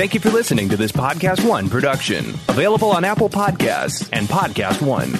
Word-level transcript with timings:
Thank 0.00 0.14
you 0.14 0.20
for 0.20 0.30
listening 0.30 0.70
to 0.70 0.78
this 0.78 0.92
Podcast 0.92 1.46
One 1.46 1.68
production, 1.68 2.30
available 2.48 2.88
on 2.88 3.04
Apple 3.04 3.28
Podcasts 3.28 4.08
and 4.14 4.26
Podcast 4.28 4.80
One. 4.80 5.10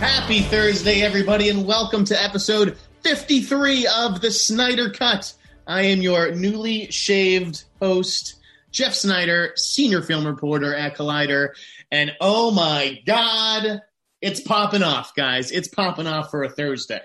Happy 0.00 0.40
Thursday, 0.40 1.02
everybody, 1.02 1.50
and 1.50 1.64
welcome 1.64 2.04
to 2.06 2.20
episode 2.20 2.76
53 3.04 3.86
of 3.86 4.20
the 4.20 4.32
Sneider 4.32 4.90
Cut. 4.90 5.32
I 5.68 5.82
am 5.82 6.02
your 6.02 6.32
newly 6.32 6.90
shaved 6.90 7.62
host, 7.80 8.40
Jeff 8.74 8.92
Sneider, 8.92 9.52
senior 9.56 10.02
film 10.02 10.26
reporter 10.26 10.74
at 10.74 10.96
Collider. 10.96 11.50
And 11.92 12.12
oh 12.20 12.50
my 12.50 13.00
God, 13.06 13.80
it's 14.20 14.40
popping 14.40 14.82
off, 14.82 15.14
guys. 15.14 15.52
It's 15.52 15.68
popping 15.68 16.08
off 16.08 16.30
for 16.30 16.42
a 16.42 16.50
Thursday 16.50 17.00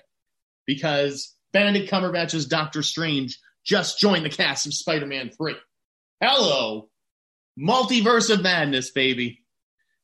because 0.66 1.36
Benedict 1.54 1.90
Cumberbatch's 1.90 2.48
Doctor 2.48 2.82
Strange 2.82 3.40
just 3.64 4.00
joined 4.00 4.26
the 4.26 4.30
cast 4.30 4.66
of 4.66 4.74
Spider 4.74 5.06
Man 5.06 5.30
3. 5.30 5.56
Hello, 6.20 6.90
multiverse 7.58 8.34
of 8.34 8.42
madness, 8.42 8.90
baby. 8.90 9.44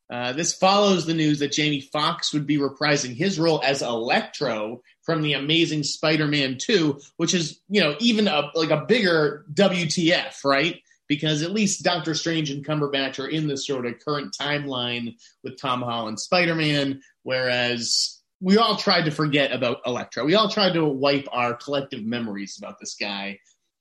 Uh, 0.07 0.33
this 0.33 0.53
follows 0.53 1.07
the 1.07 1.15
news 1.15 1.39
that 1.39 1.51
Jamie 1.51 1.81
Foxx 1.81 2.31
would 2.31 2.45
be 2.45 2.57
reprising 2.57 3.15
his 3.15 3.39
role 3.39 3.59
as 3.65 3.81
Electro 3.81 4.81
from 5.01 5.23
the 5.23 5.33
Amazing 5.33 5.81
Spider-Man 5.81 6.57
2, 6.59 6.99
which 7.17 7.33
is, 7.33 7.59
you 7.69 7.81
know, 7.81 7.95
even 7.99 8.27
a, 8.27 8.51
like 8.53 8.69
a 8.69 8.85
bigger 8.87 9.45
WTF, 9.53 10.43
right? 10.43 10.79
Because 11.07 11.43
at 11.43 11.51
least 11.51 11.83
Doctor 11.83 12.15
Strange 12.15 12.49
and 12.49 12.65
Cumberbatch 12.65 13.19
are 13.19 13.27
in 13.27 13.47
this 13.47 13.67
sort 13.67 13.85
of 13.85 13.99
current 14.03 14.35
timeline 14.39 15.15
with 15.43 15.59
Tom 15.59 15.81
Holland 15.81 16.19
Spider-Man, 16.19 17.01
whereas 17.23 18.21
we 18.41 18.57
all 18.57 18.75
tried 18.75 19.05
to 19.05 19.11
forget 19.11 19.51
about 19.51 19.81
Electro. 19.85 20.25
We 20.25 20.35
all 20.35 20.49
tried 20.49 20.73
to 20.73 20.85
wipe 20.85 21.27
our 21.31 21.53
collective 21.53 22.03
memories 22.03 22.57
about 22.57 22.79
this 22.79 22.95
guy. 22.95 23.39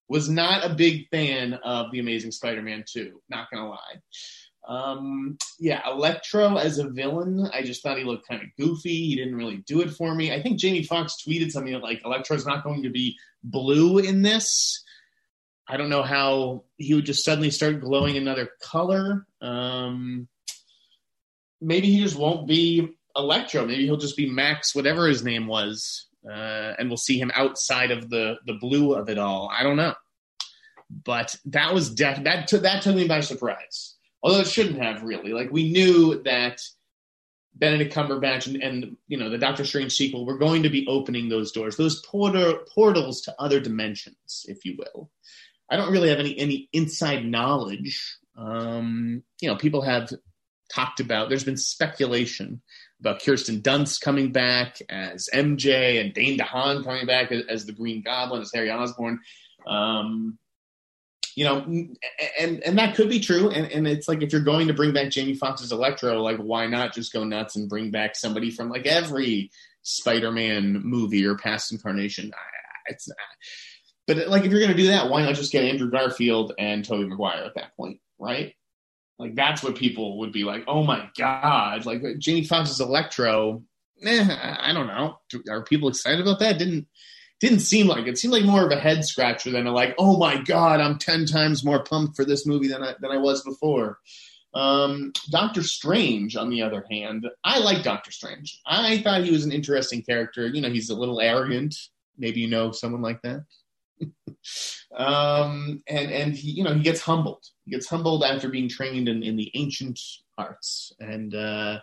Was 0.09 0.29
not 0.29 0.71
a 0.71 0.75
big 0.75 1.09
fan 1.11 1.55
of 1.55 1.91
the 1.91 1.99
Amazing 1.99 2.33
Spider-Man 2.33 2.85
2, 2.87 3.21
not 3.31 3.51
gonna 3.51 3.69
lie. 3.69 4.01
Um, 4.67 5.37
yeah, 5.59 5.83
Electro 5.91 6.57
as 6.57 6.79
a 6.79 6.89
villain, 6.89 7.49
I 7.53 7.63
just 7.63 7.83
thought 7.83 7.99
he 7.99 8.05
looked 8.05 8.29
kind 8.29 8.43
of 8.43 8.49
goofy. 8.59 9.09
He 9.09 9.17
didn't 9.17 9.37
really 9.37 9.59
do 9.67 9.81
it 9.83 9.91
for 9.91 10.15
me. 10.15 10.33
I 10.33 10.43
think 10.43 10.59
Jamie 10.59 10.83
Foxx 10.83 11.17
tweeted 11.27 11.51
something 11.51 11.79
like 11.81 12.05
Electro's 12.05 12.47
not 12.47 12.65
going 12.65 12.83
to 12.83 12.91
be 12.91 13.17
blue 13.43 13.99
in 13.99 14.23
this. 14.23 14.83
I 15.67 15.77
don't 15.77 15.89
know 15.89 16.03
how 16.03 16.65
he 16.77 16.95
would 16.95 17.07
just 17.07 17.25
suddenly 17.25 17.51
start 17.51 17.81
glowing 17.81 18.17
another 18.17 18.51
color. 18.63 19.27
Um, 19.41 20.29
maybe 21.61 21.91
he 21.91 22.01
just 22.01 22.17
won't 22.17 22.47
be 22.47 22.97
Electro. 23.17 23.65
Maybe 23.65 23.85
he'll 23.85 23.97
just 23.97 24.17
be 24.17 24.29
Max, 24.29 24.75
whatever 24.75 25.07
his 25.07 25.25
name 25.25 25.47
was, 25.47 26.09
uh, 26.29 26.75
and 26.79 26.89
we'll 26.89 26.97
see 26.97 27.19
him 27.19 27.31
outside 27.35 27.91
of 27.91 28.11
the 28.11 28.37
the 28.47 28.55
blue 28.55 28.95
of 28.95 29.09
it 29.09 29.19
all. 29.19 29.51
I 29.57 29.63
don't 29.63 29.77
know, 29.77 29.95
but 31.05 31.35
that 31.47 31.73
was 31.73 31.95
def- 31.95 32.25
that 32.25 32.49
t- 32.49 32.59
that 32.59 32.83
took 32.83 32.97
me 32.97 33.07
by 33.07 33.21
surprise 33.21 33.95
although 34.25 34.41
it 34.41 34.49
shouldn't 34.49 34.83
have 34.83 35.05
really. 35.05 35.33
Like 35.33 35.53
we 35.53 35.71
knew 35.71 36.21
that 36.25 36.61
Benedict 37.55 37.95
Cumberbatch 37.95 38.49
and, 38.49 38.61
and 38.61 38.97
you 39.07 39.17
know 39.17 39.31
the 39.31 39.39
Doctor 39.39 39.65
Strange 39.65 39.93
sequel 39.93 40.27
were 40.27 40.39
going 40.39 40.65
to 40.65 40.71
be 40.71 40.87
opening 40.89 41.29
those 41.29 41.53
doors, 41.53 41.77
those 41.77 42.05
porter, 42.05 42.55
portals 42.75 43.21
to 43.23 43.35
other 43.39 43.61
dimensions, 43.61 44.45
if 44.49 44.65
you 44.65 44.77
will. 44.77 45.11
I 45.71 45.77
don't 45.77 45.93
really 45.93 46.11
have 46.11 46.19
any 46.19 46.39
any 46.39 46.69
inside 46.73 47.25
knowledge. 47.25 48.19
Um, 48.37 49.23
you 49.41 49.49
know, 49.49 49.57
people 49.57 49.83
have 49.83 50.11
talked 50.73 51.01
about. 51.01 51.29
There's 51.29 51.45
been 51.45 51.57
speculation 51.57 52.63
about 53.01 53.23
Kirsten 53.23 53.61
Dunst 53.61 54.01
coming 54.01 54.33
back 54.33 54.79
as 54.89 55.29
MJ 55.33 56.01
and 56.01 56.13
Dane 56.15 56.39
DeHaan 56.39 56.85
coming 56.85 57.07
back 57.07 57.33
as, 57.33 57.45
as 57.49 57.67
the 57.67 57.73
Green 57.73 58.03
Goblin, 58.03 58.43
as 58.43 58.51
Harry 58.55 58.71
Osborn. 58.71 59.21
Um, 59.67 60.39
you 61.37 61.45
know, 61.45 61.65
and 62.39 62.63
and 62.63 62.79
that 62.79 62.95
could 62.95 63.09
be 63.09 63.21
true. 63.21 63.51
And 63.51 63.71
and 63.73 63.89
it's 63.89 64.07
like 64.07 64.23
if 64.23 64.33
you're 64.33 64.41
going 64.41 64.69
to 64.69 64.75
bring 64.75 64.93
back 64.93 65.11
Jamie 65.11 65.35
Foxx's 65.35 65.73
Electro, 65.73 66.23
like 66.23 66.39
why 66.39 66.67
not 66.67 66.95
just 66.95 67.13
go 67.13 67.25
nuts 67.25 67.57
and 67.57 67.69
bring 67.69 67.91
back 67.91 68.15
somebody 68.15 68.51
from 68.51 68.69
like 68.69 68.87
every 68.87 69.51
Spider-Man 69.83 70.83
movie 70.85 71.27
or 71.27 71.37
past 71.37 71.73
incarnation? 71.73 72.33
It's 72.87 73.09
not. 73.09 73.17
But 74.07 74.29
like 74.29 74.45
if 74.45 74.51
you're 74.51 74.61
going 74.61 74.73
to 74.73 74.77
do 74.77 74.89
that, 74.89 75.09
why 75.09 75.23
not 75.23 75.35
just 75.35 75.53
get 75.53 75.65
Andrew 75.65 75.91
Garfield 75.91 76.53
and 76.59 76.85
Tobey 76.85 77.07
Maguire 77.07 77.45
at 77.45 77.55
that 77.55 77.77
point, 77.77 78.01
right? 78.19 78.55
Like 79.19 79.35
that's 79.35 79.63
what 79.63 79.77
people 79.77 80.19
would 80.19 80.33
be 80.33 80.45
like, 80.45 80.65
oh 80.67 80.83
my 80.83 81.09
god, 81.17 81.87
like 81.87 82.03
Jamie 82.19 82.45
Foxx's 82.45 82.81
Electro. 82.81 83.63
Eh, 84.05 84.57
I 84.61 84.73
don't 84.73 84.89
know. 84.89 85.19
Are 85.49 85.63
people 85.63 85.89
excited 85.89 86.21
about 86.21 86.41
that? 86.41 86.59
Didn't 86.59 86.87
didn't 87.41 87.61
seem 87.61 87.87
like 87.87 88.07
it. 88.07 88.19
seemed 88.19 88.33
like 88.33 88.45
more 88.45 88.65
of 88.65 88.73
a 88.73 88.81
head 88.81 89.05
scratcher 89.05 89.51
than 89.51 89.67
a 89.67 89.73
like, 89.73 89.95
oh 89.99 90.17
my 90.17 90.41
god, 90.43 90.81
I'm 90.81 90.99
ten 90.99 91.27
times 91.27 91.65
more 91.65 91.83
pumped 91.83 92.17
for 92.17 92.25
this 92.25 92.47
movie 92.47 92.69
than 92.69 92.83
I 92.83 92.95
than 93.01 93.11
I 93.11 93.19
was 93.19 93.43
before. 93.43 93.99
Um, 94.55 95.13
Doctor 95.31 95.63
Strange, 95.63 96.37
on 96.37 96.49
the 96.49 96.63
other 96.63 96.85
hand, 96.91 97.29
I 97.43 97.59
like 97.59 97.83
Doctor 97.83 98.13
Strange. 98.13 98.61
I 98.67 98.99
thought 98.99 99.25
he 99.25 99.33
was 99.33 99.45
an 99.45 99.53
interesting 99.53 100.03
character. 100.03 100.47
You 100.47 100.61
know, 100.61 100.71
he's 100.71 100.91
a 100.91 100.95
little 100.95 101.21
arrogant. 101.21 101.77
Maybe 102.17 102.41
you 102.41 102.49
know 102.49 102.71
someone 102.71 103.03
like 103.03 103.21
that. 103.23 103.45
um, 104.97 105.83
and 105.87 106.11
and 106.11 106.35
he, 106.35 106.51
you 106.53 106.65
know, 106.65 106.75
he 106.75 106.83
gets 106.83 107.01
humbled. 107.01 107.45
He 107.65 107.71
gets 107.71 107.89
humbled 107.89 108.25
after 108.25 108.49
being 108.49 108.69
trained 108.69 109.09
in, 109.09 109.23
in 109.23 109.37
the 109.37 109.51
ancient 109.55 110.01
arts, 110.37 110.93
and 111.01 111.35
uh, 111.35 111.81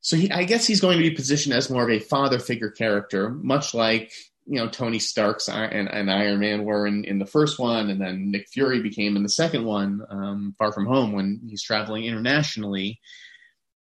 so 0.00 0.16
he, 0.16 0.30
I 0.30 0.44
guess 0.44 0.66
he's 0.66 0.80
going 0.80 0.98
to 0.98 1.02
be 1.02 1.14
positioned 1.14 1.54
as 1.54 1.68
more 1.68 1.82
of 1.82 1.90
a 1.90 1.98
father 1.98 2.38
figure 2.38 2.70
character, 2.70 3.30
much 3.30 3.74
like 3.74 4.12
you 4.46 4.58
know 4.58 4.68
Tony 4.68 4.98
Stark's 4.98 5.48
and, 5.48 5.88
and 5.88 6.10
Iron 6.10 6.38
Man 6.38 6.64
were 6.64 6.86
in, 6.86 7.04
in 7.04 7.18
the 7.18 7.26
first 7.26 7.58
one, 7.58 7.90
and 7.90 8.00
then 8.00 8.30
Nick 8.30 8.48
Fury 8.48 8.80
became 8.80 9.16
in 9.16 9.22
the 9.22 9.28
second 9.28 9.64
one, 9.64 10.02
um, 10.08 10.54
Far 10.58 10.72
From 10.72 10.86
Home, 10.86 11.12
when 11.12 11.40
he's 11.48 11.62
traveling 11.62 12.04
internationally. 12.04 13.00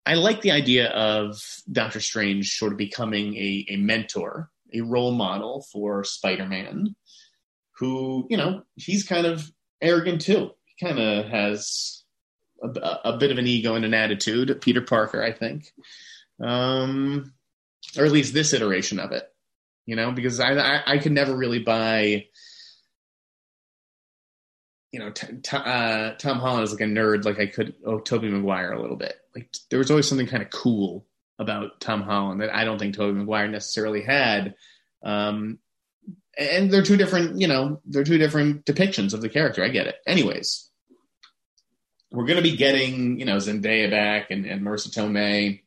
I 0.05 0.15
like 0.15 0.41
the 0.41 0.49
idea 0.49 0.89
of 0.89 1.39
Doctor 1.71 1.99
Strange 1.99 2.57
sort 2.57 2.71
of 2.71 2.79
becoming 2.79 3.35
a, 3.35 3.65
a 3.69 3.75
mentor, 3.75 4.49
a 4.73 4.81
role 4.81 5.11
model 5.11 5.65
for 5.71 6.03
Spider 6.03 6.45
Man, 6.45 6.95
who 7.77 8.27
you 8.29 8.37
know 8.37 8.63
he's 8.75 9.03
kind 9.03 9.25
of 9.25 9.51
arrogant 9.81 10.21
too. 10.21 10.51
He 10.65 10.85
kind 10.85 10.99
of 10.99 11.25
has 11.25 12.03
a, 12.61 12.99
a, 13.05 13.17
bit 13.17 13.31
of 13.31 13.37
an 13.37 13.47
ego 13.47 13.75
and 13.75 13.85
an 13.85 13.93
attitude. 13.93 14.61
Peter 14.61 14.81
Parker, 14.81 15.23
I 15.23 15.31
think, 15.31 15.71
um, 16.43 17.33
or 17.97 18.05
at 18.05 18.11
least 18.11 18.33
this 18.33 18.53
iteration 18.53 18.99
of 18.99 19.11
it. 19.11 19.23
You 19.85 19.95
know, 19.95 20.11
because 20.11 20.39
I 20.39 20.53
I, 20.53 20.81
I 20.85 20.97
could 20.97 21.13
never 21.13 21.35
really 21.35 21.59
buy. 21.59 22.25
You 24.91 24.99
know, 24.99 25.11
t- 25.11 25.27
t- 25.43 25.55
uh, 25.55 26.13
Tom 26.15 26.39
Holland 26.39 26.63
is 26.63 26.71
like 26.71 26.81
a 26.81 26.85
nerd, 26.85 27.23
like 27.23 27.39
I 27.39 27.45
could. 27.45 27.75
Oh, 27.85 27.99
Tobey 27.99 28.29
Maguire 28.29 28.71
a 28.71 28.81
little 28.81 28.97
bit. 28.97 29.15
Like 29.35 29.53
there 29.69 29.79
was 29.79 29.91
always 29.91 30.07
something 30.07 30.27
kind 30.27 30.43
of 30.43 30.49
cool 30.49 31.05
about 31.39 31.79
Tom 31.79 32.03
Holland 32.03 32.41
that 32.41 32.53
I 32.53 32.65
don't 32.65 32.77
think 32.77 32.95
Tobey 32.95 33.17
Maguire 33.17 33.47
necessarily 33.47 34.01
had. 34.01 34.55
Um, 35.03 35.59
and 36.37 36.71
they're 36.71 36.83
two 36.83 36.97
different, 36.97 37.39
you 37.39 37.47
know, 37.47 37.81
they're 37.85 38.03
two 38.03 38.17
different 38.17 38.65
depictions 38.65 39.13
of 39.13 39.21
the 39.21 39.29
character. 39.29 39.63
I 39.63 39.69
get 39.69 39.87
it. 39.87 39.95
Anyways, 40.05 40.69
we're 42.11 42.25
going 42.25 42.37
to 42.37 42.43
be 42.43 42.57
getting, 42.57 43.19
you 43.19 43.25
know, 43.25 43.37
Zendaya 43.37 43.89
back 43.89 44.31
and, 44.31 44.45
and 44.45 44.61
Marisa 44.61 44.89
Tomei, 44.89 45.61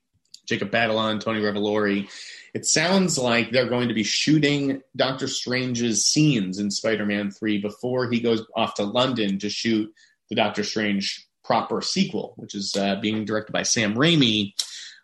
Jacob 0.46 0.70
Batalon, 0.70 1.20
Tony 1.20 1.40
Revolori. 1.40 2.08
It 2.54 2.66
sounds 2.66 3.18
like 3.18 3.50
they're 3.50 3.68
going 3.68 3.88
to 3.88 3.94
be 3.94 4.02
shooting 4.02 4.82
Doctor 4.94 5.26
Strange's 5.26 6.04
scenes 6.04 6.58
in 6.58 6.70
Spider-Man 6.70 7.30
3 7.30 7.58
before 7.58 8.10
he 8.10 8.20
goes 8.20 8.44
off 8.54 8.74
to 8.74 8.84
London 8.84 9.38
to 9.38 9.48
shoot 9.48 9.92
the 10.28 10.34
Doctor 10.34 10.64
Strange 10.64 11.26
proper 11.44 11.80
sequel, 11.80 12.34
which 12.36 12.54
is 12.54 12.76
uh, 12.76 12.96
being 12.96 13.24
directed 13.24 13.52
by 13.52 13.62
Sam 13.62 13.94
Raimi. 13.94 14.52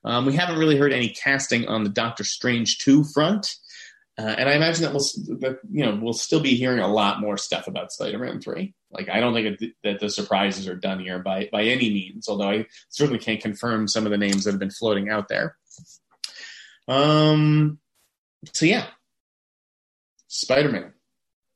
Um, 0.05 0.27
we 0.27 0.35
haven't 0.35 0.59
really 0.59 0.77
heard 0.77 0.93
any 0.93 1.09
casting 1.11 1.67
on 1.67 1.85
the 1.85 1.91
Doctor 1.91 2.25
Strange 2.25 2.79
2 2.79 3.05
front. 3.13 3.55
Uh, 4.19 4.35
and 4.37 4.49
I 4.49 4.55
imagine 4.55 4.83
that 4.83 4.93
we'll, 4.93 5.39
that, 5.41 5.59
you 5.71 5.85
know, 5.85 5.99
we'll 6.03 6.13
still 6.13 6.41
be 6.41 6.57
hearing 6.57 6.81
a 6.81 6.93
lot 6.93 7.21
more 7.21 7.37
stuff 7.37 7.69
about 7.69 7.93
Spider-Man 7.93 8.41
3. 8.41 8.75
Like 8.91 9.09
I 9.09 9.21
don't 9.21 9.35
think 9.35 9.61
that 9.85 10.01
the 10.01 10.09
surprises 10.09 10.67
are 10.67 10.75
done 10.75 11.01
here 11.01 11.19
by 11.19 11.49
by 11.53 11.63
any 11.65 11.91
means. 11.91 12.29
Although 12.29 12.51
I 12.51 12.67
certainly 12.89 13.19
can't 13.19 13.41
confirm 13.41 13.87
some 13.87 14.07
of 14.07 14.13
the 14.13 14.19
names 14.19 14.45
that 14.45 14.53
have 14.53 14.61
been 14.61 14.71
floating 14.71 15.11
out 15.11 15.29
there. 15.29 15.57
Um. 16.87 17.79
So 18.53 18.65
yeah, 18.65 18.87
Spider 20.29 20.71
Man 20.71 20.93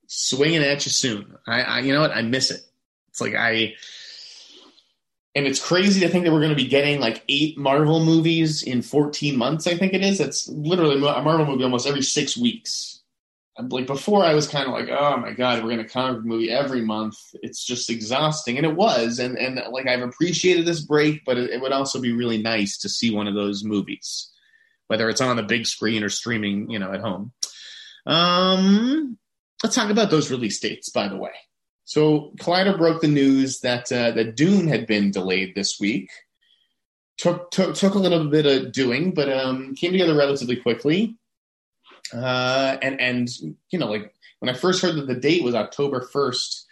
swinging 0.09 0.62
at 0.62 0.85
you 0.85 0.91
soon. 0.91 1.37
I, 1.47 1.62
I 1.62 1.81
you 1.81 1.93
know 1.93 2.03
what 2.03 2.15
I 2.15 2.23
miss 2.23 2.50
it. 2.50 2.61
It's 3.09 3.21
like 3.21 3.35
I. 3.35 3.75
And 5.34 5.46
it's 5.46 5.64
crazy 5.64 6.00
to 6.00 6.08
think 6.08 6.25
that 6.25 6.32
we're 6.32 6.40
going 6.40 6.50
to 6.50 6.56
be 6.56 6.69
getting 6.69 7.00
like 7.00 7.23
eight 7.29 7.56
Marvel 7.56 8.05
movies 8.05 8.62
in 8.62 8.82
14 8.82 9.37
months. 9.37 9.67
I 9.67 9.76
think 9.76 9.94
it 9.94 10.02
is. 10.02 10.20
It's 10.20 10.46
literally 10.49 10.96
a 10.96 11.23
Marvel 11.23 11.46
movie 11.46 11.64
almost 11.64 11.87
every 11.87 12.02
six 12.02 12.37
weeks 12.37 12.93
like 13.58 13.87
before 13.87 14.25
I 14.25 14.34
was 14.34 14.49
kind 14.49 14.67
of 14.67 14.73
like, 14.73 14.88
oh 14.88 15.17
my 15.19 15.32
god, 15.32 15.62
we're 15.62 15.70
gonna 15.70 15.88
comic 15.88 16.19
book 16.19 16.25
movie 16.25 16.50
every 16.50 16.81
month. 16.81 17.17
It's 17.43 17.64
just 17.64 17.90
exhausting, 17.90 18.56
and 18.56 18.67
it 18.67 18.75
was. 18.75 19.19
And 19.19 19.37
and 19.37 19.61
like 19.70 19.87
I've 19.87 20.02
appreciated 20.02 20.67
this 20.67 20.81
break, 20.81 21.25
but 21.25 21.37
it, 21.37 21.50
it 21.50 21.61
would 21.61 21.73
also 21.73 22.00
be 22.00 22.12
really 22.12 22.40
nice 22.40 22.79
to 22.79 22.88
see 22.88 23.14
one 23.14 23.29
of 23.29 23.34
those 23.34 23.62
movies, 23.62 24.31
whether 24.87 25.08
it's 25.08 25.20
on 25.20 25.37
the 25.37 25.43
big 25.43 25.67
screen 25.67 26.02
or 26.02 26.08
streaming, 26.08 26.70
you 26.70 26.79
know, 26.79 26.93
at 26.93 27.00
home. 27.00 27.32
Um, 28.06 29.19
let's 29.62 29.76
talk 29.76 29.90
about 29.90 30.11
those 30.11 30.31
release 30.31 30.58
dates, 30.58 30.88
by 30.88 31.08
the 31.08 31.17
way. 31.17 31.32
So 31.93 32.33
Collider 32.39 32.79
broke 32.79 33.03
the 33.03 33.06
news 33.06 33.61
that 33.61 33.93
uh, 33.93 34.12
that 34.12 34.35
Dune 34.35 34.67
had 34.67 34.87
been 34.87 35.11
delayed 35.11 35.55
this 35.55 35.79
week. 35.79 36.11
Took 37.19 37.50
took 37.50 37.75
took 37.75 37.93
a 37.93 37.99
little 37.99 38.31
bit 38.31 38.47
of 38.47 38.73
doing, 38.73 39.12
but 39.12 39.31
um, 39.31 39.75
came 39.75 39.93
together 39.93 40.17
relatively 40.17 40.56
quickly. 40.56 41.19
Uh, 42.11 42.79
and 42.81 42.99
and 42.99 43.29
you 43.69 43.79
know, 43.79 43.91
like 43.91 44.11
when 44.39 44.49
I 44.49 44.55
first 44.55 44.81
heard 44.81 44.97
that 44.97 45.06
the 45.06 45.15
date 45.15 45.44
was 45.44 45.55
October 45.55 46.00
first, 46.00 46.65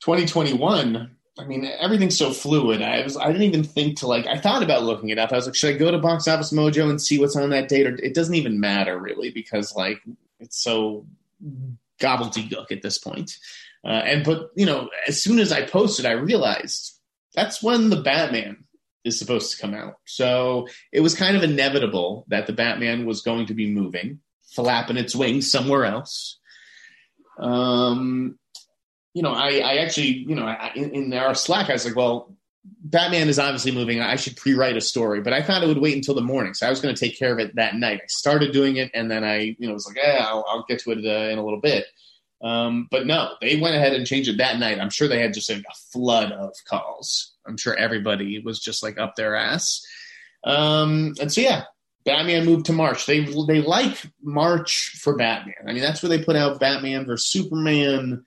twenty 0.00 0.26
twenty 0.26 0.52
one. 0.52 1.16
I 1.38 1.46
mean, 1.46 1.64
everything's 1.80 2.18
so 2.18 2.30
fluid. 2.30 2.82
I 2.82 3.02
was 3.02 3.16
I 3.16 3.28
didn't 3.28 3.44
even 3.44 3.64
think 3.64 4.00
to 4.00 4.06
like 4.06 4.26
I 4.26 4.36
thought 4.36 4.62
about 4.62 4.82
looking 4.82 5.08
it 5.08 5.18
up. 5.18 5.32
I 5.32 5.36
was 5.36 5.46
like, 5.46 5.54
should 5.54 5.74
I 5.74 5.78
go 5.78 5.90
to 5.90 5.96
Box 5.96 6.28
Office 6.28 6.52
Mojo 6.52 6.90
and 6.90 7.00
see 7.00 7.18
what's 7.18 7.34
on 7.34 7.48
that 7.48 7.70
date? 7.70 7.86
Or 7.86 7.94
it 7.94 8.12
doesn't 8.12 8.34
even 8.34 8.60
matter 8.60 8.98
really 8.98 9.30
because 9.30 9.74
like 9.74 10.02
it's 10.38 10.62
so 10.62 11.06
gobbledygook 11.98 12.70
at 12.70 12.82
this 12.82 12.98
point. 12.98 13.38
Uh, 13.84 14.02
and 14.04 14.24
but 14.24 14.50
you 14.56 14.66
know, 14.66 14.88
as 15.06 15.22
soon 15.22 15.38
as 15.38 15.52
I 15.52 15.66
posted, 15.66 16.06
I 16.06 16.12
realized 16.12 16.98
that's 17.34 17.62
when 17.62 17.90
the 17.90 18.00
Batman 18.00 18.64
is 19.04 19.18
supposed 19.18 19.52
to 19.52 19.60
come 19.60 19.74
out. 19.74 19.96
So 20.06 20.68
it 20.92 21.00
was 21.00 21.14
kind 21.14 21.36
of 21.36 21.42
inevitable 21.42 22.24
that 22.28 22.46
the 22.46 22.54
Batman 22.54 23.04
was 23.04 23.20
going 23.20 23.46
to 23.46 23.54
be 23.54 23.70
moving 23.70 24.20
flapping 24.54 24.96
its 24.96 25.14
wings 25.14 25.50
somewhere 25.50 25.84
else. 25.84 26.38
Um, 27.38 28.38
you 29.12 29.22
know, 29.22 29.32
I, 29.32 29.58
I 29.58 29.76
actually, 29.78 30.24
you 30.28 30.34
know, 30.34 30.46
I, 30.46 30.72
in, 30.74 30.90
in 30.90 31.12
our 31.12 31.34
Slack, 31.34 31.70
I 31.70 31.72
was 31.72 31.84
like, 31.84 31.96
well, 31.96 32.36
Batman 32.64 33.28
is 33.28 33.38
obviously 33.38 33.72
moving. 33.72 34.00
I 34.00 34.16
should 34.16 34.36
pre-write 34.36 34.76
a 34.76 34.80
story, 34.80 35.20
but 35.20 35.32
I 35.32 35.42
thought 35.42 35.62
it 35.62 35.66
would 35.66 35.78
wait 35.78 35.96
until 35.96 36.14
the 36.14 36.22
morning, 36.22 36.54
so 36.54 36.66
I 36.66 36.70
was 36.70 36.80
going 36.80 36.94
to 36.94 37.00
take 37.00 37.18
care 37.18 37.32
of 37.32 37.38
it 37.38 37.54
that 37.56 37.74
night. 37.74 38.00
I 38.02 38.06
started 38.08 38.52
doing 38.52 38.76
it, 38.76 38.90
and 38.94 39.10
then 39.10 39.24
I, 39.24 39.56
you 39.58 39.68
know, 39.68 39.74
was 39.74 39.86
like, 39.86 39.96
yeah, 39.96 40.24
I'll, 40.26 40.44
I'll 40.48 40.64
get 40.68 40.80
to 40.80 40.92
it 40.92 41.04
uh, 41.04 41.32
in 41.32 41.38
a 41.38 41.44
little 41.44 41.60
bit. 41.60 41.84
Um, 42.44 42.88
but 42.90 43.06
no, 43.06 43.32
they 43.40 43.56
went 43.56 43.74
ahead 43.74 43.94
and 43.94 44.06
changed 44.06 44.28
it 44.28 44.36
that 44.36 44.58
night. 44.58 44.78
I'm 44.78 44.90
sure 44.90 45.08
they 45.08 45.20
had 45.20 45.32
just 45.32 45.50
like 45.50 45.60
a 45.60 45.74
flood 45.92 46.30
of 46.30 46.52
calls. 46.68 47.32
I'm 47.46 47.56
sure 47.56 47.74
everybody 47.74 48.38
was 48.38 48.60
just 48.60 48.82
like 48.82 48.98
up 48.98 49.16
their 49.16 49.34
ass. 49.34 49.84
Um, 50.44 51.14
and 51.18 51.32
so 51.32 51.40
yeah, 51.40 51.64
Batman 52.04 52.44
moved 52.44 52.66
to 52.66 52.74
March. 52.74 53.06
They 53.06 53.20
they 53.20 53.62
like 53.62 53.96
March 54.22 54.98
for 55.00 55.16
Batman. 55.16 55.54
I 55.66 55.72
mean, 55.72 55.82
that's 55.82 56.02
where 56.02 56.10
they 56.10 56.22
put 56.22 56.36
out 56.36 56.60
Batman 56.60 57.06
versus 57.06 57.28
Superman. 57.28 58.24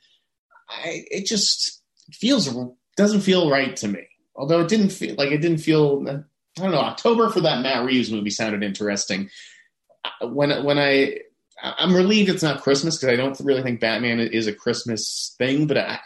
I, 0.68 1.06
it 1.12 1.28
just 1.28 1.84
feels 2.12 2.50
doesn't 2.98 3.22
feel 3.22 3.52
right 3.52 3.76
to 3.78 3.88
me. 3.88 4.08
Although 4.36 4.62
it 4.62 4.68
didn't 4.68 4.90
feel 4.90 5.14
like 5.16 5.32
it 5.32 5.42
didn't 5.42 5.60
feel. 5.60 6.04
I 6.08 6.62
don't 6.62 6.72
know. 6.72 6.80
October 6.80 7.30
for 7.30 7.42
that 7.42 7.62
Matt 7.62 7.86
Reeves 7.86 8.12
movie 8.12 8.32
sounded 8.32 8.64
interesting. 8.64 9.30
When 10.22 10.64
when 10.64 10.80
I 10.80 11.20
I'm 11.78 11.96
relieved 11.96 12.30
it's 12.30 12.44
not 12.44 12.62
Christmas 12.62 12.98
because 12.98 13.14
I 13.14 13.16
don't 13.16 13.40
really 13.40 13.64
think 13.64 13.80
Batman 13.80 14.20
is 14.20 14.48
a 14.48 14.54
Christmas 14.54 15.36
thing. 15.38 15.68
But 15.68 15.78
I, 15.78 16.00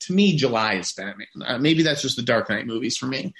to 0.00 0.12
me, 0.12 0.36
July 0.36 0.74
is 0.74 0.92
Batman. 0.92 1.26
Uh, 1.44 1.58
maybe 1.58 1.82
that's 1.82 2.02
just 2.02 2.16
the 2.16 2.22
Dark 2.22 2.50
Knight 2.50 2.66
movies 2.66 2.96
for 2.96 3.06
me. 3.06 3.32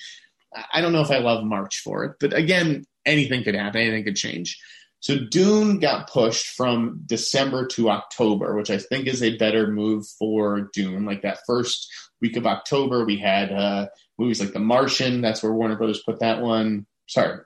I 0.73 0.81
don't 0.81 0.93
know 0.93 1.03
if 1.03 1.11
I 1.11 1.19
love 1.19 1.45
March 1.45 1.81
for 1.81 2.05
it, 2.05 2.17
but 2.19 2.33
again, 2.33 2.85
anything 3.07 3.45
could 3.45 3.55
happen, 3.55 3.81
anything 3.81 4.05
could 4.05 4.17
change. 4.17 4.59
So 5.01 5.17
Dune 5.17 5.79
got 5.79 6.11
pushed 6.11 6.49
from 6.49 7.03
December 7.07 7.67
to 7.69 7.89
October, 7.89 8.55
which 8.55 8.71
I 8.71 8.79
think 8.79 9.07
is 9.07 9.23
a 9.23 9.37
better 9.39 9.69
move 9.69 10.07
for 10.19 10.69
Dune. 10.75 11.07
Like 11.07 11.23
that 11.23 11.41
first 11.47 11.91
week 12.21 12.37
of 12.37 12.47
October, 12.47 13.05
we 13.05 13.17
had 13.17 13.51
uh, 13.51 13.87
movies 14.19 14.41
like 14.41 14.53
The 14.53 14.59
Martian. 14.59 15.23
That's 15.23 15.43
where 15.43 15.53
Warner 15.53 15.77
Brothers 15.77 16.03
put 16.03 16.21
that 16.21 16.43
one. 16.43 16.87
Sorry, 17.07 17.39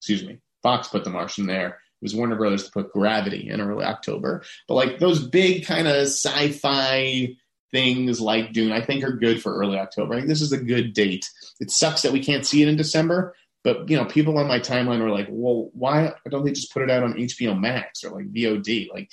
excuse 0.00 0.24
me. 0.24 0.40
Fox 0.62 0.88
put 0.88 1.04
The 1.04 1.10
Martian 1.10 1.46
there. 1.46 1.78
Was 2.02 2.14
Warner 2.14 2.36
Brothers 2.36 2.64
to 2.64 2.72
put 2.72 2.92
Gravity 2.92 3.48
in 3.48 3.60
early 3.60 3.84
October. 3.84 4.42
But 4.68 4.74
like 4.74 4.98
those 4.98 5.26
big 5.26 5.64
kind 5.64 5.86
of 5.86 5.94
sci-fi 5.94 7.36
things 7.70 8.20
like 8.20 8.52
Dune, 8.52 8.72
I 8.72 8.84
think 8.84 9.02
are 9.02 9.12
good 9.12 9.42
for 9.42 9.56
early 9.56 9.78
October. 9.78 10.14
I 10.14 10.16
think 10.18 10.28
this 10.28 10.42
is 10.42 10.52
a 10.52 10.62
good 10.62 10.92
date. 10.92 11.28
It 11.58 11.70
sucks 11.70 12.02
that 12.02 12.12
we 12.12 12.22
can't 12.22 12.46
see 12.46 12.62
it 12.62 12.68
in 12.68 12.76
December, 12.76 13.34
but 13.64 13.88
you 13.88 13.96
know, 13.96 14.04
people 14.04 14.38
on 14.38 14.46
my 14.46 14.58
timeline 14.58 15.00
were 15.00 15.10
like, 15.10 15.28
"Well, 15.30 15.70
why 15.72 16.12
don't 16.28 16.44
they 16.44 16.52
just 16.52 16.72
put 16.72 16.82
it 16.82 16.90
out 16.90 17.02
on 17.02 17.14
HBO 17.14 17.58
Max 17.58 18.04
or 18.04 18.10
like 18.10 18.32
VOD?" 18.32 18.90
Like, 18.92 19.10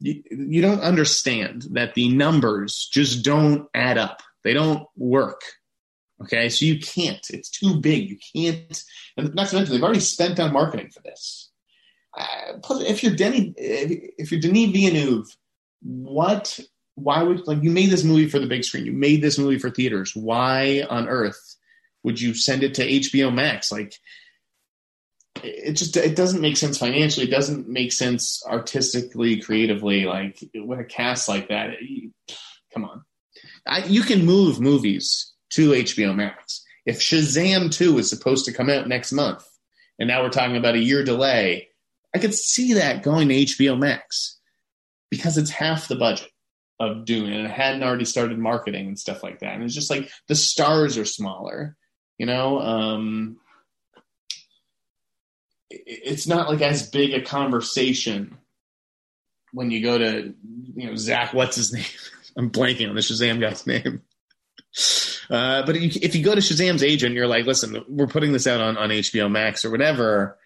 you, 0.00 0.22
you 0.30 0.62
don't 0.62 0.80
understand 0.80 1.66
that 1.72 1.94
the 1.94 2.08
numbers 2.08 2.88
just 2.92 3.24
don't 3.24 3.68
add 3.74 3.98
up. 3.98 4.22
They 4.44 4.54
don't 4.54 4.86
work. 4.96 5.42
Okay, 6.22 6.48
so 6.48 6.64
you 6.64 6.78
can't. 6.78 7.24
It's 7.30 7.50
too 7.50 7.80
big. 7.80 8.10
You 8.10 8.18
can't. 8.34 8.84
And 9.16 9.34
not 9.34 9.48
to 9.48 9.56
mention, 9.56 9.74
they've 9.74 9.82
already 9.82 10.00
spent 10.00 10.38
on 10.38 10.52
marketing 10.52 10.90
for 10.90 11.00
this. 11.02 11.50
Uh, 12.16 12.58
if 12.80 13.02
you're 13.02 13.14
Denny, 13.14 13.54
if 13.56 14.30
you're 14.30 14.40
Denis 14.40 14.70
Villeneuve, 14.70 15.26
what? 15.80 16.58
Why 16.94 17.22
would 17.22 17.46
like 17.46 17.62
you 17.62 17.70
made 17.70 17.90
this 17.90 18.04
movie 18.04 18.28
for 18.28 18.38
the 18.38 18.46
big 18.46 18.64
screen? 18.64 18.84
You 18.84 18.92
made 18.92 19.22
this 19.22 19.38
movie 19.38 19.58
for 19.58 19.70
theaters. 19.70 20.14
Why 20.14 20.84
on 20.88 21.08
earth 21.08 21.56
would 22.02 22.20
you 22.20 22.34
send 22.34 22.62
it 22.62 22.74
to 22.74 22.86
HBO 22.86 23.32
Max? 23.32 23.72
Like, 23.72 23.94
it 25.42 25.72
just 25.72 25.96
it 25.96 26.14
doesn't 26.14 26.42
make 26.42 26.56
sense 26.56 26.78
financially. 26.78 27.26
It 27.26 27.30
doesn't 27.30 27.68
make 27.68 27.92
sense 27.92 28.42
artistically, 28.46 29.40
creatively. 29.40 30.04
Like 30.04 30.38
with 30.54 30.80
a 30.80 30.84
cast 30.84 31.28
like 31.28 31.48
that, 31.48 31.80
you, 31.80 32.12
come 32.74 32.84
on, 32.84 33.04
I, 33.66 33.84
you 33.84 34.02
can 34.02 34.26
move 34.26 34.60
movies 34.60 35.32
to 35.50 35.70
HBO 35.70 36.14
Max. 36.14 36.62
If 36.84 36.98
Shazam 36.98 37.72
two 37.72 37.98
is 37.98 38.10
supposed 38.10 38.44
to 38.46 38.52
come 38.52 38.68
out 38.68 38.88
next 38.88 39.12
month, 39.12 39.44
and 39.98 40.08
now 40.08 40.22
we're 40.22 40.30
talking 40.30 40.56
about 40.56 40.74
a 40.74 40.80
year 40.80 41.04
delay, 41.04 41.68
I 42.14 42.18
could 42.18 42.34
see 42.34 42.74
that 42.74 43.02
going 43.02 43.28
to 43.28 43.34
HBO 43.34 43.78
Max 43.78 44.38
because 45.10 45.38
it's 45.38 45.50
half 45.50 45.88
the 45.88 45.96
budget 45.96 46.28
of 46.80 47.04
Dune, 47.04 47.32
and 47.32 47.46
it 47.46 47.50
hadn't 47.50 47.82
already 47.82 48.04
started 48.04 48.38
marketing 48.38 48.88
and 48.88 48.98
stuff 48.98 49.22
like 49.22 49.40
that. 49.40 49.54
And 49.54 49.62
it's 49.62 49.74
just 49.74 49.90
like 49.90 50.10
the 50.28 50.34
stars 50.34 50.98
are 50.98 51.04
smaller 51.04 51.76
you 52.22 52.26
know, 52.26 52.60
um, 52.60 53.38
it's 55.70 56.28
not 56.28 56.48
like 56.48 56.60
as 56.60 56.88
big 56.88 57.14
a 57.14 57.20
conversation 57.20 58.38
when 59.52 59.72
you 59.72 59.82
go 59.82 59.98
to, 59.98 60.32
you 60.76 60.86
know, 60.86 60.94
Zach, 60.94 61.34
what's 61.34 61.56
his 61.56 61.72
name? 61.72 61.84
I'm 62.36 62.50
blanking 62.50 62.88
on 62.88 62.94
the 62.94 63.00
Shazam 63.00 63.40
guy's 63.40 63.66
name. 63.66 64.02
Uh, 65.28 65.66
but 65.66 65.74
if 65.76 66.14
you 66.14 66.22
go 66.22 66.36
to 66.36 66.40
Shazam's 66.40 66.84
agent, 66.84 67.16
you're 67.16 67.26
like, 67.26 67.44
listen, 67.44 67.84
we're 67.88 68.06
putting 68.06 68.32
this 68.32 68.46
out 68.46 68.60
on, 68.60 68.78
on 68.78 68.90
HBO 68.90 69.28
Max 69.28 69.64
or 69.64 69.72
whatever. 69.72 70.38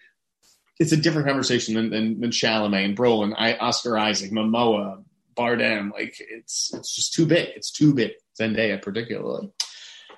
It's 0.79 0.91
a 0.91 0.97
different 0.97 1.27
conversation 1.27 1.73
than, 1.73 1.89
than, 1.89 2.19
than 2.19 2.29
Chalamet 2.29 2.85
and 2.85 2.97
Brolin, 2.97 3.33
I, 3.37 3.55
Oscar 3.55 3.97
Isaac, 3.97 4.31
Momoa, 4.31 5.03
Bardem. 5.35 5.91
Like 5.91 6.17
it's 6.19 6.73
it's 6.73 6.95
just 6.95 7.13
too 7.13 7.25
big. 7.25 7.49
It's 7.55 7.71
too 7.71 7.93
big. 7.93 8.11
Zendaya 8.39 8.81
particularly. 8.81 9.51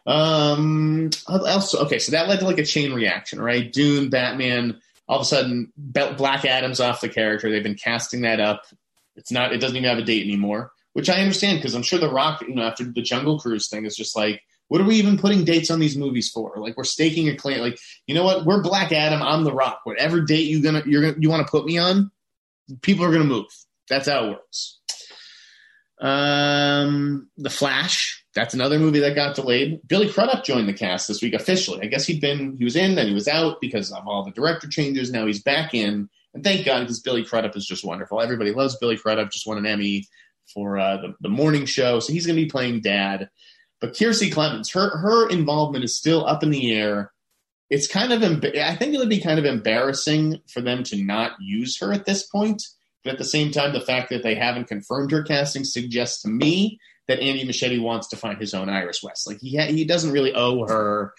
Um, 0.06 1.10
also, 1.28 1.86
okay, 1.86 2.00
so 2.00 2.12
that 2.12 2.28
led 2.28 2.40
to 2.40 2.46
like 2.46 2.58
a 2.58 2.66
chain 2.66 2.94
reaction, 2.94 3.40
right? 3.42 3.72
Dune, 3.72 4.10
Batman, 4.10 4.82
all 5.08 5.18
of 5.18 5.22
a 5.22 5.26
sudden, 5.26 5.72
Black 5.78 6.46
Adam's 6.46 6.80
off 6.80 7.02
the 7.02 7.10
character. 7.10 7.50
They've 7.50 7.64
been 7.64 7.76
casting 7.76 8.22
that 8.22 8.40
up. 8.40 8.66
It's 9.16 9.32
not. 9.32 9.54
It 9.54 9.60
doesn't 9.60 9.76
even 9.76 9.90
have 9.90 10.00
a 10.00 10.04
date 10.04 10.26
anymore, 10.26 10.72
which 10.94 11.10
I 11.10 11.20
understand 11.20 11.60
because 11.60 11.76
I'm 11.76 11.84
sure 11.84 12.00
The 12.00 12.12
Rock, 12.12 12.42
you 12.42 12.56
know, 12.56 12.64
after 12.64 12.86
the 12.86 13.02
Jungle 13.02 13.40
Cruise 13.40 13.68
thing, 13.68 13.86
is 13.86 13.96
just 13.96 14.16
like, 14.16 14.42
what 14.70 14.82
are 14.82 14.86
we 14.86 14.96
even 14.96 15.18
putting 15.18 15.44
dates 15.44 15.70
on 15.70 15.80
these 15.80 15.98
movies 15.98 16.30
for? 16.30 16.54
Like 16.58 16.78
we're 16.78 16.84
staking 16.86 17.28
a 17.28 17.36
claim. 17.36 17.60
Like 17.60 17.78
you 18.08 18.16
know 18.16 18.24
what? 18.24 18.46
We're 18.46 18.64
Black 18.64 18.92
Adam. 18.92 19.22
I'm 19.22 19.44
The 19.44 19.54
Rock. 19.54 19.82
Whatever 19.84 20.22
date 20.22 20.48
you 20.48 20.64
gonna 20.64 20.84
you're 20.86 21.02
gonna 21.02 21.18
you 21.20 21.30
want 21.30 21.46
to 21.46 21.52
put 21.52 21.66
me 21.66 21.78
on, 21.78 22.12
people 22.82 23.06
are 23.06 23.12
gonna 23.12 23.26
move. 23.26 23.48
That's 23.90 24.08
how 24.08 24.26
it 24.26 24.30
works. 24.30 24.80
Um, 26.00 27.30
The 27.38 27.50
Flash 27.50 28.20
that's 28.36 28.54
another 28.54 28.80
movie 28.80 29.00
that 29.00 29.16
got 29.16 29.36
delayed. 29.36 29.82
Billy 29.88 30.10
Crudup 30.10 30.46
joined 30.46 30.70
the 30.70 30.74
cast 30.74 31.08
this 31.08 31.22
week 31.22 31.34
officially. 31.34 31.82
I 31.82 31.88
guess 31.88 32.06
he'd 32.06 32.22
been 32.22 32.56
he 32.58 32.64
was 32.64 32.76
in, 32.76 32.96
then 32.96 33.08
he 33.08 33.14
was 33.14 33.28
out 33.28 33.60
because 33.60 33.92
of 33.92 34.08
all 34.08 34.24
the 34.24 34.32
director 34.32 34.68
changes. 34.68 35.12
Now 35.12 35.26
he's 35.26 35.42
back 35.42 35.74
in, 35.74 36.10
and 36.34 36.44
thank 36.44 36.66
God 36.66 36.82
because 36.82 37.02
Billy 37.02 37.26
Crudup 37.26 37.58
is 37.58 37.66
just 37.66 37.84
wonderful. 37.84 38.22
Everybody 38.22 38.52
loves 38.52 38.78
Billy 38.78 38.98
Crudup. 38.98 39.32
Just 39.32 39.48
won 39.48 39.58
an 39.58 39.66
Emmy 39.66 40.08
for 40.54 40.78
uh, 40.78 40.98
the, 40.98 41.16
the 41.22 41.30
morning 41.30 41.66
show, 41.66 42.00
so 42.00 42.14
he's 42.14 42.26
going 42.26 42.36
to 42.36 42.44
be 42.44 42.50
playing 42.50 42.82
Dad. 42.82 43.30
But 43.82 43.94
Kiersey 43.94 44.32
Clemons, 44.32 44.74
her 44.74 44.98
her 44.98 45.30
involvement 45.30 45.86
is 45.86 45.98
still 45.98 46.26
up 46.26 46.44
in 46.44 46.50
the 46.50 46.74
air. 46.74 47.12
It's 47.70 47.88
kind 47.88 48.12
of 48.12 48.22
I 48.24 48.76
think 48.76 48.94
it 48.94 48.98
would 48.98 49.10
be 49.10 49.22
kind 49.22 49.40
of 49.40 49.46
embarrassing 49.46 50.42
for 50.48 50.62
them 50.62 50.84
to 50.84 51.02
not 51.02 51.34
use 51.40 51.80
her 51.80 51.94
at 51.94 52.06
this 52.06 52.26
point. 52.26 52.64
But 53.04 53.14
at 53.14 53.20
the 53.20 53.26
same 53.26 53.52
time, 53.52 53.72
the 53.72 53.80
fact 53.80 54.10
that 54.10 54.24
they 54.24 54.36
haven't 54.36 54.68
confirmed 54.68 55.12
her 55.12 55.24
casting 55.24 55.64
suggests 55.64 56.22
to 56.24 56.28
me 56.28 56.80
that 57.08 57.20
Andy 57.22 57.46
Muschietti 57.48 57.82
wants 57.82 58.08
to 58.10 58.18
find 58.18 58.38
his 58.38 58.54
own 58.54 58.70
Iris 58.70 59.02
West. 59.02 59.26
Like 59.28 59.40
he 59.40 59.56
ha- 59.58 59.72
he 59.72 59.86
doesn't 59.86 60.12
really 60.12 60.34
owe 60.34 60.66
her 60.68 61.14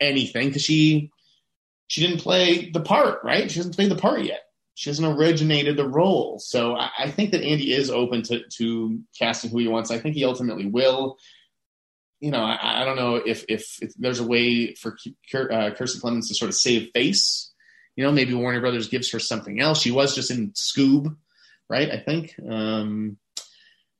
anything 0.00 0.48
because 0.48 0.62
she 0.62 1.10
she 1.88 2.06
didn't 2.06 2.20
play 2.20 2.70
the 2.70 2.80
part, 2.80 3.22
right? 3.24 3.50
She 3.50 3.58
hasn't 3.58 3.76
played 3.76 3.90
the 3.90 3.96
part 3.96 4.22
yet. 4.22 4.42
she 4.74 4.90
hasn't 4.90 5.18
originated 5.18 5.76
the 5.76 5.88
role. 5.88 6.38
So 6.38 6.76
I, 6.76 6.90
I, 6.98 7.10
think 7.10 7.30
that 7.30 7.42
Andy 7.42 7.72
is 7.72 7.90
open 7.90 8.22
to, 8.22 8.42
to 8.58 9.00
casting 9.18 9.50
who 9.50 9.58
he 9.58 9.68
wants. 9.68 9.90
I 9.90 9.98
think 9.98 10.14
he 10.14 10.24
ultimately 10.24 10.66
will. 10.66 11.16
You 12.20 12.30
know, 12.30 12.40
I, 12.40 12.82
I 12.82 12.84
don't 12.84 12.96
know 12.96 13.16
if, 13.16 13.44
if, 13.48 13.76
if 13.82 13.92
there's 13.98 14.20
a 14.20 14.26
way 14.26 14.74
for 14.74 14.92
uh, 14.92 15.70
Kiersey 15.70 16.00
Clemons 16.00 16.28
to 16.28 16.34
sort 16.34 16.48
of 16.48 16.54
save 16.54 16.90
face. 16.94 17.52
You 17.94 18.04
know, 18.04 18.12
maybe 18.12 18.34
Warner 18.34 18.60
Brothers 18.60 18.88
gives 18.88 19.10
her 19.12 19.18
something 19.18 19.60
else. 19.60 19.80
She 19.80 19.90
was 19.90 20.14
just 20.14 20.30
in 20.30 20.52
Scoob, 20.52 21.16
right? 21.68 21.90
I 21.90 21.98
think. 21.98 22.34
Um, 22.46 23.18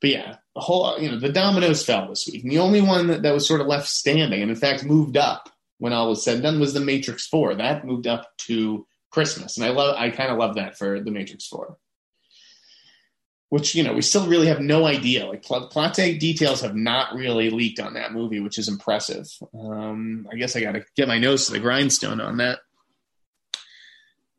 but 0.01 0.11
yeah, 0.11 0.37
the 0.55 0.61
whole 0.61 0.99
you 1.01 1.11
know 1.11 1.19
the 1.19 1.33
dominoes 1.33 1.85
fell 1.85 2.09
this 2.09 2.29
week, 2.31 2.43
and 2.43 2.53
the 2.53 2.59
only 2.59 2.81
one 2.81 3.07
that, 3.09 3.23
that 3.23 3.35
was 3.35 3.49
sort 3.49 3.61
of 3.61 3.67
left 3.67 3.89
standing, 3.89 4.43
and 4.43 4.51
in 4.51 4.57
fact 4.57 4.85
moved 4.85 5.17
up 5.17 5.49
when 5.79 5.93
all 5.93 6.11
was 6.11 6.25
said 6.25 6.35
and 6.35 6.43
done, 6.43 6.61
was 6.61 6.75
the 6.75 6.81
Matrix 6.81 7.27
Four. 7.27 7.55
That 7.55 7.85
moved 7.85 8.07
up 8.07 8.37
to 8.47 8.87
Christmas, 9.11 9.57
and 9.57 9.65
I 9.65 9.71
love 9.71 9.97
I 9.97 10.11
kind 10.11 10.31
of 10.31 10.39
love 10.39 10.57
that 10.57 10.77
for 10.77 11.01
the 11.01 11.11
Matrix 11.11 11.47
Four. 11.47 11.79
Which 13.49 13.77
you 13.77 13.85
know 13.85 13.93
we 13.93 14.03
still 14.03 14.27
really 14.27 14.49
have 14.49 14.61
no 14.61 14.87
idea. 14.87 15.27
Like 15.27 15.43
plot 15.45 15.95
details 15.95 16.63
have 16.63 16.75
not 16.75 17.15
really 17.15 17.51
leaked 17.51 17.79
on 17.79 17.95
that 17.95 18.13
movie, 18.13 18.41
which 18.41 18.59
is 18.59 18.69
impressive. 18.69 19.27
Um, 19.55 20.27
I 20.33 20.37
guess 20.37 20.57
I 20.57 20.61
got 20.61 20.73
to 20.73 20.85
get 20.97 21.07
my 21.07 21.19
nose 21.19 21.47
to 21.47 21.53
the 21.53 21.61
grindstone 21.61 22.21
on 22.21 22.39
that. 22.39 22.59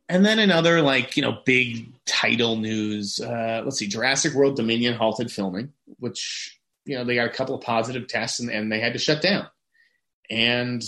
And 0.10 0.26
then 0.26 0.40
another 0.40 0.82
like 0.82 1.16
you 1.16 1.24
know 1.24 1.40
big 1.46 1.94
title 2.06 2.58
news. 2.58 3.20
Uh, 3.20 3.62
let's 3.64 3.78
see, 3.78 3.88
Jurassic 3.88 4.34
World 4.34 4.56
Dominion 4.58 4.96
halted 4.96 5.32
filming, 5.32 5.72
which 6.00 6.60
you 6.86 6.98
know 6.98 7.04
they 7.04 7.16
got 7.16 7.28
a 7.28 7.34
couple 7.34 7.56
of 7.56 7.62
positive 7.62 8.08
tests 8.08 8.40
and, 8.40 8.50
and 8.50 8.72
they 8.72 8.80
had 8.80 8.94
to 8.94 9.00
shut 9.00 9.22
down. 9.22 9.48
And 10.30 10.84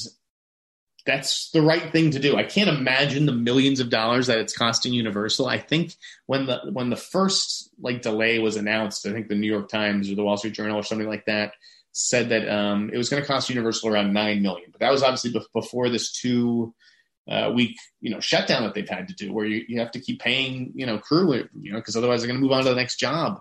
that's 1.09 1.49
the 1.51 1.61
right 1.61 1.91
thing 1.91 2.11
to 2.11 2.19
do. 2.19 2.37
I 2.37 2.43
can't 2.43 2.69
imagine 2.69 3.25
the 3.25 3.31
millions 3.31 3.79
of 3.79 3.89
dollars 3.89 4.27
that 4.27 4.37
it's 4.37 4.55
costing 4.55 4.93
Universal. 4.93 5.47
I 5.47 5.57
think 5.57 5.95
when 6.27 6.45
the 6.45 6.61
when 6.71 6.91
the 6.91 6.95
first 6.95 7.71
like 7.81 8.03
delay 8.03 8.37
was 8.37 8.57
announced, 8.57 9.07
I 9.07 9.11
think 9.11 9.27
the 9.27 9.35
New 9.35 9.51
York 9.51 9.69
Times 9.69 10.11
or 10.11 10.15
the 10.15 10.23
Wall 10.23 10.37
Street 10.37 10.53
Journal 10.53 10.77
or 10.77 10.83
something 10.83 11.07
like 11.07 11.25
that 11.25 11.53
said 11.93 12.29
that 12.29 12.47
um, 12.47 12.91
it 12.93 12.97
was 12.97 13.09
going 13.09 13.23
to 13.23 13.27
cost 13.27 13.49
Universal 13.49 13.89
around 13.89 14.13
nine 14.13 14.43
million. 14.43 14.69
But 14.71 14.81
that 14.81 14.91
was 14.91 15.01
obviously 15.01 15.33
before 15.53 15.89
this 15.89 16.11
two 16.11 16.75
uh, 17.27 17.51
week, 17.53 17.75
you 18.01 18.11
know, 18.11 18.19
shutdown 18.19 18.63
that 18.63 18.75
they've 18.75 18.87
had 18.87 19.07
to 19.07 19.15
do, 19.15 19.33
where 19.33 19.45
you, 19.45 19.65
you 19.67 19.79
have 19.79 19.91
to 19.91 19.99
keep 19.99 20.19
paying, 20.19 20.71
you 20.75 20.85
know, 20.85 20.99
crew, 20.99 21.33
you 21.59 21.71
know, 21.71 21.79
because 21.79 21.95
otherwise 21.95 22.21
they're 22.21 22.27
going 22.27 22.39
to 22.39 22.43
move 22.43 22.51
on 22.51 22.63
to 22.63 22.69
the 22.69 22.75
next 22.75 22.97
job. 22.97 23.39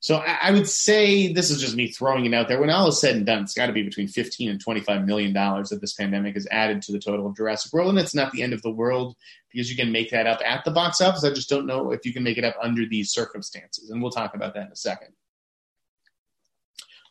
So 0.00 0.16
I, 0.16 0.38
I, 0.42 0.50
would 0.52 0.68
say 0.68 1.32
this 1.32 1.50
is 1.50 1.60
just 1.60 1.74
me 1.74 1.88
throwing 1.88 2.24
it 2.24 2.32
out 2.32 2.46
there. 2.46 2.60
When 2.60 2.70
all 2.70 2.86
is 2.86 3.00
said 3.00 3.16
and 3.16 3.26
done, 3.26 3.42
it's 3.42 3.54
got 3.54 3.66
to 3.66 3.72
be 3.72 3.82
between 3.82 4.06
15 4.06 4.48
and 4.48 4.60
25 4.60 5.04
million 5.04 5.32
dollars 5.32 5.70
that 5.70 5.80
this 5.80 5.94
pandemic 5.94 6.34
has 6.34 6.46
added 6.52 6.82
to 6.82 6.92
the 6.92 7.00
total 7.00 7.26
of 7.26 7.36
Jurassic 7.36 7.72
World, 7.72 7.90
and 7.90 7.98
it's 7.98 8.14
not 8.14 8.30
the 8.30 8.42
end 8.42 8.52
of 8.52 8.62
the 8.62 8.70
world 8.70 9.16
because 9.50 9.70
you 9.70 9.76
can 9.76 9.90
make 9.90 10.10
that 10.10 10.26
up 10.26 10.40
at 10.44 10.64
the 10.64 10.70
box 10.70 11.00
office. 11.00 11.24
I 11.24 11.30
just 11.30 11.48
don't 11.48 11.66
know 11.66 11.90
if 11.90 12.06
you 12.06 12.12
can 12.12 12.22
make 12.22 12.38
it 12.38 12.44
up 12.44 12.56
under 12.62 12.86
these 12.86 13.10
circumstances, 13.10 13.90
and 13.90 14.00
we'll 14.00 14.12
talk 14.12 14.34
about 14.34 14.54
that 14.54 14.66
in 14.66 14.72
a 14.72 14.76
second. 14.76 15.14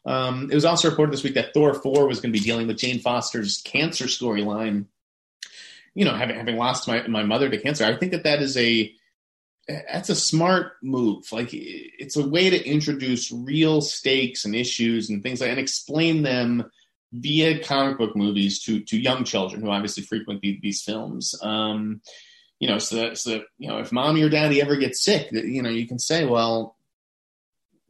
Um, 0.06 0.50
it 0.50 0.56
was 0.56 0.64
also 0.64 0.90
reported 0.90 1.12
this 1.12 1.24
week 1.24 1.34
that 1.34 1.54
Thor 1.54 1.74
4 1.74 2.08
was 2.08 2.22
going 2.22 2.32
to 2.32 2.40
be 2.40 2.44
dealing 2.44 2.68
with 2.68 2.78
Jane 2.78 3.00
Foster's 3.00 3.62
cancer 3.64 4.06
storyline 4.06 4.86
you 5.98 6.06
know, 6.06 6.14
having 6.14 6.36
having 6.36 6.58
lost 6.58 6.88
my 6.88 7.08
my 7.08 7.24
mother 7.24 7.50
to 7.50 7.58
cancer, 7.58 7.84
I 7.84 7.98
think 7.98 8.12
that 8.12 8.24
that 8.24 8.40
is 8.40 8.56
a 8.56 8.94
that's 9.68 10.10
a 10.10 10.16
smart 10.16 10.74
move. 10.82 11.32
Like 11.32 11.50
it's 11.52 12.16
a 12.16 12.28
way 12.28 12.50
to 12.50 12.66
introduce 12.66 13.32
real 13.32 13.82
stakes 13.82 14.46
and 14.46 14.56
issues 14.56 15.10
and 15.10 15.22
things 15.22 15.42
like 15.42 15.50
and 15.50 15.60
explain 15.60 16.24
them 16.24 16.72
via 17.14 17.64
comic 17.64 17.98
book 17.98 18.16
movies 18.16 18.64
to 18.64 18.82
to 18.82 18.98
young 18.98 19.24
children 19.24 19.62
who 19.62 19.70
obviously 19.70 20.04
frequent 20.04 20.42
the, 20.42 20.60
these 20.62 20.82
films. 20.82 21.36
Um, 21.42 22.02
you 22.60 22.68
know, 22.68 22.80
so 22.80 22.96
that, 22.96 23.18
so 23.18 23.32
that, 23.32 23.42
you 23.60 23.68
know, 23.68 23.80
if 23.80 23.92
mommy 23.92 24.24
or 24.24 24.30
daddy 24.30 24.62
ever 24.62 24.78
gets 24.78 25.04
sick, 25.04 25.28
you 25.32 25.62
know, 25.62 25.70
you 25.70 25.88
can 25.88 26.00
say, 26.00 26.26
well, 26.26 26.77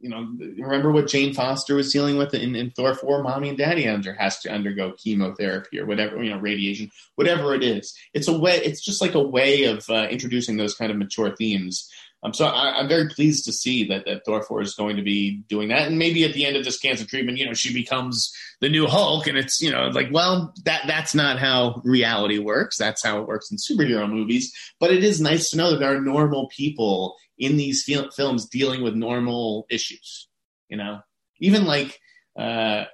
you 0.00 0.08
know, 0.08 0.28
remember 0.58 0.92
what 0.92 1.08
Jane 1.08 1.34
Foster 1.34 1.74
was 1.74 1.92
dealing 1.92 2.16
with 2.16 2.32
in, 2.34 2.54
in 2.54 2.70
Thor 2.70 2.94
4? 2.94 3.22
Mommy 3.22 3.48
and 3.48 3.58
daddy 3.58 3.88
under 3.88 4.12
has 4.14 4.38
to 4.40 4.50
undergo 4.50 4.92
chemotherapy 4.92 5.80
or 5.80 5.86
whatever, 5.86 6.22
you 6.22 6.30
know, 6.30 6.38
radiation, 6.38 6.90
whatever 7.16 7.54
it 7.54 7.64
is. 7.64 7.94
It's 8.14 8.28
a 8.28 8.38
way, 8.38 8.56
it's 8.56 8.84
just 8.84 9.00
like 9.00 9.14
a 9.14 9.22
way 9.22 9.64
of 9.64 9.88
uh, 9.90 10.06
introducing 10.10 10.56
those 10.56 10.74
kind 10.74 10.92
of 10.92 10.98
mature 10.98 11.34
themes. 11.34 11.90
Um, 12.22 12.34
so 12.34 12.46
I, 12.46 12.80
am 12.80 12.88
very 12.88 13.08
pleased 13.08 13.44
to 13.44 13.52
see 13.52 13.86
that, 13.88 14.04
that 14.06 14.24
Thor 14.24 14.42
4 14.42 14.62
is 14.62 14.74
going 14.74 14.96
to 14.96 15.02
be 15.02 15.42
doing 15.48 15.68
that. 15.68 15.86
And 15.86 15.98
maybe 15.98 16.24
at 16.24 16.32
the 16.32 16.44
end 16.44 16.56
of 16.56 16.64
this 16.64 16.78
cancer 16.78 17.06
treatment, 17.06 17.38
you 17.38 17.46
know, 17.46 17.54
she 17.54 17.72
becomes 17.72 18.32
the 18.60 18.68
new 18.68 18.86
Hulk. 18.86 19.28
And 19.28 19.38
it's, 19.38 19.62
you 19.62 19.70
know, 19.70 19.88
like, 19.88 20.08
well, 20.10 20.52
that 20.64 20.82
that's 20.88 21.14
not 21.14 21.38
how 21.38 21.80
reality 21.84 22.38
works. 22.38 22.76
That's 22.76 23.04
how 23.04 23.20
it 23.20 23.28
works 23.28 23.52
in 23.52 23.56
superhero 23.56 24.10
movies. 24.10 24.52
But 24.80 24.90
it 24.90 25.04
is 25.04 25.20
nice 25.20 25.50
to 25.50 25.56
know 25.56 25.70
that 25.70 25.78
there 25.78 25.94
are 25.96 26.00
normal 26.00 26.48
people 26.48 27.16
in 27.38 27.56
these 27.56 27.84
fil- 27.84 28.10
films 28.10 28.48
dealing 28.48 28.82
with 28.82 28.94
normal 28.94 29.66
issues. 29.70 30.28
You 30.68 30.76
know, 30.76 31.00
even 31.40 31.64
like 31.64 31.98
uh, 32.38 32.84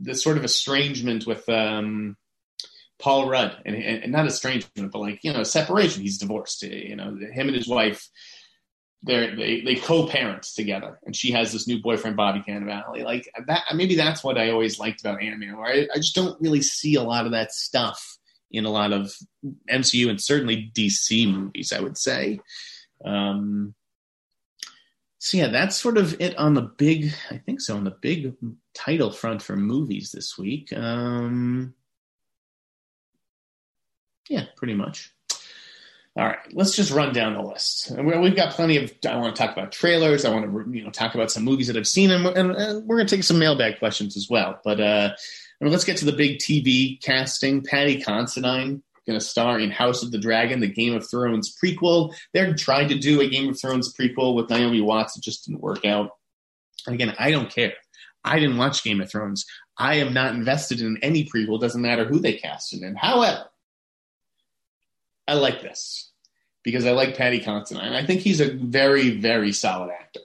the 0.00 0.14
sort 0.14 0.36
of 0.36 0.44
estrangement 0.44 1.26
with 1.26 1.48
um, 1.48 2.16
Paul 2.98 3.28
Rudd, 3.28 3.56
and, 3.64 3.76
and, 3.76 4.12
not 4.12 4.26
estrangement, 4.26 4.92
but 4.92 5.00
like 5.00 5.20
you 5.22 5.32
know, 5.32 5.42
separation. 5.42 6.02
He's 6.02 6.18
divorced. 6.18 6.62
You 6.62 6.96
know, 6.96 7.16
him 7.16 7.48
and 7.48 7.56
his 7.56 7.68
wife. 7.68 8.08
They're, 9.02 9.36
they 9.36 9.60
they 9.60 9.74
co-parent 9.76 10.42
together, 10.42 10.98
and 11.04 11.14
she 11.14 11.30
has 11.32 11.52
this 11.52 11.68
new 11.68 11.80
boyfriend, 11.80 12.16
Bobby 12.16 12.42
Cannavale. 12.46 13.04
Like 13.04 13.30
that, 13.46 13.64
maybe 13.74 13.94
that's 13.94 14.24
what 14.24 14.38
I 14.38 14.50
always 14.50 14.80
liked 14.80 15.00
about 15.00 15.22
Ant-Man. 15.22 15.56
Where 15.56 15.66
I, 15.66 15.88
I 15.94 15.96
just 15.96 16.14
don't 16.14 16.40
really 16.40 16.62
see 16.62 16.94
a 16.94 17.02
lot 17.02 17.26
of 17.26 17.32
that 17.32 17.52
stuff 17.52 18.16
in 18.50 18.64
a 18.64 18.70
lot 18.70 18.92
of 18.92 19.12
MCU 19.70 20.08
and 20.08 20.20
certainly 20.20 20.72
DC 20.74 21.30
movies. 21.30 21.72
I 21.72 21.80
would 21.80 21.98
say, 21.98 22.40
um, 23.04 23.74
so 25.18 25.38
yeah, 25.38 25.48
that's 25.48 25.76
sort 25.76 25.98
of 25.98 26.20
it 26.20 26.36
on 26.36 26.54
the 26.54 26.62
big. 26.62 27.12
I 27.30 27.38
think 27.38 27.60
so 27.60 27.76
on 27.76 27.84
the 27.84 27.90
big 27.90 28.34
title 28.74 29.10
front 29.10 29.42
for 29.42 29.56
movies 29.56 30.12
this 30.12 30.38
week. 30.38 30.72
Um, 30.72 31.74
yeah, 34.28 34.44
pretty 34.56 34.74
much. 34.74 35.12
All 36.18 36.24
right, 36.24 36.38
let's 36.52 36.74
just 36.74 36.92
run 36.92 37.12
down 37.12 37.34
the 37.34 37.42
list. 37.42 37.90
We've 37.90 38.36
got 38.36 38.54
plenty 38.54 38.78
of. 38.78 38.92
I 39.06 39.16
want 39.16 39.36
to 39.36 39.42
talk 39.42 39.52
about 39.54 39.72
trailers. 39.72 40.24
I 40.24 40.32
want 40.32 40.46
to 40.46 40.78
you 40.78 40.84
know 40.84 40.90
talk 40.90 41.14
about 41.14 41.30
some 41.30 41.44
movies 41.44 41.66
that 41.66 41.76
I've 41.76 41.88
seen, 41.88 42.10
and, 42.10 42.26
and, 42.26 42.86
we're 42.86 42.96
going 42.96 43.06
to 43.06 43.16
take 43.16 43.24
some 43.24 43.38
mailbag 43.38 43.78
questions 43.78 44.16
as 44.16 44.28
well. 44.30 44.60
But 44.64 44.80
uh, 44.80 45.10
let's 45.60 45.84
get 45.84 45.98
to 45.98 46.04
the 46.04 46.12
big 46.12 46.38
TV 46.38 47.02
casting. 47.02 47.62
Paddy 47.62 48.00
Considine 48.00 48.82
going 49.06 49.18
to 49.18 49.24
star 49.24 49.58
in 49.58 49.70
House 49.70 50.02
of 50.02 50.10
the 50.10 50.18
Dragon, 50.18 50.60
the 50.60 50.66
Game 50.66 50.94
of 50.94 51.08
Thrones 51.08 51.54
prequel. 51.62 52.14
They're 52.32 52.54
trying 52.54 52.88
to 52.88 52.98
do 52.98 53.20
a 53.20 53.28
Game 53.28 53.48
of 53.48 53.60
Thrones 53.60 53.94
prequel 53.94 54.34
with 54.34 54.50
Naomi 54.50 54.80
Watts. 54.80 55.16
It 55.16 55.22
just 55.22 55.46
didn't 55.46 55.62
work 55.62 55.84
out. 55.84 56.10
And 56.86 56.94
again, 56.94 57.14
I 57.18 57.30
don't 57.30 57.50
care. 57.50 57.74
I 58.24 58.38
didn't 58.40 58.58
watch 58.58 58.82
Game 58.82 59.00
of 59.00 59.10
Thrones. 59.10 59.46
I 59.78 59.96
am 59.96 60.12
not 60.12 60.34
invested 60.34 60.80
in 60.80 60.98
any 61.02 61.24
prequel. 61.24 61.60
Doesn't 61.60 61.82
matter 61.82 62.04
who 62.04 62.18
they 62.18 62.34
cast 62.34 62.74
it 62.74 62.82
in. 62.82 62.96
However, 62.96 63.44
I 65.28 65.34
like 65.34 65.62
this 65.62 66.10
because 66.62 66.84
I 66.84 66.92
like 66.92 67.16
Paddy 67.16 67.38
Considine. 67.38 67.92
I 67.92 68.04
think 68.04 68.20
he's 68.20 68.40
a 68.40 68.52
very, 68.52 69.18
very 69.18 69.52
solid 69.52 69.90
actor. 69.90 70.20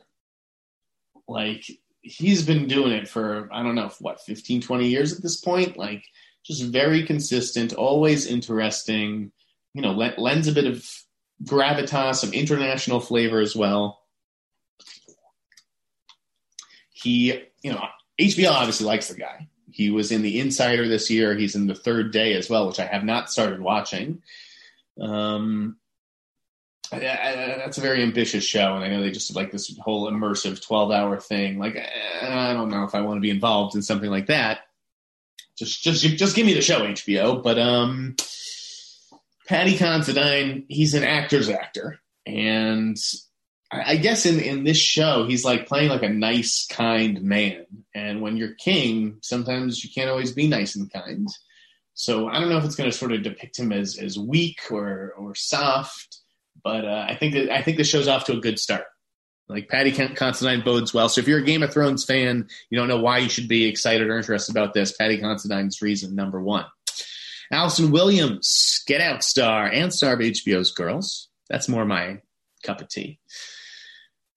Like 1.28 1.64
he's 2.02 2.44
been 2.46 2.68
doing 2.68 2.92
it 2.92 3.08
for 3.08 3.48
I 3.52 3.64
don't 3.64 3.76
know 3.76 3.92
what 4.00 4.22
15, 4.22 4.62
20 4.62 4.88
years 4.88 5.14
at 5.14 5.22
this 5.22 5.40
point. 5.40 5.78
Like 5.78 6.04
just 6.46 6.64
very 6.64 7.04
consistent, 7.06 7.74
always 7.74 8.26
interesting. 8.26 9.32
You 9.74 9.82
know, 9.82 9.92
lends 9.92 10.48
a 10.48 10.52
bit 10.52 10.66
of 10.66 10.86
gravitas, 11.44 12.16
some 12.16 12.34
international 12.34 13.00
flavor 13.00 13.40
as 13.40 13.56
well. 13.56 14.02
He, 16.92 17.42
you 17.62 17.72
know, 17.72 17.84
HBO 18.20 18.52
obviously 18.52 18.86
likes 18.86 19.08
the 19.08 19.16
guy. 19.16 19.48
He 19.72 19.90
was 19.90 20.12
in 20.12 20.22
The 20.22 20.40
Insider 20.40 20.88
this 20.88 21.10
year. 21.10 21.36
He's 21.36 21.56
in 21.56 21.68
The 21.68 21.76
Third 21.76 22.12
Day 22.12 22.34
as 22.34 22.50
well, 22.50 22.68
which 22.68 22.80
I 22.80 22.86
have 22.86 23.04
not 23.04 23.32
started 23.32 23.62
watching. 23.62 24.22
Um, 25.00 25.78
I, 26.92 26.98
I, 26.98 27.56
that's 27.58 27.78
a 27.78 27.82
very 27.82 28.04
ambitious 28.04 28.44
show, 28.44 28.76
and 28.76 28.84
I 28.84 28.90
know 28.90 29.02
they 29.02 29.12
just 29.12 29.34
like 29.36 29.52
this 29.52 29.76
whole 29.80 30.12
immersive 30.12 30.62
twelve-hour 30.62 31.22
thing. 31.22 31.58
Like, 31.58 31.78
I 32.22 32.54
don't 32.54 32.70
know 32.70 32.84
if 32.84 32.94
I 32.94 33.02
want 33.02 33.18
to 33.18 33.22
be 33.22 33.30
involved 33.30 33.76
in 33.76 33.82
something 33.82 34.10
like 34.10 34.28
that. 34.28 34.60
Just 35.62 35.84
just 35.84 36.01
just 36.03 36.36
give 36.36 36.48
me 36.48 36.56
the 36.56 36.62
show, 36.62 36.82
HBO. 36.82 37.44
But 37.44 37.60
um, 37.60 38.15
Paddy 39.48 39.77
Considine, 39.77 40.65
he's 40.70 40.96
an 40.96 41.03
actor's 41.03 41.50
actor, 41.50 42.00
and 42.25 42.98
I, 43.72 43.91
I 43.91 43.96
guess 43.98 44.25
in 44.25 44.39
in 44.39 44.63
this 44.63 44.80
show, 44.80 45.27
he's 45.27 45.46
like 45.46 45.68
playing 45.68 45.89
like 45.89 46.01
a 46.01 46.10
nice, 46.10 46.65
kind 46.65 47.22
man. 47.22 47.68
And 47.94 48.24
when 48.24 48.38
you're 48.38 48.56
king, 48.56 49.18
sometimes 49.22 49.84
you 49.84 49.91
can't 49.94 50.10
always 50.10 50.32
be 50.32 50.48
nice 50.48 50.75
and 50.75 50.91
kind. 50.91 51.27
So 51.94 52.27
I 52.27 52.39
don't 52.39 52.50
know 52.50 52.58
if 52.58 52.65
it's 52.65 52.75
going 52.75 52.89
to 52.89 52.98
sort 52.98 53.12
of 53.12 53.22
depict 53.22 53.60
him 53.60 53.72
as 53.72 54.00
as 54.00 54.18
weak 54.18 54.62
or 54.72 55.13
or 55.15 55.36
soft, 55.36 56.22
but 56.63 56.86
uh, 56.86 57.06
I 57.08 57.15
think 57.15 57.36
that 57.36 57.51
I 57.51 57.62
think 57.62 57.77
the 57.77 57.84
show's 57.84 58.08
off 58.08 58.25
to 58.25 58.34
a 58.34 58.41
good 58.41 58.58
start. 58.58 58.86
Like 59.50 59.68
Paddy 59.68 59.92
Considine 59.92 60.62
bodes 60.62 60.94
well. 60.94 61.10
So 61.10 61.20
if 61.20 61.28
you're 61.28 61.40
a 61.40 61.44
Game 61.44 61.62
of 61.62 61.74
Thrones 61.74 62.06
fan, 62.06 62.48
you 62.70 62.78
don't 62.78 62.88
know 62.88 63.02
why 63.02 63.18
you 63.18 63.28
should 63.30 63.50
be 63.50 63.66
excited 63.66 64.08
or 64.08 64.18
interested 64.18 64.56
about 64.56 64.74
this. 64.74 64.94
Paddy 64.94 65.18
Considine's 65.18 65.82
reason 65.82 66.16
number 66.16 66.42
one. 66.42 66.66
Allison 67.52 67.92
Williams, 67.92 68.82
Get 68.88 69.02
Out 69.02 69.24
star 69.24 69.68
and 69.68 69.94
star 69.94 70.14
of 70.14 70.20
HBO's 70.20 70.72
Girls. 70.72 71.28
That's 71.50 71.68
more 71.68 71.84
my 71.84 72.22
cup 72.64 72.80
of 72.80 72.88
tea. 72.88 73.20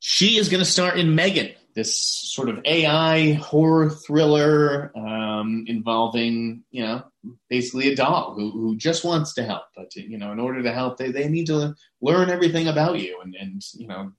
She 0.00 0.36
is 0.36 0.48
going 0.48 0.62
to 0.62 0.68
star 0.68 0.94
in 0.94 1.14
Megan, 1.14 1.52
this 1.74 1.98
sort 1.98 2.48
of 2.48 2.60
AI 2.64 3.34
horror 3.34 3.90
thriller 3.90 4.92
um, 4.96 5.64
involving, 5.68 6.64
you 6.70 6.82
know, 6.82 7.04
basically 7.48 7.92
a 7.92 7.96
dog 7.96 8.36
who, 8.36 8.50
who 8.50 8.76
just 8.76 9.04
wants 9.04 9.34
to 9.34 9.44
help. 9.44 9.64
But, 9.76 9.94
you 9.94 10.18
know, 10.18 10.32
in 10.32 10.40
order 10.40 10.62
to 10.62 10.72
help, 10.72 10.98
they, 10.98 11.10
they 11.10 11.28
need 11.28 11.46
to 11.46 11.74
learn 12.02 12.30
everything 12.30 12.68
about 12.68 12.98
you 12.98 13.20
and, 13.22 13.34
and 13.34 13.62
you 13.74 13.86
know, 13.86 14.12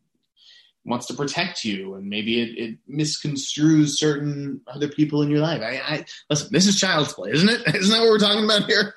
wants 0.86 1.08
to 1.08 1.14
protect 1.14 1.64
you. 1.64 1.96
And 1.96 2.08
maybe 2.08 2.42
it, 2.42 2.58
it 2.58 2.78
misconstrues 2.90 3.90
certain 3.90 4.62
other 4.68 4.88
people 4.88 5.22
in 5.22 5.30
your 5.30 5.40
life. 5.40 5.62
I, 5.62 5.82
I 5.96 6.06
Listen, 6.30 6.50
this 6.52 6.68
is 6.68 6.78
child's 6.78 7.14
play, 7.14 7.32
isn't 7.32 7.50
it? 7.50 7.62
Isn't 7.76 7.92
that 7.92 8.02
what 8.02 8.10
we're 8.10 8.20
talking 8.20 8.46
about 8.46 8.70
here? 8.70 8.94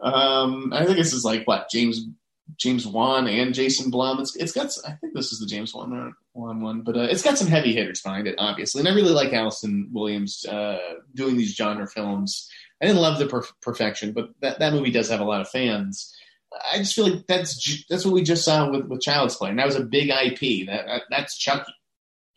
Um, 0.00 0.72
I 0.72 0.84
think 0.84 0.96
this 0.96 1.12
is 1.12 1.24
like, 1.24 1.44
what, 1.46 1.70
James 1.70 2.06
James 2.56 2.86
Wan 2.86 3.28
and 3.28 3.54
Jason 3.54 3.90
Blum. 3.90 4.20
It's 4.20 4.34
it's 4.36 4.52
got 4.52 4.70
I 4.86 4.92
think 4.92 5.14
this 5.14 5.32
is 5.32 5.38
the 5.38 5.46
James 5.46 5.74
Wan 5.74 6.14
one 6.32 6.60
one, 6.60 6.80
but 6.80 6.96
uh, 6.96 7.02
it's 7.02 7.22
got 7.22 7.36
some 7.36 7.48
heavy 7.48 7.74
hitters 7.74 8.00
behind 8.00 8.26
it, 8.26 8.36
obviously. 8.38 8.80
And 8.80 8.88
I 8.88 8.94
really 8.94 9.12
like 9.12 9.32
Allison 9.32 9.88
Williams 9.92 10.44
uh, 10.46 10.78
doing 11.14 11.36
these 11.36 11.54
genre 11.54 11.86
films. 11.86 12.48
I 12.80 12.86
didn't 12.86 13.02
love 13.02 13.18
the 13.18 13.26
per- 13.26 13.44
perfection, 13.60 14.12
but 14.12 14.30
that 14.40 14.60
that 14.60 14.72
movie 14.72 14.90
does 14.90 15.10
have 15.10 15.20
a 15.20 15.24
lot 15.24 15.40
of 15.40 15.48
fans. 15.48 16.14
I 16.72 16.78
just 16.78 16.94
feel 16.94 17.08
like 17.08 17.26
that's 17.26 17.84
that's 17.88 18.04
what 18.04 18.14
we 18.14 18.22
just 18.22 18.44
saw 18.44 18.70
with 18.70 18.86
with 18.86 19.02
Child's 19.02 19.36
Play, 19.36 19.50
and 19.50 19.58
that 19.58 19.66
was 19.66 19.76
a 19.76 19.84
big 19.84 20.08
IP. 20.08 20.66
That, 20.66 21.02
that's 21.10 21.36
Chucky. 21.36 21.72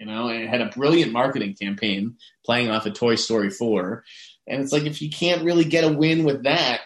You 0.02 0.08
know, 0.08 0.30
it 0.30 0.50
had 0.50 0.62
a 0.62 0.70
brilliant 0.70 1.12
marketing 1.12 1.56
campaign 1.62 2.18
playing 2.44 2.72
off 2.72 2.88
of 2.88 2.96
Toy 2.96 3.14
Story 3.14 3.52
4. 3.52 4.04
And 4.48 4.64
it's 4.64 4.72
like, 4.72 4.86
if 4.86 5.00
you 5.00 5.12
can't 5.12 5.44
really 5.44 5.64
get 5.64 5.84
a 5.84 5.94
win 5.94 6.24
with 6.24 6.44
that, 6.44 6.82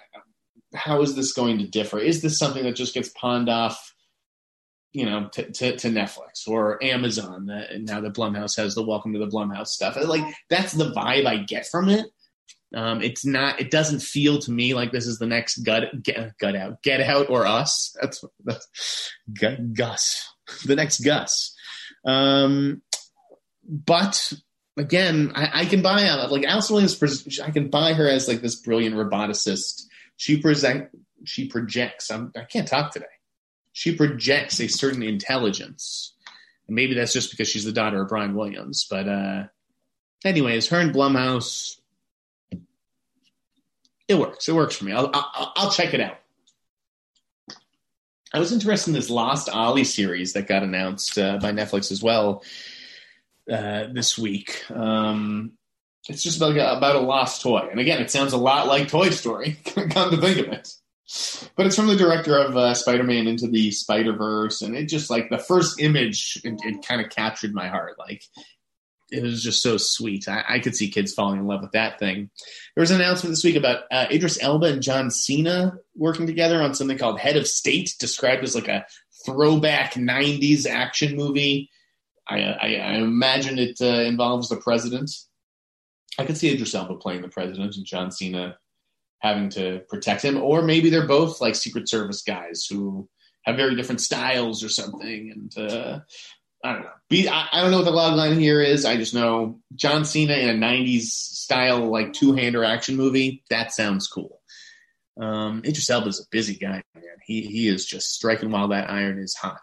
how 0.73 1.01
is 1.01 1.15
this 1.15 1.31
going 1.31 1.59
to 1.59 1.67
differ? 1.67 1.97
Is 1.97 2.21
this 2.21 2.37
something 2.37 2.63
that 2.63 2.75
just 2.75 2.93
gets 2.93 3.07
pawned 3.07 3.47
off, 3.47 3.93
you 4.91 5.05
know, 5.05 5.29
to, 5.31 5.49
to, 5.49 5.77
to 5.77 5.87
Netflix 5.87 6.45
or 6.45 6.83
Amazon? 6.83 7.45
That, 7.45 7.79
now 7.79 8.01
that 8.01 8.13
Blumhouse 8.13 8.57
has 8.57 8.75
the 8.75 8.85
Welcome 8.85 9.13
to 9.13 9.19
the 9.19 9.27
Blumhouse 9.27 9.67
stuff, 9.67 9.97
like 10.05 10.35
that's 10.49 10.73
the 10.73 10.91
vibe 10.91 11.25
I 11.25 11.37
get 11.37 11.67
from 11.67 11.87
it. 11.87 12.07
Um, 12.75 13.01
it's 13.01 13.25
not. 13.25 13.59
It 13.59 13.71
doesn't 13.71 14.01
feel 14.01 14.39
to 14.39 14.51
me 14.51 14.73
like 14.73 14.91
this 14.91 15.07
is 15.07 15.17
the 15.17 15.25
next 15.25 15.59
gut 15.59 16.03
get, 16.03 16.37
gut 16.37 16.55
out, 16.55 16.83
get 16.83 17.01
out 17.01 17.29
or 17.29 17.47
us. 17.47 17.95
That's 17.99 18.23
that's 18.43 19.11
gut, 19.33 19.73
Gus, 19.73 20.29
the 20.65 20.75
next 20.75 20.99
Gus. 20.99 21.55
Um, 22.05 22.81
but 23.67 24.33
again, 24.77 25.31
I, 25.33 25.61
I 25.61 25.65
can 25.65 25.81
buy 25.81 26.13
like 26.29 26.43
Alice 26.43 26.69
Williams. 26.69 27.39
I 27.41 27.51
can 27.51 27.69
buy 27.69 27.93
her 27.93 28.07
as 28.07 28.27
like 28.27 28.41
this 28.41 28.55
brilliant 28.55 28.95
roboticist 28.95 29.83
she 30.17 30.37
present 30.41 30.89
she 31.23 31.47
projects. 31.47 32.09
I'm, 32.11 32.31
I 32.35 32.43
can't 32.43 32.67
talk 32.67 32.91
today. 32.91 33.05
She 33.73 33.95
projects 33.95 34.59
a 34.59 34.67
certain 34.67 35.03
intelligence. 35.03 36.13
And 36.67 36.75
maybe 36.75 36.93
that's 36.93 37.13
just 37.13 37.31
because 37.31 37.49
she's 37.49 37.65
the 37.65 37.71
daughter 37.71 38.01
of 38.01 38.09
Brian 38.09 38.35
Williams. 38.35 38.87
But 38.89 39.07
uh, 39.07 39.43
anyways, 40.23 40.69
her 40.69 40.79
and 40.79 40.93
Blumhouse, 40.93 41.77
it 44.07 44.15
works. 44.15 44.47
It 44.47 44.55
works 44.55 44.75
for 44.75 44.85
me. 44.85 44.91
I'll, 44.91 45.09
I'll, 45.13 45.53
I'll 45.55 45.71
check 45.71 45.93
it 45.93 46.01
out. 46.01 46.17
I 48.33 48.39
was 48.39 48.51
interested 48.51 48.89
in 48.89 48.95
this 48.95 49.09
Lost 49.09 49.49
Ollie 49.49 49.85
series 49.85 50.33
that 50.33 50.47
got 50.47 50.63
announced 50.63 51.17
uh, 51.17 51.37
by 51.37 51.51
Netflix 51.51 51.91
as 51.91 52.03
well 52.03 52.43
uh, 53.51 53.87
this 53.93 54.17
week. 54.17 54.69
Um, 54.71 55.53
it's 56.09 56.21
just 56.21 56.37
about, 56.37 56.51
about 56.51 56.95
a 56.95 56.99
lost 56.99 57.41
toy. 57.41 57.67
And 57.71 57.79
again, 57.79 58.01
it 58.01 58.11
sounds 58.11 58.33
a 58.33 58.37
lot 58.37 58.67
like 58.67 58.89
Toy 58.89 59.09
Story, 59.09 59.57
come 59.65 60.11
to 60.11 60.17
think 60.17 60.39
of 60.39 60.53
it. 60.53 60.69
But 61.55 61.65
it's 61.65 61.75
from 61.75 61.87
the 61.87 61.95
director 61.95 62.37
of 62.37 62.57
uh, 62.57 62.73
Spider 62.73 63.03
Man 63.03 63.27
Into 63.27 63.47
the 63.47 63.71
Spider 63.71 64.13
Verse. 64.13 64.61
And 64.61 64.75
it 64.75 64.85
just 64.85 65.09
like 65.09 65.29
the 65.29 65.37
first 65.37 65.79
image, 65.79 66.39
it, 66.43 66.59
it 66.63 66.85
kind 66.85 67.01
of 67.01 67.09
captured 67.09 67.53
my 67.53 67.67
heart. 67.67 67.97
Like, 67.97 68.23
it 69.11 69.21
was 69.21 69.43
just 69.43 69.61
so 69.61 69.77
sweet. 69.77 70.27
I, 70.27 70.43
I, 70.47 70.59
could 70.59 70.75
see 70.75 70.89
kids 70.89 71.13
falling 71.13 71.39
in 71.39 71.45
love 71.45 71.61
with 71.61 71.73
that 71.73 71.99
thing. 71.99 72.29
There 72.75 72.81
was 72.81 72.91
an 72.91 73.01
announcement 73.01 73.31
this 73.31 73.43
week 73.43 73.55
about 73.55 73.83
uh, 73.91 74.07
Idris 74.11 74.41
Elba 74.41 74.65
and 74.67 74.81
John 74.81 75.11
Cena 75.11 75.77
working 75.95 76.25
together 76.25 76.61
on 76.61 76.73
something 76.73 76.97
called 76.97 77.19
Head 77.19 77.37
of 77.37 77.47
State, 77.47 77.95
described 77.99 78.43
as 78.43 78.55
like 78.55 78.67
a 78.67 78.85
throwback 79.25 79.93
90s 79.93 80.65
action 80.65 81.15
movie. 81.15 81.69
I, 82.27 82.41
I, 82.41 82.75
I 82.75 82.93
imagine 82.95 83.59
it 83.59 83.77
uh, 83.79 83.85
involves 83.85 84.49
the 84.49 84.57
president. 84.57 85.11
I 86.17 86.25
could 86.25 86.37
see 86.37 86.51
Idris 86.51 86.73
Elba 86.73 86.95
playing 86.95 87.21
the 87.21 87.27
president 87.27 87.75
and 87.75 87.85
John 87.85 88.11
Cena 88.11 88.57
having 89.19 89.49
to 89.49 89.81
protect 89.89 90.23
him, 90.23 90.41
or 90.41 90.61
maybe 90.61 90.89
they're 90.89 91.07
both 91.07 91.41
like 91.41 91.55
Secret 91.55 91.89
Service 91.89 92.21
guys 92.21 92.65
who 92.69 93.07
have 93.43 93.55
very 93.55 93.75
different 93.75 94.01
styles 94.01 94.63
or 94.63 94.69
something. 94.69 95.31
And 95.31 95.71
uh, 95.71 95.99
I 96.65 96.73
don't 96.73 96.81
know. 96.81 96.89
Be, 97.09 97.29
I, 97.29 97.47
I, 97.51 97.61
don't 97.61 97.69
know 97.69 97.77
what 97.77 97.85
the 97.85 97.91
log 97.91 98.15
line 98.15 98.39
here 98.39 98.59
is. 98.59 98.85
I 98.85 98.97
just 98.97 99.13
know 99.13 99.59
John 99.75 100.03
Cena 100.03 100.33
in 100.33 100.49
a 100.49 100.53
'90s 100.53 101.03
style 101.03 101.91
like 101.91 102.13
two-hander 102.13 102.63
action 102.63 102.95
movie. 102.95 103.43
That 103.51 103.71
sounds 103.71 104.07
cool. 104.07 104.41
Um, 105.19 105.61
Idris 105.63 105.89
Elba 105.89 106.07
is 106.07 106.19
a 106.19 106.27
busy 106.31 106.55
guy, 106.55 106.81
man. 106.95 107.03
He 107.23 107.41
he 107.41 107.67
is 107.67 107.85
just 107.85 108.11
striking 108.11 108.49
while 108.49 108.69
that 108.69 108.89
iron 108.89 109.19
is 109.19 109.35
hot. 109.35 109.61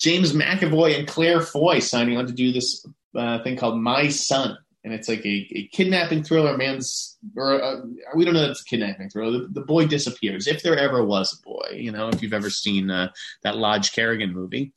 James 0.00 0.32
McAvoy 0.32 0.98
and 0.98 1.06
Claire 1.06 1.40
Foy 1.40 1.78
signing 1.78 2.18
on 2.18 2.26
to 2.26 2.32
do 2.32 2.52
this 2.52 2.84
uh, 3.16 3.42
thing 3.44 3.56
called 3.56 3.80
My 3.80 4.08
Son 4.08 4.58
and 4.84 4.92
it's 4.92 5.08
like 5.08 5.24
a, 5.24 5.48
a 5.54 5.66
kidnapping 5.68 6.22
thriller. 6.22 6.56
Man's 6.56 7.16
or 7.36 7.62
uh, 7.62 7.80
we 8.14 8.24
don't 8.24 8.34
know 8.34 8.44
it's 8.44 8.60
a 8.60 8.64
kidnapping 8.64 9.08
thriller. 9.08 9.40
The, 9.40 9.48
the, 9.48 9.60
boy 9.62 9.86
disappears. 9.86 10.46
If 10.46 10.62
there 10.62 10.78
ever 10.78 11.04
was 11.04 11.32
a 11.32 11.42
boy, 11.42 11.76
you 11.76 11.90
know, 11.90 12.08
if 12.08 12.22
you've 12.22 12.34
ever 12.34 12.50
seen 12.50 12.90
uh, 12.90 13.10
that 13.42 13.56
Lodge 13.56 13.92
Kerrigan 13.92 14.32
movie. 14.32 14.72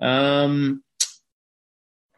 Um, 0.00 0.82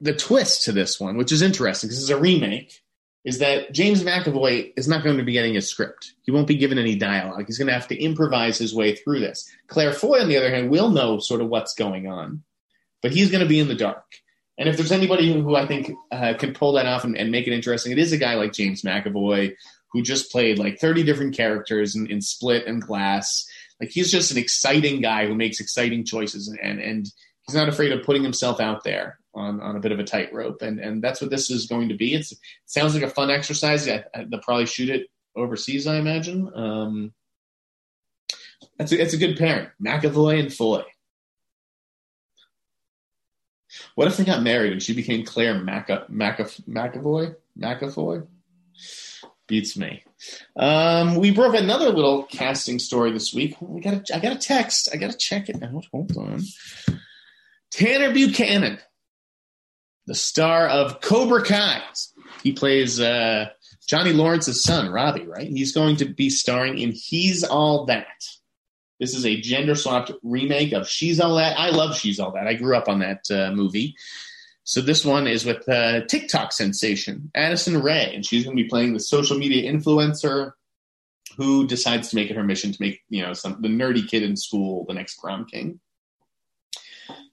the 0.01 0.15
twist 0.15 0.65
to 0.65 0.73
this 0.73 1.01
one, 1.01 1.17
which 1.17 1.33
is 1.33 1.43
interesting 1.43 1.89
because 1.89 2.03
it's 2.03 2.11
a 2.11 2.21
remake, 2.21 2.81
is 3.25 3.41
that 3.41 3.73
James 3.73 4.03
McAvoy 4.03 4.73
is 4.77 4.89
not 4.89 5.03
going 5.03 5.19
to 5.19 5.25
be 5.25 5.33
getting 5.33 5.57
a 5.57 5.61
script. 5.61 6.15
He 6.23 6.31
won't 6.31 6.47
be 6.47 6.57
given 6.57 6.79
any 6.79 6.95
dialogue. 6.95 7.45
He's 7.47 7.59
going 7.59 7.67
to 7.67 7.75
have 7.75 7.89
to 7.89 8.01
improvise 8.01 8.59
his 8.59 8.75
way 8.75 8.95
through 8.95 9.21
this. 9.21 9.49
Claire 9.67 9.93
Foy, 9.93 10.21
on 10.21 10.29
the 10.29 10.37
other 10.37 10.51
hand, 10.51 10.71
will 10.71 10.91
know 10.91 11.19
sort 11.19 11.41
of 11.41 11.49
what's 11.49 11.75
going 11.75 12.07
on, 12.07 12.43
but 13.03 13.13
he's 13.13 13.31
going 13.31 13.43
to 13.43 13.49
be 13.49 13.59
in 13.59 13.69
the 13.69 13.75
dark. 13.75 14.05
And 14.57 14.69
if 14.69 14.77
there's 14.77 14.93
anybody 14.93 15.33
who, 15.33 15.55
I 15.55 15.67
think 15.67 15.93
uh, 16.11 16.35
can 16.39 16.53
pull 16.53 16.73
that 16.73 16.87
off 16.87 17.05
and, 17.05 17.17
and, 17.17 17.31
make 17.31 17.47
it 17.47 17.53
interesting, 17.53 17.93
it 17.93 17.99
is 17.99 18.13
a 18.13 18.19
guy 18.19 18.35
like 18.35 18.53
James 18.53 18.83
McAvoy 18.83 19.55
who 19.93 20.03
just 20.03 20.33
played 20.33 20.59
like 20.59 20.81
30 20.81 21.05
different 21.05 21.37
characters 21.37 21.95
in, 21.95 22.11
in 22.11 22.21
Split 22.21 22.67
and 22.67 22.83
Glass. 22.83 23.47
Like 23.81 23.91
he's 23.91 24.11
just 24.11 24.33
an 24.33 24.39
exciting 24.39 25.01
guy 25.01 25.27
who 25.27 25.35
makes 25.35 25.61
exciting 25.61 26.05
choices 26.05 26.49
and, 26.49 26.59
and, 26.61 26.81
and 26.81 27.07
he's 27.49 27.57
not 27.57 27.69
afraid 27.69 27.93
of 27.93 28.05
putting 28.05 28.23
himself 28.23 28.61
out 28.61 28.85
there 28.85 29.19
on, 29.35 29.61
on 29.61 29.75
a 29.75 29.81
bit 29.81 29.91
of 29.91 29.99
a 29.99 30.05
tightrope. 30.05 30.61
And, 30.61 30.79
and 30.79 31.03
that's 31.03 31.21
what 31.21 31.31
this 31.31 31.51
is 31.51 31.67
going 31.67 31.89
to 31.89 31.97
be. 31.97 32.15
It's, 32.15 32.33
it 32.33 32.39
sounds 32.67 32.95
like 32.95 33.03
a 33.03 33.11
fun 33.11 33.31
exercise. 33.31 33.89
I, 33.89 34.05
they'll 34.15 34.41
probably 34.41 34.67
shoot 34.67 34.91
it 34.91 35.09
overseas, 35.35 35.87
I 35.87 35.97
imagine. 35.97 36.51
Um, 36.55 37.15
that's 38.77 38.93
a, 38.93 38.97
that's 38.97 39.15
a 39.15 39.19
good 39.19 39.39
pairing, 39.39 39.69
McAvoy 39.83 40.41
and 40.41 40.53
Foy. 40.53 40.83
What 43.95 44.09
if 44.09 44.17
they 44.17 44.25
got 44.25 44.43
married 44.43 44.73
and 44.73 44.83
she 44.83 44.95
became 44.95 45.25
Claire 45.25 45.55
Maca, 45.55 46.09
Maca, 46.11 46.63
McAvoy? 46.69 47.35
McAvoy? 47.59 48.27
Beats 49.47 49.77
me. 49.77 50.05
Um, 50.57 51.15
we 51.17 51.31
broke 51.31 51.55
another 51.55 51.91
little 51.91 52.25
casting 52.25 52.79
story 52.79 53.13
this 53.13 53.33
week. 53.33 53.57
We 53.61 53.81
got 53.81 54.11
I 54.13 54.19
got 54.19 54.37
a 54.37 54.39
text. 54.39 54.91
I 54.93 54.99
got 54.99 55.11
to 55.11 55.17
check 55.17 55.49
it 55.49 55.63
out. 55.63 55.87
Hold 55.91 56.17
on. 56.17 56.43
Tanner 57.71 58.13
Buchanan, 58.13 58.79
the 60.07 60.15
star 60.15 60.67
of 60.69 61.01
Cobra 61.01 61.45
Kai. 61.45 61.83
He 62.43 62.53
plays 62.53 63.01
uh, 63.01 63.51
Johnny 63.87 64.13
Lawrence's 64.13 64.63
son, 64.63 64.91
Robbie, 64.91 65.27
right? 65.27 65.49
He's 65.49 65.73
going 65.73 65.97
to 65.97 66.07
be 66.07 66.31
starring 66.31 66.79
in 66.79 66.93
He's 66.93 67.45
All 67.45 67.87
That. 67.87 68.07
This 69.01 69.15
is 69.15 69.25
a 69.25 69.41
gender 69.41 69.75
swapped 69.75 70.13
remake 70.23 70.73
of 70.73 70.89
She's 70.89 71.21
All 71.21 71.37
That. 71.37 71.59
I 71.59 71.71
love 71.71 71.97
She's 71.97 72.19
All 72.19 72.33
That. 72.33 72.47
I 72.47 72.55
grew 72.55 72.77
up 72.77 72.89
on 72.89 73.01
that 73.01 73.25
uh, 73.31 73.53
movie. 73.53 73.97
So 74.65 74.83
this 74.83 75.03
one 75.03 75.27
is 75.27 75.47
with 75.47 75.67
uh, 75.67 76.03
TikTok 76.07 76.53
sensation 76.53 77.31
Addison 77.35 77.81
Rae, 77.81 78.13
and 78.15 78.25
she's 78.25 78.45
going 78.45 78.55
to 78.55 78.63
be 78.63 78.69
playing 78.69 78.93
the 78.93 79.01
social 79.01 79.39
media 79.39 79.73
influencer 79.73 80.53
who 81.39 81.67
decides 81.67 82.11
to 82.11 82.17
make 82.17 82.31
it 82.31 82.37
her 82.37 82.45
mission 82.45 82.73
to 82.73 82.79
make 82.79 83.01
you 83.09 83.23
know 83.23 83.33
some 83.33 83.63
the 83.63 83.69
nerdy 83.69 84.07
kid 84.07 84.23
in 84.23 84.37
school 84.37 84.85
the 84.87 84.93
next 84.93 85.21
prom 85.21 85.47
king. 85.47 85.81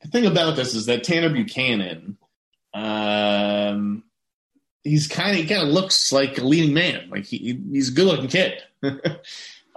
The 0.06 0.12
thing 0.12 0.26
about 0.28 0.56
this 0.56 0.76
is 0.76 0.86
that 0.86 1.04
Tanner 1.04 1.30
Buchanan, 1.30 2.18
um, 2.74 4.04
he's 4.84 5.08
kind 5.08 5.32
of 5.32 5.38
he 5.38 5.48
kind 5.48 5.64
of 5.64 5.70
looks 5.70 6.12
like 6.12 6.38
a 6.38 6.44
leading 6.44 6.74
man. 6.74 7.10
Like 7.10 7.26
he, 7.26 7.60
he's 7.72 7.90
a 7.90 7.94
good 7.94 8.06
looking 8.06 8.28
kid. 8.28 8.62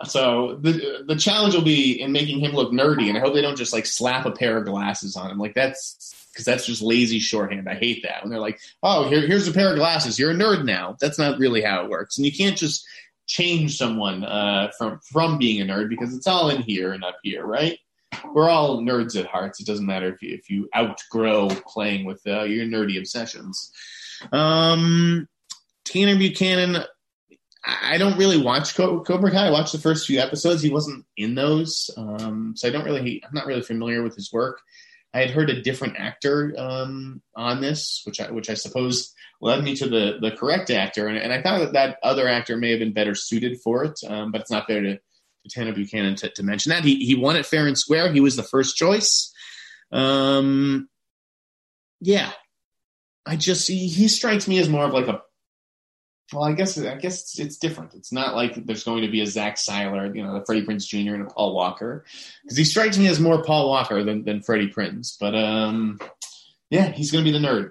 So 0.04 0.58
the 0.60 1.04
the 1.08 1.16
challenge 1.16 1.54
will 1.54 1.62
be 1.62 2.00
in 2.00 2.12
making 2.12 2.38
him 2.38 2.52
look 2.52 2.70
nerdy, 2.70 3.08
and 3.08 3.18
I 3.18 3.20
hope 3.20 3.34
they 3.34 3.42
don't 3.42 3.56
just 3.56 3.72
like 3.72 3.84
slap 3.84 4.26
a 4.26 4.30
pair 4.30 4.56
of 4.56 4.64
glasses 4.64 5.16
on 5.16 5.28
him. 5.28 5.38
Like 5.38 5.54
that's 5.54 6.14
because 6.32 6.44
that's 6.44 6.66
just 6.66 6.82
lazy 6.82 7.18
shorthand. 7.18 7.68
I 7.68 7.74
hate 7.74 8.04
that 8.04 8.22
when 8.22 8.30
they're 8.30 8.38
like, 8.38 8.60
"Oh, 8.80 9.08
here, 9.08 9.26
here's 9.26 9.48
a 9.48 9.52
pair 9.52 9.70
of 9.72 9.76
glasses. 9.76 10.16
You're 10.16 10.30
a 10.30 10.34
nerd 10.34 10.64
now." 10.64 10.96
That's 11.00 11.18
not 11.18 11.40
really 11.40 11.62
how 11.62 11.82
it 11.82 11.90
works, 11.90 12.16
and 12.16 12.24
you 12.24 12.30
can't 12.30 12.56
just 12.56 12.86
change 13.26 13.76
someone 13.76 14.22
uh, 14.22 14.70
from 14.78 15.00
from 15.00 15.36
being 15.36 15.60
a 15.60 15.64
nerd 15.64 15.88
because 15.88 16.14
it's 16.14 16.28
all 16.28 16.48
in 16.48 16.62
here 16.62 16.92
and 16.92 17.02
up 17.02 17.16
here, 17.24 17.44
right? 17.44 17.80
We're 18.32 18.48
all 18.48 18.80
nerds 18.80 19.18
at 19.18 19.26
hearts. 19.26 19.60
It 19.60 19.66
doesn't 19.66 19.86
matter 19.86 20.12
if 20.12 20.22
you 20.22 20.34
if 20.34 20.50
you 20.50 20.68
outgrow 20.76 21.48
playing 21.66 22.04
with 22.04 22.20
uh, 22.26 22.42
your 22.44 22.66
nerdy 22.66 22.98
obsessions. 22.98 23.72
Um, 24.32 25.28
Tanner 25.84 26.18
Buchanan. 26.18 26.84
I 27.64 27.98
don't 27.98 28.16
really 28.16 28.40
watch 28.40 28.74
Cobra 28.74 29.30
Kai. 29.30 29.48
I 29.48 29.50
watched 29.50 29.72
the 29.72 29.78
first 29.78 30.06
few 30.06 30.20
episodes. 30.20 30.62
He 30.62 30.70
wasn't 30.70 31.04
in 31.16 31.34
those, 31.34 31.90
um, 31.96 32.54
so 32.56 32.68
I 32.68 32.70
don't 32.70 32.84
really. 32.84 33.22
I'm 33.24 33.34
not 33.34 33.46
really 33.46 33.62
familiar 33.62 34.02
with 34.02 34.14
his 34.14 34.32
work. 34.32 34.60
I 35.12 35.20
had 35.20 35.30
heard 35.30 35.50
a 35.50 35.62
different 35.62 35.96
actor 35.98 36.54
um, 36.56 37.22
on 37.34 37.60
this, 37.60 38.02
which 38.04 38.20
I, 38.20 38.30
which 38.30 38.50
I 38.50 38.54
suppose 38.54 39.14
led 39.40 39.64
me 39.64 39.74
to 39.76 39.88
the 39.88 40.18
the 40.20 40.30
correct 40.30 40.70
actor, 40.70 41.08
and, 41.08 41.18
and 41.18 41.32
I 41.32 41.42
thought 41.42 41.58
that 41.58 41.72
that 41.72 41.98
other 42.02 42.28
actor 42.28 42.56
may 42.56 42.70
have 42.70 42.78
been 42.78 42.92
better 42.92 43.14
suited 43.14 43.60
for 43.60 43.84
it, 43.84 43.98
um, 44.06 44.30
but 44.30 44.42
it's 44.42 44.50
not 44.50 44.66
fair 44.66 44.80
to, 44.82 44.98
to 45.44 45.50
Tanner 45.50 45.72
Buchanan 45.72 46.16
to, 46.16 46.30
to, 46.30 46.42
mention 46.42 46.70
that 46.70 46.84
he 46.84 47.04
he 47.04 47.14
won 47.14 47.36
it 47.36 47.46
fair 47.46 47.66
and 47.66 47.78
square. 47.78 48.12
He 48.12 48.20
was 48.20 48.36
the 48.36 48.42
first 48.42 48.76
choice. 48.76 49.32
Um, 49.92 50.88
yeah, 52.00 52.32
I 53.26 53.36
just 53.36 53.68
he, 53.68 53.88
he 53.88 54.08
strikes 54.08 54.48
me 54.48 54.58
as 54.58 54.68
more 54.68 54.84
of 54.84 54.92
like 54.92 55.08
a 55.08 55.22
well, 56.32 56.44
I 56.44 56.52
guess 56.52 56.78
I 56.78 56.96
guess 56.96 57.22
it's, 57.22 57.38
it's, 57.38 57.56
different. 57.56 57.94
It's 57.94 58.12
not 58.12 58.34
like 58.34 58.66
there's 58.66 58.84
going 58.84 59.02
to 59.02 59.10
be 59.10 59.22
a 59.22 59.26
Zack 59.26 59.56
Siler, 59.56 60.14
you 60.14 60.22
know, 60.22 60.34
the 60.34 60.44
Freddie 60.44 60.64
Prinze 60.64 60.86
Jr. 60.86 61.14
and 61.14 61.22
a 61.22 61.30
Paul 61.30 61.54
Walker, 61.54 62.04
because 62.42 62.58
he 62.58 62.64
strikes 62.64 62.98
me 62.98 63.08
as 63.08 63.18
more 63.18 63.42
Paul 63.42 63.70
Walker 63.70 64.04
than 64.04 64.24
than 64.24 64.42
Freddie 64.42 64.70
Prinze. 64.70 65.16
But 65.18 65.34
um, 65.34 65.98
yeah, 66.70 66.90
he's 66.90 67.10
going 67.10 67.24
to 67.24 67.30
be 67.30 67.38
the 67.38 67.44
nerd. 67.44 67.70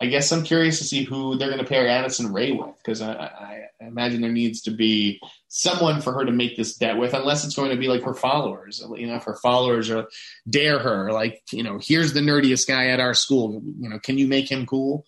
I 0.00 0.06
guess 0.06 0.32
I'm 0.32 0.42
curious 0.42 0.78
to 0.78 0.84
see 0.84 1.04
who 1.04 1.36
they're 1.36 1.48
going 1.48 1.62
to 1.62 1.68
pair 1.68 1.86
Addison 1.86 2.32
Rae 2.32 2.52
with, 2.52 2.76
because 2.78 3.00
I, 3.00 3.12
I, 3.12 3.68
I, 3.80 3.86
imagine 3.86 4.20
there 4.20 4.32
needs 4.32 4.62
to 4.62 4.70
be 4.70 5.20
someone 5.56 6.00
for 6.00 6.12
her 6.12 6.24
to 6.24 6.32
make 6.32 6.56
this 6.56 6.76
bet 6.76 6.98
with, 6.98 7.14
unless 7.14 7.44
it's 7.44 7.54
going 7.54 7.70
to 7.70 7.76
be 7.76 7.88
like 7.88 8.02
her 8.02 8.14
followers. 8.14 8.82
You 8.96 9.06
know, 9.06 9.16
if 9.16 9.24
her 9.24 9.36
followers 9.36 9.90
are 9.90 10.08
dare 10.48 10.78
her, 10.78 11.12
like 11.12 11.42
you 11.52 11.62
know, 11.62 11.78
here's 11.80 12.12
the 12.12 12.20
nerdiest 12.20 12.66
guy 12.66 12.88
at 12.88 13.00
our 13.00 13.14
school. 13.14 13.62
You 13.78 13.88
know, 13.88 13.98
can 13.98 14.18
you 14.18 14.26
make 14.26 14.50
him 14.50 14.66
cool? 14.66 15.06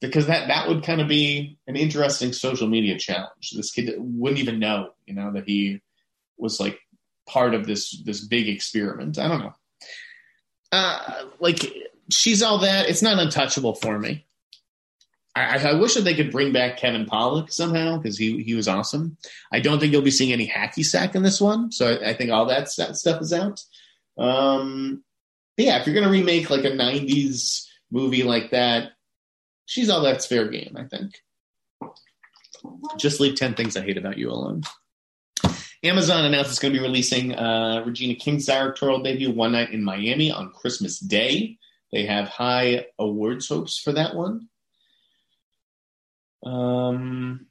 because 0.00 0.26
that 0.26 0.48
that 0.48 0.68
would 0.68 0.84
kind 0.84 1.00
of 1.00 1.08
be 1.08 1.58
an 1.66 1.76
interesting 1.76 2.32
social 2.32 2.68
media 2.68 2.98
challenge. 2.98 3.52
This 3.54 3.70
kid 3.70 3.94
wouldn't 3.96 4.40
even 4.40 4.58
know, 4.58 4.90
you 5.06 5.14
know, 5.14 5.32
that 5.32 5.44
he 5.46 5.80
was 6.36 6.60
like 6.60 6.78
part 7.26 7.54
of 7.54 7.66
this 7.66 8.02
this 8.04 8.24
big 8.24 8.48
experiment. 8.48 9.18
I 9.18 9.28
don't 9.28 9.40
know. 9.40 9.54
Uh, 10.72 11.24
like 11.40 11.72
she's 12.10 12.42
all 12.42 12.58
that. 12.58 12.88
It's 12.88 13.02
not 13.02 13.18
untouchable 13.18 13.74
for 13.74 13.98
me. 13.98 14.25
I, 15.36 15.70
I 15.70 15.74
wish 15.74 15.94
that 15.94 16.02
they 16.02 16.14
could 16.14 16.32
bring 16.32 16.52
back 16.52 16.78
Kevin 16.78 17.04
Pollak 17.04 17.52
somehow 17.52 17.98
because 17.98 18.16
he 18.16 18.42
he 18.42 18.54
was 18.54 18.68
awesome. 18.68 19.16
I 19.52 19.60
don't 19.60 19.78
think 19.78 19.92
you'll 19.92 20.02
be 20.02 20.10
seeing 20.10 20.32
any 20.32 20.48
hacky 20.48 20.84
sack 20.84 21.14
in 21.14 21.22
this 21.22 21.40
one, 21.40 21.70
so 21.70 21.92
I, 21.92 22.10
I 22.10 22.14
think 22.14 22.30
all 22.30 22.46
that, 22.46 22.70
stuff 22.70 23.20
is 23.20 23.32
out. 23.32 23.62
Um, 24.16 25.04
yeah, 25.56 25.78
if 25.78 25.86
you're 25.86 25.94
gonna 25.94 26.10
remake 26.10 26.48
like 26.48 26.64
a 26.64 26.70
'90s 26.70 27.66
movie 27.90 28.22
like 28.22 28.50
that, 28.50 28.92
she's 29.66 29.90
all 29.90 30.02
that's 30.02 30.26
fair 30.26 30.48
game, 30.48 30.76
I 30.76 30.84
think. 30.84 31.20
Just 32.96 33.20
leave 33.20 33.36
10 33.36 33.54
things 33.54 33.76
I 33.76 33.82
hate 33.82 33.98
about 33.98 34.18
you 34.18 34.30
alone. 34.30 34.62
Amazon 35.82 36.24
announced 36.24 36.50
it's 36.50 36.58
going 36.58 36.72
to 36.72 36.80
be 36.80 36.84
releasing 36.84 37.34
uh, 37.34 37.82
Regina 37.84 38.14
King's 38.14 38.46
directorial 38.46 39.02
debut, 39.02 39.30
One 39.30 39.52
Night 39.52 39.70
in 39.70 39.84
Miami, 39.84 40.32
on 40.32 40.50
Christmas 40.50 40.98
Day. 40.98 41.58
They 41.92 42.06
have 42.06 42.28
high 42.28 42.86
awards 42.98 43.48
hopes 43.48 43.78
for 43.78 43.92
that 43.92 44.14
one. 44.14 44.48
Um, 46.44 47.46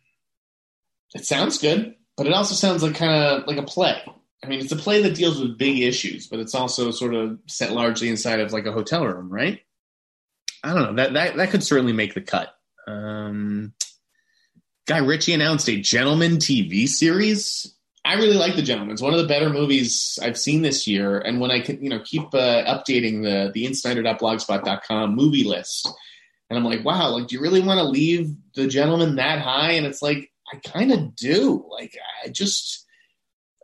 it 1.13 1.25
sounds 1.25 1.57
good, 1.57 1.95
but 2.17 2.27
it 2.27 2.33
also 2.33 2.55
sounds 2.55 2.83
like 2.83 2.95
kind 2.95 3.13
of 3.13 3.47
like 3.47 3.57
a 3.57 3.63
play. 3.63 4.01
I 4.43 4.47
mean, 4.47 4.59
it's 4.59 4.71
a 4.71 4.77
play 4.77 5.01
that 5.01 5.15
deals 5.15 5.39
with 5.39 5.57
big 5.57 5.79
issues, 5.79 6.27
but 6.27 6.39
it's 6.39 6.53
also 6.53 6.91
sort 6.91 7.15
of 7.15 7.39
set 7.47 7.71
largely 7.71 8.09
inside 8.09 8.39
of 8.39 8.53
like 8.53 8.65
a 8.65 8.71
hotel 8.71 9.05
room, 9.05 9.29
right? 9.29 9.61
I 10.63 10.73
don't 10.73 10.83
know 10.83 10.95
that 10.95 11.13
that 11.13 11.35
that 11.37 11.49
could 11.49 11.63
certainly 11.63 11.93
make 11.93 12.13
the 12.13 12.21
cut. 12.21 12.53
Um, 12.87 13.73
Guy 14.87 14.99
Ritchie 14.99 15.33
announced 15.33 15.69
a 15.69 15.79
Gentlemen 15.79 16.37
TV 16.37 16.87
series. 16.87 17.73
I 18.03 18.15
really 18.15 18.37
like 18.37 18.55
The 18.55 18.61
Gentlemen. 18.61 18.93
It's 18.93 19.01
one 19.01 19.15
of 19.15 19.19
the 19.19 19.27
better 19.27 19.49
movies 19.49 20.19
I've 20.21 20.37
seen 20.37 20.61
this 20.61 20.85
year. 20.85 21.17
And 21.17 21.39
when 21.39 21.49
I 21.49 21.59
can, 21.59 21.83
you 21.83 21.89
know, 21.89 22.01
keep 22.05 22.21
uh, 22.35 22.63
updating 22.65 23.23
the 23.23 23.51
the 23.51 23.65
insneider.blogspot.com 23.65 25.15
movie 25.15 25.43
list, 25.43 25.89
and 26.49 26.59
I'm 26.59 26.65
like, 26.65 26.85
wow, 26.85 27.09
like, 27.09 27.27
do 27.27 27.35
you 27.35 27.41
really 27.41 27.61
want 27.61 27.79
to 27.79 27.85
leave 27.85 28.35
The 28.53 28.67
Gentlemen 28.67 29.15
that 29.15 29.41
high? 29.41 29.71
And 29.71 29.85
it's 29.85 30.01
like, 30.01 30.31
I 30.51 30.57
kind 30.57 30.91
of 30.91 31.15
do. 31.15 31.65
Like, 31.71 31.97
I 32.23 32.29
just, 32.29 32.85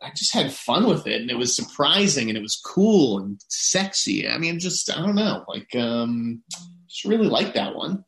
I 0.02 0.10
just 0.10 0.34
had 0.34 0.52
fun 0.52 0.88
with 0.88 1.06
it, 1.06 1.20
and 1.20 1.30
it 1.30 1.38
was 1.38 1.54
surprising, 1.54 2.28
and 2.28 2.36
it 2.36 2.42
was 2.42 2.60
cool 2.64 3.18
and 3.18 3.40
sexy. 3.48 4.28
I 4.28 4.38
mean, 4.38 4.58
just, 4.58 4.90
I 4.90 5.00
don't 5.00 5.14
know, 5.14 5.44
like, 5.46 5.74
um, 5.76 6.42
just 6.88 7.04
really 7.04 7.28
like 7.28 7.54
that 7.54 7.76
one. 7.76 8.04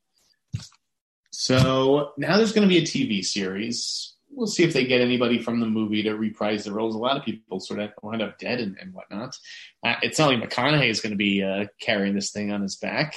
So 1.31 2.13
now 2.17 2.37
there's 2.37 2.53
going 2.53 2.69
to 2.69 2.73
be 2.73 2.79
a 2.79 2.83
TV 2.83 3.25
series. 3.25 4.15
We'll 4.31 4.47
see 4.47 4.65
if 4.65 4.73
they 4.73 4.87
get 4.87 5.01
anybody 5.01 5.41
from 5.41 5.61
the 5.61 5.67
movie 5.67 6.03
to 6.05 6.15
reprise 6.15 6.65
the 6.65 6.73
roles. 6.73 6.95
A 6.95 6.99
lot 6.99 7.17
of 7.17 7.25
people 7.25 7.61
sort 7.61 7.81
of 7.81 7.91
wind 8.03 8.23
up 8.23 8.39
dead 8.39 8.61
and, 8.61 8.77
and 8.81 8.93
whatnot. 8.93 9.37
Uh, 9.85 9.95
it's 10.03 10.19
not 10.19 10.31
like 10.31 10.49
McConaughey 10.49 10.89
is 10.89 11.01
going 11.01 11.13
to 11.13 11.17
be 11.17 11.43
uh, 11.43 11.67
carrying 11.81 12.15
this 12.15 12.33
thing 12.33 12.51
on 12.51 12.63
his 12.63 12.77
back, 12.77 13.17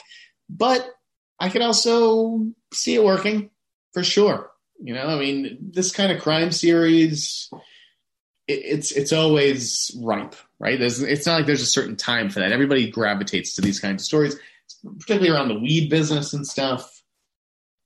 but 0.49 0.87
I 1.39 1.49
could 1.49 1.61
also 1.61 2.47
see 2.73 2.95
it 2.95 3.03
working 3.03 3.49
for 3.93 4.03
sure. 4.03 4.51
You 4.81 4.93
know, 4.93 5.07
I 5.07 5.19
mean, 5.19 5.57
this 5.71 5.91
kind 5.91 6.11
of 6.11 6.21
crime 6.21 6.51
series, 6.51 7.49
it, 8.47 8.59
it's 8.63 8.91
it's 8.91 9.13
always 9.13 9.91
ripe, 10.01 10.35
right? 10.59 10.79
There's, 10.79 11.01
it's 11.01 11.25
not 11.25 11.37
like 11.37 11.45
there's 11.45 11.61
a 11.61 11.65
certain 11.65 11.95
time 11.95 12.29
for 12.29 12.39
that. 12.39 12.51
Everybody 12.51 12.89
gravitates 12.89 13.55
to 13.55 13.61
these 13.61 13.79
kinds 13.79 14.03
of 14.03 14.05
stories 14.05 14.37
particularly 14.99 15.29
around 15.29 15.49
the 15.49 15.59
weed 15.59 15.89
business 15.89 16.33
and 16.33 16.45
stuff. 16.45 17.01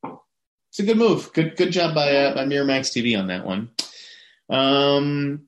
It's 0.04 0.80
a 0.80 0.84
good 0.84 0.98
move. 0.98 1.32
Good 1.34 1.58
good 1.58 1.72
job 1.72 1.94
by 1.94 2.16
uh, 2.16 2.36
by 2.36 2.46
Miramax 2.46 2.92
TV 2.92 3.20
on 3.20 3.28
that 3.28 3.46
one. 3.46 3.72
Um, 4.50 5.48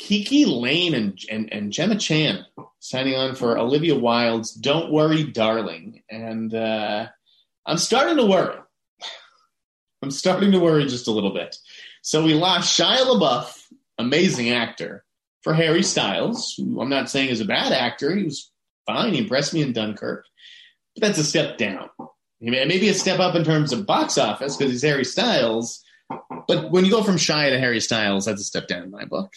KiKi 0.00 0.46
Layne 0.46 0.94
and, 0.94 1.18
and 1.30 1.52
and 1.52 1.72
Gemma 1.72 1.96
Chan 1.96 2.44
signing 2.80 3.14
on 3.14 3.36
for 3.36 3.58
Olivia 3.58 3.96
Wilde's 3.96 4.52
"Don't 4.52 4.90
Worry, 4.90 5.24
Darling," 5.24 6.02
and 6.10 6.52
uh, 6.52 7.08
I'm 7.70 7.78
starting 7.78 8.16
to 8.16 8.26
worry. 8.26 8.56
I'm 10.02 10.10
starting 10.10 10.52
to 10.52 10.60
worry 10.60 10.86
just 10.86 11.08
a 11.08 11.12
little 11.12 11.32
bit. 11.32 11.56
So 12.02 12.24
we 12.24 12.34
lost 12.34 12.78
Shia 12.78 12.96
LaBeouf, 12.98 13.56
amazing 13.98 14.50
actor, 14.50 15.04
for 15.42 15.54
Harry 15.54 15.82
Styles, 15.82 16.54
who 16.56 16.80
I'm 16.80 16.88
not 16.88 17.10
saying 17.10 17.28
is 17.28 17.40
a 17.40 17.44
bad 17.44 17.72
actor. 17.72 18.14
He 18.14 18.24
was 18.24 18.50
fine. 18.86 19.12
He 19.12 19.20
impressed 19.20 19.54
me 19.54 19.62
in 19.62 19.72
Dunkirk 19.72 20.24
but 20.94 21.02
that's 21.02 21.18
a 21.18 21.24
step 21.24 21.58
down. 21.58 21.88
Maybe 22.40 22.88
a 22.88 22.94
step 22.94 23.20
up 23.20 23.34
in 23.34 23.44
terms 23.44 23.72
of 23.72 23.86
box 23.86 24.18
office 24.18 24.56
because 24.56 24.72
he's 24.72 24.82
Harry 24.82 25.04
Styles. 25.04 25.84
But 26.48 26.70
when 26.70 26.84
you 26.84 26.90
go 26.90 27.02
from 27.02 27.16
Shia 27.16 27.50
to 27.50 27.58
Harry 27.60 27.80
Styles, 27.80 28.24
that's 28.24 28.40
a 28.40 28.44
step 28.44 28.66
down 28.66 28.82
in 28.82 28.90
my 28.90 29.04
book. 29.04 29.32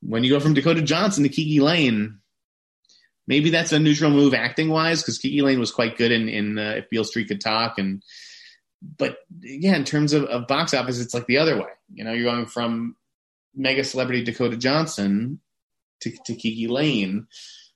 When 0.00 0.22
you 0.22 0.30
go 0.30 0.40
from 0.40 0.54
Dakota 0.54 0.82
Johnson 0.82 1.24
to 1.24 1.28
KiKi 1.28 1.60
Layne, 1.60 2.20
maybe 3.28 3.50
that's 3.50 3.72
a 3.72 3.78
neutral 3.78 4.10
move 4.10 4.34
acting 4.34 4.70
wise 4.70 5.02
because 5.02 5.18
KiKi 5.18 5.42
Layne 5.42 5.60
was 5.60 5.70
quite 5.70 5.96
good 5.96 6.10
in, 6.10 6.28
in 6.28 6.58
uh, 6.58 6.74
If 6.78 6.90
Beale 6.90 7.04
Street 7.04 7.28
Could 7.28 7.42
Talk. 7.42 7.78
and 7.78 8.02
But 8.96 9.18
yeah, 9.40 9.76
in 9.76 9.84
terms 9.84 10.14
of, 10.14 10.24
of 10.24 10.48
box 10.48 10.74
office, 10.74 10.98
it's 10.98 11.14
like 11.14 11.26
the 11.26 11.38
other 11.38 11.56
way. 11.56 11.68
You 11.92 12.04
know, 12.04 12.12
you're 12.12 12.32
going 12.32 12.46
from 12.46 12.96
mega 13.54 13.84
celebrity 13.84 14.24
Dakota 14.24 14.56
Johnson 14.56 15.40
to, 16.00 16.10
to 16.24 16.32
KiKi 16.32 16.68
Layne. 16.68 17.26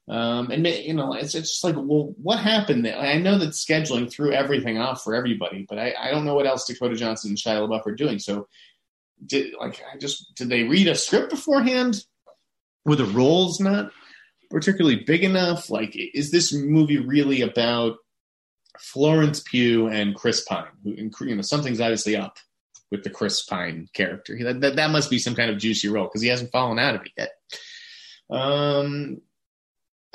Um, 0.08 0.50
and 0.50 0.66
you 0.66 0.94
know, 0.94 1.12
it's, 1.12 1.34
it's 1.34 1.50
just 1.50 1.64
like, 1.64 1.76
well, 1.76 2.14
what 2.20 2.40
happened? 2.40 2.84
There? 2.84 2.98
I 2.98 3.18
know 3.18 3.38
that 3.38 3.50
scheduling 3.50 4.10
threw 4.10 4.32
everything 4.32 4.78
off 4.78 5.04
for 5.04 5.14
everybody, 5.14 5.64
but 5.68 5.78
I, 5.78 5.94
I 6.00 6.10
don't 6.10 6.24
know 6.24 6.34
what 6.34 6.46
else 6.46 6.66
Dakota 6.66 6.96
Johnson 6.96 7.30
and 7.30 7.38
Shia 7.38 7.68
LaBeouf 7.68 7.86
are 7.86 7.94
doing. 7.94 8.18
So, 8.18 8.48
did 9.24 9.54
like 9.60 9.80
I 9.92 9.96
just 9.98 10.34
did 10.34 10.48
they 10.48 10.64
read 10.64 10.88
a 10.88 10.96
script 10.96 11.30
beforehand? 11.30 12.04
Were 12.84 12.96
the 12.96 13.04
roles 13.04 13.60
not 13.60 13.92
particularly 14.52 15.02
big 15.04 15.24
enough? 15.24 15.70
Like, 15.70 15.96
is 15.96 16.30
this 16.30 16.52
movie 16.52 16.98
really 16.98 17.42
about 17.42 17.96
Florence 18.78 19.40
Pugh 19.40 19.88
and 19.88 20.14
Chris 20.14 20.44
Pine? 20.44 20.66
Who, 20.84 21.10
you 21.26 21.34
know, 21.34 21.42
something's 21.42 21.80
obviously 21.80 22.16
up 22.16 22.36
with 22.90 23.02
the 23.02 23.10
Chris 23.10 23.42
Pine 23.42 23.88
character. 23.94 24.38
That 24.42 24.60
that, 24.60 24.76
that 24.76 24.90
must 24.90 25.10
be 25.10 25.18
some 25.18 25.34
kind 25.34 25.50
of 25.50 25.58
juicy 25.58 25.88
role 25.88 26.04
because 26.04 26.22
he 26.22 26.28
hasn't 26.28 26.52
fallen 26.52 26.78
out 26.78 26.94
of 26.94 27.02
it 27.02 27.12
yet. 27.16 27.30
Um, 28.30 29.20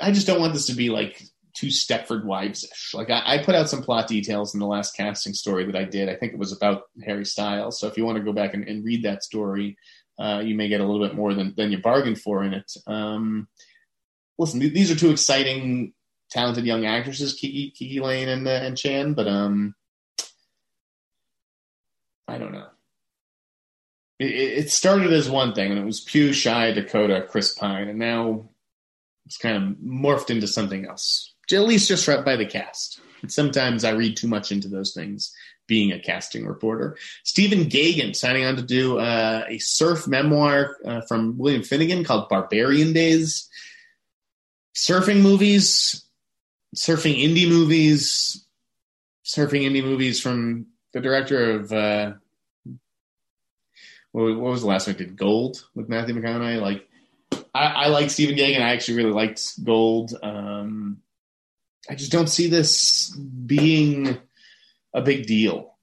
I 0.00 0.12
just 0.12 0.26
don't 0.26 0.40
want 0.40 0.54
this 0.54 0.66
to 0.66 0.74
be 0.74 0.88
like 0.88 1.22
too 1.54 1.68
Stepford 1.68 2.24
Wives 2.24 2.64
ish. 2.64 2.94
Like 2.94 3.10
I, 3.10 3.22
I, 3.24 3.44
put 3.44 3.56
out 3.56 3.68
some 3.68 3.82
plot 3.82 4.06
details 4.06 4.54
in 4.54 4.60
the 4.60 4.66
last 4.66 4.96
casting 4.96 5.34
story 5.34 5.64
that 5.66 5.74
I 5.74 5.84
did. 5.84 6.08
I 6.08 6.14
think 6.14 6.32
it 6.32 6.38
was 6.38 6.52
about 6.52 6.82
Harry 7.04 7.24
Styles. 7.24 7.80
So 7.80 7.88
if 7.88 7.96
you 7.96 8.04
want 8.04 8.16
to 8.16 8.24
go 8.24 8.32
back 8.32 8.54
and, 8.54 8.66
and 8.68 8.84
read 8.84 9.02
that 9.02 9.24
story, 9.24 9.76
uh, 10.18 10.40
you 10.44 10.54
may 10.54 10.68
get 10.68 10.80
a 10.80 10.84
little 10.84 11.04
bit 11.04 11.16
more 11.16 11.34
than, 11.34 11.54
than 11.56 11.72
you 11.72 11.78
bargained 11.78 12.20
for 12.20 12.44
in 12.44 12.54
it. 12.54 12.70
Um, 12.86 13.48
listen, 14.38 14.60
these 14.60 14.90
are 14.90 14.96
two 14.96 15.10
exciting, 15.10 15.92
talented 16.30 16.64
young 16.64 16.86
actresses, 16.86 17.38
KiKi, 17.38 17.74
KiKi 17.74 18.00
Layne 18.00 18.28
and, 18.28 18.46
uh, 18.46 18.50
and 18.50 18.76
Chan, 18.76 19.14
but 19.14 19.26
um, 19.26 19.74
I 22.26 22.38
don't 22.38 22.52
know. 22.52 22.66
it, 24.18 24.26
it 24.26 24.70
started 24.70 25.12
as 25.12 25.30
one 25.30 25.54
thing, 25.54 25.70
and 25.70 25.80
it 25.80 25.84
was 25.84 26.00
Pugh, 26.00 26.30
Shia, 26.30 26.74
Dakota, 26.74 27.26
Chris 27.28 27.54
Pine, 27.54 27.88
and 27.88 27.98
now 27.98 28.48
it's 29.26 29.38
kind 29.38 29.56
of 29.56 29.76
morphed 29.78 30.30
into 30.30 30.46
something 30.46 30.86
else. 30.86 31.34
At 31.52 31.62
least 31.62 31.88
just 31.88 32.06
right 32.08 32.24
by 32.24 32.36
the 32.36 32.46
cast. 32.46 33.00
And 33.22 33.32
sometimes 33.32 33.84
I 33.84 33.90
read 33.90 34.16
too 34.16 34.28
much 34.28 34.52
into 34.52 34.68
those 34.68 34.92
things. 34.92 35.34
Being 35.66 35.92
a 35.92 35.98
casting 35.98 36.46
reporter, 36.46 36.96
Stephen 37.24 37.66
Gaghan 37.66 38.16
signing 38.16 38.46
on 38.46 38.56
to 38.56 38.62
do 38.62 38.98
uh, 38.98 39.44
a 39.48 39.58
surf 39.58 40.08
memoir 40.08 40.78
uh, 40.86 41.02
from 41.02 41.36
William 41.36 41.62
Finnegan 41.62 42.04
called 42.04 42.30
Barbarian 42.30 42.94
Days. 42.94 43.50
Surfing 44.78 45.22
movies, 45.22 46.04
surfing 46.76 47.20
indie 47.20 47.48
movies, 47.48 48.46
surfing 49.24 49.68
indie 49.68 49.82
movies 49.82 50.20
from 50.20 50.66
the 50.92 51.00
director 51.00 51.50
of 51.50 51.72
uh, 51.72 52.12
what, 54.12 54.36
was 54.36 54.60
the 54.60 54.68
last 54.68 54.86
one? 54.86 54.94
I 54.94 54.98
did 54.98 55.16
Gold 55.16 55.66
with 55.74 55.88
Matthew 55.88 56.14
McConaughey. 56.14 56.60
Like, 56.60 56.86
I, 57.52 57.64
I 57.66 57.88
like 57.88 58.08
Stephen 58.10 58.36
Gaghan. 58.36 58.62
I 58.62 58.72
actually 58.72 58.98
really 58.98 59.12
liked 59.12 59.64
Gold. 59.64 60.14
Um, 60.22 60.98
I 61.90 61.96
just 61.96 62.12
don't 62.12 62.28
see 62.28 62.48
this 62.48 63.10
being 63.16 64.16
a 64.94 65.02
big 65.02 65.26
deal. 65.26 65.74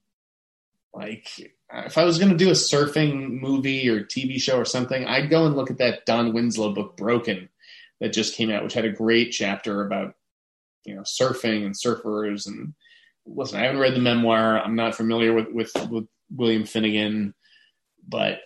Like, 0.93 1.27
if 1.73 1.97
I 1.97 2.05
was 2.05 2.17
going 2.17 2.31
to 2.31 2.37
do 2.37 2.47
a 2.47 2.53
surfing 2.53 3.41
movie 3.41 3.89
or 3.89 4.05
TV 4.05 4.39
show 4.39 4.57
or 4.57 4.63
something, 4.63 5.05
I'd 5.05 5.29
go 5.29 5.45
and 5.45 5.57
look 5.57 5.69
at 5.69 5.79
that 5.79 6.05
Don 6.05 6.33
Winslow 6.33 6.73
book, 6.73 6.95
Broken, 6.95 7.49
that 7.99 8.13
just 8.13 8.35
came 8.35 8.51
out, 8.51 8.63
which 8.63 8.73
had 8.73 8.85
a 8.85 8.91
great 8.91 9.31
chapter 9.31 9.85
about 9.85 10.15
you 10.83 10.95
know 10.95 11.01
surfing 11.01 11.65
and 11.65 11.75
surfers. 11.75 12.47
And 12.47 12.73
listen, 13.25 13.59
I 13.59 13.63
haven't 13.63 13.81
read 13.81 13.95
the 13.95 13.99
memoir. 13.99 14.59
I'm 14.59 14.75
not 14.75 14.95
familiar 14.95 15.33
with 15.33 15.49
with, 15.51 15.71
with 15.89 16.07
William 16.29 16.65
Finnegan 16.65 17.33
but 18.07 18.39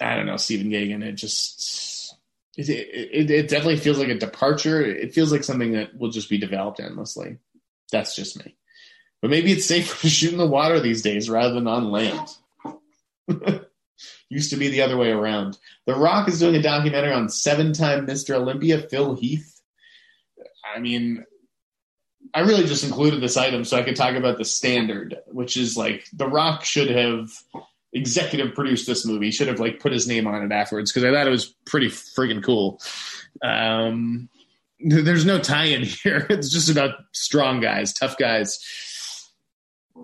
I 0.00 0.16
don't 0.16 0.26
know, 0.26 0.36
Stephen 0.36 0.70
Gaghan. 0.70 1.02
It 1.02 1.12
just 1.12 2.16
it, 2.56 2.68
it, 2.68 3.30
it 3.30 3.48
definitely 3.48 3.76
feels 3.76 3.98
like 3.98 4.08
a 4.08 4.18
departure. 4.18 4.84
It 4.84 5.14
feels 5.14 5.32
like 5.32 5.44
something 5.44 5.72
that 5.72 5.96
will 5.98 6.10
just 6.10 6.30
be 6.30 6.38
developed 6.38 6.80
endlessly. 6.80 7.38
That's 7.92 8.14
just 8.14 8.44
me. 8.44 8.56
But 9.20 9.30
maybe 9.30 9.52
it's 9.52 9.66
safer 9.66 10.00
to 10.00 10.08
shoot 10.08 10.32
in 10.32 10.38
the 10.38 10.46
water 10.46 10.80
these 10.80 11.02
days 11.02 11.28
rather 11.28 11.54
than 11.54 11.66
on 11.66 11.90
land. 11.90 12.28
Used 14.30 14.50
to 14.50 14.56
be 14.56 14.68
the 14.68 14.80
other 14.82 14.96
way 14.96 15.10
around. 15.10 15.58
The 15.86 15.94
Rock 15.94 16.28
is 16.28 16.38
doing 16.38 16.54
a 16.54 16.62
documentary 16.62 17.12
on 17.12 17.28
seven-time 17.28 18.06
Mr. 18.06 18.36
Olympia 18.36 18.78
Phil 18.78 19.16
Heath. 19.16 19.60
I 20.74 20.78
mean, 20.78 21.24
I 22.32 22.40
really 22.40 22.64
just 22.64 22.84
included 22.84 23.20
this 23.20 23.36
item 23.36 23.64
so 23.64 23.76
I 23.76 23.82
could 23.82 23.96
talk 23.96 24.14
about 24.14 24.38
the 24.38 24.44
standard, 24.44 25.16
which 25.26 25.56
is 25.56 25.76
like 25.76 26.06
The 26.12 26.28
Rock 26.28 26.64
should 26.64 26.90
have 26.90 27.30
executive 27.92 28.54
produced 28.54 28.86
this 28.86 29.04
movie. 29.04 29.26
He 29.26 29.32
should 29.32 29.48
have 29.48 29.58
like 29.58 29.80
put 29.80 29.92
his 29.92 30.06
name 30.06 30.26
on 30.26 30.42
it 30.42 30.52
afterwards 30.52 30.92
because 30.92 31.04
I 31.04 31.12
thought 31.12 31.26
it 31.26 31.30
was 31.30 31.54
pretty 31.66 31.88
friggin' 31.88 32.42
cool. 32.42 32.80
Um, 33.42 34.28
there's 34.78 35.24
no 35.24 35.40
tie-in 35.40 35.82
here. 36.04 36.26
It's 36.30 36.52
just 36.52 36.70
about 36.70 36.94
strong 37.12 37.60
guys, 37.60 37.92
tough 37.92 38.16
guys. 38.16 38.58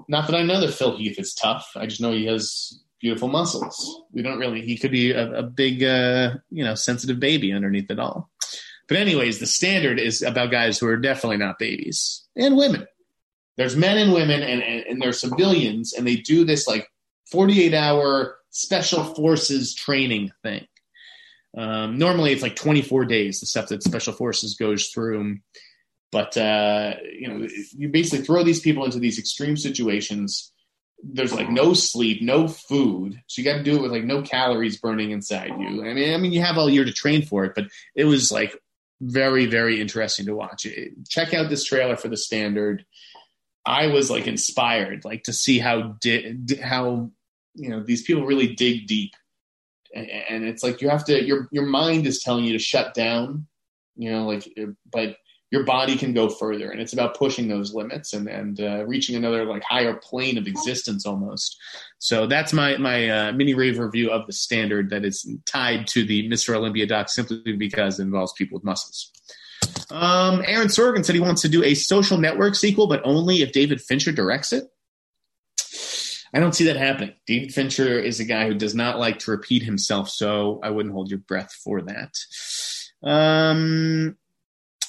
Not 0.09 0.27
that 0.27 0.37
I 0.37 0.43
know 0.43 0.61
that 0.61 0.75
Phil 0.75 0.97
Heath 0.97 1.19
is 1.19 1.33
tough. 1.33 1.71
I 1.77 1.87
just 1.87 2.01
know 2.01 2.12
he 2.12 2.27
has 2.27 2.81
beautiful 3.07 3.29
muscles. 3.29 4.03
We 4.11 4.23
don't 4.23 4.40
really. 4.40 4.62
He 4.62 4.77
could 4.77 4.90
be 4.90 5.12
a, 5.12 5.38
a 5.38 5.42
big, 5.45 5.85
uh, 5.85 6.35
you 6.51 6.64
know, 6.64 6.75
sensitive 6.75 7.21
baby 7.21 7.53
underneath 7.53 7.88
it 7.88 8.01
all. 8.01 8.31
But 8.88 8.97
anyways, 8.97 9.38
the 9.38 9.47
standard 9.47 10.01
is 10.01 10.23
about 10.23 10.51
guys 10.51 10.77
who 10.77 10.88
are 10.88 10.97
definitely 10.97 11.37
not 11.37 11.61
babies 11.61 12.27
and 12.35 12.57
women. 12.57 12.85
There's 13.57 13.77
men 13.77 13.97
and 13.97 14.12
women, 14.12 14.42
and, 14.42 14.61
and, 14.61 14.87
and 14.87 15.01
they're 15.01 15.12
civilians, 15.12 15.92
and 15.92 16.05
they 16.05 16.16
do 16.16 16.45
this 16.45 16.66
like 16.66 16.88
48 17.31 17.75
hour 17.75 18.38
special 18.51 19.05
forces 19.05 19.73
training 19.73 20.33
thing. 20.42 20.66
Um, 21.57 21.97
normally 21.97 22.33
it's 22.33 22.42
like 22.42 22.57
24 22.57 23.05
days, 23.05 23.38
the 23.38 23.47
stuff 23.47 23.69
that 23.69 23.85
special 23.85 24.14
forces 24.14 24.57
goes 24.57 24.88
through. 24.88 25.37
But, 26.11 26.37
uh, 26.37 26.95
you 27.16 27.29
know, 27.29 27.47
you 27.71 27.88
basically 27.88 28.27
throw 28.27 28.42
these 28.42 28.61
people 28.61 28.85
into 28.85 28.99
these 28.99 29.21
extreme 29.21 29.57
situations. 29.57 30.53
There's 31.12 31.33
like 31.33 31.51
no 31.51 31.75
sleep, 31.75 32.23
no 32.23 32.49
food. 32.49 33.21
So 33.27 33.40
you 33.40 33.49
got 33.49 33.59
to 33.59 33.62
do 33.62 33.77
it 33.77 33.83
with 33.83 33.92
like 33.92 34.05
no 34.05 34.23
calories 34.23 34.79
burning 34.79 35.11
inside 35.11 35.53
you. 35.59 35.85
I 35.85 35.95
mean, 35.95 36.14
I 36.14 36.16
mean, 36.16 36.33
you 36.33 36.42
have 36.42 36.59
all 36.59 36.71
year 36.71 36.85
to 36.85 36.92
train 36.92 37.23
for 37.23 37.45
it, 37.45 37.53
but 37.55 37.66
it 37.95 38.05
was 38.05 38.33
like 38.33 38.57
very, 39.01 39.47
very 39.47 39.81
interesting 39.81 40.27
to 40.27 40.35
watch. 40.35 40.66
Check 41.09 41.35
out 41.35 41.49
this 41.49 41.64
trailer 41.64 41.97
for 41.97 42.09
the 42.09 42.16
standard. 42.16 42.85
I 43.64 43.88
was 43.88 44.11
like 44.11 44.27
inspired, 44.27 45.05
like 45.05 45.25
to 45.25 45.33
see 45.33 45.59
how 45.59 45.97
di- 46.01 46.37
how 46.62 47.11
you 47.55 47.71
know 47.71 47.83
these 47.83 48.03
people 48.03 48.25
really 48.25 48.55
dig 48.55 48.87
deep 48.87 49.12
and, 49.95 50.45
it's 50.45 50.62
like 50.62 50.81
you 50.81 50.88
have 50.88 51.05
to 51.07 51.25
your 51.25 51.49
your 51.51 51.66
mind 51.66 52.07
is 52.07 52.21
telling 52.23 52.45
you 52.45 52.53
to 52.53 52.59
shut 52.59 52.95
down 52.95 53.47
you 53.97 54.11
know 54.11 54.27
like 54.27 54.47
but 54.90 55.16
your 55.50 55.64
body 55.64 55.96
can 55.96 56.12
go 56.12 56.28
further 56.28 56.70
and 56.70 56.80
it's 56.80 56.92
about 56.92 57.16
pushing 57.16 57.48
those 57.48 57.74
limits 57.74 58.12
and 58.12 58.28
and 58.28 58.61
uh, 58.61 58.85
reaching 58.87 59.16
another 59.16 59.44
like 59.44 59.62
higher 59.62 59.94
plane 59.94 60.38
of 60.38 60.46
existence 60.46 61.06
almost 61.06 61.56
so 61.98 62.26
that's 62.26 62.52
my 62.52 62.76
my 62.78 63.09
uh, 63.09 63.32
mini 63.32 63.54
rave 63.54 63.78
review 63.78 64.11
of 64.11 64.26
the 64.26 64.32
standard 64.32 64.90
that 64.90 65.04
is 65.04 65.28
tied 65.44 65.87
to 65.87 66.04
the 66.04 66.28
mr 66.28 66.54
olympia 66.54 66.87
doc 66.87 67.09
simply 67.09 67.52
because 67.52 67.98
it 67.98 68.02
involves 68.02 68.32
people 68.32 68.56
with 68.56 68.64
muscles 68.64 69.12
um, 69.90 70.42
aaron 70.46 70.68
sorkin 70.68 71.04
said 71.04 71.14
he 71.14 71.20
wants 71.20 71.42
to 71.42 71.48
do 71.48 71.62
a 71.64 71.74
social 71.74 72.18
network 72.18 72.54
sequel 72.54 72.87
but 72.87 73.00
only 73.04 73.42
if 73.42 73.52
david 73.52 73.80
fincher 73.80 74.12
directs 74.12 74.52
it 74.52 74.64
I 76.35 76.40
don't 76.40 76.54
see 76.54 76.64
that 76.64 76.76
happening. 76.76 77.14
David 77.26 77.54
Fincher 77.54 77.98
is 77.98 78.20
a 78.20 78.24
guy 78.24 78.46
who 78.46 78.52
does 78.52 78.74
not 78.74 78.98
like 78.98 79.20
to 79.20 79.30
repeat 79.30 79.62
himself, 79.62 80.11
so 80.11 80.61
I 80.62 80.68
wouldn't 80.68 80.92
hold 80.92 81.09
your 81.09 81.20
breath 81.20 81.52
for 81.52 81.80
that. 81.82 82.12
Um, 83.02 84.18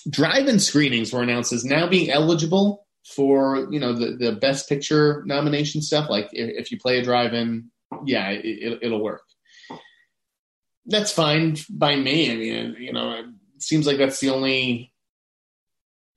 drive-in 0.10 0.60
screenings 0.60 1.12
were 1.12 1.24
announced 1.24 1.54
as 1.54 1.66
now 1.66 1.88
being 1.88 2.10
eligible 2.10 2.86
for 3.06 3.68
you 3.72 3.80
know 3.80 3.94
the, 3.94 4.18
the 4.18 4.34
best 4.34 4.68
picture 4.68 5.24
nomination 5.26 5.82
stuff. 5.82 6.10
Like 6.10 6.30
if, 6.34 6.66
if 6.66 6.72
you 6.72 6.80
play 6.80 7.00
a 7.00 7.04
drive-in, 7.04 7.72
yeah, 8.06 8.30
it, 8.30 8.80
it'll 8.82 9.04
work. 9.04 9.24
That's 10.86 11.12
fine 11.12 11.58
by 11.70 11.96
me. 11.96 12.32
I 12.32 12.36
mean, 12.36 12.76
you 12.80 12.94
know, 12.94 13.12
it 13.14 13.26
seems 13.60 13.88
like 13.88 13.98
that's 13.98 14.20
the 14.20 14.30
only 14.30 14.94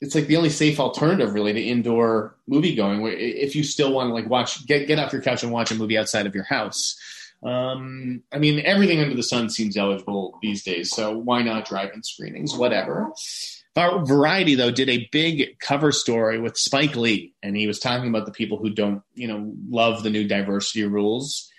it's 0.00 0.14
like 0.14 0.26
the 0.26 0.36
only 0.36 0.50
safe 0.50 0.80
alternative 0.80 1.34
really 1.34 1.52
to 1.52 1.60
indoor 1.60 2.36
movie 2.46 2.74
going 2.74 3.02
where 3.02 3.12
if 3.12 3.54
you 3.54 3.62
still 3.62 3.92
want 3.92 4.08
to 4.08 4.14
like 4.14 4.28
watch 4.28 4.66
get 4.66 4.86
get 4.86 4.98
off 4.98 5.12
your 5.12 5.22
couch 5.22 5.42
and 5.42 5.52
watch 5.52 5.70
a 5.70 5.74
movie 5.74 5.98
outside 5.98 6.26
of 6.26 6.34
your 6.34 6.44
house 6.44 6.96
um, 7.42 8.22
i 8.32 8.38
mean 8.38 8.60
everything 8.64 9.00
under 9.00 9.14
the 9.14 9.22
sun 9.22 9.50
seems 9.50 9.76
eligible 9.76 10.38
these 10.42 10.62
days 10.62 10.90
so 10.90 11.16
why 11.16 11.42
not 11.42 11.66
drive-in 11.66 12.02
screenings 12.02 12.54
whatever 12.54 13.10
variety 13.76 14.54
though 14.54 14.70
did 14.70 14.88
a 14.88 15.08
big 15.12 15.58
cover 15.60 15.92
story 15.92 16.40
with 16.40 16.56
spike 16.56 16.96
lee 16.96 17.34
and 17.42 17.56
he 17.56 17.66
was 17.66 17.78
talking 17.78 18.08
about 18.08 18.26
the 18.26 18.32
people 18.32 18.58
who 18.58 18.70
don't 18.70 19.02
you 19.14 19.28
know 19.28 19.52
love 19.68 20.02
the 20.02 20.10
new 20.10 20.26
diversity 20.26 20.84
rules 20.84 21.50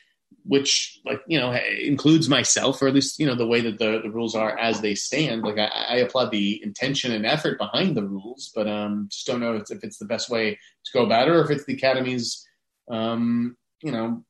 which 0.44 1.00
like 1.06 1.22
you 1.28 1.40
know 1.40 1.52
includes 1.80 2.28
myself 2.28 2.82
or 2.82 2.88
at 2.88 2.94
least 2.94 3.20
you 3.20 3.26
know 3.26 3.36
the 3.36 3.48
way 3.48 3.62
that 3.62 3.78
the, 3.78 4.02
the 4.04 4.10
rules 4.10 4.36
are 4.36 4.58
as 4.58 4.82
they 4.82 4.96
stand. 4.96 5.44
Like 5.44 5.58
I, 5.58 5.68
I 5.68 5.96
applaud 5.98 6.32
the 6.32 6.62
intention 6.64 7.12
and 7.12 7.26
effort 7.26 7.58
behind 7.58 7.96
the 7.96 8.04
rules 8.04 8.52
but 8.56 8.68
um 8.68 9.08
just 9.10 9.28
don't 9.28 9.40
know 9.40 9.56
if, 9.56 9.70
if 9.70 9.84
it's 9.84 9.98
the 9.98 10.06
best 10.06 10.30
way 10.30 10.52
to 10.86 10.92
go 10.94 11.06
about 11.06 11.28
it 11.28 11.32
or 11.32 11.44
if 11.44 11.52
it's 11.52 11.66
the 11.66 11.76
academy's 11.76 12.46
um 12.90 13.56
you 13.82 13.92
know 13.92 14.24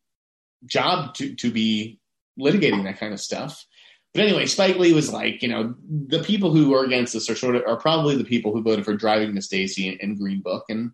job 0.65 1.13
to 1.15 1.34
to 1.36 1.52
be 1.52 2.00
litigating 2.39 2.84
that 2.84 3.00
kind 3.00 3.13
of 3.13 3.20
stuff 3.20 3.65
but 4.13 4.24
anyway 4.24 4.45
spike 4.45 4.78
lee 4.78 4.93
was 4.93 5.12
like 5.12 5.41
you 5.41 5.47
know 5.47 5.74
the 6.08 6.24
people 6.24 6.52
who 6.52 6.74
are 6.74 6.84
against 6.84 7.13
this 7.13 7.30
are 7.30 7.36
sort 7.36 7.56
of 7.56 7.63
are 7.65 7.78
probably 7.78 8.15
the 8.15 8.24
people 8.24 8.54
who 8.54 8.62
voted 8.62 8.86
for 8.86 8.95
driving 8.95 9.34
miss 9.34 9.47
daisy 9.47 9.97
and, 10.02 10.17
green 10.17 10.41
book 10.41 10.65
and 10.69 10.91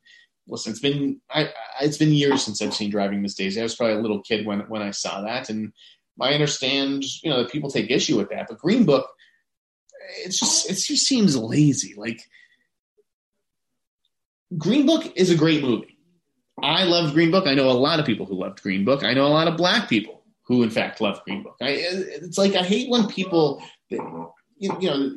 listen, 0.48 0.72
it's 0.72 0.80
been 0.80 1.20
I, 1.30 1.50
it's 1.82 1.98
been 1.98 2.14
years 2.14 2.44
since 2.44 2.62
I've 2.62 2.74
seen 2.74 2.90
Driving 2.90 3.22
Miss 3.22 3.36
Daisy. 3.36 3.60
I 3.60 3.64
was 3.64 3.76
probably 3.76 3.96
a 3.96 4.02
little 4.02 4.22
kid 4.22 4.46
when 4.46 4.62
when 4.62 4.82
I 4.82 4.92
saw 4.92 5.22
that, 5.22 5.50
and 5.50 5.74
I 6.20 6.34
understand 6.34 7.04
you 7.24 7.30
know 7.30 7.44
that 7.44 7.52
people 7.52 7.70
take 7.70 7.92
issue 7.92 8.18
with 8.18 8.30
that. 8.30 8.48
But 8.48 8.60
Green 8.60 8.86
Book, 8.86 9.10
it's 10.24 10.40
just 10.40 10.70
it 10.70 10.76
just 10.76 11.06
seems 11.06 11.38
lazy. 11.38 11.94
Like 11.96 12.22
Green 14.58 14.86
Book 14.86 15.14
is 15.16 15.30
a 15.30 15.36
great 15.36 15.64
movie. 15.64 15.98
I 16.62 16.86
love 16.86 17.14
Green 17.14 17.32
Book. 17.32 17.46
I 17.46 17.54
know 17.54 17.70
a 17.70 17.74
lot 17.74 18.00
of 18.00 18.06
people 18.06 18.26
who 18.26 18.36
loved 18.36 18.64
Green 18.64 18.84
Book. 18.84 19.04
I 19.04 19.14
know 19.14 19.28
a 19.28 19.30
lot 19.30 19.48
of 19.48 19.58
black 19.58 19.90
people 19.90 20.17
who, 20.48 20.64
in 20.64 20.70
fact, 20.70 21.02
love 21.02 21.24
Green 21.24 21.44
Book. 21.44 21.58
I, 21.62 21.70
it's 21.72 22.38
like 22.38 22.56
I 22.56 22.64
hate 22.64 22.90
when 22.90 23.08
people, 23.08 23.62
you 23.90 24.32
know, 24.60 25.16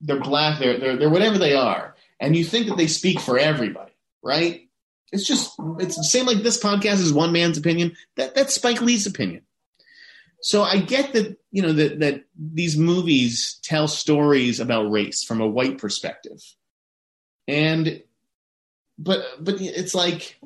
they're 0.00 0.20
black, 0.20 0.58
they're, 0.58 0.78
they're 0.78 0.96
they're 0.96 1.10
whatever 1.10 1.38
they 1.38 1.54
are, 1.54 1.94
and 2.20 2.36
you 2.36 2.44
think 2.44 2.66
that 2.68 2.76
they 2.76 2.86
speak 2.86 3.20
for 3.20 3.38
everybody 3.38 3.92
right? 4.26 4.68
It's 5.12 5.26
just 5.26 5.54
it's 5.78 5.96
the 5.96 6.04
same 6.04 6.26
like 6.26 6.38
this 6.38 6.62
podcast 6.62 7.00
is 7.00 7.12
one 7.12 7.32
man's 7.32 7.56
opinion. 7.56 7.96
That 8.16 8.34
that's 8.34 8.54
Spike 8.54 8.82
Lee's 8.82 9.06
opinion. 9.06 9.42
So 10.42 10.62
I 10.62 10.80
get 10.80 11.12
that 11.12 11.38
you 11.52 11.62
know 11.62 11.72
that 11.72 12.00
that 12.00 12.24
these 12.36 12.76
movies 12.76 13.60
tell 13.62 13.86
stories 13.86 14.58
about 14.58 14.90
race 14.90 15.22
from 15.22 15.40
a 15.40 15.46
white 15.46 15.78
perspective, 15.78 16.42
and 17.46 18.02
but 18.98 19.24
but 19.40 19.60
it's 19.60 19.94
like 19.94 20.38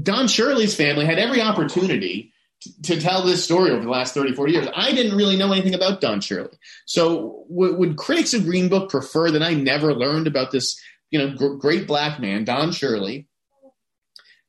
Don 0.00 0.28
Shirley's 0.28 0.76
family 0.76 1.06
had 1.06 1.18
every 1.18 1.40
opportunity 1.40 2.32
to 2.60 3.00
tell 3.00 3.22
this 3.22 3.44
story 3.44 3.70
over 3.70 3.84
the 3.84 3.90
last 3.90 4.14
30, 4.14 4.34
40 4.34 4.52
years. 4.52 4.68
I 4.74 4.92
didn't 4.92 5.16
really 5.16 5.36
know 5.36 5.52
anything 5.52 5.74
about 5.74 6.00
Don 6.00 6.20
Shirley. 6.20 6.56
So 6.86 7.44
w- 7.48 7.76
would 7.76 7.96
critics 7.96 8.34
of 8.34 8.44
Green 8.44 8.68
Book 8.68 8.90
prefer 8.90 9.30
that 9.30 9.42
I 9.42 9.54
never 9.54 9.94
learned 9.94 10.26
about 10.26 10.50
this, 10.50 10.80
you 11.10 11.18
know, 11.18 11.34
gr- 11.34 11.54
great 11.54 11.86
black 11.86 12.18
man, 12.18 12.44
Don 12.44 12.72
Shirley? 12.72 13.28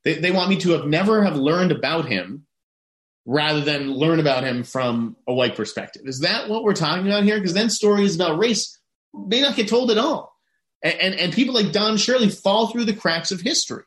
They, 0.04 0.16
they 0.16 0.32
want 0.32 0.50
me 0.50 0.58
to 0.62 0.72
have 0.72 0.86
never 0.86 1.24
have 1.24 1.36
learned 1.36 1.72
about 1.72 2.06
him 2.06 2.46
rather 3.26 3.62
than 3.62 3.92
learn 3.92 4.20
about 4.20 4.44
him 4.44 4.64
from 4.64 5.18
a 5.28 5.34
white 5.34 5.56
perspective. 5.56 6.04
Is 6.06 6.22
that 6.22 6.48
what 6.48 6.64
we're 6.64 6.74
talking 6.74 7.06
about 7.06 7.24
here? 7.24 7.38
Because 7.38 7.54
then 7.54 7.70
stories 7.70 8.16
about 8.16 8.40
race 8.40 8.80
may 9.14 9.42
not 9.42 9.56
get 9.56 9.68
told 9.68 9.92
at 9.92 9.98
all. 9.98 10.34
And, 10.82 10.94
and, 11.02 11.16
and 11.16 11.34
people 11.34 11.54
like 11.54 11.74
Don 11.74 11.98
Shirley 11.98 12.30
fall 12.30 12.68
through 12.68 12.86
the 12.86 12.96
cracks 12.96 13.32
of 13.32 13.42
history. 13.42 13.84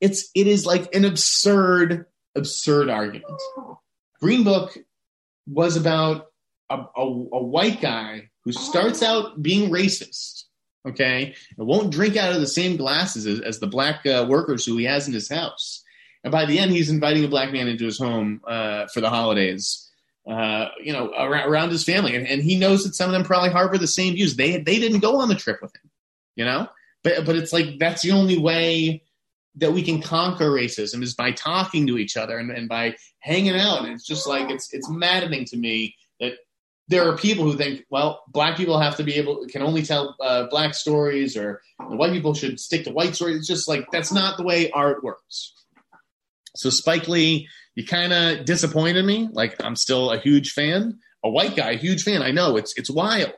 It's 0.00 0.30
it 0.34 0.46
is 0.46 0.66
like 0.66 0.94
an 0.94 1.04
absurd 1.04 2.06
absurd 2.36 2.88
argument. 2.88 3.40
Green 4.20 4.44
Book 4.44 4.76
was 5.46 5.76
about 5.76 6.26
a, 6.70 6.76
a, 6.76 7.02
a 7.02 7.42
white 7.42 7.80
guy 7.80 8.30
who 8.44 8.52
starts 8.52 9.02
out 9.02 9.42
being 9.42 9.70
racist, 9.70 10.44
okay, 10.86 11.34
and 11.58 11.66
won't 11.66 11.90
drink 11.90 12.16
out 12.16 12.32
of 12.32 12.40
the 12.40 12.46
same 12.46 12.76
glasses 12.76 13.26
as, 13.26 13.40
as 13.40 13.58
the 13.58 13.66
black 13.66 14.06
uh, 14.06 14.26
workers 14.28 14.64
who 14.64 14.76
he 14.76 14.84
has 14.84 15.08
in 15.08 15.14
his 15.14 15.28
house. 15.28 15.82
And 16.24 16.32
by 16.32 16.44
the 16.44 16.58
end, 16.58 16.72
he's 16.72 16.90
inviting 16.90 17.24
a 17.24 17.28
black 17.28 17.52
man 17.52 17.68
into 17.68 17.84
his 17.84 17.98
home 17.98 18.40
uh, 18.46 18.86
for 18.88 19.00
the 19.00 19.10
holidays, 19.10 19.88
uh, 20.28 20.68
you 20.82 20.92
know, 20.92 21.12
around, 21.16 21.48
around 21.48 21.70
his 21.70 21.84
family. 21.84 22.16
And, 22.16 22.26
and, 22.26 22.42
he 22.42 22.58
knows 22.58 22.82
that 22.82 22.96
some 22.96 23.08
of 23.08 23.12
them 23.12 23.22
probably 23.22 23.50
harbor 23.50 23.78
the 23.78 23.86
same 23.86 24.14
views. 24.14 24.34
They, 24.34 24.56
they 24.56 24.80
didn't 24.80 25.00
go 25.00 25.20
on 25.20 25.28
the 25.28 25.36
trip 25.36 25.62
with 25.62 25.74
him, 25.76 25.90
you 26.34 26.44
know? 26.44 26.68
But, 27.04 27.24
but 27.26 27.36
it's 27.36 27.52
like 27.52 27.78
that's 27.78 28.02
the 28.02 28.10
only 28.10 28.38
way 28.38 29.04
that 29.56 29.72
we 29.72 29.82
can 29.82 30.00
conquer 30.00 30.50
racism 30.50 31.02
is 31.02 31.14
by 31.14 31.32
talking 31.32 31.86
to 31.86 31.98
each 31.98 32.16
other 32.16 32.38
and, 32.38 32.50
and 32.50 32.68
by 32.68 32.94
hanging 33.20 33.56
out. 33.56 33.84
And 33.84 33.92
it's 33.92 34.06
just 34.06 34.26
like 34.26 34.50
it's 34.50 34.72
it's 34.72 34.88
maddening 34.90 35.44
to 35.46 35.56
me 35.56 35.96
that 36.20 36.34
there 36.88 37.08
are 37.08 37.16
people 37.16 37.44
who 37.44 37.56
think, 37.56 37.84
well, 37.90 38.22
black 38.28 38.56
people 38.56 38.78
have 38.78 38.96
to 38.96 39.02
be 39.02 39.14
able 39.14 39.46
can 39.48 39.62
only 39.62 39.82
tell 39.82 40.14
uh, 40.20 40.46
black 40.48 40.74
stories, 40.74 41.36
or 41.36 41.62
white 41.78 42.12
people 42.12 42.34
should 42.34 42.60
stick 42.60 42.84
to 42.84 42.92
white 42.92 43.14
stories. 43.14 43.38
It's 43.38 43.46
just 43.46 43.68
like 43.68 43.86
that's 43.90 44.12
not 44.12 44.36
the 44.36 44.44
way 44.44 44.70
art 44.70 45.02
works. 45.02 45.52
So 46.54 46.70
Spike 46.70 47.08
Lee, 47.08 47.48
you 47.74 47.84
kind 47.84 48.12
of 48.12 48.44
disappointed 48.44 49.04
me. 49.04 49.28
Like 49.32 49.56
I'm 49.62 49.76
still 49.76 50.10
a 50.10 50.18
huge 50.18 50.52
fan, 50.52 50.98
a 51.24 51.30
white 51.30 51.56
guy, 51.56 51.76
huge 51.76 52.02
fan. 52.02 52.22
I 52.22 52.30
know 52.30 52.56
it's 52.56 52.76
it's 52.76 52.90
wild. 52.90 53.32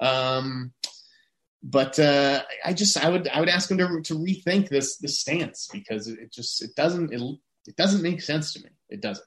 Um, 0.00 0.72
but 1.62 1.98
uh, 1.98 2.42
I 2.64 2.72
just 2.72 2.96
I 2.96 3.08
would 3.08 3.28
I 3.28 3.40
would 3.40 3.48
ask 3.48 3.70
him 3.70 3.78
to 3.78 4.00
to 4.02 4.14
rethink 4.14 4.68
this 4.68 4.96
this 4.98 5.18
stance 5.18 5.68
because 5.72 6.08
it 6.08 6.32
just 6.32 6.62
it 6.62 6.74
doesn't 6.76 7.12
it, 7.12 7.20
it 7.66 7.76
doesn't 7.76 8.02
make 8.02 8.22
sense 8.22 8.52
to 8.54 8.60
me. 8.60 8.70
It 8.88 9.00
doesn't. 9.00 9.26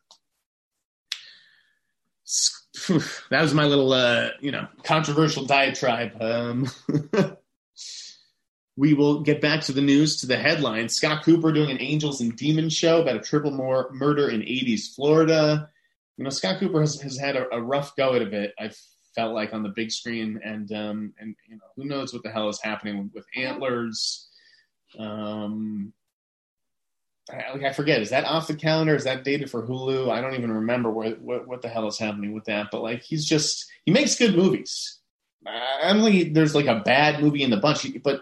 That 3.29 3.41
was 3.41 3.53
my 3.53 3.65
little 3.65 3.91
uh, 3.91 4.29
you 4.39 4.51
know 4.51 4.67
controversial 4.83 5.45
diatribe. 5.45 6.21
Um, 6.21 6.67
we 8.77 8.93
will 8.93 9.21
get 9.21 9.41
back 9.41 9.61
to 9.61 9.73
the 9.73 9.81
news 9.81 10.21
to 10.21 10.27
the 10.27 10.37
headline. 10.37 10.87
Scott 10.87 11.23
Cooper 11.23 11.51
doing 11.51 11.69
an 11.69 11.81
Angels 11.81 12.21
and 12.21 12.35
Demons 12.35 12.73
show 12.73 13.01
about 13.01 13.17
a 13.17 13.19
triple 13.19 13.51
murder 13.51 14.29
in 14.29 14.41
80s 14.41 14.95
Florida. 14.95 15.69
You 16.17 16.23
know, 16.23 16.29
Scott 16.29 16.59
Cooper 16.59 16.79
has, 16.79 16.99
has 17.01 17.17
had 17.17 17.35
a, 17.35 17.53
a 17.53 17.61
rough 17.61 17.95
go 17.95 18.15
at 18.15 18.21
it. 18.21 18.53
I've 18.57 18.79
felt 19.15 19.33
like 19.33 19.53
on 19.53 19.63
the 19.63 19.69
big 19.69 19.91
screen. 19.91 20.39
And 20.43 20.71
um, 20.71 21.13
and 21.19 21.35
you 21.47 21.55
know 21.55 21.63
who 21.75 21.85
knows 21.85 22.13
what 22.13 22.23
the 22.23 22.31
hell 22.31 22.49
is 22.49 22.61
happening 22.61 23.11
with 23.13 23.25
Antlers. 23.35 24.27
Um, 24.97 25.93
I, 27.31 27.53
like 27.53 27.63
I 27.63 27.73
forget, 27.73 28.01
is 28.01 28.09
that 28.09 28.25
off 28.25 28.47
the 28.47 28.55
calendar? 28.55 28.95
Is 28.95 29.05
that 29.05 29.23
dated 29.23 29.49
for 29.49 29.65
Hulu? 29.65 30.09
I 30.09 30.21
don't 30.21 30.35
even 30.35 30.51
remember 30.51 30.89
what 30.89 31.21
what, 31.21 31.47
what 31.47 31.61
the 31.61 31.69
hell 31.69 31.87
is 31.87 31.99
happening 31.99 32.33
with 32.33 32.45
that. 32.45 32.67
But 32.71 32.83
like 32.83 33.03
he's 33.03 33.25
just 33.25 33.69
he 33.85 33.91
makes 33.91 34.15
good 34.15 34.35
movies. 34.35 34.99
I 35.45 35.91
don't 35.91 36.03
think 36.03 36.33
there's 36.33 36.53
like 36.53 36.67
a 36.67 36.81
bad 36.85 37.21
movie 37.21 37.41
in 37.41 37.49
the 37.49 37.57
bunch, 37.57 37.87
but 38.03 38.21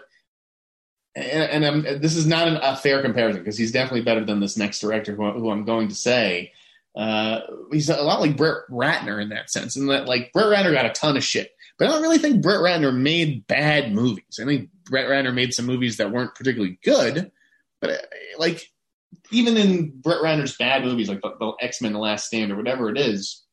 and, 1.14 1.64
and 1.64 2.02
this 2.02 2.16
is 2.16 2.26
not 2.26 2.48
an, 2.48 2.56
a 2.62 2.76
fair 2.76 3.02
comparison 3.02 3.42
because 3.42 3.58
he's 3.58 3.72
definitely 3.72 4.02
better 4.02 4.24
than 4.24 4.40
this 4.40 4.56
next 4.56 4.80
director 4.80 5.14
who, 5.14 5.30
who 5.32 5.50
I'm 5.50 5.64
going 5.64 5.88
to 5.88 5.94
say. 5.94 6.52
Uh, 6.96 7.40
he's 7.70 7.88
a 7.88 8.02
lot 8.02 8.20
like 8.20 8.36
Brett 8.36 8.62
Ratner 8.70 9.22
in 9.22 9.28
that 9.28 9.50
sense, 9.50 9.76
and 9.76 9.88
that 9.90 10.06
like 10.06 10.32
Brett 10.32 10.46
Ratner 10.46 10.72
got 10.72 10.86
a 10.86 10.90
ton 10.90 11.16
of 11.16 11.24
shit, 11.24 11.50
but 11.78 11.88
I 11.88 11.92
don't 11.92 12.02
really 12.02 12.18
think 12.18 12.42
Brett 12.42 12.60
Ratner 12.60 12.94
made 12.94 13.46
bad 13.46 13.92
movies. 13.92 14.40
I 14.40 14.44
think 14.44 14.70
Brett 14.84 15.08
Ratner 15.08 15.32
made 15.32 15.54
some 15.54 15.66
movies 15.66 15.98
that 15.98 16.10
weren't 16.10 16.34
particularly 16.34 16.78
good, 16.82 17.30
but 17.80 17.90
uh, 17.90 17.96
like 18.38 18.66
even 19.30 19.56
in 19.56 20.00
Brett 20.00 20.20
Ratner's 20.20 20.56
bad 20.56 20.84
movies, 20.84 21.08
like 21.08 21.20
the, 21.22 21.30
the 21.38 21.52
X 21.60 21.80
Men: 21.80 21.92
The 21.92 22.00
Last 22.00 22.26
Stand 22.26 22.50
or 22.50 22.56
whatever 22.56 22.90
it 22.90 22.98
is, 22.98 23.44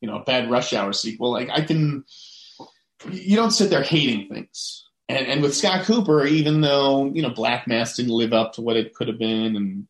you 0.00 0.08
know, 0.08 0.16
a 0.16 0.24
bad 0.24 0.50
Rush 0.50 0.72
Hour 0.72 0.92
sequel, 0.94 1.32
like 1.32 1.50
I 1.50 1.60
can, 1.60 2.04
you 3.10 3.36
don't 3.36 3.50
sit 3.50 3.70
there 3.70 3.82
hating 3.82 4.28
things. 4.28 4.86
And, 5.08 5.26
and 5.26 5.42
with 5.42 5.56
Scott 5.56 5.84
Cooper, 5.84 6.24
even 6.24 6.60
though 6.60 7.06
you 7.12 7.20
know 7.20 7.30
Black 7.30 7.66
Mass 7.66 7.96
didn't 7.96 8.12
live 8.12 8.32
up 8.32 8.54
to 8.54 8.62
what 8.62 8.76
it 8.76 8.94
could 8.94 9.08
have 9.08 9.18
been, 9.18 9.56
and 9.56 9.86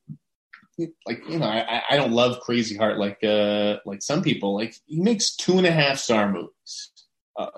like 1.06 1.22
you 1.28 1.38
know, 1.38 1.46
I, 1.46 1.82
I 1.90 1.96
don't 1.96 2.12
love 2.12 2.40
Crazy 2.40 2.76
Heart 2.76 2.98
like 2.98 3.22
uh 3.24 3.78
like 3.84 4.02
some 4.02 4.22
people. 4.22 4.54
Like 4.54 4.74
he 4.86 5.00
makes 5.00 5.34
two 5.36 5.58
and 5.58 5.66
a 5.66 5.72
half 5.72 5.98
star 5.98 6.30
movies, 6.30 6.90
uh, 7.38 7.48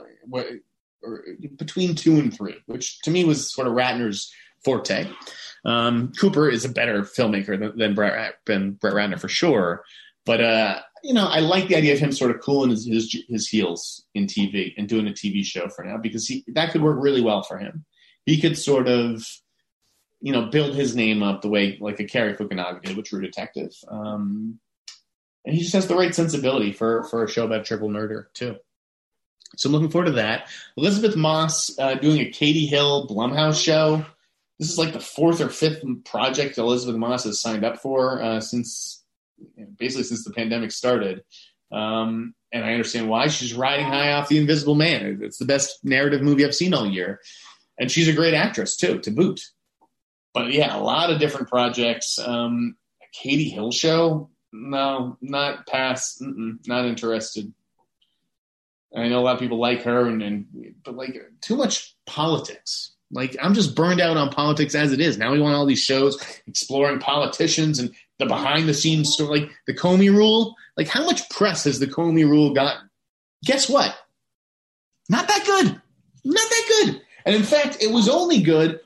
or 1.02 1.24
between 1.56 1.94
two 1.94 2.18
and 2.18 2.34
three, 2.34 2.56
which 2.66 3.00
to 3.02 3.10
me 3.10 3.24
was 3.24 3.52
sort 3.52 3.66
of 3.66 3.74
Ratner's 3.74 4.32
forte. 4.64 5.08
Um, 5.64 6.12
Cooper 6.18 6.48
is 6.48 6.64
a 6.64 6.68
better 6.68 7.02
filmmaker 7.02 7.58
than, 7.58 7.76
than 7.76 7.94
Brett 7.94 8.34
than 8.46 8.72
Brett 8.72 8.94
Ratner 8.94 9.20
for 9.20 9.28
sure, 9.28 9.84
but 10.24 10.40
uh, 10.40 10.80
you 11.02 11.14
know, 11.14 11.26
I 11.26 11.40
like 11.40 11.68
the 11.68 11.76
idea 11.76 11.94
of 11.94 11.98
him 11.98 12.12
sort 12.12 12.30
of 12.30 12.40
cooling 12.40 12.70
his, 12.70 12.86
his 12.86 13.16
his 13.28 13.48
heels 13.48 14.04
in 14.14 14.26
TV 14.26 14.72
and 14.76 14.88
doing 14.88 15.08
a 15.08 15.12
TV 15.12 15.44
show 15.44 15.68
for 15.68 15.84
now 15.84 15.98
because 15.98 16.26
he 16.26 16.44
that 16.48 16.70
could 16.70 16.82
work 16.82 16.98
really 17.00 17.20
well 17.20 17.42
for 17.42 17.58
him. 17.58 17.84
He 18.24 18.40
could 18.40 18.56
sort 18.56 18.88
of 18.88 19.26
you 20.22 20.32
know, 20.32 20.46
build 20.46 20.74
his 20.74 20.94
name 20.94 21.22
up 21.22 21.42
the 21.42 21.48
way 21.48 21.76
like 21.80 21.98
a 21.98 22.04
Cary 22.04 22.34
Fukunaga 22.34 22.80
did 22.80 22.96
with 22.96 23.06
True 23.06 23.20
Detective. 23.20 23.74
Um, 23.88 24.60
and 25.44 25.54
he 25.54 25.60
just 25.60 25.74
has 25.74 25.88
the 25.88 25.96
right 25.96 26.14
sensibility 26.14 26.72
for 26.72 27.02
for 27.04 27.24
a 27.24 27.28
show 27.28 27.44
about 27.44 27.66
triple 27.66 27.90
murder 27.90 28.30
too. 28.32 28.56
So 29.56 29.68
I'm 29.68 29.72
looking 29.72 29.90
forward 29.90 30.06
to 30.06 30.12
that. 30.12 30.48
Elisabeth 30.76 31.16
Moss 31.16 31.76
uh, 31.78 31.94
doing 31.94 32.20
a 32.20 32.30
Katie 32.30 32.66
Hill 32.66 33.08
Blumhouse 33.08 33.62
show. 33.62 34.06
This 34.58 34.70
is 34.70 34.78
like 34.78 34.92
the 34.92 35.00
fourth 35.00 35.40
or 35.40 35.48
fifth 35.48 35.82
project 36.04 36.56
Elisabeth 36.56 36.96
Moss 36.96 37.24
has 37.24 37.40
signed 37.40 37.64
up 37.64 37.78
for 37.78 38.22
uh, 38.22 38.40
since 38.40 39.02
basically 39.76 40.04
since 40.04 40.24
the 40.24 40.32
pandemic 40.32 40.70
started. 40.70 41.24
Um, 41.72 42.34
and 42.52 42.64
I 42.64 42.72
understand 42.72 43.08
why 43.08 43.26
she's 43.26 43.54
riding 43.54 43.86
high 43.86 44.12
off 44.12 44.28
The 44.28 44.38
Invisible 44.38 44.76
Man. 44.76 45.18
It's 45.22 45.38
the 45.38 45.46
best 45.46 45.80
narrative 45.82 46.22
movie 46.22 46.44
I've 46.44 46.54
seen 46.54 46.74
all 46.74 46.86
year, 46.86 47.20
and 47.80 47.90
she's 47.90 48.08
a 48.08 48.12
great 48.12 48.34
actress 48.34 48.76
too, 48.76 49.00
to 49.00 49.10
boot 49.10 49.40
but 50.34 50.52
yeah, 50.52 50.76
a 50.76 50.80
lot 50.80 51.10
of 51.10 51.18
different 51.18 51.48
projects. 51.48 52.18
Um, 52.18 52.76
Katie 53.12 53.50
Hill 53.50 53.72
show? 53.72 54.30
No, 54.52 55.16
not 55.20 55.66
past. 55.66 56.18
Not 56.20 56.86
interested. 56.86 57.52
I 58.94 59.08
know 59.08 59.20
a 59.20 59.22
lot 59.22 59.34
of 59.34 59.40
people 59.40 59.58
like 59.58 59.82
her, 59.82 60.06
and, 60.06 60.22
and 60.22 60.74
but 60.84 60.96
like 60.96 61.16
too 61.40 61.56
much 61.56 61.96
politics. 62.06 62.92
Like 63.10 63.36
I'm 63.42 63.54
just 63.54 63.74
burned 63.74 64.00
out 64.00 64.16
on 64.16 64.30
politics 64.30 64.74
as 64.74 64.92
it 64.92 65.00
is. 65.00 65.18
Now 65.18 65.32
we 65.32 65.40
want 65.40 65.54
all 65.54 65.66
these 65.66 65.82
shows 65.82 66.22
exploring 66.46 66.98
politicians 66.98 67.78
and 67.78 67.94
the 68.18 68.26
behind 68.26 68.68
the 68.68 68.74
scenes 68.74 69.12
story, 69.12 69.40
like 69.40 69.50
the 69.66 69.74
Comey 69.74 70.10
rule. 70.10 70.54
Like 70.76 70.88
how 70.88 71.04
much 71.04 71.28
press 71.30 71.64
has 71.64 71.78
the 71.78 71.86
Comey 71.86 72.28
rule 72.28 72.54
gotten? 72.54 72.88
Guess 73.44 73.68
what? 73.68 73.94
Not 75.08 75.28
that 75.28 75.44
good. 75.44 75.80
Not 76.24 76.50
that 76.50 76.64
good. 76.68 77.02
And 77.24 77.34
in 77.34 77.42
fact, 77.42 77.82
it 77.82 77.90
was 77.90 78.08
only 78.08 78.40
good 78.40 78.80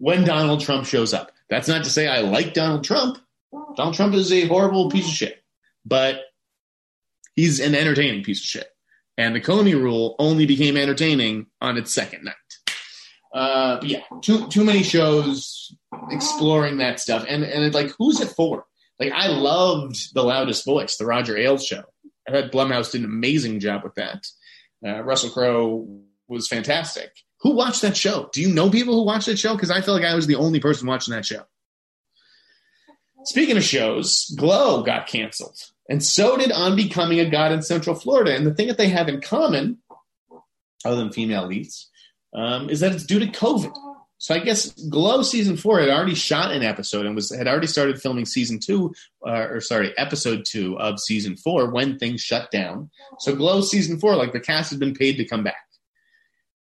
when 0.00 0.24
Donald 0.24 0.60
Trump 0.62 0.86
shows 0.86 1.12
up. 1.14 1.30
That's 1.50 1.68
not 1.68 1.84
to 1.84 1.90
say 1.90 2.08
I 2.08 2.20
like 2.20 2.54
Donald 2.54 2.84
Trump. 2.84 3.18
Donald 3.76 3.94
Trump 3.94 4.14
is 4.14 4.32
a 4.32 4.46
horrible 4.46 4.90
piece 4.90 5.06
of 5.06 5.12
shit, 5.12 5.44
but 5.84 6.22
he's 7.36 7.60
an 7.60 7.74
entertaining 7.74 8.24
piece 8.24 8.40
of 8.40 8.46
shit. 8.46 8.68
And 9.18 9.36
the 9.36 9.40
Comey 9.40 9.74
rule 9.74 10.16
only 10.18 10.46
became 10.46 10.76
entertaining 10.76 11.46
on 11.60 11.76
its 11.76 11.92
second 11.92 12.24
night. 12.24 12.34
Uh, 13.32 13.76
but 13.76 13.88
yeah, 13.88 14.00
too 14.22 14.48
too 14.48 14.64
many 14.64 14.82
shows 14.82 15.72
exploring 16.10 16.78
that 16.78 16.98
stuff, 16.98 17.24
and 17.28 17.44
and 17.44 17.62
it's 17.62 17.74
like, 17.74 17.92
who's 17.98 18.20
it 18.20 18.28
for? 18.30 18.64
Like, 18.98 19.12
I 19.12 19.28
loved 19.28 20.14
the 20.14 20.22
loudest 20.22 20.64
voice, 20.64 20.96
the 20.96 21.06
Roger 21.06 21.36
Ailes 21.36 21.64
show. 21.64 21.84
I 22.28 22.32
thought 22.32 22.52
Blumhouse 22.52 22.92
did 22.92 23.02
an 23.02 23.06
amazing 23.06 23.60
job 23.60 23.82
with 23.84 23.94
that. 23.94 24.26
Uh, 24.84 25.02
Russell 25.02 25.30
Crowe 25.30 25.86
was 26.28 26.48
fantastic. 26.48 27.10
Who 27.42 27.52
watched 27.52 27.82
that 27.82 27.96
show? 27.96 28.28
Do 28.32 28.40
you 28.42 28.52
know 28.52 28.70
people 28.70 28.94
who 28.94 29.04
watched 29.04 29.26
that 29.26 29.38
show? 29.38 29.54
Because 29.54 29.70
I 29.70 29.80
feel 29.80 29.94
like 29.94 30.04
I 30.04 30.14
was 30.14 30.26
the 30.26 30.36
only 30.36 30.60
person 30.60 30.86
watching 30.86 31.14
that 31.14 31.24
show. 31.24 31.42
Speaking 33.24 33.56
of 33.56 33.64
shows, 33.64 34.32
Glow 34.36 34.82
got 34.82 35.06
canceled. 35.06 35.56
And 35.88 36.04
so 36.04 36.36
did 36.36 36.52
On 36.52 36.76
Becoming 36.76 37.20
a 37.20 37.28
God 37.28 37.52
in 37.52 37.62
Central 37.62 37.96
Florida. 37.96 38.34
And 38.34 38.46
the 38.46 38.54
thing 38.54 38.68
that 38.68 38.78
they 38.78 38.88
have 38.88 39.08
in 39.08 39.20
common, 39.20 39.78
other 40.84 40.96
than 40.96 41.12
female 41.12 41.46
leads, 41.46 41.90
um, 42.34 42.70
is 42.70 42.80
that 42.80 42.92
it's 42.92 43.04
due 43.04 43.18
to 43.18 43.26
COVID. 43.26 43.72
So 44.18 44.34
I 44.34 44.40
guess 44.40 44.70
Glow 44.72 45.22
season 45.22 45.56
four 45.56 45.80
had 45.80 45.88
already 45.88 46.14
shot 46.14 46.52
an 46.52 46.62
episode 46.62 47.06
and 47.06 47.14
was 47.14 47.34
had 47.34 47.48
already 47.48 47.66
started 47.66 48.00
filming 48.00 48.26
season 48.26 48.58
two, 48.58 48.94
uh, 49.26 49.48
or 49.48 49.62
sorry, 49.62 49.96
episode 49.96 50.44
two 50.46 50.78
of 50.78 51.00
season 51.00 51.36
four 51.36 51.70
when 51.70 51.98
things 51.98 52.20
shut 52.20 52.50
down. 52.50 52.90
So 53.18 53.34
Glow 53.34 53.62
season 53.62 53.98
four, 53.98 54.16
like 54.16 54.34
the 54.34 54.40
cast 54.40 54.70
had 54.70 54.78
been 54.78 54.94
paid 54.94 55.16
to 55.16 55.24
come 55.24 55.42
back. 55.42 55.69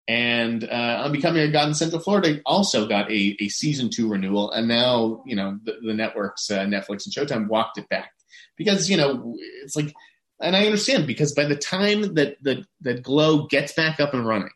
And 0.08 0.64
uh, 0.64 1.04
on 1.04 1.12
becoming 1.12 1.42
a 1.42 1.52
god 1.52 1.68
in 1.68 1.74
Central 1.74 2.02
Florida, 2.02 2.40
also 2.46 2.88
got 2.88 3.12
a, 3.12 3.36
a 3.42 3.50
season 3.50 3.90
two 3.90 4.08
renewal, 4.08 4.52
and 4.52 4.68
now 4.68 5.22
you 5.26 5.36
know 5.36 5.60
the, 5.64 5.74
the 5.86 5.94
networks, 5.94 6.50
uh, 6.50 6.60
Netflix 6.60 7.06
and 7.06 7.14
Showtime, 7.14 7.50
walked 7.50 7.78
it 7.78 7.90
back 7.90 8.12
because 8.56 8.90
you 8.90 8.96
know 8.96 9.36
it's 9.64 9.76
like, 9.76 9.94
and 10.40 10.56
I 10.56 10.66
understand 10.66 11.08
because 11.08 11.34
by 11.34 11.44
the 11.44 11.58
time 11.58 12.14
that 12.16 12.42
that 12.44 12.66
that 12.82 13.04
Glow 13.04 13.48
gets 13.48 13.74
back 13.74 14.00
up 14.00 14.14
and 14.14 14.26
running, 14.26 14.52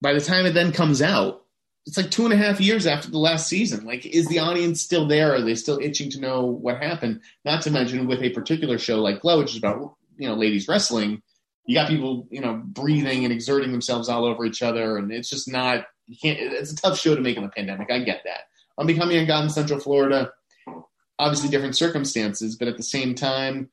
by 0.00 0.14
the 0.14 0.20
time 0.20 0.46
it 0.46 0.54
then 0.54 0.72
comes 0.72 1.02
out, 1.02 1.44
it's 1.86 1.96
like 1.96 2.10
two 2.10 2.24
and 2.24 2.32
a 2.32 2.38
half 2.38 2.60
years 2.60 2.86
after 2.86 3.10
the 3.10 3.18
last 3.18 3.48
season. 3.48 3.84
Like, 3.84 4.06
is 4.06 4.28
the 4.28 4.38
audience 4.38 4.80
still 4.80 5.06
there? 5.06 5.34
Are 5.34 5.42
they 5.42 5.54
still 5.54 5.78
itching 5.78 6.10
to 6.10 6.20
know 6.20 6.46
what 6.46 6.82
happened? 6.82 7.20
Not 7.44 7.62
to 7.62 7.70
mention 7.70 8.06
with 8.06 8.22
a 8.22 8.30
particular 8.30 8.78
show 8.78 9.00
like 9.00 9.20
Glow, 9.20 9.38
which 9.38 9.52
is 9.52 9.58
about 9.58 9.94
you 10.16 10.28
know 10.28 10.34
ladies 10.34 10.68
wrestling, 10.68 11.22
you 11.66 11.74
got 11.74 11.88
people 11.88 12.26
you 12.30 12.40
know 12.40 12.62
breathing 12.64 13.24
and 13.24 13.32
exerting 13.32 13.72
themselves 13.72 14.08
all 14.08 14.24
over 14.24 14.44
each 14.44 14.62
other, 14.62 14.96
and 14.96 15.12
it's 15.12 15.30
just 15.30 15.50
not. 15.50 15.86
You 16.06 16.16
can't. 16.20 16.38
It's 16.40 16.72
a 16.72 16.76
tough 16.76 16.98
show 16.98 17.14
to 17.14 17.20
make 17.20 17.36
in 17.36 17.42
the 17.42 17.48
pandemic. 17.48 17.90
I 17.90 18.00
get 18.00 18.22
that. 18.24 18.42
I'm 18.78 18.86
becoming 18.86 19.18
a 19.18 19.26
god 19.26 19.44
in 19.44 19.50
Central 19.50 19.78
Florida. 19.78 20.32
Obviously, 21.18 21.50
different 21.50 21.76
circumstances, 21.76 22.56
but 22.56 22.66
at 22.66 22.76
the 22.76 22.82
same 22.82 23.14
time, 23.14 23.68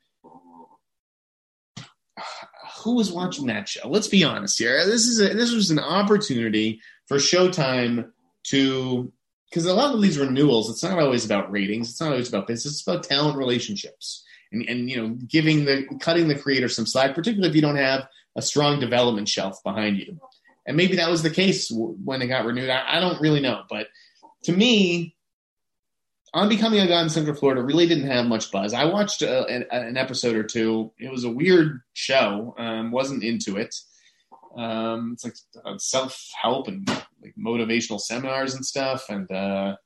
who 2.83 2.95
was 2.95 3.11
watching 3.11 3.47
that 3.47 3.69
show? 3.69 3.87
Let's 3.87 4.07
be 4.07 4.23
honest 4.23 4.59
here. 4.59 4.85
This 4.85 5.07
is 5.07 5.19
a, 5.21 5.33
this 5.33 5.53
was 5.53 5.71
an 5.71 5.79
opportunity 5.79 6.81
for 7.07 7.17
Showtime 7.17 8.11
to 8.47 9.11
because 9.49 9.65
a 9.65 9.73
lot 9.73 9.95
of 9.95 10.01
these 10.01 10.19
renewals, 10.19 10.69
it's 10.69 10.83
not 10.83 10.99
always 10.99 11.25
about 11.25 11.51
ratings. 11.51 11.89
It's 11.89 12.01
not 12.01 12.11
always 12.11 12.27
about 12.27 12.47
business. 12.47 12.73
It's 12.73 12.87
about 12.87 13.03
talent 13.03 13.37
relationships 13.37 14.25
and 14.51 14.67
and 14.67 14.89
you 14.89 14.97
know 14.97 15.09
giving 15.27 15.65
the 15.65 15.85
cutting 15.99 16.27
the 16.27 16.35
creator 16.35 16.69
some 16.69 16.85
slack, 16.85 17.15
particularly 17.15 17.49
if 17.49 17.55
you 17.55 17.61
don't 17.61 17.77
have 17.77 18.07
a 18.35 18.41
strong 18.41 18.79
development 18.79 19.27
shelf 19.27 19.61
behind 19.63 19.97
you. 19.97 20.19
And 20.65 20.75
maybe 20.75 20.97
that 20.97 21.09
was 21.09 21.23
the 21.23 21.29
case 21.29 21.71
when 21.71 22.21
it 22.21 22.27
got 22.27 22.45
renewed. 22.45 22.69
I, 22.69 22.97
I 22.97 22.99
don't 22.99 23.21
really 23.21 23.39
know, 23.39 23.63
but 23.69 23.87
to 24.43 24.51
me, 24.51 25.15
on 26.33 26.49
becoming 26.49 26.79
a 26.79 26.87
god 26.87 27.03
in 27.03 27.09
Central 27.09 27.35
Florida 27.35 27.63
really 27.63 27.87
didn't 27.87 28.07
have 28.07 28.25
much 28.25 28.51
buzz. 28.51 28.73
I 28.73 28.85
watched 28.85 29.21
a, 29.21 29.45
an, 29.47 29.65
an, 29.71 29.97
episode 29.97 30.35
or 30.35 30.43
two. 30.43 30.91
It 30.99 31.11
was 31.11 31.23
a 31.23 31.29
weird 31.29 31.81
show. 31.93 32.53
Um, 32.57 32.91
wasn't 32.91 33.23
into 33.23 33.57
it. 33.57 33.73
Um, 34.55 35.13
it's 35.13 35.23
like 35.23 35.35
uh, 35.65 35.77
self 35.77 36.29
help 36.39 36.67
and 36.67 36.87
like 37.21 37.33
motivational 37.39 37.99
seminars 37.99 38.55
and 38.55 38.65
stuff. 38.65 39.05
And 39.09 39.31
uh, 39.31 39.77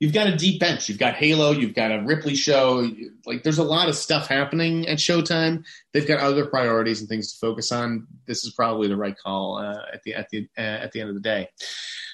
you've 0.00 0.12
got 0.12 0.26
a 0.26 0.36
deep 0.36 0.60
bench. 0.60 0.88
You've 0.88 0.98
got 0.98 1.14
Halo. 1.14 1.50
You've 1.50 1.74
got 1.74 1.90
a 1.90 2.02
Ripley 2.02 2.34
show. 2.34 2.88
Like 3.26 3.42
there's 3.42 3.58
a 3.58 3.64
lot 3.64 3.88
of 3.88 3.96
stuff 3.96 4.28
happening 4.28 4.86
at 4.88 4.98
Showtime. 4.98 5.64
They've 5.92 6.06
got 6.06 6.20
other 6.20 6.46
priorities 6.46 7.00
and 7.00 7.08
things 7.08 7.32
to 7.32 7.38
focus 7.38 7.72
on. 7.72 8.06
This 8.26 8.44
is 8.44 8.52
probably 8.52 8.88
the 8.88 8.96
right 8.96 9.16
call 9.16 9.58
uh, 9.58 9.82
at 9.92 10.02
the 10.02 10.14
at 10.14 10.28
the 10.30 10.48
uh, 10.56 10.60
at 10.60 10.92
the 10.92 11.00
end 11.00 11.08
of 11.08 11.14
the 11.14 11.20
day. 11.20 11.48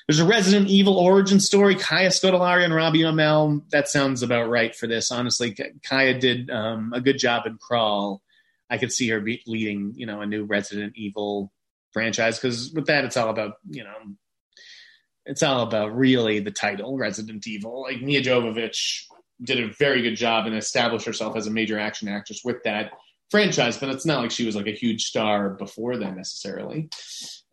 There's 0.07 0.21
a 0.21 0.27
Resident 0.27 0.69
Evil 0.69 0.99
origin 0.99 1.41
story. 1.41 1.77
Kaya 1.77 2.11
Scodelario 2.11 2.65
and 2.65 2.75
Robbie 2.75 3.01
Amell. 3.01 3.63
That 3.71 3.89
sounds 3.89 4.23
about 4.23 4.51
right 4.51 4.75
for 4.75 4.87
this. 4.87 5.11
Honestly, 5.11 5.57
Kaya 5.83 6.19
did 6.19 6.51
um, 6.51 6.93
a 6.95 7.01
good 7.01 7.19
job 7.19 7.47
in 7.47 7.57
Crawl. 7.57 8.21
I 8.69 8.77
could 8.77 8.93
see 8.93 9.09
her 9.09 9.21
be 9.21 9.43
leading, 9.47 9.95
you 9.97 10.05
know, 10.05 10.21
a 10.21 10.27
new 10.27 10.45
Resident 10.45 10.95
Evil 10.97 11.53
franchise 11.93 12.39
because 12.39 12.71
with 12.73 12.87
that, 12.87 13.05
it's 13.05 13.17
all 13.17 13.31
about, 13.31 13.55
you 13.71 13.85
know, 13.85 13.95
it's 15.27 15.43
all 15.43 15.63
about 15.63 15.97
really 15.97 16.41
the 16.41 16.51
title, 16.51 16.97
Resident 16.97 17.47
Evil. 17.47 17.83
Like 17.83 18.03
Milla 18.03 18.23
Jovovich 18.23 19.05
did 19.43 19.63
a 19.63 19.73
very 19.73 20.03
good 20.03 20.17
job 20.17 20.47
and 20.47 20.55
established 20.55 21.07
herself 21.07 21.37
as 21.37 21.47
a 21.47 21.51
major 21.51 21.79
action 21.79 22.09
actress 22.09 22.43
with 22.45 22.63
that 22.65 22.93
franchise, 23.31 23.79
but 23.79 23.89
it's 23.89 24.07
not 24.07 24.21
like 24.21 24.31
she 24.31 24.47
was 24.47 24.57
like 24.57 24.67
a 24.67 24.73
huge 24.73 25.05
star 25.05 25.51
before 25.51 25.97
then 25.97 26.17
necessarily. 26.17 26.89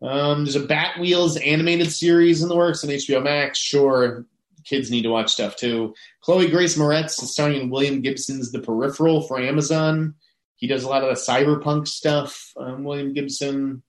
Um, 0.00 0.44
there's 0.44 0.56
a 0.56 0.66
Batwheels 0.66 1.44
animated 1.44 1.92
series 1.92 2.42
in 2.42 2.48
the 2.48 2.56
works 2.56 2.84
on 2.84 2.90
HBO 2.90 3.22
Max. 3.22 3.58
Sure, 3.58 4.26
kids 4.64 4.90
need 4.90 5.02
to 5.02 5.10
watch 5.10 5.32
stuff 5.32 5.56
too. 5.56 5.94
Chloe 6.20 6.50
Grace 6.50 6.76
Moretz 6.76 7.22
is 7.22 7.32
starring 7.32 7.60
in 7.60 7.70
William 7.70 8.00
Gibson's 8.00 8.52
The 8.52 8.60
Peripheral 8.60 9.22
for 9.22 9.40
Amazon. 9.40 10.14
He 10.56 10.66
does 10.66 10.84
a 10.84 10.88
lot 10.88 11.02
of 11.02 11.08
the 11.08 11.20
cyberpunk 11.20 11.88
stuff. 11.88 12.52
Um, 12.56 12.84
William 12.84 13.12
Gibson. 13.12 13.82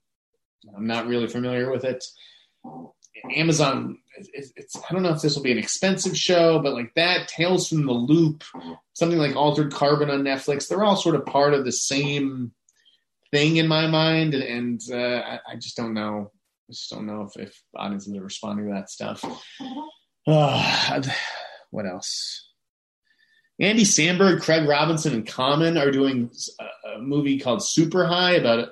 I'm 0.76 0.88
not 0.88 1.08
really 1.08 1.28
familiar 1.28 1.70
with 1.70 1.84
it. 1.84 2.04
Amazon. 3.36 4.00
It's, 4.18 4.52
it's, 4.56 4.76
I 4.78 4.94
don't 4.94 5.04
know 5.04 5.10
if 5.14 5.22
this 5.22 5.36
will 5.36 5.44
be 5.44 5.52
an 5.52 5.58
expensive 5.58 6.18
show, 6.18 6.60
but 6.60 6.74
like 6.74 6.94
that, 6.96 7.28
Tales 7.28 7.68
from 7.68 7.86
the 7.86 7.94
Loop, 7.94 8.44
something 8.94 9.18
like 9.18 9.36
Altered 9.36 9.74
Carbon 9.74 10.10
on 10.10 10.22
Netflix. 10.24 10.68
They're 10.68 10.84
all 10.84 10.96
sort 10.96 11.16
of 11.16 11.26
part 11.26 11.54
of 11.54 11.66
the 11.66 11.72
same 11.72 12.52
thing 13.32 13.58
in 13.58 13.68
my 13.68 13.88
mind, 13.88 14.36
and, 14.36 14.80
uh, 14.92 14.96
I, 14.96 15.40
I, 15.50 15.56
just 15.56 15.76
don't 15.76 15.96
know. 15.96 16.32
I 16.70 16.74
just 16.74 16.90
don't 16.92 17.08
know 17.08 17.24
if, 17.24 17.48
if 17.48 17.62
audiences 17.76 18.16
are 18.16 18.24
responding 18.24 18.68
to 18.68 18.74
that 18.74 18.90
stuff. 18.90 19.24
Uh, 20.28 21.02
what 21.72 21.88
else? 21.88 22.50
Andy 23.60 23.84
Samberg, 23.84 24.42
Craig 24.42 24.68
Robinson, 24.68 25.14
and 25.14 25.28
Common 25.28 25.78
are 25.78 25.92
doing 25.92 26.32
a, 26.60 26.98
a 26.98 27.00
movie 27.00 27.40
called 27.40 27.66
Super 27.66 28.06
High 28.06 28.34
about 28.34 28.70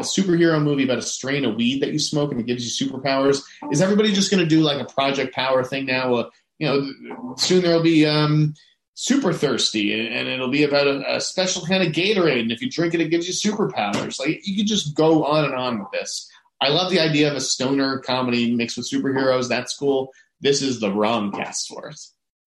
a, 0.00 0.04
superhero 0.04 0.62
movie 0.62 0.84
about 0.84 0.98
a 0.98 1.02
strain 1.02 1.44
of 1.44 1.56
weed 1.56 1.82
that 1.82 1.92
you 1.92 1.98
smoke 1.98 2.32
and 2.32 2.40
it 2.40 2.46
gives 2.46 2.80
you 2.80 2.88
superpowers. 2.88 3.42
Is 3.70 3.80
everybody 3.80 4.12
just 4.12 4.30
going 4.30 4.42
to 4.42 4.48
do 4.48 4.60
like 4.60 4.80
a 4.80 4.92
Project 4.92 5.34
Power 5.34 5.64
thing 5.64 5.86
now? 5.86 6.14
Uh, 6.14 6.30
you 6.58 6.66
know, 6.66 7.34
soon 7.36 7.62
there 7.62 7.74
will 7.74 7.82
be 7.82 8.06
um, 8.06 8.54
super 8.94 9.32
thirsty 9.32 9.98
and, 9.98 10.14
and 10.14 10.28
it'll 10.28 10.50
be 10.50 10.64
about 10.64 10.86
a, 10.86 11.16
a, 11.16 11.20
special 11.20 11.64
kind 11.64 11.82
of 11.82 11.92
Gatorade. 11.92 12.40
And 12.40 12.52
if 12.52 12.60
you 12.60 12.68
drink 12.68 12.92
it, 12.92 13.00
it 13.00 13.08
gives 13.08 13.26
you 13.26 13.52
superpowers. 13.52 14.20
Like 14.20 14.46
you 14.46 14.56
could 14.56 14.66
just 14.66 14.94
go 14.94 15.24
on 15.24 15.46
and 15.46 15.54
on 15.54 15.78
with 15.78 15.88
this. 15.92 16.30
I 16.60 16.68
love 16.68 16.90
the 16.90 17.00
idea 17.00 17.30
of 17.30 17.36
a 17.36 17.40
stoner 17.40 17.98
comedy 18.00 18.54
mixed 18.54 18.76
with 18.76 18.90
superheroes. 18.90 19.48
That's 19.48 19.74
cool. 19.74 20.12
This 20.42 20.60
is 20.60 20.80
the 20.80 20.92
wrong 20.92 21.32
cast 21.32 21.68
for 21.68 21.88
it. 21.88 22.00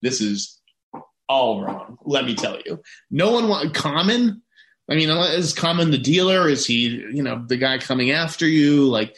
This 0.03 0.21
is 0.21 0.61
all 1.27 1.63
wrong. 1.63 1.97
Let 2.05 2.25
me 2.25 2.35
tell 2.35 2.59
you. 2.63 2.81
No 3.09 3.31
one 3.31 3.47
want 3.49 3.73
common. 3.73 4.42
I 4.89 4.95
mean, 4.95 5.09
is 5.09 5.53
Common 5.53 5.91
the 5.91 5.97
dealer? 5.97 6.49
Is 6.49 6.65
he, 6.65 6.87
you 6.87 7.23
know, 7.23 7.43
the 7.47 7.57
guy 7.57 7.77
coming 7.77 8.11
after 8.11 8.47
you? 8.47 8.83
Like, 8.89 9.15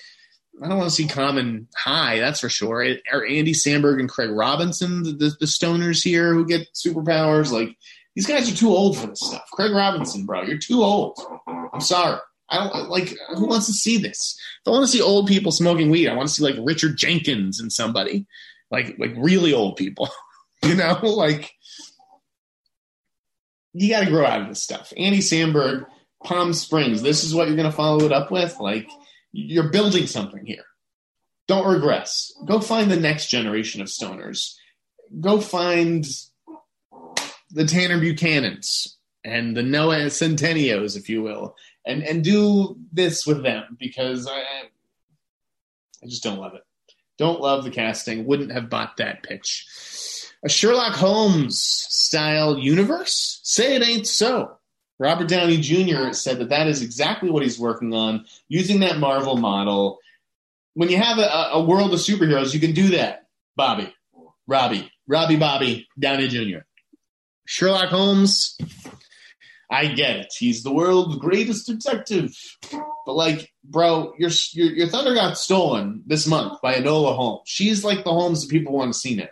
I 0.64 0.68
don't 0.68 0.78
want 0.78 0.90
to 0.90 0.96
see 0.96 1.08
Common 1.08 1.68
high, 1.76 2.20
that's 2.20 2.40
for 2.40 2.50
sure. 2.50 2.86
Are 3.12 3.26
Andy 3.26 3.54
Samberg 3.54 4.00
and 4.00 4.10
Craig 4.10 4.30
Robinson 4.30 5.04
the, 5.04 5.12
the, 5.12 5.36
the, 5.40 5.46
stoners 5.46 6.04
here 6.04 6.34
who 6.34 6.46
get 6.46 6.72
superpowers? 6.74 7.52
Like 7.52 7.76
these 8.16 8.26
guys 8.26 8.52
are 8.52 8.56
too 8.56 8.70
old 8.70 8.98
for 8.98 9.08
this 9.08 9.20
stuff. 9.20 9.46
Craig 9.52 9.72
Robinson, 9.74 10.26
bro, 10.26 10.44
you're 10.44 10.58
too 10.58 10.82
old. 10.82 11.20
I'm 11.74 11.82
sorry. 11.82 12.20
I 12.50 12.58
don't 12.58 12.90
like. 12.90 13.14
Who 13.36 13.48
wants 13.48 13.66
to 13.66 13.74
see 13.74 13.98
this? 13.98 14.40
I 14.66 14.70
want 14.70 14.84
to 14.86 14.92
see 14.92 15.02
old 15.02 15.28
people 15.28 15.52
smoking 15.52 15.90
weed, 15.90 16.08
I 16.08 16.16
want 16.16 16.30
to 16.30 16.34
see 16.34 16.44
like 16.44 16.56
Richard 16.60 16.96
Jenkins 16.96 17.60
and 17.60 17.72
somebody, 17.74 18.26
like 18.72 18.96
like 19.00 19.14
really 19.18 19.54
old 19.54 19.76
people. 19.76 20.10
you 20.64 20.76
know, 20.76 21.00
like 21.04 21.52
you 23.78 23.90
got 23.90 24.06
to 24.06 24.10
grow 24.10 24.26
out 24.26 24.42
of 24.42 24.48
this 24.48 24.64
stuff. 24.64 24.94
Andy 24.96 25.20
Samberg, 25.20 25.86
Palm 26.24 26.54
Springs. 26.54 27.02
This 27.02 27.24
is 27.26 27.36
what 27.36 27.48
you're 27.48 27.58
going 27.58 27.70
to 27.70 27.76
follow 27.76 28.06
it 28.06 28.14
up 28.14 28.32
with, 28.32 28.58
like 28.60 28.90
you're 29.34 29.70
building 29.70 30.08
something 30.08 30.46
here. 30.46 30.64
Don't 31.48 31.68
regress. 31.68 32.32
Go 32.46 32.62
find 32.62 32.90
the 32.90 33.00
next 33.00 33.28
generation 33.28 33.82
of 33.82 33.88
stoners. 33.88 34.56
Go 35.20 35.42
find 35.42 36.06
the 37.52 37.66
Tanner 37.66 38.00
Buchanans 38.00 38.96
and 39.26 39.56
the 39.58 39.62
Noah 39.62 40.06
Centineos, 40.06 40.96
if 40.96 41.10
you 41.10 41.22
will, 41.22 41.56
and 41.86 42.02
and 42.02 42.24
do 42.24 42.78
this 42.94 43.28
with 43.28 43.44
them 43.44 43.76
because 43.78 44.26
I 44.26 44.40
I 44.40 46.08
just 46.08 46.24
don't 46.24 46.40
love 46.40 46.56
it. 46.56 46.64
Don't 47.18 47.42
love 47.42 47.64
the 47.64 47.72
casting. 47.72 48.26
Wouldn't 48.26 48.52
have 48.52 48.70
bought 48.70 48.98
that 48.98 49.24
pitch. 49.24 49.68
A 50.46 50.50
Sherlock 50.50 50.94
Holmes 50.94 51.60
style 51.60 52.60
universe? 52.60 53.40
Say 53.42 53.76
it 53.76 53.82
ain't 53.82 54.06
so. 54.06 54.58
Robert 55.00 55.28
Downey 55.28 55.58
Jr. 55.58 56.14
said 56.14 56.38
that 56.38 56.50
that 56.50 56.68
is 56.68 56.84
exactly 56.84 57.32
what 57.32 57.42
he's 57.42 57.58
working 57.58 57.96
on, 57.96 58.26
using 58.48 58.82
that 58.82 59.00
Marvel 59.00 59.38
model. 59.38 59.98
When 60.76 60.90
you 60.90 60.98
have 60.98 61.18
a, 61.18 61.50
a 61.54 61.64
world 61.64 61.96
of 61.96 62.00
superheroes, 62.00 62.54
you 62.54 62.60
can 62.60 62.74
do 62.74 62.90
that. 62.90 63.26
Bobby, 63.56 63.92
Robbie, 64.46 64.92
Robbie 65.08 65.38
Bobby 65.38 65.88
Downey 65.98 66.28
Jr. 66.28 66.60
Sherlock 67.46 67.90
Holmes, 67.90 68.56
I 69.72 69.88
get 69.88 70.18
it. 70.18 70.34
He's 70.38 70.62
the 70.62 70.72
world's 70.72 71.18
greatest 71.18 71.66
detective. 71.66 72.36
But 72.72 73.14
like, 73.14 73.52
bro, 73.64 74.14
your, 74.20 74.30
your 74.54 74.68
your 74.68 74.88
thunder 74.90 75.16
got 75.16 75.40
stolen 75.40 76.04
this 76.06 76.28
month 76.28 76.62
by 76.62 76.76
Enola 76.76 77.16
Holmes. 77.16 77.42
She's 77.46 77.84
like 77.84 78.04
the 78.04 78.12
Holmes 78.12 78.44
that 78.44 78.52
people 78.52 78.74
want 78.74 78.94
to 78.94 79.00
see 79.00 79.16
now. 79.16 79.26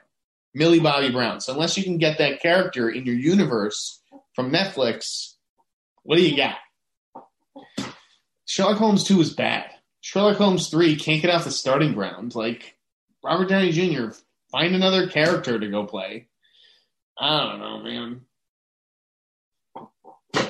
Millie 0.54 0.80
Bobby 0.80 1.12
Brown. 1.12 1.42
So 1.42 1.54
unless 1.54 1.78
you 1.78 1.84
can 1.84 1.98
get 1.98 2.18
that 2.20 2.42
character 2.42 2.90
in 2.90 3.06
your 3.06 3.16
universe 3.16 4.02
from 4.36 4.52
Netflix, 4.52 5.34
what 6.04 6.18
do 6.18 6.28
you 6.28 6.38
got? 6.38 6.58
Sherlock 8.46 8.78
Holmes 8.78 9.04
2 9.04 9.22
is 9.22 9.34
bad. 9.34 9.66
Sherlock 10.02 10.38
Holmes 10.38 10.70
3 10.70 10.96
can't 10.98 11.22
get 11.22 11.34
off 11.34 11.46
the 11.46 11.52
starting 11.52 11.94
ground. 11.94 12.36
Like, 12.36 12.76
Robert 13.24 13.50
Downey 13.50 13.72
Jr., 13.72 14.10
find 14.52 14.76
another 14.76 15.08
character 15.08 15.58
to 15.60 15.70
go 15.70 15.86
play. 15.86 16.28
I 17.18 17.40
don't 17.40 17.60
know, 17.60 17.80
man. 17.84 18.22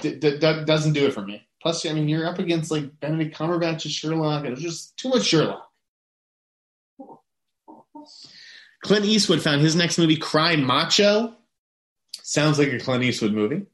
D- 0.01 0.15
d- 0.15 0.37
doesn't 0.37 0.93
do 0.93 1.05
it 1.05 1.13
for 1.13 1.21
me. 1.21 1.47
Plus, 1.61 1.85
I 1.85 1.93
mean, 1.93 2.09
you're 2.09 2.27
up 2.27 2.39
against 2.39 2.71
like 2.71 2.99
Benedict 2.99 3.37
Cumberbatch 3.37 3.85
as 3.85 3.91
Sherlock, 3.93 4.43
and 4.43 4.53
it's 4.53 4.61
just 4.61 4.97
too 4.97 5.09
much 5.09 5.23
Sherlock. 5.23 5.69
Clint 8.83 9.05
Eastwood 9.05 9.41
found 9.41 9.61
his 9.61 9.75
next 9.75 9.97
movie, 9.97 10.17
Cry 10.17 10.55
Macho. 10.57 11.33
Sounds 12.21 12.59
like 12.59 12.71
a 12.71 12.79
Clint 12.79 13.03
Eastwood 13.03 13.33
movie. 13.33 13.65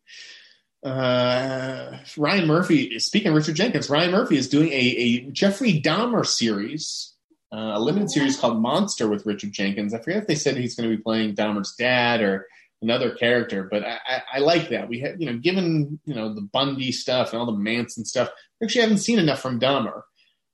Uh, 0.84 1.98
Ryan 2.16 2.48
Murphy, 2.48 3.00
speaking 3.00 3.30
of 3.30 3.36
Richard 3.36 3.56
Jenkins, 3.56 3.90
Ryan 3.90 4.12
Murphy 4.12 4.38
is 4.38 4.48
doing 4.48 4.70
a, 4.70 4.76
a 4.76 5.20
Jeffrey 5.32 5.82
Dahmer 5.82 6.26
series, 6.26 7.14
uh, 7.52 7.74
a 7.74 7.80
limited 7.80 8.12
series 8.12 8.40
called 8.40 8.62
Monster 8.62 9.10
with 9.10 9.26
Richard 9.26 9.52
Jenkins. 9.52 9.94
I 9.94 10.00
forget 10.00 10.22
if 10.22 10.28
they 10.28 10.36
said 10.36 10.56
he's 10.56 10.76
going 10.76 10.90
to 10.90 10.96
be 10.96 11.02
playing 11.02 11.36
Dahmer's 11.36 11.76
dad 11.78 12.22
or 12.22 12.48
another 12.82 13.12
character, 13.12 13.68
but 13.70 13.84
I, 13.84 14.00
I, 14.08 14.22
I 14.36 14.40
like 14.40 14.70
that. 14.70 14.88
We 14.88 15.02
have, 15.02 15.20
you 15.20 15.26
know, 15.26 15.38
given 15.38 16.00
you 16.06 16.16
know 16.16 16.34
the 16.34 16.42
Bundy 16.42 16.92
stuff 16.92 17.34
and 17.34 17.40
all 17.40 17.46
the 17.46 17.52
Manson 17.58 18.06
stuff, 18.06 18.30
we 18.62 18.66
actually 18.66 18.82
haven't 18.84 19.00
seen 19.00 19.20
enough 19.20 19.42
from 19.42 19.60
Dahmer, 19.60 20.04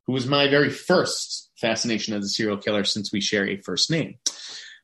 who 0.07 0.13
was 0.13 0.25
my 0.25 0.47
very 0.47 0.71
first 0.71 1.44
fascination 1.57 2.13
as 2.13 2.25
a 2.25 2.29
serial 2.29 2.57
killer 2.57 2.83
since 2.83 3.11
we 3.11 3.21
share 3.21 3.47
a 3.47 3.57
first 3.57 3.89
name. 3.89 4.15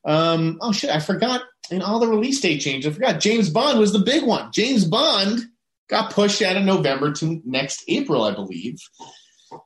Um, 0.04 0.58
oh 0.60 0.72
shit, 0.72 0.90
I 0.90 1.00
forgot 1.00 1.42
in 1.70 1.82
all 1.82 2.00
the 2.00 2.08
release 2.08 2.40
date 2.40 2.60
changes. 2.60 2.90
I 2.90 2.94
forgot 2.94 3.20
James 3.20 3.50
Bond 3.50 3.78
was 3.78 3.92
the 3.92 4.00
big 4.00 4.24
one. 4.24 4.50
James 4.52 4.84
Bond 4.84 5.40
got 5.88 6.12
pushed 6.12 6.42
out 6.42 6.56
of 6.56 6.64
November 6.64 7.12
to 7.12 7.40
next 7.44 7.84
April, 7.88 8.24
I 8.24 8.34
believe. 8.34 8.80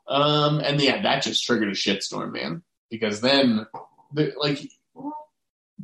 Um, 0.09 0.61
and 0.61 0.81
yeah, 0.81 1.03
that 1.03 1.23
just 1.23 1.45
triggered 1.45 1.69
a 1.69 1.73
shitstorm, 1.73 2.33
man. 2.33 2.63
Because 2.91 3.21
then, 3.21 3.67
the, 4.13 4.33
like, 4.37 4.59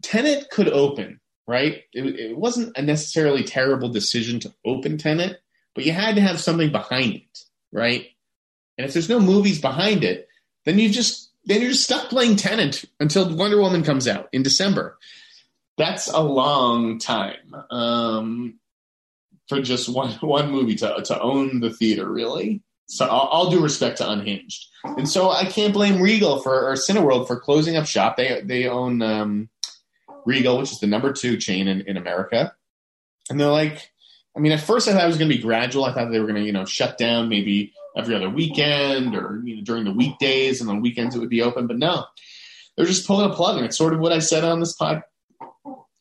Tenet 0.02 0.50
could 0.50 0.68
open, 0.68 1.20
right? 1.46 1.82
It, 1.92 2.04
it 2.18 2.36
wasn't 2.36 2.76
a 2.76 2.82
necessarily 2.82 3.44
terrible 3.44 3.88
decision 3.88 4.40
to 4.40 4.52
open 4.64 4.98
Tenet, 4.98 5.38
but 5.74 5.84
you 5.84 5.92
had 5.92 6.16
to 6.16 6.20
have 6.20 6.40
something 6.40 6.70
behind 6.70 7.14
it, 7.14 7.38
right? 7.72 8.06
And 8.76 8.86
if 8.86 8.92
there's 8.92 9.08
no 9.08 9.20
movies 9.20 9.60
behind 9.60 10.04
it, 10.04 10.28
then 10.64 10.78
you 10.78 10.88
just 10.88 11.30
then 11.44 11.60
you're 11.60 11.70
just 11.70 11.84
stuck 11.84 12.08
playing 12.08 12.36
Tenet 12.36 12.84
until 13.00 13.34
Wonder 13.34 13.60
Woman 13.60 13.82
comes 13.82 14.06
out 14.06 14.28
in 14.32 14.42
December. 14.42 14.98
That's 15.76 16.08
a 16.08 16.20
long 16.20 16.98
time 16.98 17.54
um, 17.70 18.58
for 19.48 19.60
just 19.60 19.88
one 19.88 20.12
one 20.20 20.50
movie 20.50 20.76
to 20.76 21.02
to 21.04 21.20
own 21.20 21.60
the 21.60 21.70
theater, 21.70 22.10
really. 22.10 22.62
So 22.86 23.06
all, 23.06 23.28
all 23.28 23.50
due 23.50 23.62
respect 23.62 23.98
to 23.98 24.10
Unhinged, 24.10 24.66
and 24.84 25.08
so 25.08 25.30
I 25.30 25.46
can't 25.46 25.72
blame 25.72 26.02
Regal 26.02 26.42
for 26.42 26.70
or 26.70 26.74
Cineworld 26.74 27.26
for 27.26 27.40
closing 27.40 27.76
up 27.76 27.86
shop. 27.86 28.16
They 28.16 28.42
they 28.42 28.68
own 28.68 29.00
um, 29.02 29.48
Regal, 30.26 30.58
which 30.58 30.72
is 30.72 30.80
the 30.80 30.86
number 30.86 31.12
two 31.12 31.38
chain 31.38 31.68
in, 31.68 31.80
in 31.82 31.96
America, 31.96 32.54
and 33.30 33.40
they're 33.40 33.48
like, 33.48 33.90
I 34.36 34.40
mean, 34.40 34.52
at 34.52 34.60
first 34.60 34.88
I 34.88 34.92
thought 34.92 35.04
it 35.04 35.06
was 35.06 35.16
going 35.16 35.30
to 35.30 35.36
be 35.36 35.42
gradual. 35.42 35.86
I 35.86 35.94
thought 35.94 36.10
they 36.10 36.20
were 36.20 36.26
going 36.26 36.40
to 36.40 36.46
you 36.46 36.52
know 36.52 36.66
shut 36.66 36.98
down 36.98 37.28
maybe 37.30 37.72
every 37.96 38.14
other 38.14 38.30
weekend 38.30 39.14
or 39.14 39.40
you 39.44 39.56
know, 39.56 39.62
during 39.62 39.84
the 39.84 39.92
weekdays, 39.92 40.60
and 40.60 40.70
on 40.70 40.80
weekends 40.80 41.14
it 41.14 41.18
would 41.18 41.28
be 41.28 41.42
open. 41.42 41.66
But 41.66 41.78
no, 41.78 42.04
they're 42.76 42.86
just 42.86 43.06
pulling 43.06 43.30
a 43.30 43.34
plug, 43.34 43.56
and 43.56 43.66
it's 43.66 43.78
sort 43.78 43.94
of 43.94 44.00
what 44.00 44.12
I 44.12 44.18
said 44.18 44.44
on 44.44 44.60
this 44.60 44.74
pod 44.74 45.02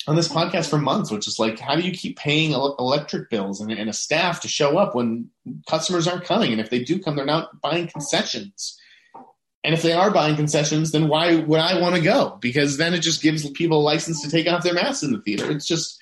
on 0.07 0.15
this 0.15 0.27
podcast 0.27 0.69
for 0.69 0.79
months, 0.79 1.11
which 1.11 1.27
is 1.27 1.37
like, 1.37 1.59
how 1.59 1.75
do 1.75 1.83
you 1.83 1.91
keep 1.91 2.17
paying 2.17 2.53
electric 2.53 3.29
bills 3.29 3.61
and, 3.61 3.71
and, 3.71 3.87
a 3.87 3.93
staff 3.93 4.41
to 4.41 4.47
show 4.47 4.77
up 4.77 4.95
when 4.95 5.29
customers 5.69 6.07
aren't 6.07 6.23
coming? 6.23 6.51
And 6.51 6.59
if 6.59 6.71
they 6.71 6.83
do 6.83 6.99
come, 6.99 7.15
they're 7.15 7.25
not 7.25 7.61
buying 7.61 7.87
concessions. 7.87 8.79
And 9.63 9.75
if 9.75 9.83
they 9.83 9.93
are 9.93 10.09
buying 10.09 10.35
concessions, 10.35 10.91
then 10.91 11.07
why 11.07 11.35
would 11.35 11.59
I 11.59 11.79
want 11.79 11.95
to 11.95 12.01
go? 12.01 12.39
Because 12.41 12.77
then 12.77 12.95
it 12.95 13.01
just 13.01 13.21
gives 13.21 13.47
people 13.51 13.79
a 13.79 13.83
license 13.83 14.23
to 14.23 14.31
take 14.31 14.47
off 14.47 14.63
their 14.63 14.73
masks 14.73 15.03
in 15.03 15.11
the 15.11 15.21
theater. 15.21 15.51
It's 15.51 15.67
just, 15.67 16.00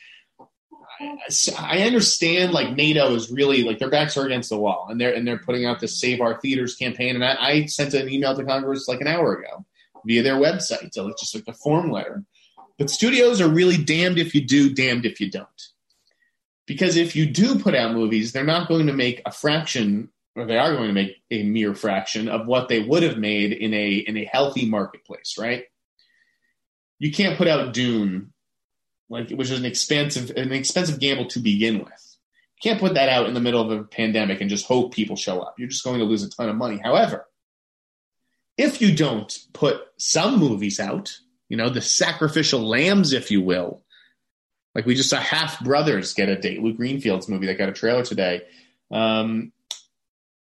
I 1.57 1.83
understand 1.83 2.51
like 2.51 2.75
NATO 2.75 3.13
is 3.15 3.31
really 3.31 3.63
like 3.63 3.79
their 3.79 3.89
backs 3.89 4.17
are 4.17 4.25
against 4.25 4.49
the 4.49 4.57
wall, 4.57 4.87
and 4.89 4.99
they're 4.99 5.13
and 5.13 5.27
they're 5.27 5.37
putting 5.37 5.65
out 5.65 5.79
this 5.79 5.99
Save 5.99 6.21
Our 6.21 6.39
Theaters 6.39 6.75
campaign. 6.75 7.15
And 7.15 7.23
I, 7.23 7.35
I 7.39 7.65
sent 7.65 7.93
an 7.93 8.09
email 8.09 8.35
to 8.35 8.43
Congress 8.43 8.87
like 8.87 9.01
an 9.01 9.07
hour 9.07 9.35
ago 9.35 9.65
via 10.05 10.23
their 10.23 10.35
website, 10.35 10.93
so 10.93 11.07
it's 11.07 11.21
just 11.21 11.35
like 11.35 11.47
a 11.47 11.53
form 11.53 11.91
letter 11.91 12.23
but 12.79 12.89
studios 12.89 13.41
are 13.41 13.49
really 13.49 13.77
damned 13.77 14.17
if 14.17 14.33
you 14.33 14.41
do, 14.41 14.73
damned 14.73 15.05
if 15.05 15.19
you 15.19 15.29
don't. 15.29 15.47
Because 16.65 16.95
if 16.95 17.15
you 17.15 17.25
do 17.25 17.59
put 17.59 17.75
out 17.75 17.93
movies, 17.93 18.31
they're 18.31 18.45
not 18.45 18.69
going 18.69 18.87
to 18.87 18.93
make 18.93 19.21
a 19.25 19.31
fraction, 19.31 20.09
or 20.35 20.45
they 20.45 20.57
are 20.57 20.73
going 20.73 20.87
to 20.87 20.93
make 20.93 21.17
a 21.29 21.43
mere 21.43 21.75
fraction 21.75 22.29
of 22.29 22.47
what 22.47 22.69
they 22.69 22.79
would 22.79 23.03
have 23.03 23.17
made 23.17 23.51
in 23.51 23.73
a 23.73 23.95
in 23.95 24.15
a 24.15 24.29
healthy 24.31 24.65
marketplace, 24.65 25.35
right? 25.37 25.65
You 26.99 27.11
can't 27.11 27.37
put 27.37 27.47
out 27.49 27.73
Dune, 27.73 28.31
like 29.09 29.29
which 29.31 29.49
is 29.49 29.59
an 29.59 29.65
expensive 29.65 30.31
an 30.35 30.51
expensive 30.51 30.99
gamble 30.99 31.25
to 31.27 31.39
begin 31.39 31.79
with. 31.79 32.17
You 32.61 32.71
can't 32.71 32.79
put 32.79 32.95
that 32.95 33.09
out 33.09 33.27
in 33.27 33.33
the 33.33 33.39
middle 33.39 33.61
of 33.61 33.71
a 33.71 33.83
pandemic 33.83 34.41
and 34.41 34.49
just 34.49 34.65
hope 34.65 34.93
people 34.93 35.15
show 35.15 35.39
up. 35.39 35.55
You're 35.57 35.69
just 35.69 35.83
going 35.83 35.99
to 35.99 36.05
lose 36.05 36.23
a 36.23 36.29
ton 36.29 36.49
of 36.49 36.55
money. 36.55 36.79
However, 36.83 37.25
if 38.57 38.81
you 38.81 38.93
don't 38.93 39.37
put 39.53 39.81
some 39.97 40.37
movies 40.39 40.79
out, 40.79 41.17
you 41.47 41.55
know, 41.55 41.69
the 41.69 41.81
sacrificial 41.81 42.61
lambs, 42.61 43.13
if 43.13 43.31
you 43.31 43.41
will. 43.41 43.83
Like 44.75 44.85
we 44.85 44.95
just 44.95 45.09
saw 45.09 45.17
Half 45.19 45.63
Brothers 45.63 46.13
get 46.13 46.29
a 46.29 46.35
date. 46.35 46.61
Luke 46.61 46.77
Greenfield's 46.77 47.27
movie 47.27 47.47
that 47.47 47.57
got 47.57 47.69
a 47.69 47.73
trailer 47.73 48.03
today. 48.03 48.41
Um, 48.91 49.51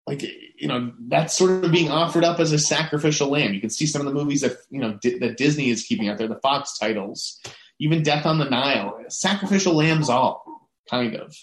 like 0.06 0.22
you 0.22 0.68
know, 0.68 0.92
that's 1.08 1.36
sort 1.36 1.64
of 1.64 1.72
being 1.72 1.90
offered 1.90 2.24
up 2.24 2.38
as 2.38 2.52
a 2.52 2.58
sacrificial 2.58 3.28
lamb. 3.28 3.54
You 3.54 3.60
can 3.60 3.70
see 3.70 3.86
some 3.86 4.00
of 4.00 4.06
the 4.06 4.14
movies 4.14 4.42
that 4.42 4.56
you 4.70 4.80
know 4.80 4.98
D- 5.00 5.18
that 5.18 5.36
Disney 5.36 5.70
is 5.70 5.84
keeping 5.84 6.08
out 6.08 6.18
there, 6.18 6.28
the 6.28 6.40
Fox 6.40 6.78
titles, 6.78 7.40
even 7.78 8.02
Death 8.02 8.26
on 8.26 8.38
the 8.38 8.44
Nile, 8.44 9.00
sacrificial 9.08 9.74
lambs, 9.74 10.08
all 10.08 10.68
kind 10.88 11.16
of. 11.16 11.34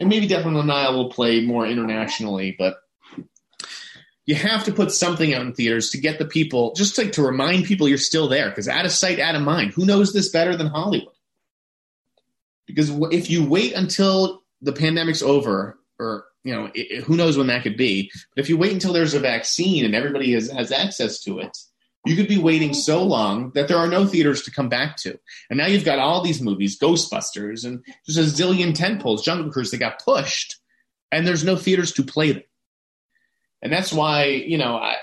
And 0.00 0.08
maybe 0.08 0.26
Death 0.26 0.46
on 0.46 0.54
the 0.54 0.62
Nile 0.62 0.94
will 0.94 1.10
play 1.10 1.44
more 1.44 1.66
internationally, 1.66 2.54
but 2.58 2.76
you 4.26 4.34
have 4.34 4.64
to 4.64 4.72
put 4.72 4.92
something 4.92 5.34
out 5.34 5.42
in 5.42 5.52
theaters 5.52 5.90
to 5.90 6.00
get 6.00 6.18
the 6.18 6.24
people, 6.24 6.74
just 6.74 6.96
like 6.96 7.12
to 7.12 7.22
remind 7.22 7.64
people 7.64 7.88
you're 7.88 7.98
still 7.98 8.28
there. 8.28 8.48
Because 8.48 8.68
out 8.68 8.84
of 8.84 8.92
sight, 8.92 9.18
out 9.18 9.34
of 9.34 9.42
mind. 9.42 9.72
Who 9.72 9.84
knows 9.84 10.12
this 10.12 10.30
better 10.30 10.56
than 10.56 10.68
Hollywood? 10.68 11.14
Because 12.66 12.90
if 13.10 13.30
you 13.30 13.44
wait 13.44 13.72
until 13.72 14.42
the 14.60 14.72
pandemic's 14.72 15.22
over, 15.22 15.78
or 15.98 16.24
you 16.44 16.54
know, 16.54 16.70
it, 16.74 17.02
who 17.04 17.16
knows 17.16 17.36
when 17.36 17.48
that 17.48 17.62
could 17.62 17.76
be. 17.76 18.10
But 18.34 18.42
if 18.42 18.48
you 18.48 18.56
wait 18.56 18.72
until 18.72 18.92
there's 18.92 19.14
a 19.14 19.20
vaccine 19.20 19.84
and 19.84 19.94
everybody 19.94 20.32
has, 20.32 20.50
has 20.50 20.72
access 20.72 21.20
to 21.24 21.40
it, 21.40 21.56
you 22.04 22.16
could 22.16 22.28
be 22.28 22.38
waiting 22.38 22.74
so 22.74 23.02
long 23.02 23.52
that 23.54 23.68
there 23.68 23.76
are 23.76 23.88
no 23.88 24.06
theaters 24.06 24.42
to 24.42 24.50
come 24.50 24.68
back 24.68 24.96
to. 24.96 25.18
And 25.50 25.58
now 25.58 25.66
you've 25.66 25.84
got 25.84 25.98
all 25.98 26.22
these 26.22 26.42
movies, 26.42 26.78
Ghostbusters, 26.78 27.64
and 27.64 27.84
just 28.06 28.18
a 28.18 28.42
zillion 28.42 28.72
tentpoles, 28.72 29.22
Jungle 29.22 29.52
Cruise 29.52 29.70
that 29.70 29.78
got 29.78 30.02
pushed, 30.04 30.56
and 31.12 31.26
there's 31.26 31.44
no 31.44 31.56
theaters 31.56 31.92
to 31.92 32.02
play 32.02 32.32
them 32.32 32.42
and 33.62 33.72
that's 33.72 33.92
why 33.92 34.24
you 34.24 34.58
know 34.58 34.76
I, 34.76 34.96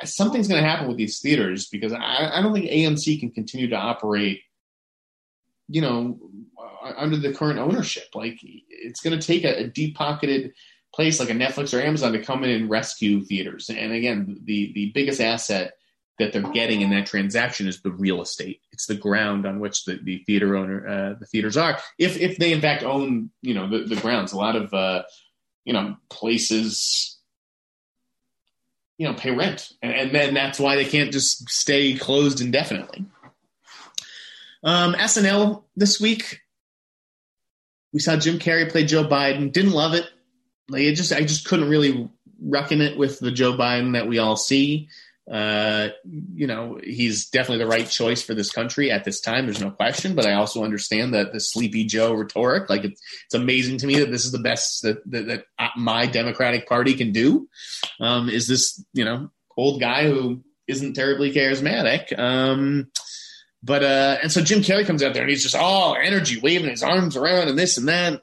I, 0.00 0.04
something's 0.04 0.48
going 0.48 0.62
to 0.62 0.68
happen 0.68 0.88
with 0.88 0.96
these 0.96 1.18
theaters 1.18 1.66
because 1.66 1.92
I, 1.92 2.30
I, 2.32 2.40
don't 2.40 2.54
think 2.54 2.70
AMC 2.70 3.18
can 3.20 3.30
continue 3.30 3.68
to 3.68 3.76
operate, 3.76 4.40
you 5.66 5.82
know, 5.82 6.18
under 6.96 7.16
the 7.16 7.34
current 7.34 7.58
ownership. 7.58 8.04
Like 8.14 8.38
it's 8.42 9.00
going 9.00 9.18
to 9.18 9.26
take 9.26 9.44
a, 9.44 9.64
a 9.64 9.66
deep 9.66 9.96
pocketed 9.96 10.52
place 10.94 11.20
like 11.20 11.30
a 11.30 11.34
Netflix 11.34 11.76
or 11.76 11.82
Amazon 11.82 12.12
to 12.12 12.22
come 12.22 12.44
in 12.44 12.50
and 12.50 12.70
rescue 12.70 13.24
theaters. 13.24 13.68
And 13.68 13.92
again, 13.92 14.40
the 14.44 14.72
the 14.72 14.92
biggest 14.94 15.20
asset 15.20 15.72
that 16.18 16.32
they're 16.32 16.42
getting 16.52 16.80
in 16.80 16.90
that 16.90 17.06
transaction 17.06 17.68
is 17.68 17.80
the 17.80 17.90
real 17.90 18.20
estate. 18.20 18.60
It's 18.72 18.86
the 18.86 18.94
ground 18.94 19.46
on 19.46 19.60
which 19.60 19.84
the, 19.84 19.98
the 20.02 20.18
theater 20.26 20.56
owner 20.56 20.86
uh, 20.86 21.14
the 21.18 21.26
theaters 21.26 21.56
are. 21.56 21.78
If 21.98 22.18
if 22.18 22.38
they 22.38 22.52
in 22.52 22.60
fact 22.60 22.82
own 22.82 23.30
you 23.42 23.54
know 23.54 23.68
the, 23.68 23.84
the 23.84 24.00
grounds, 24.00 24.32
a 24.32 24.36
lot 24.36 24.56
of 24.56 24.72
uh, 24.74 25.02
you 25.64 25.72
know 25.72 25.96
places 26.10 27.18
you 28.98 29.06
know 29.06 29.14
pay 29.14 29.30
rent, 29.30 29.72
and, 29.82 29.92
and 29.92 30.14
then 30.14 30.34
that's 30.34 30.58
why 30.58 30.76
they 30.76 30.84
can't 30.84 31.12
just 31.12 31.48
stay 31.48 31.94
closed 31.94 32.40
indefinitely. 32.40 33.06
Um, 34.62 34.94
SNL 34.94 35.62
this 35.76 36.00
week, 36.00 36.40
we 37.92 38.00
saw 38.00 38.16
Jim 38.16 38.38
Carrey 38.38 38.70
play 38.70 38.84
Joe 38.84 39.04
Biden. 39.04 39.52
Didn't 39.52 39.72
love 39.72 39.94
it. 39.94 40.04
Like 40.68 40.82
it 40.82 40.94
just, 40.94 41.12
I 41.12 41.20
just 41.20 41.46
couldn't 41.46 41.68
really 41.68 42.10
reckon 42.40 42.80
it 42.80 42.98
with 42.98 43.18
the 43.20 43.30
Joe 43.30 43.54
Biden 43.54 43.92
that 43.94 44.08
we 44.08 44.18
all 44.18 44.36
see. 44.36 44.88
Uh, 45.30 45.88
you 46.34 46.46
know, 46.46 46.78
he's 46.82 47.28
definitely 47.28 47.62
the 47.62 47.70
right 47.70 47.88
choice 47.88 48.22
for 48.22 48.34
this 48.34 48.50
country 48.50 48.90
at 48.90 49.04
this 49.04 49.20
time. 49.20 49.44
There's 49.44 49.60
no 49.60 49.70
question. 49.70 50.14
But 50.14 50.26
I 50.26 50.34
also 50.34 50.64
understand 50.64 51.14
that 51.14 51.32
the 51.32 51.40
Sleepy 51.40 51.84
Joe 51.84 52.14
rhetoric, 52.14 52.70
like 52.70 52.84
it's, 52.84 53.00
it's 53.26 53.34
amazing 53.34 53.78
to 53.78 53.86
me 53.86 53.98
that 54.00 54.10
this 54.10 54.24
is 54.24 54.32
the 54.32 54.38
best 54.38 54.82
that, 54.82 54.98
that, 55.10 55.26
that 55.26 55.70
my 55.76 56.06
Democratic 56.06 56.66
Party 56.68 56.94
can 56.94 57.12
do. 57.12 57.48
Um, 58.00 58.28
is 58.28 58.48
this, 58.48 58.82
you 58.92 59.04
know, 59.04 59.30
old 59.56 59.80
guy 59.80 60.06
who 60.08 60.42
isn't 60.66 60.94
terribly 60.94 61.32
charismatic. 61.32 62.16
Um, 62.18 62.90
but 63.62 63.82
uh, 63.82 64.18
and 64.22 64.30
so 64.30 64.40
Jim 64.40 64.60
Carrey 64.60 64.86
comes 64.86 65.02
out 65.02 65.14
there 65.14 65.22
and 65.22 65.30
he's 65.30 65.42
just 65.42 65.56
all 65.56 65.96
energy, 65.96 66.40
waving 66.40 66.70
his 66.70 66.82
arms 66.82 67.16
around 67.16 67.48
and 67.48 67.58
this 67.58 67.76
and 67.76 67.88
that. 67.88 68.22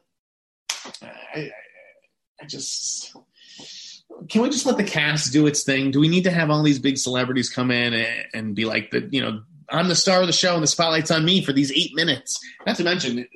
I, 1.01 1.07
I, 1.35 1.51
I 2.41 2.45
just 2.45 3.15
can 4.29 4.41
we 4.41 4.49
just 4.49 4.65
let 4.65 4.77
the 4.77 4.83
cast 4.83 5.31
do 5.33 5.47
its 5.47 5.63
thing? 5.63 5.91
Do 5.91 5.99
we 5.99 6.07
need 6.07 6.23
to 6.23 6.31
have 6.31 6.49
all 6.49 6.63
these 6.63 6.79
big 6.79 6.97
celebrities 6.97 7.49
come 7.49 7.71
in 7.71 7.93
and, 7.93 8.25
and 8.33 8.55
be 8.55 8.65
like 8.65 8.91
the 8.91 9.07
you 9.11 9.21
know 9.21 9.41
I'm 9.69 9.87
the 9.87 9.95
star 9.95 10.21
of 10.21 10.27
the 10.27 10.33
show 10.33 10.53
and 10.53 10.63
the 10.63 10.67
spotlight's 10.67 11.11
on 11.11 11.25
me 11.25 11.43
for 11.43 11.51
these 11.51 11.71
eight 11.71 11.95
minutes. 11.95 12.39
Not 12.65 12.75
to 12.77 12.83
mention 12.83 13.27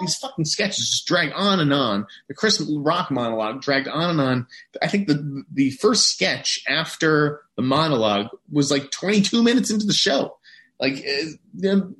these 0.00 0.16
fucking 0.16 0.46
sketches 0.46 0.88
just 0.88 1.06
drag 1.06 1.32
on 1.34 1.60
and 1.60 1.72
on. 1.72 2.06
The 2.28 2.34
Chris 2.34 2.60
Rock 2.60 3.10
monologue 3.10 3.60
dragged 3.60 3.88
on 3.88 4.10
and 4.10 4.20
on. 4.20 4.46
I 4.80 4.88
think 4.88 5.06
the 5.06 5.44
the 5.52 5.70
first 5.72 6.10
sketch 6.10 6.60
after 6.68 7.42
the 7.56 7.62
monologue 7.62 8.28
was 8.50 8.70
like 8.70 8.90
22 8.90 9.42
minutes 9.42 9.70
into 9.70 9.86
the 9.86 9.92
show. 9.92 10.38
Like 10.80 11.02
eh, 11.04 11.30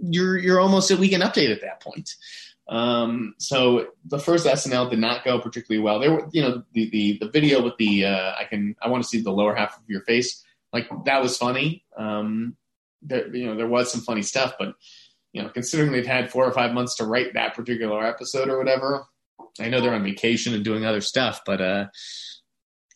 you're 0.01 0.39
you're 0.39 0.61
almost 0.61 0.91
a 0.91 0.97
weekend 0.97 1.23
update 1.23 1.53
at 1.53 1.61
that 1.63 1.81
point. 1.81 2.15
Um, 2.69 3.35
so 3.39 3.89
the 4.05 4.19
first 4.19 4.47
SNL 4.47 4.91
did 4.91 4.99
not 4.99 5.25
go 5.25 5.39
particularly 5.39 5.83
well. 5.83 6.01
There 6.01 6.13
were, 6.13 6.29
you 6.33 6.43
know, 6.43 6.63
the 6.73 6.91
the, 6.91 7.19
the 7.21 7.31
video 7.31 7.63
with 7.63 7.77
the 7.79 8.07
uh, 8.07 8.33
I 8.39 8.45
can 8.45 8.75
I 8.83 8.89
want 8.89 9.05
to 9.05 9.09
see 9.09 9.21
the 9.21 9.31
lower 9.31 9.55
half 9.55 9.77
of 9.77 9.85
your 9.89 10.03
face. 10.03 10.45
Like 10.73 10.89
that 11.05 11.23
was 11.23 11.37
funny. 11.37 11.85
Um, 11.97 12.57
there, 13.03 13.35
you 13.35 13.47
know, 13.47 13.57
there 13.57 13.69
was 13.69 13.91
some 13.91 14.01
funny 14.01 14.23
stuff, 14.23 14.55
but 14.59 14.75
you 15.33 15.43
know, 15.43 15.49
considering 15.49 15.93
they've 15.93 16.07
had 16.07 16.31
four 16.31 16.45
or 16.45 16.53
five 16.53 16.73
months 16.73 16.97
to 16.97 17.05
write 17.05 17.35
that 17.35 17.55
particular 17.55 18.05
episode 18.05 18.49
or 18.49 18.59
whatever, 18.59 19.07
I 19.61 19.69
know 19.69 19.81
they're 19.81 19.95
on 19.95 20.03
vacation 20.03 20.55
and 20.55 20.65
doing 20.65 20.85
other 20.85 21.01
stuff, 21.01 21.43
but 21.45 21.61
uh, 21.61 21.87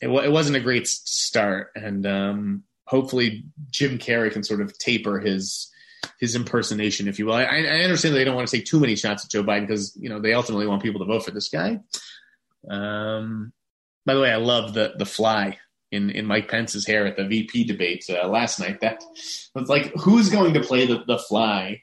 it, 0.00 0.08
it 0.08 0.32
wasn't 0.32 0.56
a 0.56 0.60
great 0.60 0.86
start. 0.86 1.68
And 1.74 2.06
um, 2.06 2.64
hopefully, 2.86 3.44
Jim 3.70 3.98
Carrey 3.98 4.32
can 4.32 4.42
sort 4.42 4.60
of 4.60 4.76
taper 4.78 5.20
his 5.20 5.69
his 6.18 6.34
impersonation, 6.34 7.08
if 7.08 7.18
you 7.18 7.26
will. 7.26 7.34
I, 7.34 7.44
I 7.44 7.80
understand 7.82 8.14
they 8.14 8.24
don't 8.24 8.36
want 8.36 8.48
to 8.48 8.56
take 8.56 8.66
too 8.66 8.80
many 8.80 8.96
shots 8.96 9.24
at 9.24 9.30
Joe 9.30 9.44
Biden 9.44 9.66
because 9.66 9.96
you 9.96 10.08
know 10.08 10.20
they 10.20 10.34
ultimately 10.34 10.66
want 10.66 10.82
people 10.82 11.00
to 11.00 11.06
vote 11.06 11.24
for 11.24 11.30
this 11.30 11.48
guy. 11.48 11.80
Um, 12.68 13.52
by 14.06 14.14
the 14.14 14.20
way, 14.20 14.30
I 14.30 14.36
love 14.36 14.74
the 14.74 14.94
the 14.96 15.06
fly 15.06 15.58
in 15.90 16.10
in 16.10 16.26
Mike 16.26 16.48
Pence's 16.48 16.86
hair 16.86 17.06
at 17.06 17.16
the 17.16 17.26
VP 17.26 17.64
debate 17.64 18.04
uh, 18.10 18.28
last 18.28 18.60
night. 18.60 18.80
That 18.80 19.02
was 19.54 19.68
like, 19.68 19.92
who's 19.94 20.28
going 20.30 20.54
to 20.54 20.60
play 20.60 20.86
the 20.86 21.04
the 21.06 21.18
fly? 21.18 21.82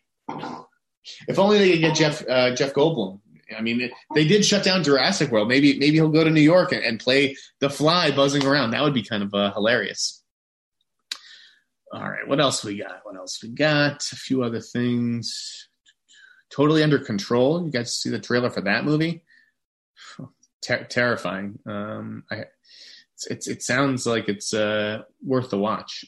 If 1.27 1.39
only 1.39 1.57
they 1.57 1.71
could 1.71 1.81
get 1.81 1.95
Jeff 1.95 2.27
uh, 2.27 2.55
Jeff 2.55 2.73
Goldblum. 2.73 3.21
I 3.57 3.61
mean, 3.61 3.89
they 4.13 4.27
did 4.27 4.43
shut 4.43 4.65
down 4.65 4.83
Jurassic 4.83 5.31
World. 5.31 5.47
Maybe 5.47 5.79
maybe 5.79 5.95
he'll 5.95 6.09
go 6.09 6.23
to 6.23 6.29
New 6.29 6.41
York 6.41 6.73
and, 6.73 6.83
and 6.83 6.99
play 6.99 7.35
the 7.59 7.69
fly 7.69 8.11
buzzing 8.11 8.45
around. 8.45 8.71
That 8.71 8.83
would 8.83 8.93
be 8.93 9.03
kind 9.03 9.23
of 9.23 9.33
uh, 9.33 9.53
hilarious. 9.53 10.16
All 11.93 12.01
right, 12.01 12.27
what 12.27 12.39
else 12.39 12.63
we 12.63 12.77
got? 12.77 13.01
What 13.03 13.15
else 13.15 13.41
we 13.41 13.49
got? 13.49 14.03
A 14.11 14.15
few 14.15 14.43
other 14.43 14.59
things. 14.59 15.69
Totally 16.49 16.83
under 16.83 16.99
control. 16.99 17.63
You 17.63 17.71
guys 17.71 17.93
see 17.93 18.09
the 18.09 18.19
trailer 18.19 18.49
for 18.49 18.61
that 18.61 18.85
movie? 18.85 19.23
Ter- 20.61 20.85
terrifying. 20.85 21.59
Um, 21.65 22.23
I, 22.29 22.45
it's, 23.13 23.27
it's, 23.27 23.47
it 23.47 23.63
sounds 23.63 24.05
like 24.05 24.27
it's 24.27 24.53
uh, 24.53 25.03
worth 25.23 25.49
the 25.49 25.57
watch. 25.57 26.05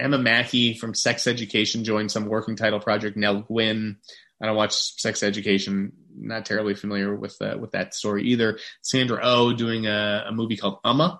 Emma 0.00 0.18
Mackey 0.18 0.74
from 0.74 0.94
Sex 0.94 1.26
Education 1.26 1.84
joined 1.84 2.10
some 2.10 2.26
working 2.26 2.56
title 2.56 2.80
project. 2.80 3.16
Nell 3.16 3.42
Gwynn. 3.42 3.98
I 4.42 4.46
don't 4.46 4.56
watch 4.56 4.72
Sex 4.72 5.22
Education. 5.22 5.92
Not 6.16 6.46
terribly 6.46 6.74
familiar 6.74 7.14
with 7.14 7.36
uh, 7.40 7.56
with 7.60 7.72
that 7.72 7.94
story 7.94 8.24
either. 8.24 8.58
Sandra 8.82 9.20
O 9.22 9.48
oh 9.48 9.52
doing 9.52 9.86
a, 9.86 10.24
a 10.28 10.32
movie 10.32 10.56
called 10.56 10.82
Umma, 10.84 11.18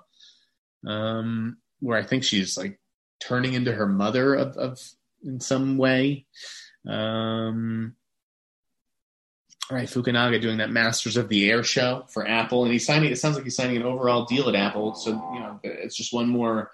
um, 0.86 1.58
where 1.80 1.98
I 1.98 2.02
think 2.02 2.24
she's 2.24 2.56
like 2.56 2.79
turning 3.20 3.54
into 3.54 3.72
her 3.72 3.86
mother 3.86 4.34
of, 4.34 4.56
of 4.56 4.80
in 5.24 5.40
some 5.40 5.76
way. 5.76 6.26
Um, 6.88 7.94
all 9.70 9.76
right, 9.76 9.88
Fukunaga 9.88 10.40
doing 10.40 10.58
that 10.58 10.70
Masters 10.70 11.16
of 11.16 11.28
the 11.28 11.48
Air 11.48 11.62
show 11.62 12.04
for 12.08 12.26
Apple, 12.26 12.64
and 12.64 12.72
he's 12.72 12.86
signing. 12.86 13.12
It 13.12 13.18
sounds 13.18 13.36
like 13.36 13.44
he's 13.44 13.54
signing 13.54 13.76
an 13.76 13.84
overall 13.84 14.24
deal 14.24 14.48
at 14.48 14.56
Apple. 14.56 14.94
So 14.96 15.10
you 15.10 15.40
know, 15.40 15.60
it's 15.62 15.96
just 15.96 16.12
one 16.12 16.28
more 16.28 16.72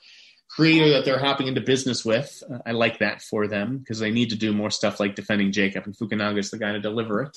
creator 0.49 0.89
that 0.91 1.05
they're 1.05 1.19
hopping 1.19 1.47
into 1.47 1.61
business 1.61 2.05
with. 2.05 2.43
I 2.65 2.73
like 2.73 3.01
that 3.01 3.21
for 3.21 3.47
them 3.47 3.79
because 3.79 3.99
they 3.99 4.11
need 4.11 4.31
to 4.31 4.37
do 4.37 4.55
more 4.55 4.71
stuff 4.71 4.99
like 4.99 5.15
defending 5.15 5.53
Jacob, 5.53 5.85
and 5.85 5.95
Fukunaga 5.95 6.39
is 6.39 6.51
the 6.51 6.59
guy 6.59 6.73
to 6.73 6.81
deliver 6.81 7.23
it. 7.23 7.37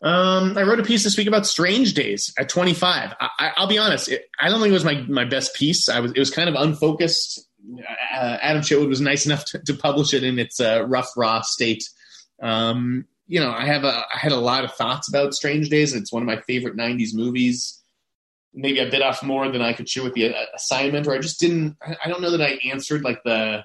Um, 0.00 0.56
I 0.56 0.62
wrote 0.62 0.78
a 0.78 0.84
piece 0.84 1.02
this 1.02 1.16
week 1.16 1.26
about 1.26 1.46
Strange 1.46 1.94
Days 1.94 2.32
at 2.38 2.48
25. 2.48 3.14
I, 3.18 3.52
will 3.58 3.66
be 3.66 3.78
honest, 3.78 4.08
it, 4.08 4.26
I 4.38 4.48
don't 4.48 4.60
think 4.60 4.70
it 4.70 4.74
was 4.74 4.84
my 4.84 5.02
my 5.08 5.24
best 5.24 5.54
piece. 5.54 5.88
I 5.88 6.00
was 6.00 6.12
it 6.12 6.18
was 6.18 6.30
kind 6.30 6.48
of 6.48 6.54
unfocused. 6.54 7.47
Uh, 7.76 8.38
Adam 8.40 8.62
Chitwood 8.62 8.88
was 8.88 9.00
nice 9.00 9.26
enough 9.26 9.44
to, 9.46 9.58
to 9.60 9.74
publish 9.74 10.14
it 10.14 10.24
in 10.24 10.38
its 10.38 10.60
uh, 10.60 10.84
rough 10.86 11.10
raw 11.16 11.42
state. 11.42 11.88
Um, 12.42 13.06
you 13.26 13.40
know, 13.40 13.50
I 13.50 13.66
have 13.66 13.84
a 13.84 14.04
I 14.12 14.18
had 14.18 14.32
a 14.32 14.36
lot 14.36 14.64
of 14.64 14.72
thoughts 14.72 15.08
about 15.08 15.34
Strange 15.34 15.68
Days. 15.68 15.94
It's 15.94 16.12
one 16.12 16.22
of 16.22 16.26
my 16.26 16.40
favorite 16.42 16.76
'90s 16.76 17.14
movies. 17.14 17.82
Maybe 18.54 18.80
I 18.80 18.88
bit 18.88 19.02
off 19.02 19.22
more 19.22 19.50
than 19.50 19.60
I 19.60 19.74
could 19.74 19.86
chew 19.86 20.02
with 20.02 20.14
the 20.14 20.34
uh, 20.34 20.44
assignment, 20.54 21.06
or 21.06 21.14
I 21.14 21.18
just 21.18 21.38
didn't. 21.38 21.76
I 22.02 22.08
don't 22.08 22.22
know 22.22 22.30
that 22.30 22.42
I 22.42 22.58
answered 22.68 23.04
like 23.04 23.22
the. 23.24 23.64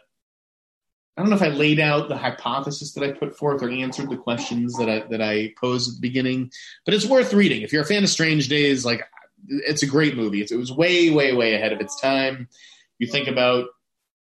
I 1.15 1.21
don't 1.21 1.29
know 1.29 1.35
if 1.35 1.43
I 1.43 1.49
laid 1.49 1.79
out 1.79 2.09
the 2.09 2.17
hypothesis 2.17 2.93
that 2.93 3.03
I 3.03 3.11
put 3.11 3.37
forth 3.37 3.61
or 3.61 3.69
answered 3.69 4.09
the 4.09 4.17
questions 4.17 4.75
that 4.77 4.89
I 4.89 5.07
that 5.09 5.21
I 5.21 5.53
posed 5.61 5.89
at 5.89 5.95
the 5.95 6.01
beginning. 6.01 6.51
But 6.85 6.93
it's 6.93 7.05
worth 7.05 7.33
reading 7.33 7.61
if 7.61 7.71
you're 7.71 7.83
a 7.83 7.85
fan 7.85 8.03
of 8.03 8.09
Strange 8.09 8.49
Days. 8.49 8.83
Like, 8.83 9.03
it's 9.47 9.83
a 9.83 9.87
great 9.87 10.17
movie. 10.17 10.41
It's, 10.41 10.51
it 10.51 10.57
was 10.57 10.73
way, 10.73 11.09
way, 11.11 11.33
way 11.33 11.53
ahead 11.53 11.71
of 11.71 11.79
its 11.79 11.99
time. 12.01 12.49
You 12.99 13.07
think 13.07 13.27
about 13.27 13.67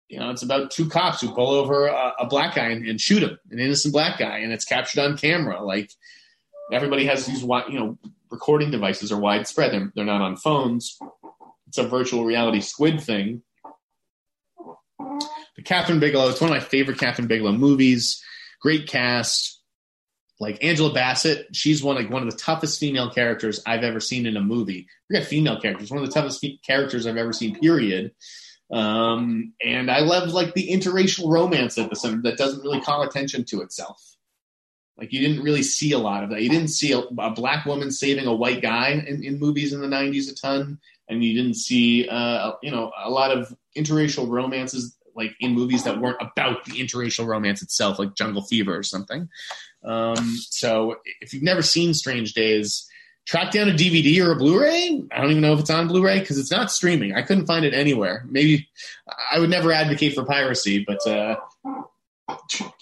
you 0.09 0.19
know, 0.19 0.31
it's 0.31 0.43
about 0.43 0.71
two 0.71 0.89
cops 0.89 1.21
who 1.21 1.35
pull 1.35 1.51
over 1.51 1.87
a, 1.87 2.15
a 2.21 2.27
black 2.27 2.55
guy 2.55 2.69
and, 2.69 2.87
and, 2.87 3.01
shoot 3.01 3.23
him, 3.23 3.39
an 3.51 3.59
innocent 3.59 3.93
black 3.93 4.19
guy, 4.19 4.39
and 4.39 4.53
it's 4.53 4.65
captured 4.65 5.01
on 5.01 5.19
camera. 5.19 5.63
Like 5.63 5.91
everybody 6.73 7.05
has 7.07 7.27
these, 7.27 7.43
you 7.43 7.79
know, 7.79 7.99
recording 8.31 8.71
devices 8.71 9.13
are 9.13 9.21
widespread. 9.21 9.73
They're, 9.73 9.93
they're 9.95 10.05
not 10.05 10.23
on 10.23 10.37
phones. 10.37 10.99
It's 11.69 11.79
a 11.79 11.87
virtual 11.87 12.25
reality 12.25 12.61
squid 12.61 13.03
thing. 13.03 13.43
The 14.99 15.63
Kathryn 15.63 16.01
Bigelow, 16.01 16.31
it's 16.31 16.41
one 16.41 16.51
of 16.51 16.57
my 16.57 16.65
favorite 16.65 16.99
Kathryn 16.99 17.29
Bigelow 17.29 17.53
movies. 17.53 18.23
Great 18.63 18.89
cast. 18.89 19.57
Like 20.41 20.63
Angela 20.63 20.93
Bassett, 20.93 21.49
she's 21.55 21.83
one 21.83 21.97
like 21.97 22.11
one 22.11 22.23
of 22.23 22.31
the 22.31 22.37
toughest 22.37 22.79
female 22.79 23.11
characters 23.11 23.61
I've 23.67 23.83
ever 23.83 23.99
seen 23.99 24.25
in 24.25 24.37
a 24.37 24.41
movie. 24.41 24.87
Forget 25.09 25.27
female 25.27 25.61
characters, 25.61 25.91
one 25.91 26.01
of 26.01 26.09
the 26.09 26.15
toughest 26.15 26.47
characters 26.65 27.09
I've 27.09 27.17
ever 27.17 27.33
seen. 27.33 27.59
Period 27.59 28.13
um, 28.71 29.55
and 29.64 29.91
I 29.91 30.01
love 30.01 30.31
like 30.33 30.55
the 30.55 30.69
interracial 30.69 31.31
romance 31.31 31.79
episode 31.79 32.23
that 32.23 32.37
doesn't 32.37 32.62
really 32.62 32.81
call 32.81 33.03
attention 33.03 33.45
to 33.47 33.62
itself. 33.62 34.16
Like 34.99 35.12
you 35.12 35.21
didn't 35.21 35.43
really 35.43 35.62
see 35.62 35.93
a 35.93 35.99
lot 35.99 36.25
of 36.25 36.31
that. 36.31 36.43
You 36.43 36.51
didn't 36.51 36.69
see 36.69 36.93
a, 36.93 36.99
a 36.99 37.31
black 37.31 37.64
woman 37.66 37.91
saving 37.91 38.27
a 38.27 38.35
white 38.35 38.61
guy 38.61 38.91
in, 38.91 39.23
in, 39.23 39.39
movies 39.39 39.73
in 39.73 39.81
the 39.81 39.87
'90s 39.87 40.31
a 40.31 40.35
ton, 40.35 40.81
and 41.09 41.23
you 41.23 41.35
didn't 41.35 41.57
see 41.57 42.09
uh, 42.09 42.53
you 42.62 42.71
know 42.71 42.91
a 43.03 43.09
lot 43.09 43.31
of 43.31 43.55
interracial 43.77 44.29
romances 44.29 44.97
like 45.14 45.35
in 45.41 45.53
movies 45.53 45.85
that 45.85 46.01
weren't 46.01 46.21
about 46.21 46.64
the 46.64 46.73
interracial 46.73 47.27
romance 47.27 47.62
itself, 47.62 47.99
like 47.99 48.14
Jungle 48.14 48.43
Fever 48.43 48.77
or 48.77 48.83
something. 48.83 49.29
Um, 49.85 50.37
so 50.51 50.97
if 51.21 51.33
you've 51.33 51.43
never 51.43 51.62
seen 51.62 51.95
Strange 51.95 52.35
Days, 52.35 52.89
track 53.29 53.51
down 53.53 53.68
a 53.68 53.72
DVD 53.72 54.24
or 54.24 54.33
a 54.33 54.37
Blu-ray. 54.37 55.03
I 55.12 55.20
don't 55.20 55.31
even 55.31 55.43
know 55.43 55.53
if 55.53 55.61
it's 55.61 55.70
on 55.70 55.87
Blu-ray 55.87 56.20
because 56.20 56.39
it's 56.39 56.51
not 56.51 56.72
streaming. 56.72 57.14
I 57.14 57.20
couldn't 57.20 57.45
find 57.45 57.64
it 57.64 57.74
anywhere. 57.74 58.24
Maybe 58.29 58.68
I 59.31 59.39
would 59.39 59.51
never 59.51 59.70
advocate 59.70 60.14
for 60.14 60.24
piracy, 60.24 60.85
but 60.89 61.07
uh, 61.07 61.37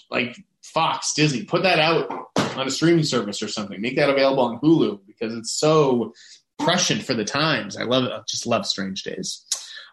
like 0.09 0.37
Fox, 0.63 1.13
Disney, 1.13 1.43
put 1.43 1.63
that 1.63 1.79
out 1.79 2.29
on 2.55 2.65
a 2.65 2.71
streaming 2.71 3.03
service 3.03 3.43
or 3.43 3.49
something. 3.49 3.79
Make 3.81 3.97
that 3.97 4.09
available 4.09 4.43
on 4.43 4.59
Hulu 4.61 5.01
because 5.05 5.33
it's 5.33 5.51
so 5.51 6.13
prescient 6.57 7.03
for 7.03 7.13
the 7.13 7.25
times. 7.25 7.75
I 7.75 7.83
love 7.83 8.05
it. 8.05 8.11
I 8.13 8.21
just 8.25 8.47
love 8.47 8.65
Strange 8.65 9.03
Days. 9.03 9.43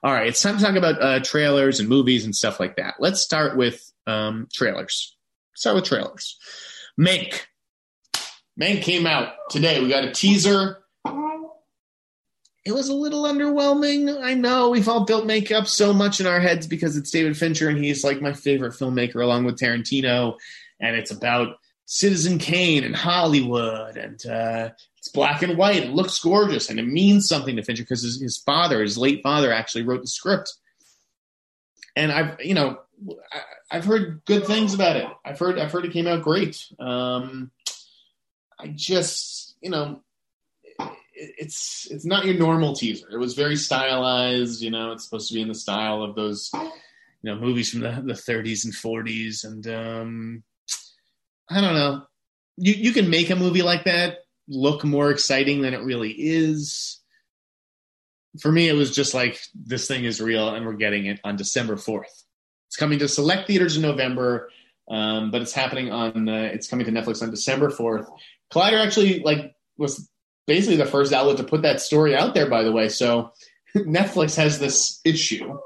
All 0.04 0.12
right, 0.12 0.28
it's 0.28 0.40
time 0.40 0.58
to 0.58 0.64
talk 0.64 0.76
about 0.76 1.02
uh, 1.02 1.18
trailers 1.20 1.80
and 1.80 1.88
movies 1.88 2.24
and 2.24 2.36
stuff 2.36 2.60
like 2.60 2.76
that. 2.76 2.94
Let's 3.00 3.22
start 3.22 3.56
with 3.56 3.90
um, 4.06 4.46
trailers. 4.52 5.16
Start 5.54 5.76
with 5.76 5.84
trailers. 5.84 6.38
Mank 7.00 7.40
Man 8.56 8.80
came 8.80 9.06
out 9.06 9.32
today. 9.50 9.80
We 9.82 9.88
got 9.88 10.04
a 10.04 10.12
teaser. 10.12 10.78
It 12.64 12.72
was 12.72 12.88
a 12.88 12.94
little 12.94 13.24
underwhelming. 13.24 14.22
I 14.22 14.34
know 14.34 14.70
we've 14.70 14.88
all 14.88 15.04
built 15.04 15.26
makeup 15.26 15.66
so 15.66 15.92
much 15.92 16.18
in 16.20 16.26
our 16.26 16.40
heads 16.40 16.66
because 16.66 16.96
it's 16.96 17.10
David 17.10 17.36
Fincher 17.36 17.68
and 17.68 17.82
he's 17.82 18.02
like 18.02 18.22
my 18.22 18.32
favorite 18.32 18.72
filmmaker 18.72 19.22
along 19.22 19.44
with 19.44 19.58
Tarantino. 19.58 20.36
And 20.80 20.96
it's 20.96 21.10
about 21.10 21.56
Citizen 21.84 22.38
Kane 22.38 22.84
and 22.84 22.96
Hollywood. 22.96 23.98
And 23.98 24.24
uh, 24.24 24.70
it's 24.96 25.08
black 25.08 25.42
and 25.42 25.58
white. 25.58 25.82
It 25.82 25.90
looks 25.90 26.18
gorgeous 26.20 26.70
and 26.70 26.80
it 26.80 26.86
means 26.86 27.28
something 27.28 27.56
to 27.56 27.62
Fincher 27.62 27.82
because 27.82 28.02
his, 28.02 28.22
his 28.22 28.38
father, 28.38 28.80
his 28.80 28.96
late 28.96 29.22
father, 29.22 29.52
actually 29.52 29.82
wrote 29.82 30.00
the 30.00 30.08
script. 30.08 30.50
And 31.96 32.10
I've, 32.10 32.40
you 32.40 32.54
know, 32.54 32.78
I, 33.70 33.74
have 33.74 33.84
heard 33.84 34.22
good 34.24 34.46
things 34.46 34.72
about 34.72 34.96
it. 34.96 35.06
I've 35.24 35.38
heard, 35.38 35.58
I've 35.58 35.70
heard 35.70 35.84
it 35.84 35.92
came 35.92 36.06
out 36.06 36.22
great. 36.22 36.64
Um, 36.78 37.50
I 38.64 38.72
just, 38.74 39.56
you 39.60 39.68
know, 39.68 40.00
it's 41.14 41.86
it's 41.90 42.06
not 42.06 42.24
your 42.24 42.34
normal 42.34 42.74
teaser. 42.74 43.08
It 43.10 43.18
was 43.18 43.34
very 43.34 43.56
stylized. 43.56 44.62
You 44.62 44.70
know, 44.70 44.92
it's 44.92 45.04
supposed 45.04 45.28
to 45.28 45.34
be 45.34 45.42
in 45.42 45.48
the 45.48 45.54
style 45.54 46.02
of 46.02 46.14
those, 46.14 46.50
you 46.54 46.70
know, 47.22 47.36
movies 47.36 47.70
from 47.70 47.80
the, 47.80 47.90
the 47.90 48.14
30s 48.14 48.64
and 48.64 48.74
40s. 48.74 49.44
And 49.44 49.66
um, 49.66 50.42
I 51.50 51.60
don't 51.60 51.74
know. 51.74 52.06
You 52.56 52.72
you 52.72 52.92
can 52.92 53.10
make 53.10 53.28
a 53.28 53.36
movie 53.36 53.62
like 53.62 53.84
that 53.84 54.18
look 54.48 54.82
more 54.82 55.10
exciting 55.10 55.60
than 55.60 55.74
it 55.74 55.82
really 55.82 56.12
is. 56.12 57.00
for 58.40 58.50
me, 58.50 58.68
it 58.68 58.74
was 58.74 58.94
just 58.94 59.12
like 59.12 59.38
this 59.54 59.86
thing 59.86 60.04
is 60.04 60.20
real, 60.20 60.54
and 60.54 60.64
we're 60.64 60.72
getting 60.72 61.06
it 61.06 61.20
on 61.22 61.36
December 61.36 61.76
fourth. 61.76 62.24
It's 62.68 62.76
coming 62.76 62.98
to 63.00 63.08
select 63.08 63.46
theaters 63.46 63.76
in 63.76 63.82
November, 63.82 64.50
um, 64.90 65.30
but 65.30 65.42
it's 65.42 65.52
happening 65.52 65.92
on. 65.92 66.28
Uh, 66.28 66.50
it's 66.52 66.66
coming 66.66 66.86
to 66.86 66.92
Netflix 66.92 67.22
on 67.22 67.30
December 67.30 67.68
fourth. 67.70 68.08
Collider 68.54 68.84
actually 68.84 69.20
like 69.20 69.54
was 69.76 70.08
basically 70.46 70.76
the 70.76 70.86
first 70.86 71.12
outlet 71.12 71.38
to 71.38 71.44
put 71.44 71.62
that 71.62 71.80
story 71.80 72.14
out 72.14 72.34
there. 72.34 72.48
By 72.48 72.62
the 72.62 72.72
way, 72.72 72.88
so 72.88 73.32
Netflix 73.76 74.36
has 74.36 74.60
this 74.60 75.00
issue, 75.04 75.58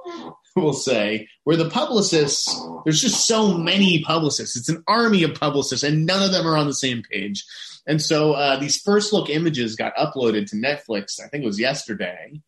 we'll 0.56 0.72
say, 0.72 1.28
where 1.44 1.56
the 1.56 1.68
publicists. 1.68 2.58
There's 2.84 3.02
just 3.02 3.26
so 3.26 3.58
many 3.58 4.02
publicists. 4.02 4.56
It's 4.56 4.70
an 4.70 4.82
army 4.88 5.22
of 5.22 5.34
publicists, 5.34 5.84
and 5.84 6.06
none 6.06 6.22
of 6.22 6.32
them 6.32 6.46
are 6.46 6.56
on 6.56 6.66
the 6.66 6.74
same 6.74 7.02
page. 7.02 7.44
And 7.86 8.00
so 8.00 8.32
uh, 8.32 8.58
these 8.58 8.80
first 8.80 9.12
look 9.12 9.28
images 9.28 9.76
got 9.76 9.96
uploaded 9.96 10.46
to 10.50 10.56
Netflix. 10.56 11.20
I 11.22 11.28
think 11.28 11.44
it 11.44 11.46
was 11.46 11.60
yesterday 11.60 12.40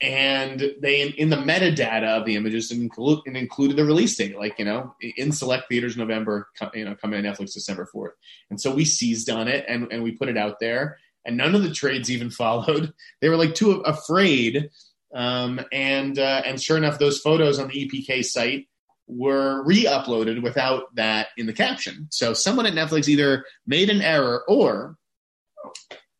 and 0.00 0.74
they 0.80 1.08
in 1.08 1.30
the 1.30 1.36
metadata 1.36 2.18
of 2.18 2.26
the 2.26 2.36
images 2.36 2.70
include, 2.70 3.20
included 3.26 3.76
the 3.76 3.84
release 3.84 4.16
date, 4.16 4.36
like 4.36 4.58
you 4.58 4.64
know, 4.64 4.94
in 5.00 5.32
select 5.32 5.68
theaters 5.68 5.96
November, 5.96 6.48
you 6.74 6.84
know, 6.84 6.94
coming 6.94 7.22
to 7.22 7.28
Netflix 7.28 7.54
December 7.54 7.86
fourth. 7.86 8.12
And 8.50 8.60
so 8.60 8.74
we 8.74 8.84
seized 8.84 9.30
on 9.30 9.48
it 9.48 9.64
and 9.68 9.90
and 9.90 10.02
we 10.02 10.12
put 10.12 10.28
it 10.28 10.36
out 10.36 10.60
there, 10.60 10.98
and 11.24 11.36
none 11.36 11.54
of 11.54 11.62
the 11.62 11.72
trades 11.72 12.10
even 12.10 12.30
followed. 12.42 12.92
They 13.20 13.28
were 13.28 13.36
like 13.36 13.54
too 13.54 13.72
afraid, 13.80 14.70
um, 15.14 15.60
and 15.72 16.18
uh, 16.18 16.42
and 16.44 16.60
sure 16.60 16.76
enough, 16.76 16.98
those 16.98 17.20
photos 17.20 17.58
on 17.58 17.68
the 17.68 17.88
EPK 17.88 18.24
site 18.24 18.66
were 19.08 19.62
re-uploaded 19.64 20.42
without 20.42 20.92
that 20.96 21.28
in 21.36 21.46
the 21.46 21.52
caption. 21.52 22.08
So 22.10 22.34
someone 22.34 22.66
at 22.66 22.72
Netflix 22.72 23.06
either 23.06 23.44
made 23.64 23.88
an 23.88 24.02
error 24.02 24.42
or, 24.48 24.96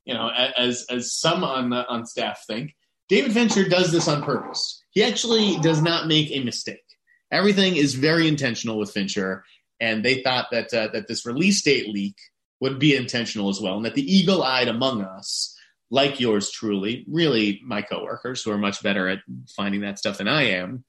you 0.04 0.14
know, 0.14 0.30
as 0.56 0.86
as 0.88 1.12
some 1.12 1.42
on 1.42 1.70
the, 1.70 1.86
on 1.88 2.06
staff 2.06 2.44
think 2.46 2.75
David 3.08 3.32
Fincher 3.32 3.68
does 3.68 3.92
this 3.92 4.08
on 4.08 4.22
purpose. 4.22 4.82
He 4.90 5.02
actually 5.02 5.58
does 5.60 5.80
not 5.80 6.06
make 6.06 6.30
a 6.32 6.42
mistake. 6.42 6.82
Everything 7.30 7.76
is 7.76 7.94
very 7.94 8.28
intentional 8.28 8.78
with 8.78 8.92
Fincher, 8.92 9.44
and 9.80 10.04
they 10.04 10.22
thought 10.22 10.46
that 10.52 10.72
uh, 10.72 10.88
that 10.92 11.08
this 11.08 11.26
release 11.26 11.62
date 11.62 11.88
leak 11.88 12.16
would 12.60 12.78
be 12.78 12.96
intentional 12.96 13.48
as 13.48 13.60
well, 13.60 13.76
and 13.76 13.84
that 13.84 13.94
the 13.94 14.14
eagle-eyed 14.14 14.68
among 14.68 15.02
us, 15.02 15.54
like 15.90 16.18
yours 16.20 16.50
truly, 16.50 17.04
really 17.08 17.60
my 17.64 17.82
coworkers 17.82 18.42
who 18.42 18.50
are 18.50 18.58
much 18.58 18.82
better 18.82 19.08
at 19.08 19.18
finding 19.54 19.82
that 19.82 19.98
stuff 19.98 20.18
than 20.18 20.28
I 20.28 20.50
am. 20.50 20.84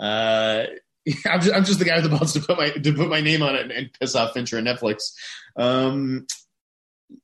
Uh, 0.00 0.64
I'm, 1.26 1.40
just, 1.40 1.54
I'm 1.54 1.64
just, 1.64 1.78
the 1.78 1.84
guy 1.84 1.96
with 1.96 2.04
the 2.04 2.16
balls 2.16 2.32
to 2.34 2.40
put 2.40 2.56
my 2.56 2.70
to 2.70 2.94
put 2.94 3.08
my 3.08 3.20
name 3.20 3.42
on 3.42 3.56
it 3.56 3.62
and, 3.62 3.72
and 3.72 3.90
piss 4.00 4.14
off 4.14 4.34
Fincher 4.34 4.58
and 4.58 4.66
Netflix. 4.66 5.12
Um, 5.56 6.26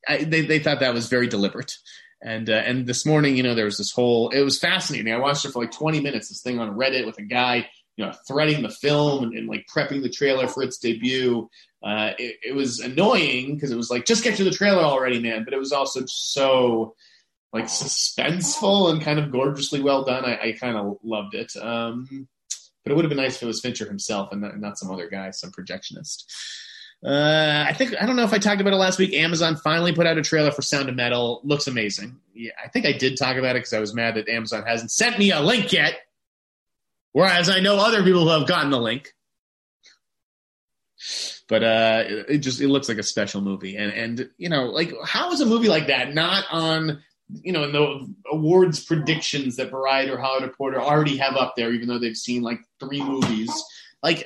I, 0.06 0.24
they 0.24 0.42
they 0.42 0.58
thought 0.58 0.80
that 0.80 0.94
was 0.94 1.08
very 1.08 1.28
deliberate. 1.28 1.74
And 2.20 2.50
uh, 2.50 2.62
and 2.64 2.86
this 2.86 3.06
morning, 3.06 3.36
you 3.36 3.42
know, 3.42 3.54
there 3.54 3.64
was 3.64 3.78
this 3.78 3.92
whole. 3.92 4.30
It 4.30 4.42
was 4.42 4.58
fascinating. 4.58 5.12
I 5.12 5.18
watched 5.18 5.44
it 5.44 5.52
for 5.52 5.62
like 5.62 5.70
20 5.70 6.00
minutes. 6.00 6.28
This 6.28 6.42
thing 6.42 6.58
on 6.58 6.76
Reddit 6.76 7.06
with 7.06 7.18
a 7.18 7.22
guy, 7.22 7.68
you 7.96 8.04
know, 8.04 8.12
threading 8.26 8.62
the 8.62 8.70
film 8.70 9.24
and, 9.24 9.34
and 9.34 9.48
like 9.48 9.66
prepping 9.72 10.02
the 10.02 10.08
trailer 10.08 10.48
for 10.48 10.62
its 10.62 10.78
debut. 10.78 11.48
Uh, 11.82 12.12
it, 12.18 12.36
it 12.48 12.54
was 12.54 12.80
annoying 12.80 13.54
because 13.54 13.70
it 13.70 13.76
was 13.76 13.90
like, 13.90 14.04
just 14.04 14.24
get 14.24 14.36
to 14.36 14.44
the 14.44 14.50
trailer 14.50 14.82
already, 14.82 15.20
man. 15.20 15.44
But 15.44 15.54
it 15.54 15.58
was 15.58 15.72
also 15.72 16.02
so 16.06 16.96
like 17.52 17.66
suspenseful 17.66 18.90
and 18.90 19.00
kind 19.00 19.18
of 19.18 19.30
gorgeously 19.30 19.80
well 19.80 20.04
done. 20.04 20.24
I, 20.24 20.48
I 20.48 20.52
kind 20.52 20.76
of 20.76 20.98
loved 21.04 21.34
it. 21.34 21.52
Um, 21.56 22.28
but 22.84 22.92
it 22.92 22.94
would 22.96 23.04
have 23.04 23.10
been 23.10 23.18
nice 23.18 23.36
if 23.36 23.42
it 23.42 23.46
was 23.46 23.60
Fincher 23.60 23.86
himself 23.86 24.32
and 24.32 24.40
not, 24.40 24.58
not 24.58 24.78
some 24.78 24.90
other 24.90 25.08
guy, 25.08 25.30
some 25.30 25.50
projectionist. 25.50 26.24
Uh, 27.04 27.64
I 27.68 27.72
think 27.74 27.94
I 28.00 28.06
don't 28.06 28.16
know 28.16 28.24
if 28.24 28.32
I 28.32 28.38
talked 28.38 28.60
about 28.60 28.72
it 28.72 28.76
last 28.76 28.98
week. 28.98 29.12
Amazon 29.14 29.56
finally 29.56 29.92
put 29.92 30.06
out 30.06 30.18
a 30.18 30.22
trailer 30.22 30.50
for 30.50 30.62
Sound 30.62 30.88
of 30.88 30.96
Metal. 30.96 31.40
Looks 31.44 31.68
amazing. 31.68 32.18
Yeah, 32.34 32.50
I 32.62 32.68
think 32.68 32.86
I 32.86 32.92
did 32.92 33.16
talk 33.16 33.36
about 33.36 33.54
it 33.54 33.60
because 33.60 33.72
I 33.72 33.78
was 33.78 33.94
mad 33.94 34.16
that 34.16 34.28
Amazon 34.28 34.64
hasn't 34.66 34.90
sent 34.90 35.18
me 35.18 35.30
a 35.30 35.40
link 35.40 35.72
yet. 35.72 35.94
Whereas 37.12 37.48
I 37.48 37.60
know 37.60 37.76
other 37.76 38.02
people 38.02 38.24
who 38.24 38.30
have 38.30 38.48
gotten 38.48 38.70
the 38.70 38.80
link. 38.80 39.14
But 41.48 41.62
uh, 41.62 42.04
it, 42.06 42.26
it 42.28 42.38
just 42.38 42.60
it 42.60 42.68
looks 42.68 42.88
like 42.88 42.98
a 42.98 43.04
special 43.04 43.40
movie, 43.40 43.76
and 43.76 43.92
and 43.92 44.30
you 44.36 44.48
know 44.48 44.66
like 44.66 44.92
how 45.04 45.30
is 45.30 45.40
a 45.40 45.46
movie 45.46 45.68
like 45.68 45.86
that 45.86 46.14
not 46.14 46.44
on 46.50 47.00
you 47.42 47.52
know, 47.52 47.64
in 47.64 47.72
the 47.72 48.14
awards 48.32 48.82
predictions 48.84 49.56
that 49.56 49.70
Variety 49.70 50.10
or 50.10 50.18
Hollywood 50.18 50.50
Reporter 50.50 50.80
already 50.80 51.16
have 51.18 51.36
up 51.36 51.54
there, 51.56 51.72
even 51.72 51.88
though 51.88 51.98
they've 51.98 52.16
seen 52.16 52.42
like 52.42 52.60
three 52.80 53.02
movies 53.02 53.50
like 54.02 54.24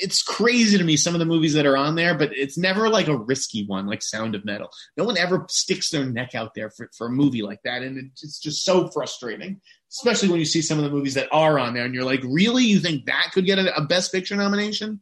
it's 0.00 0.22
crazy 0.22 0.78
to 0.78 0.84
me 0.84 0.96
some 0.96 1.14
of 1.14 1.18
the 1.18 1.26
movies 1.26 1.54
that 1.54 1.66
are 1.66 1.76
on 1.76 1.96
there, 1.96 2.14
but 2.16 2.30
it's 2.36 2.56
never 2.56 2.88
like 2.88 3.08
a 3.08 3.16
risky 3.16 3.66
one 3.66 3.86
like 3.86 4.02
Sound 4.02 4.34
of 4.34 4.44
Metal. 4.44 4.70
No 4.96 5.04
one 5.04 5.18
ever 5.18 5.46
sticks 5.48 5.90
their 5.90 6.04
neck 6.04 6.34
out 6.34 6.54
there 6.54 6.70
for, 6.70 6.88
for 6.96 7.08
a 7.08 7.10
movie 7.10 7.42
like 7.42 7.62
that, 7.64 7.82
and 7.82 8.10
it's 8.22 8.38
just 8.38 8.64
so 8.64 8.88
frustrating. 8.88 9.60
Especially 9.90 10.28
when 10.28 10.38
you 10.38 10.44
see 10.44 10.60
some 10.60 10.78
of 10.78 10.84
the 10.84 10.90
movies 10.90 11.14
that 11.14 11.28
are 11.32 11.58
on 11.58 11.74
there, 11.74 11.84
and 11.84 11.94
you're 11.94 12.04
like, 12.04 12.22
really, 12.22 12.64
you 12.64 12.78
think 12.78 13.06
that 13.06 13.30
could 13.32 13.46
get 13.46 13.58
a, 13.58 13.74
a 13.76 13.84
Best 13.84 14.12
Picture 14.12 14.36
nomination? 14.36 15.00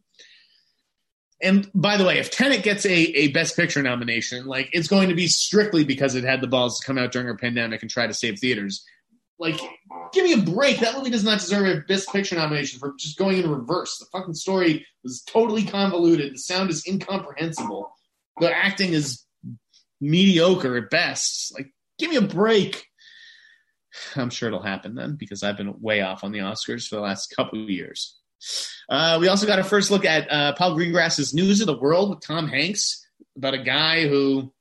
And 1.41 1.69
by 1.75 1.97
the 1.97 2.05
way, 2.05 2.17
if 2.17 2.31
Tenet 2.31 2.63
gets 2.63 2.85
a, 2.85 2.95
a 2.95 3.27
Best 3.27 3.55
Picture 3.55 3.83
nomination, 3.83 4.47
like 4.47 4.69
it's 4.73 4.87
going 4.87 5.09
to 5.09 5.15
be 5.15 5.27
strictly 5.27 5.83
because 5.83 6.15
it 6.15 6.23
had 6.23 6.41
the 6.41 6.47
balls 6.47 6.79
to 6.79 6.85
come 6.85 6.97
out 6.97 7.11
during 7.11 7.29
a 7.29 7.35
pandemic 7.35 7.81
and 7.81 7.91
try 7.91 8.07
to 8.07 8.13
save 8.13 8.39
theaters. 8.39 8.83
Like, 9.39 9.59
give 10.13 10.23
me 10.23 10.33
a 10.33 10.37
break. 10.37 10.79
That 10.79 10.95
movie 10.95 11.11
does 11.11 11.23
not 11.23 11.39
deserve 11.39 11.65
a 11.67 11.81
Best 11.81 12.11
Picture 12.11 12.35
nomination 12.35 12.79
for 12.79 12.95
just 12.97 13.17
going 13.17 13.37
in 13.37 13.49
reverse. 13.49 13.97
The 13.97 14.05
fucking 14.11 14.33
story 14.33 14.85
was 15.03 15.21
totally 15.21 15.63
convoluted. 15.63 16.33
The 16.33 16.39
sound 16.39 16.69
is 16.69 16.85
incomprehensible. 16.87 17.91
The 18.39 18.51
acting 18.51 18.93
is 18.93 19.25
mediocre 20.01 20.77
at 20.77 20.89
best. 20.89 21.53
Like, 21.53 21.71
give 21.99 22.09
me 22.09 22.17
a 22.17 22.21
break. 22.21 22.87
I'm 24.15 24.29
sure 24.29 24.47
it'll 24.47 24.61
happen 24.61 24.95
then 24.95 25.15
because 25.15 25.43
I've 25.43 25.57
been 25.57 25.79
way 25.81 26.01
off 26.01 26.23
on 26.23 26.31
the 26.31 26.39
Oscars 26.39 26.87
for 26.87 26.95
the 26.95 27.01
last 27.01 27.33
couple 27.35 27.61
of 27.63 27.69
years. 27.69 28.15
Uh, 28.89 29.17
we 29.19 29.27
also 29.27 29.47
got 29.47 29.59
a 29.59 29.63
first 29.63 29.89
look 29.91 30.05
at 30.05 30.31
uh, 30.31 30.53
Paul 30.53 30.75
Greengrass's 30.75 31.33
News 31.33 31.61
of 31.61 31.67
the 31.67 31.77
World 31.77 32.09
with 32.11 32.21
Tom 32.21 32.47
Hanks 32.47 33.05
about 33.35 33.53
a 33.53 33.63
guy 33.63 34.07
who 34.07 34.53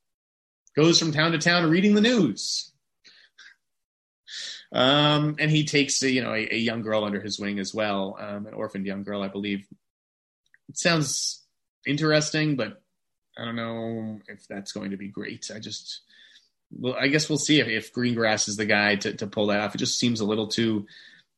goes 0.74 0.98
from 0.98 1.12
town 1.12 1.32
to 1.32 1.38
town 1.38 1.68
reading 1.70 1.94
the 1.94 2.00
news. 2.00 2.72
Um, 4.72 5.36
and 5.38 5.50
he 5.50 5.64
takes 5.64 6.02
you 6.02 6.22
know 6.22 6.32
a, 6.32 6.54
a, 6.54 6.56
young 6.56 6.82
girl 6.82 7.04
under 7.04 7.20
his 7.20 7.38
wing 7.38 7.58
as 7.58 7.72
well, 7.72 8.16
um, 8.20 8.46
an 8.46 8.54
orphaned 8.54 8.86
young 8.86 9.04
girl, 9.04 9.22
I 9.22 9.28
believe. 9.28 9.66
It 10.68 10.78
sounds 10.78 11.44
interesting, 11.86 12.56
but 12.56 12.82
I 13.38 13.44
don't 13.44 13.56
know 13.56 14.20
if 14.28 14.46
that's 14.48 14.72
going 14.72 14.90
to 14.90 14.96
be 14.96 15.08
great. 15.08 15.50
I 15.54 15.60
just, 15.60 16.00
well, 16.70 16.96
I 16.98 17.06
guess 17.08 17.28
we'll 17.28 17.38
see 17.38 17.60
if, 17.60 17.68
if 17.68 17.92
Greengrass 17.92 18.48
is 18.48 18.56
the 18.56 18.66
guy 18.66 18.96
to, 18.96 19.14
to 19.14 19.26
pull 19.26 19.48
that 19.48 19.60
off. 19.60 19.74
It 19.74 19.78
just 19.78 19.98
seems 19.98 20.20
a 20.20 20.24
little 20.24 20.48
too 20.48 20.86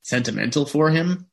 sentimental 0.02 0.64
for 0.64 0.90
him. 0.90 1.26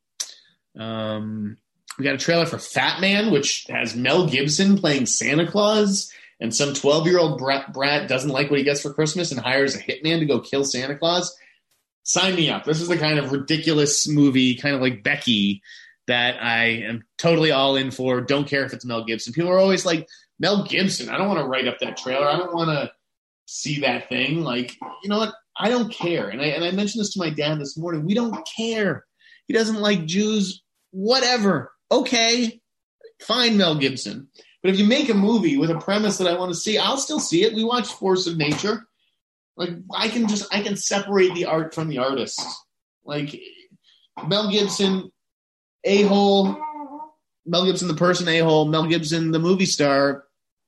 Um, 0.78 1.58
we 1.98 2.04
got 2.04 2.16
a 2.16 2.20
trailer 2.20 2.46
for 2.46 2.60
Fat 2.60 3.00
Man, 3.00 3.32
which 3.32 3.66
has 3.70 3.96
Mel 3.96 4.28
Gibson 4.28 4.78
playing 4.78 5.06
Santa 5.06 5.50
Claus, 5.50 6.12
and 6.42 6.54
some 6.54 6.74
12 6.74 7.08
year 7.08 7.20
old 7.20 7.38
brat, 7.38 7.72
brat 7.72 8.10
doesn't 8.10 8.32
like 8.32 8.50
what 8.50 8.60
he 8.60 8.66
gets 8.66 8.82
for 8.82 8.94
Christmas 8.94 9.32
and 9.32 9.40
hires 9.40 9.76
a 9.76 9.80
hitman 9.82 10.20
to 10.20 10.26
go 10.26 10.42
kill 10.42 10.66
Santa 10.66 10.98
Claus 10.98 11.34
sign 12.06 12.36
me 12.36 12.50
up. 12.50 12.64
This 12.64 12.80
is 12.80 12.88
the 12.88 12.98
kind 12.98 13.20
of 13.20 13.32
ridiculous 13.32 14.08
movie, 14.08 14.56
kind 14.56 14.76
of 14.76 14.82
like 14.82 15.04
Becky, 15.04 15.62
that 16.08 16.42
I 16.42 16.66
am 16.88 17.04
totally 17.18 17.52
all 17.52 17.76
in 17.76 17.92
for. 17.92 18.22
Don't 18.22 18.48
care 18.48 18.64
if 18.64 18.74
it's 18.74 18.86
Mel 18.86 19.04
Gibson. 19.04 19.34
People 19.34 19.52
are 19.52 19.60
always 19.60 19.86
like, 19.86 20.08
Mel 20.40 20.66
Gibson, 20.66 21.10
I 21.10 21.18
don't 21.18 21.28
want 21.28 21.40
to 21.40 21.48
write 21.48 21.68
up 21.68 21.80
that 21.80 21.98
trailer. 21.98 22.28
I 22.28 22.38
don't 22.38 22.54
want 22.54 22.70
to 22.70 22.92
see 23.46 23.80
that 23.82 24.08
thing. 24.08 24.42
Like, 24.42 24.76
you 25.02 25.10
know 25.10 25.18
what? 25.18 25.34
I 25.58 25.70
don't 25.70 25.92
care. 25.92 26.30
And 26.30 26.42
I, 26.42 26.46
and 26.46 26.64
I 26.64 26.72
mentioned 26.72 27.02
this 27.02 27.14
to 27.14 27.20
my 27.20 27.30
dad 27.30 27.60
this 27.60 27.78
morning. 27.78 28.06
We 28.06 28.14
don't 28.14 28.48
care. 28.56 29.06
He 29.48 29.54
doesn't 29.54 29.80
like 29.80 30.06
Jews, 30.06 30.62
whatever. 30.92 31.72
Okay, 31.92 32.60
fine, 33.22 33.58
Mel 33.58 33.76
Gibson. 33.76 34.28
But 34.62 34.72
if 34.72 34.80
you 34.80 34.86
make 34.86 35.10
a 35.10 35.14
movie 35.14 35.58
with 35.58 35.70
a 35.70 35.80
premise 35.80 36.18
that 36.18 36.28
I 36.28 36.38
want 36.38 36.52
to 36.52 36.60
see, 36.60 36.78
I'll 36.78 36.98
still 36.98 37.20
see 37.20 37.44
it. 37.44 37.54
We 37.54 37.64
watched 37.64 37.94
Force 37.94 38.28
of 38.28 38.38
Nature. 38.38 38.86
Like 39.58 39.70
I 39.94 40.10
can 40.10 40.28
just 40.28 40.54
I 40.54 40.62
can 40.62 40.76
separate 40.76 41.34
the 41.34 41.46
art 41.46 41.74
from 41.74 41.88
the 41.88 42.00
artist. 42.00 42.42
Like 43.04 43.40
Mel 44.28 44.52
Gibson, 44.52 45.12
a 45.84 46.04
hole. 46.04 46.58
Mel 47.46 47.66
Gibson, 47.66 47.88
the 47.88 47.94
person, 47.94 48.28
a 48.28 48.40
hole. 48.40 48.66
Mel 48.66 48.88
Gibson, 48.88 49.32
the 49.32 49.40
movie 49.40 49.66
star, 49.66 50.26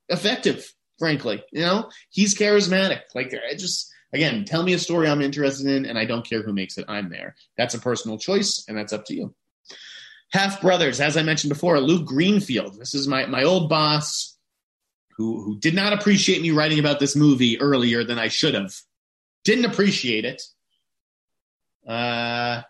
effective. 0.08 0.72
Frankly, 0.98 1.44
you 1.52 1.60
know 1.60 1.90
he's 2.10 2.36
charismatic. 2.36 3.02
Like 3.14 3.32
I 3.32 3.54
just 3.54 3.92
again, 4.12 4.44
tell 4.44 4.62
me 4.62 4.72
a 4.72 4.78
story 4.78 5.08
I'm 5.08 5.20
interested 5.20 5.66
in, 5.66 5.86
and 5.86 5.98
I 5.98 6.04
don't 6.04 6.28
care 6.28 6.42
who 6.42 6.52
makes 6.52 6.78
it. 6.78 6.86
I'm 6.88 7.08
there. 7.08 7.36
That's 7.56 7.74
a 7.74 7.78
personal 7.78 8.18
choice, 8.18 8.64
and 8.68 8.76
that's 8.76 8.92
up 8.92 9.04
to 9.06 9.14
you. 9.14 9.34
Half 10.32 10.60
brothers, 10.60 11.00
as 11.00 11.16
I 11.16 11.22
mentioned 11.22 11.50
before, 11.50 11.78
Luke 11.80 12.06
Greenfield. 12.06 12.78
This 12.78 12.94
is 12.94 13.06
my 13.06 13.26
my 13.26 13.44
old 13.44 13.68
boss 13.68 14.37
who 15.18 15.42
who 15.42 15.58
did 15.58 15.74
not 15.74 15.92
appreciate 15.92 16.40
me 16.40 16.52
writing 16.52 16.78
about 16.78 17.00
this 17.00 17.14
movie 17.14 17.60
earlier 17.60 18.04
than 18.04 18.18
I 18.18 18.28
should 18.28 18.54
have. 18.54 18.74
Didn't 19.44 19.66
appreciate 19.66 20.24
it. 20.24 20.42
Uh, 21.86 22.62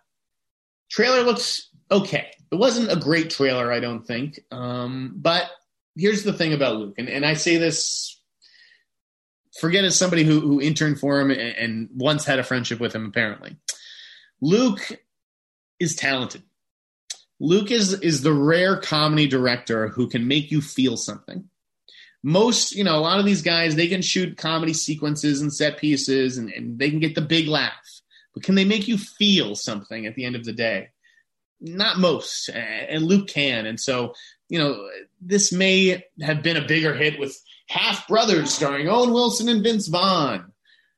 trailer 0.91 1.23
looks 1.23 1.69
okay. 1.91 2.31
It 2.51 2.57
wasn't 2.57 2.91
a 2.91 2.97
great 2.97 3.31
trailer, 3.31 3.71
I 3.71 3.81
don't 3.81 4.07
think. 4.07 4.41
Um, 4.51 5.13
but 5.17 5.51
here's 5.97 6.25
the 6.25 6.33
thing 6.33 6.55
about 6.55 6.77
Luke, 6.77 6.95
and, 6.99 7.09
and 7.09 7.25
I 7.25 7.35
say 7.35 7.59
this 7.59 8.19
forget 9.61 9.85
as 9.85 9.97
somebody 9.97 10.25
who, 10.25 10.41
who 10.41 10.61
interned 10.61 11.01
for 11.01 11.21
him 11.21 11.31
and, 11.31 11.41
and 11.41 11.89
once 11.95 12.25
had 12.25 12.39
a 12.39 12.45
friendship 12.45 12.81
with 12.81 12.95
him, 12.95 13.07
apparently. 13.07 13.57
Luke 14.41 14.81
is 15.81 15.97
talented. 15.97 16.43
Luke 17.41 17.71
is, 17.71 17.93
is 17.93 18.23
the 18.23 18.33
rare 18.33 18.77
comedy 18.77 19.27
director 19.27 19.89
who 19.89 20.09
can 20.09 20.27
make 20.27 20.51
you 20.51 20.61
feel 20.61 20.97
something. 20.97 21.49
Most, 22.23 22.75
you 22.75 22.85
know, 22.85 22.97
a 22.97 23.01
lot 23.01 23.21
of 23.21 23.25
these 23.25 23.43
guys, 23.43 23.77
they 23.77 23.89
can 23.89 24.03
shoot 24.03 24.37
comedy 24.37 24.75
sequences 24.75 25.41
and 25.41 25.53
set 25.53 25.79
pieces 25.79 26.37
and, 26.37 26.51
and 26.51 26.79
they 26.79 26.91
can 26.91 26.99
get 26.99 27.15
the 27.15 27.21
big 27.21 27.47
laugh. 27.49 27.73
But 28.35 28.43
can 28.43 28.55
they 28.55 28.65
make 28.65 28.89
you 28.89 28.99
feel 28.99 29.55
something 29.55 30.07
at 30.07 30.15
the 30.15 30.25
end 30.25 30.37
of 30.37 30.45
the 30.45 30.53
day? 30.53 30.91
Not 31.61 31.99
most. 31.99 32.49
And 32.49 33.05
Luke 33.05 33.29
can. 33.29 33.67
And 33.67 33.81
so, 33.81 34.15
you 34.49 34.59
know, 34.59 34.89
this 35.21 35.53
may 35.53 36.05
have 36.23 36.43
been 36.43 36.57
a 36.57 36.67
bigger 36.67 36.95
hit 36.95 37.19
with 37.19 37.41
Half 37.69 38.09
Brothers 38.09 38.53
starring 38.53 38.89
Owen 38.89 39.13
Wilson 39.13 39.49
and 39.49 39.63
Vince 39.63 39.89
Vaughn. 39.89 40.53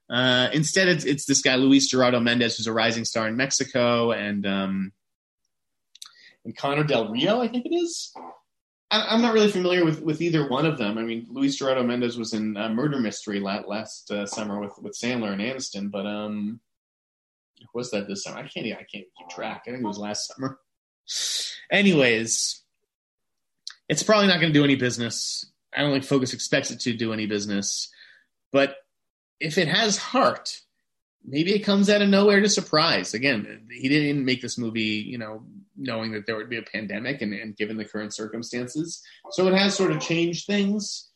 Uh, 0.08 0.48
instead, 0.52 0.88
it's, 0.88 1.04
it's, 1.04 1.24
this 1.26 1.42
guy 1.42 1.54
Luis 1.54 1.88
Gerardo 1.88 2.18
Mendez, 2.20 2.56
who's 2.56 2.66
a 2.66 2.72
rising 2.72 3.04
star 3.04 3.28
in 3.28 3.36
Mexico, 3.36 4.10
and 4.10 4.44
um, 4.44 4.92
and 6.44 6.56
Connor 6.56 6.84
Del 6.84 7.10
Rio, 7.10 7.40
I 7.40 7.48
think 7.48 7.66
it 7.66 7.74
is. 7.74 8.12
I, 8.90 9.14
am 9.14 9.22
not 9.22 9.34
really 9.34 9.50
familiar 9.50 9.84
with, 9.84 10.02
with 10.02 10.20
either 10.20 10.48
one 10.48 10.66
of 10.66 10.78
them. 10.78 10.98
I 10.98 11.02
mean, 11.02 11.26
Luis 11.30 11.56
Gerardo 11.56 11.82
Mendez 11.82 12.18
was 12.18 12.34
in 12.34 12.56
uh, 12.56 12.68
Murder 12.68 12.98
Mystery 12.98 13.38
last, 13.38 13.68
last 13.68 14.10
uh, 14.10 14.26
summer 14.26 14.58
with, 14.58 14.72
with 14.80 14.98
Sandler 14.98 15.32
and 15.32 15.40
Aniston, 15.40 15.90
but 15.90 16.06
um, 16.06 16.60
was 17.72 17.90
that 17.90 18.08
this 18.08 18.24
summer? 18.24 18.38
I 18.38 18.48
can't. 18.48 18.66
I 18.66 18.86
can't 18.92 19.06
keep 19.16 19.28
track. 19.28 19.62
I 19.66 19.70
think 19.70 19.84
it 19.84 19.86
was 19.86 19.98
last 19.98 20.32
summer. 20.34 20.58
Anyways, 21.70 22.62
it's 23.88 24.02
probably 24.02 24.26
not 24.26 24.40
going 24.40 24.52
to 24.52 24.58
do 24.58 24.64
any 24.64 24.76
business. 24.76 25.46
I 25.74 25.82
don't 25.82 25.92
think 25.92 26.04
Focus 26.04 26.32
expects 26.32 26.70
it 26.70 26.80
to 26.80 26.92
do 26.92 27.12
any 27.12 27.26
business. 27.26 27.90
But 28.52 28.76
if 29.38 29.56
it 29.56 29.68
has 29.68 29.96
heart, 29.96 30.60
maybe 31.24 31.52
it 31.52 31.60
comes 31.60 31.90
out 31.90 32.02
of 32.02 32.08
nowhere 32.08 32.40
to 32.40 32.48
surprise. 32.48 33.14
Again, 33.14 33.66
he 33.70 33.88
didn't 33.88 34.24
make 34.24 34.42
this 34.42 34.58
movie, 34.58 35.04
you 35.06 35.18
know, 35.18 35.44
knowing 35.76 36.12
that 36.12 36.26
there 36.26 36.36
would 36.36 36.50
be 36.50 36.58
a 36.58 36.62
pandemic 36.62 37.22
and, 37.22 37.32
and 37.32 37.56
given 37.56 37.76
the 37.76 37.84
current 37.84 38.14
circumstances. 38.14 39.02
So 39.30 39.46
it 39.48 39.54
has 39.54 39.74
sort 39.74 39.92
of 39.92 40.00
changed 40.00 40.46
things. 40.46 41.08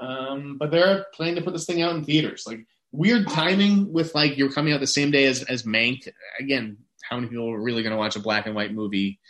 Um, 0.00 0.56
but 0.58 0.70
they're 0.70 1.06
planning 1.14 1.36
to 1.36 1.42
put 1.42 1.52
this 1.52 1.66
thing 1.66 1.82
out 1.82 1.94
in 1.94 2.04
theaters. 2.04 2.44
Like 2.46 2.60
weird 2.92 3.28
timing 3.28 3.92
with 3.92 4.14
like 4.14 4.38
you're 4.38 4.52
coming 4.52 4.72
out 4.72 4.80
the 4.80 4.86
same 4.86 5.10
day 5.10 5.26
as 5.26 5.42
as 5.42 5.64
Mank. 5.64 6.08
Again, 6.38 6.78
how 7.08 7.16
many 7.16 7.28
people 7.28 7.50
are 7.50 7.60
really 7.60 7.82
going 7.82 7.92
to 7.92 7.98
watch 7.98 8.16
a 8.16 8.20
black 8.20 8.46
and 8.46 8.54
white 8.54 8.72
movie? 8.72 9.20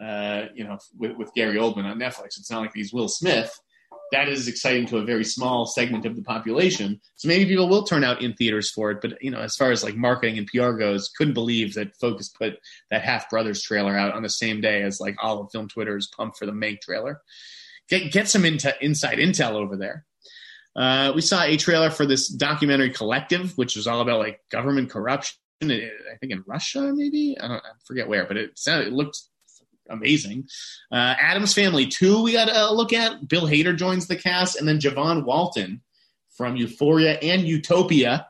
Uh, 0.00 0.46
you 0.54 0.64
know, 0.64 0.78
with, 0.98 1.16
with 1.16 1.34
Gary 1.34 1.56
Oldman 1.56 1.84
on 1.84 1.98
Netflix. 1.98 2.38
It's 2.38 2.50
not 2.50 2.62
like 2.62 2.72
he's 2.74 2.92
Will 2.92 3.08
Smith 3.08 3.56
that 4.12 4.28
is 4.28 4.46
exciting 4.46 4.86
to 4.86 4.98
a 4.98 5.04
very 5.04 5.24
small 5.24 5.66
segment 5.66 6.06
of 6.06 6.14
the 6.14 6.22
population. 6.22 7.00
So 7.16 7.28
maybe 7.28 7.46
people 7.46 7.68
will 7.68 7.82
turn 7.82 8.04
out 8.04 8.22
in 8.22 8.34
theaters 8.34 8.70
for 8.70 8.90
it. 8.90 8.98
But 9.00 9.20
you 9.22 9.30
know, 9.30 9.40
as 9.40 9.56
far 9.56 9.72
as 9.72 9.82
like 9.82 9.96
marketing 9.96 10.38
and 10.38 10.46
PR 10.46 10.72
goes, 10.72 11.10
couldn't 11.16 11.34
believe 11.34 11.74
that 11.74 11.96
Focus 11.96 12.28
put 12.28 12.58
that 12.90 13.02
Half 13.02 13.30
Brothers 13.30 13.62
trailer 13.62 13.96
out 13.96 14.14
on 14.14 14.22
the 14.22 14.28
same 14.28 14.60
day 14.60 14.82
as 14.82 15.00
like 15.00 15.16
all 15.20 15.40
of 15.40 15.50
film 15.50 15.68
Twitter 15.68 15.96
is 15.96 16.10
pumped 16.14 16.38
for 16.38 16.46
the 16.46 16.52
Mank 16.52 16.80
trailer. 16.82 17.22
Get 17.88 18.12
get 18.12 18.28
some 18.28 18.44
inside 18.44 19.18
intel 19.18 19.52
over 19.52 19.76
there. 19.76 20.04
Uh, 20.76 21.12
we 21.14 21.20
saw 21.20 21.42
a 21.42 21.56
trailer 21.56 21.90
for 21.90 22.06
this 22.06 22.28
documentary 22.28 22.90
collective, 22.90 23.56
which 23.58 23.76
was 23.76 23.86
all 23.86 24.00
about 24.00 24.18
like 24.18 24.40
government 24.50 24.90
corruption. 24.90 25.36
I 25.62 26.16
think 26.20 26.32
in 26.32 26.42
Russia, 26.46 26.92
maybe 26.94 27.36
I, 27.40 27.56
I 27.56 27.60
forget 27.84 28.08
where, 28.08 28.26
but 28.26 28.36
it 28.36 28.58
sounded 28.58 28.88
it 28.88 28.92
looked 28.92 29.20
amazing. 29.92 30.48
Uh, 30.90 31.14
Addams 31.20 31.54
Family 31.54 31.86
2, 31.86 32.22
we 32.22 32.32
got 32.32 32.48
to 32.48 32.72
look 32.72 32.92
at. 32.92 33.28
Bill 33.28 33.46
Hader 33.46 33.76
joins 33.76 34.06
the 34.06 34.16
cast, 34.16 34.58
and 34.58 34.66
then 34.66 34.80
Javon 34.80 35.24
Walton 35.24 35.82
from 36.36 36.56
Euphoria 36.56 37.18
and 37.18 37.42
Utopia 37.42 38.26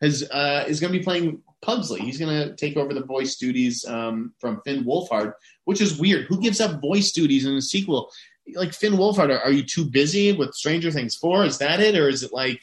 has 0.00 0.28
uh, 0.30 0.64
is 0.68 0.80
going 0.80 0.92
to 0.92 0.98
be 0.98 1.04
playing 1.04 1.42
Pugsley. 1.62 2.00
He's 2.00 2.18
going 2.18 2.48
to 2.48 2.54
take 2.56 2.76
over 2.76 2.92
the 2.92 3.04
voice 3.04 3.36
duties 3.36 3.84
um, 3.86 4.34
from 4.38 4.60
Finn 4.62 4.84
Wolfhard, 4.84 5.32
which 5.64 5.80
is 5.80 5.98
weird. 5.98 6.26
Who 6.26 6.40
gives 6.40 6.60
up 6.60 6.80
voice 6.80 7.12
duties 7.12 7.46
in 7.46 7.54
a 7.54 7.62
sequel? 7.62 8.10
Like 8.54 8.74
Finn 8.74 8.94
Wolfhard, 8.94 9.30
are, 9.30 9.40
are 9.40 9.52
you 9.52 9.62
too 9.62 9.86
busy 9.86 10.32
with 10.32 10.54
Stranger 10.54 10.90
Things 10.90 11.16
4? 11.16 11.46
Is 11.46 11.58
that 11.58 11.80
it? 11.80 11.96
Or 11.96 12.08
is 12.08 12.22
it 12.22 12.32
like 12.32 12.62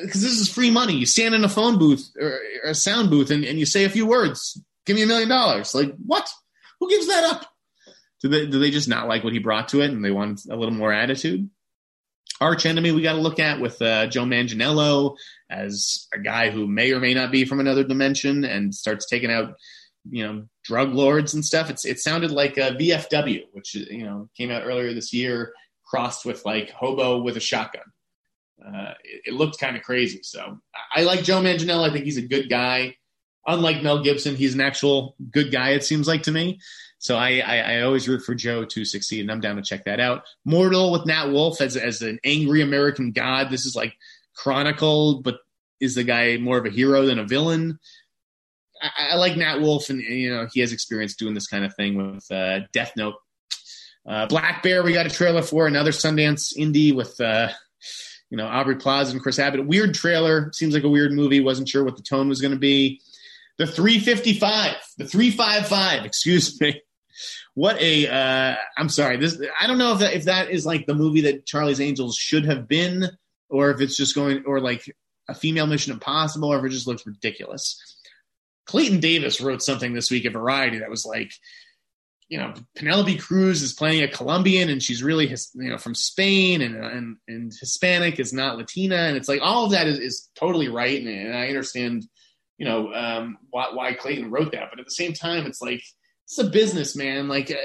because 0.00 0.22
this 0.22 0.38
is 0.38 0.48
free 0.48 0.70
money. 0.70 0.94
You 0.94 1.06
stand 1.06 1.34
in 1.34 1.44
a 1.44 1.48
phone 1.48 1.78
booth 1.78 2.10
or, 2.18 2.38
or 2.64 2.70
a 2.70 2.74
sound 2.74 3.10
booth 3.10 3.30
and, 3.30 3.44
and, 3.44 3.58
you 3.58 3.66
say 3.66 3.84
a 3.84 3.90
few 3.90 4.06
words. 4.06 4.60
Give 4.86 4.96
me 4.96 5.02
a 5.02 5.06
million 5.06 5.28
dollars. 5.28 5.74
Like 5.74 5.94
what? 6.06 6.28
Who 6.82 6.90
gives 6.90 7.06
that 7.06 7.22
up? 7.22 7.46
Do 8.20 8.28
they 8.28 8.44
do 8.46 8.58
they 8.58 8.72
just 8.72 8.88
not 8.88 9.06
like 9.06 9.22
what 9.22 9.32
he 9.32 9.38
brought 9.38 9.68
to 9.68 9.82
it 9.82 9.92
and 9.92 10.04
they 10.04 10.10
want 10.10 10.40
a 10.50 10.56
little 10.56 10.74
more 10.74 10.92
attitude? 10.92 11.48
Arch 12.40 12.66
enemy 12.66 12.90
we 12.90 13.02
got 13.02 13.12
to 13.12 13.20
look 13.20 13.38
at 13.38 13.60
with 13.60 13.80
uh, 13.80 14.08
Joe 14.08 14.24
Manganiello 14.24 15.14
as 15.48 16.08
a 16.12 16.18
guy 16.18 16.50
who 16.50 16.66
may 16.66 16.90
or 16.90 16.98
may 16.98 17.14
not 17.14 17.30
be 17.30 17.44
from 17.44 17.60
another 17.60 17.84
dimension 17.84 18.44
and 18.44 18.74
starts 18.74 19.06
taking 19.06 19.30
out 19.30 19.54
you 20.10 20.26
know 20.26 20.44
drug 20.64 20.92
lords 20.92 21.34
and 21.34 21.44
stuff. 21.44 21.70
It's 21.70 21.84
it 21.84 22.00
sounded 22.00 22.32
like 22.32 22.56
a 22.56 22.72
VFW, 22.72 23.44
which 23.52 23.76
you 23.76 24.04
know 24.04 24.28
came 24.36 24.50
out 24.50 24.64
earlier 24.64 24.92
this 24.92 25.12
year, 25.12 25.52
crossed 25.86 26.24
with 26.24 26.44
like 26.44 26.70
hobo 26.70 27.22
with 27.22 27.36
a 27.36 27.40
shotgun. 27.40 27.82
Uh, 28.60 28.94
it, 29.04 29.22
it, 29.26 29.34
looked 29.34 29.60
kind 29.60 29.76
of 29.76 29.84
crazy. 29.84 30.18
So 30.24 30.58
I, 30.74 31.02
I 31.02 31.04
like 31.04 31.22
Joe 31.22 31.40
Manganiello. 31.40 31.88
I 31.88 31.92
think 31.92 32.06
he's 32.06 32.16
a 32.16 32.22
good 32.22 32.50
guy 32.50 32.96
unlike 33.46 33.82
Mel 33.82 34.02
Gibson, 34.02 34.36
he's 34.36 34.54
an 34.54 34.60
actual 34.60 35.16
good 35.30 35.50
guy. 35.52 35.70
It 35.70 35.84
seems 35.84 36.06
like 36.06 36.22
to 36.24 36.32
me. 36.32 36.60
So 36.98 37.16
I, 37.16 37.42
I, 37.44 37.56
I, 37.58 37.80
always 37.82 38.08
root 38.08 38.22
for 38.22 38.32
Joe 38.32 38.64
to 38.64 38.84
succeed, 38.84 39.22
and 39.22 39.30
I'm 39.32 39.40
down 39.40 39.56
to 39.56 39.62
check 39.62 39.86
that 39.86 39.98
out. 39.98 40.22
Mortal 40.44 40.92
with 40.92 41.04
Nat 41.04 41.32
Wolff 41.32 41.60
as 41.60 41.76
as 41.76 42.00
an 42.00 42.20
angry 42.22 42.62
American 42.62 43.10
god. 43.10 43.50
This 43.50 43.66
is 43.66 43.74
like 43.74 43.96
Chronicle, 44.36 45.20
but 45.20 45.38
is 45.80 45.96
the 45.96 46.04
guy 46.04 46.36
more 46.36 46.58
of 46.58 46.64
a 46.64 46.70
hero 46.70 47.04
than 47.04 47.18
a 47.18 47.26
villain? 47.26 47.80
I, 48.80 49.08
I 49.12 49.16
like 49.16 49.36
Nat 49.36 49.60
Wolff, 49.60 49.90
and 49.90 50.00
you 50.00 50.32
know 50.32 50.46
he 50.52 50.60
has 50.60 50.72
experience 50.72 51.16
doing 51.16 51.34
this 51.34 51.48
kind 51.48 51.64
of 51.64 51.74
thing 51.74 51.96
with 51.96 52.30
uh, 52.30 52.60
Death 52.72 52.92
Note. 52.96 53.14
Uh, 54.08 54.26
Black 54.26 54.62
Bear, 54.62 54.84
we 54.84 54.92
got 54.92 55.06
a 55.06 55.10
trailer 55.10 55.42
for 55.42 55.66
another 55.66 55.90
Sundance 55.90 56.56
indie 56.56 56.94
with 56.94 57.20
uh, 57.20 57.48
you 58.30 58.36
know 58.36 58.46
Aubrey 58.46 58.76
Plaza 58.76 59.10
and 59.10 59.20
Chris 59.20 59.40
Abbott. 59.40 59.66
Weird 59.66 59.94
trailer, 59.94 60.52
seems 60.52 60.72
like 60.72 60.84
a 60.84 60.88
weird 60.88 61.12
movie. 61.12 61.40
Wasn't 61.40 61.68
sure 61.68 61.82
what 61.82 61.96
the 61.96 62.02
tone 62.02 62.28
was 62.28 62.40
going 62.40 62.52
to 62.54 62.60
be. 62.60 63.00
The 63.62 63.68
355, 63.68 64.74
the 64.98 65.06
355, 65.06 66.04
excuse 66.04 66.60
me. 66.60 66.82
What 67.54 67.80
a, 67.80 68.08
uh, 68.08 68.56
I'm 68.76 68.88
sorry. 68.88 69.18
This, 69.18 69.40
I 69.60 69.68
don't 69.68 69.78
know 69.78 69.92
if 69.92 70.00
that, 70.00 70.14
if 70.14 70.24
that 70.24 70.50
is 70.50 70.66
like 70.66 70.86
the 70.86 70.96
movie 70.96 71.20
that 71.20 71.46
Charlie's 71.46 71.80
Angels 71.80 72.16
should 72.16 72.44
have 72.44 72.66
been, 72.66 73.08
or 73.48 73.70
if 73.70 73.80
it's 73.80 73.96
just 73.96 74.16
going, 74.16 74.42
or 74.46 74.58
like 74.58 74.92
a 75.28 75.34
female 75.34 75.68
Mission 75.68 75.92
Impossible, 75.92 76.52
or 76.52 76.58
if 76.58 76.64
it 76.64 76.70
just 76.70 76.88
looks 76.88 77.06
ridiculous. 77.06 77.80
Clayton 78.66 78.98
Davis 78.98 79.40
wrote 79.40 79.62
something 79.62 79.94
this 79.94 80.10
week 80.10 80.26
at 80.26 80.32
Variety 80.32 80.78
that 80.78 80.90
was 80.90 81.06
like, 81.06 81.30
you 82.28 82.38
know, 82.38 82.54
Penelope 82.74 83.16
Cruz 83.18 83.62
is 83.62 83.74
playing 83.74 84.02
a 84.02 84.08
Colombian 84.08 84.70
and 84.70 84.82
she's 84.82 85.04
really, 85.04 85.28
his, 85.28 85.52
you 85.54 85.70
know, 85.70 85.78
from 85.78 85.94
Spain 85.94 86.62
and, 86.62 86.74
and, 86.74 87.16
and 87.28 87.52
Hispanic 87.60 88.18
is 88.18 88.32
not 88.32 88.56
Latina. 88.56 88.96
And 88.96 89.16
it's 89.16 89.28
like 89.28 89.40
all 89.40 89.66
of 89.66 89.70
that 89.70 89.86
is, 89.86 90.00
is 90.00 90.28
totally 90.34 90.66
right. 90.66 91.00
And, 91.00 91.08
and 91.08 91.36
I 91.36 91.46
understand 91.46 92.08
you 92.58 92.66
know 92.66 92.92
um, 92.92 93.38
why, 93.50 93.70
why 93.72 93.92
Clayton 93.94 94.30
wrote 94.30 94.52
that, 94.52 94.70
but 94.70 94.78
at 94.78 94.86
the 94.86 94.92
same 94.92 95.12
time, 95.12 95.46
it's 95.46 95.62
like 95.62 95.82
it's 96.24 96.38
a 96.38 96.44
business, 96.44 96.96
man. 96.96 97.28
Like 97.28 97.50
uh, 97.50 97.56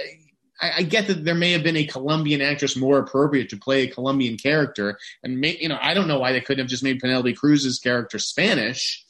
I, 0.62 0.72
I, 0.78 0.84
get 0.84 1.08
that 1.08 1.24
there 1.24 1.36
may 1.36 1.52
have 1.52 1.64
been 1.64 1.78
a 1.78 1.86
Colombian 1.86 2.42
actress 2.42 2.76
more 2.76 3.00
appropriate 3.00 3.50
to 3.50 3.58
play 3.58 3.84
a 3.84 3.92
Colombian 3.92 4.38
character, 4.38 4.98
and 5.24 5.40
may, 5.40 5.58
you 5.60 5.70
know 5.70 5.78
I 5.82 5.94
don't 5.94 6.08
know 6.08 6.20
why 6.20 6.32
they 6.32 6.42
couldn't 6.42 6.64
have 6.64 6.70
just 6.70 6.84
made 6.84 7.00
Penelope 7.00 7.34
Cruz's 7.34 7.80
character 7.80 8.20
Spanish, 8.20 9.06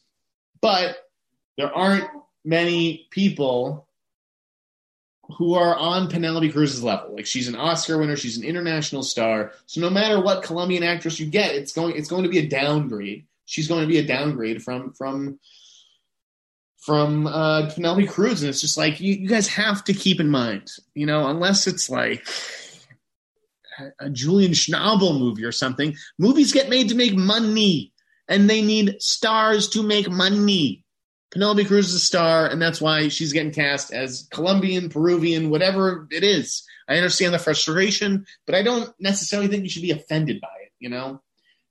but 0.61 0.97
there 1.57 1.73
aren't 1.73 2.09
many 2.43 3.07
people 3.11 3.87
who 5.37 5.55
are 5.55 5.75
on 5.75 6.07
Penelope 6.07 6.51
Cruz's 6.51 6.83
level. 6.83 7.15
Like 7.15 7.25
she's 7.25 7.47
an 7.47 7.55
Oscar 7.55 7.97
winner, 7.97 8.15
she's 8.15 8.37
an 8.37 8.43
international 8.43 9.03
star. 9.03 9.51
So 9.65 9.81
no 9.81 9.89
matter 9.89 10.21
what 10.21 10.43
Colombian 10.43 10.83
actress 10.83 11.19
you 11.19 11.25
get, 11.25 11.55
it's 11.55 11.73
going 11.73 11.95
it's 11.95 12.09
going 12.09 12.23
to 12.23 12.29
be 12.29 12.39
a 12.39 12.47
downgrade. 12.47 13.25
She's 13.45 13.67
going 13.67 13.81
to 13.81 13.87
be 13.87 13.97
a 13.99 14.05
downgrade 14.05 14.63
from 14.63 14.93
from 14.93 15.39
from 16.87 17.27
uh, 17.27 17.69
Penelope 17.69 18.07
Cruz, 18.07 18.41
and 18.41 18.49
it's 18.49 18.61
just 18.61 18.77
like 18.77 19.01
you, 19.01 19.13
you 19.13 19.27
guys 19.27 19.45
have 19.49 19.83
to 19.83 19.93
keep 19.93 20.21
in 20.21 20.29
mind, 20.29 20.71
you 20.95 21.05
know, 21.05 21.27
unless 21.27 21.67
it's 21.67 21.89
like 21.89 22.25
a 23.99 24.09
Julian 24.09 24.53
Schnabel 24.53 25.19
movie 25.19 25.43
or 25.43 25.51
something. 25.51 25.97
Movies 26.17 26.53
get 26.53 26.69
made 26.69 26.87
to 26.87 26.95
make 26.95 27.13
money, 27.13 27.91
and 28.29 28.49
they 28.49 28.61
need 28.61 29.01
stars 29.01 29.67
to 29.71 29.83
make 29.83 30.09
money. 30.09 30.85
Penelope 31.31 31.65
Cruz 31.65 31.89
is 31.89 31.95
a 31.95 31.99
star, 31.99 32.47
and 32.47 32.61
that's 32.61 32.79
why 32.79 33.09
she's 33.09 33.33
getting 33.33 33.51
cast 33.51 33.91
as 33.91 34.25
Colombian, 34.31 34.87
Peruvian, 34.87 35.49
whatever 35.49 36.07
it 36.09 36.23
is. 36.23 36.63
I 36.87 36.95
understand 36.95 37.33
the 37.33 37.39
frustration, 37.39 38.25
but 38.45 38.55
I 38.55 38.63
don't 38.63 38.89
necessarily 38.97 39.49
think 39.49 39.63
you 39.63 39.69
should 39.69 39.81
be 39.81 39.91
offended 39.91 40.39
by 40.39 40.47
it. 40.63 40.71
You 40.79 40.87
know, 40.87 41.21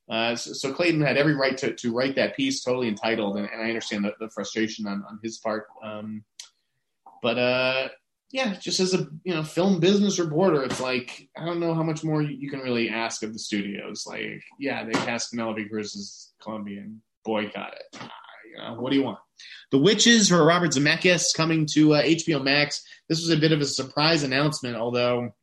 uh, 0.08 0.36
so, 0.36 0.52
so, 0.52 0.72
Clayton 0.72 1.00
had 1.00 1.16
every 1.16 1.34
right 1.34 1.56
to, 1.58 1.74
to 1.74 1.92
write 1.92 2.14
that 2.14 2.36
piece, 2.36 2.62
totally 2.62 2.88
entitled, 2.88 3.36
and, 3.38 3.48
and 3.52 3.60
I 3.60 3.66
understand 3.66 4.04
the, 4.04 4.12
the, 4.20 4.30
frustration 4.30 4.86
on, 4.86 5.04
on 5.08 5.18
his 5.22 5.38
part. 5.38 5.66
Um, 5.82 6.24
but 7.22 7.38
uh, 7.38 7.88
yeah, 8.30 8.54
just 8.54 8.78
as 8.78 8.94
a 8.94 9.08
you 9.24 9.34
know 9.34 9.42
film 9.42 9.80
business 9.80 10.20
reporter, 10.20 10.62
it's 10.62 10.80
like 10.80 11.28
I 11.36 11.44
don't 11.44 11.58
know 11.58 11.74
how 11.74 11.82
much 11.82 12.04
more 12.04 12.22
you 12.22 12.48
can 12.48 12.60
really 12.60 12.88
ask 12.88 13.24
of 13.24 13.32
the 13.32 13.38
studios. 13.38 14.04
Like, 14.06 14.42
yeah, 14.60 14.84
they 14.84 14.92
cast 14.92 15.30
Penelope 15.30 15.68
Cruz 15.68 15.96
as 15.96 16.32
boycott 17.24 17.74
it. 17.74 18.00
Uh, 18.00 18.08
you 18.48 18.58
know, 18.58 18.80
what 18.80 18.90
do 18.90 18.98
you 18.98 19.02
want? 19.02 19.18
The 19.72 19.78
Witches 19.78 20.28
for 20.28 20.44
Robert 20.44 20.70
Zemeckis 20.70 21.34
coming 21.34 21.66
to 21.72 21.94
uh, 21.94 22.02
HBO 22.02 22.42
Max. 22.42 22.82
This 23.08 23.20
was 23.20 23.30
a 23.30 23.36
bit 23.36 23.52
of 23.52 23.60
a 23.60 23.66
surprise 23.66 24.22
announcement, 24.22 24.76
although 24.76 25.34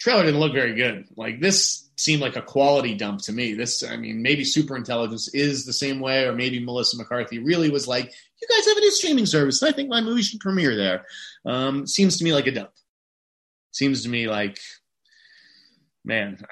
trailer 0.00 0.24
didn't 0.24 0.40
look 0.40 0.52
very 0.52 0.74
good. 0.74 1.06
Like 1.16 1.40
this 1.40 1.89
seemed 2.00 2.22
like 2.22 2.36
a 2.36 2.42
quality 2.42 2.94
dump 2.94 3.20
to 3.22 3.32
me. 3.32 3.52
This, 3.52 3.82
I 3.82 3.96
mean, 3.96 4.22
maybe 4.22 4.42
Super 4.42 4.76
Intelligence 4.76 5.28
is 5.34 5.64
the 5.64 5.72
same 5.72 6.00
way, 6.00 6.24
or 6.24 6.32
maybe 6.32 6.64
Melissa 6.64 6.96
McCarthy 6.96 7.38
really 7.38 7.70
was 7.70 7.86
like, 7.86 8.06
"You 8.40 8.48
guys 8.48 8.66
have 8.66 8.76
a 8.76 8.80
new 8.80 8.90
streaming 8.90 9.26
service, 9.26 9.60
and 9.60 9.72
I 9.72 9.76
think 9.76 9.88
my 9.88 10.00
movie 10.00 10.22
should 10.22 10.40
premiere 10.40 10.74
there." 10.74 11.04
Um, 11.44 11.86
seems 11.86 12.16
to 12.18 12.24
me 12.24 12.32
like 12.32 12.46
a 12.46 12.52
dump. 12.52 12.70
Seems 13.72 14.02
to 14.02 14.08
me 14.08 14.28
like, 14.28 14.58
man, 16.04 16.42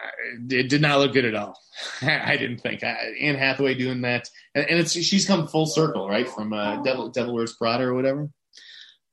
it 0.50 0.68
did 0.68 0.82
not 0.82 1.00
look 1.00 1.14
good 1.14 1.24
at 1.24 1.34
all. 1.34 1.58
I 2.02 2.36
didn't 2.36 2.58
think 2.58 2.82
Anne 2.82 3.34
Hathaway 3.34 3.74
doing 3.74 4.02
that, 4.02 4.28
and, 4.54 4.66
it's 4.68 4.92
she's 4.92 5.26
come 5.26 5.48
full 5.48 5.66
circle, 5.66 6.08
right, 6.08 6.28
from 6.28 6.52
uh, 6.52 6.82
Devil 6.82 7.08
Devil 7.08 7.34
Wears 7.34 7.54
Prada 7.54 7.84
or 7.84 7.94
whatever. 7.94 8.28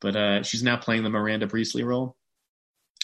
But 0.01 0.15
uh, 0.15 0.43
she's 0.43 0.63
now 0.63 0.75
playing 0.75 1.03
the 1.03 1.09
Miranda 1.09 1.47
Priestly 1.47 1.83
role. 1.83 2.17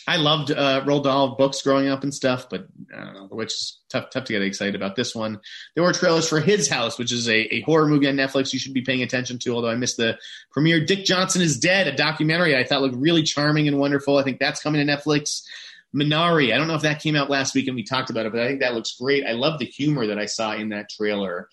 I 0.07 0.17
loved 0.17 0.51
uh, 0.51 0.83
Roald 0.83 1.03
Dahl 1.03 1.35
books 1.35 1.61
growing 1.61 1.87
up 1.87 2.03
and 2.03 2.13
stuff, 2.13 2.49
but 2.49 2.65
I 2.95 3.05
don't 3.05 3.13
know, 3.13 3.27
which 3.27 3.53
is 3.53 3.79
tough, 3.89 4.09
tough 4.09 4.25
to 4.25 4.33
get 4.33 4.41
excited 4.41 4.75
about 4.75 4.95
this 4.95 5.13
one. 5.13 5.39
There 5.75 5.83
were 5.83 5.93
trailers 5.93 6.27
for 6.27 6.39
His 6.39 6.67
House, 6.67 6.97
which 6.97 7.11
is 7.11 7.29
a, 7.29 7.55
a 7.55 7.61
horror 7.61 7.87
movie 7.87 8.07
on 8.07 8.15
Netflix 8.15 8.51
you 8.51 8.59
should 8.59 8.73
be 8.73 8.81
paying 8.81 9.03
attention 9.03 9.37
to, 9.39 9.53
although 9.53 9.69
I 9.69 9.75
missed 9.75 9.97
the 9.97 10.17
premiere. 10.51 10.83
Dick 10.83 11.05
Johnson 11.05 11.41
is 11.41 11.59
Dead, 11.59 11.87
a 11.87 11.95
documentary 11.95 12.57
I 12.57 12.63
thought 12.63 12.81
looked 12.81 12.95
really 12.95 13.23
charming 13.23 13.67
and 13.67 13.77
wonderful. 13.77 14.17
I 14.17 14.23
think 14.23 14.39
that's 14.39 14.61
coming 14.61 14.85
to 14.85 14.91
Netflix. 14.91 15.43
Minari, 15.95 16.53
I 16.53 16.57
don't 16.57 16.67
know 16.67 16.75
if 16.75 16.81
that 16.81 17.01
came 17.01 17.15
out 17.15 17.29
last 17.29 17.53
week 17.53 17.67
and 17.67 17.75
we 17.75 17.83
talked 17.83 18.09
about 18.09 18.25
it, 18.25 18.31
but 18.31 18.41
I 18.41 18.47
think 18.47 18.61
that 18.61 18.73
looks 18.73 18.95
great. 18.95 19.25
I 19.25 19.33
love 19.33 19.59
the 19.59 19.65
humor 19.65 20.07
that 20.07 20.17
I 20.17 20.25
saw 20.25 20.53
in 20.53 20.69
that 20.69 20.89
trailer. 20.89 21.47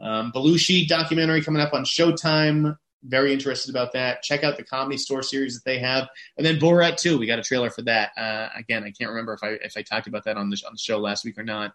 Um, 0.00 0.32
Belushi 0.32 0.86
documentary 0.88 1.42
coming 1.42 1.62
up 1.62 1.72
on 1.72 1.84
Showtime 1.84 2.76
very 3.06 3.32
interested 3.32 3.70
about 3.70 3.92
that. 3.92 4.22
Check 4.22 4.44
out 4.44 4.56
the 4.56 4.64
Comedy 4.64 4.96
Store 4.96 5.22
series 5.22 5.54
that 5.54 5.64
they 5.64 5.78
have, 5.78 6.08
and 6.36 6.46
then 6.46 6.58
Borat 6.58 6.96
2. 6.96 7.18
We 7.18 7.26
got 7.26 7.38
a 7.38 7.42
trailer 7.42 7.70
for 7.70 7.82
that. 7.82 8.10
Uh, 8.16 8.48
again, 8.56 8.84
I 8.84 8.90
can't 8.90 9.10
remember 9.10 9.34
if 9.34 9.42
I 9.42 9.50
if 9.64 9.76
I 9.76 9.82
talked 9.82 10.06
about 10.06 10.24
that 10.24 10.36
on 10.36 10.50
the 10.50 10.60
on 10.66 10.72
the 10.72 10.78
show 10.78 10.98
last 10.98 11.24
week 11.24 11.38
or 11.38 11.44
not. 11.44 11.72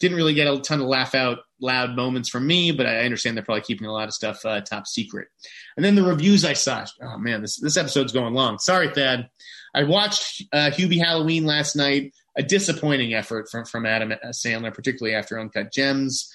Didn't 0.00 0.16
really 0.16 0.34
get 0.34 0.46
a 0.46 0.60
ton 0.60 0.80
of 0.80 0.86
laugh 0.86 1.14
out 1.16 1.38
loud 1.60 1.96
moments 1.96 2.28
from 2.28 2.46
me, 2.46 2.70
but 2.70 2.86
I 2.86 3.00
understand 3.00 3.36
they're 3.36 3.44
probably 3.44 3.62
keeping 3.62 3.88
a 3.88 3.92
lot 3.92 4.06
of 4.06 4.14
stuff 4.14 4.44
uh, 4.44 4.60
top 4.60 4.86
secret. 4.86 5.26
And 5.76 5.84
then 5.84 5.96
the 5.96 6.04
reviews 6.04 6.44
I 6.44 6.52
saw. 6.52 6.86
Oh 7.02 7.18
man, 7.18 7.40
this 7.40 7.58
this 7.58 7.76
episode's 7.76 8.12
going 8.12 8.34
long. 8.34 8.58
Sorry, 8.58 8.92
Thad. 8.92 9.28
I 9.74 9.84
watched 9.84 10.44
uh, 10.52 10.70
Hubie 10.72 11.02
Halloween 11.04 11.46
last 11.46 11.74
night. 11.74 12.14
A 12.36 12.42
disappointing 12.42 13.14
effort 13.14 13.48
from 13.50 13.64
from 13.64 13.86
Adam 13.86 14.12
Sandler, 14.26 14.72
particularly 14.72 15.16
after 15.16 15.40
Uncut 15.40 15.72
Gems. 15.72 16.32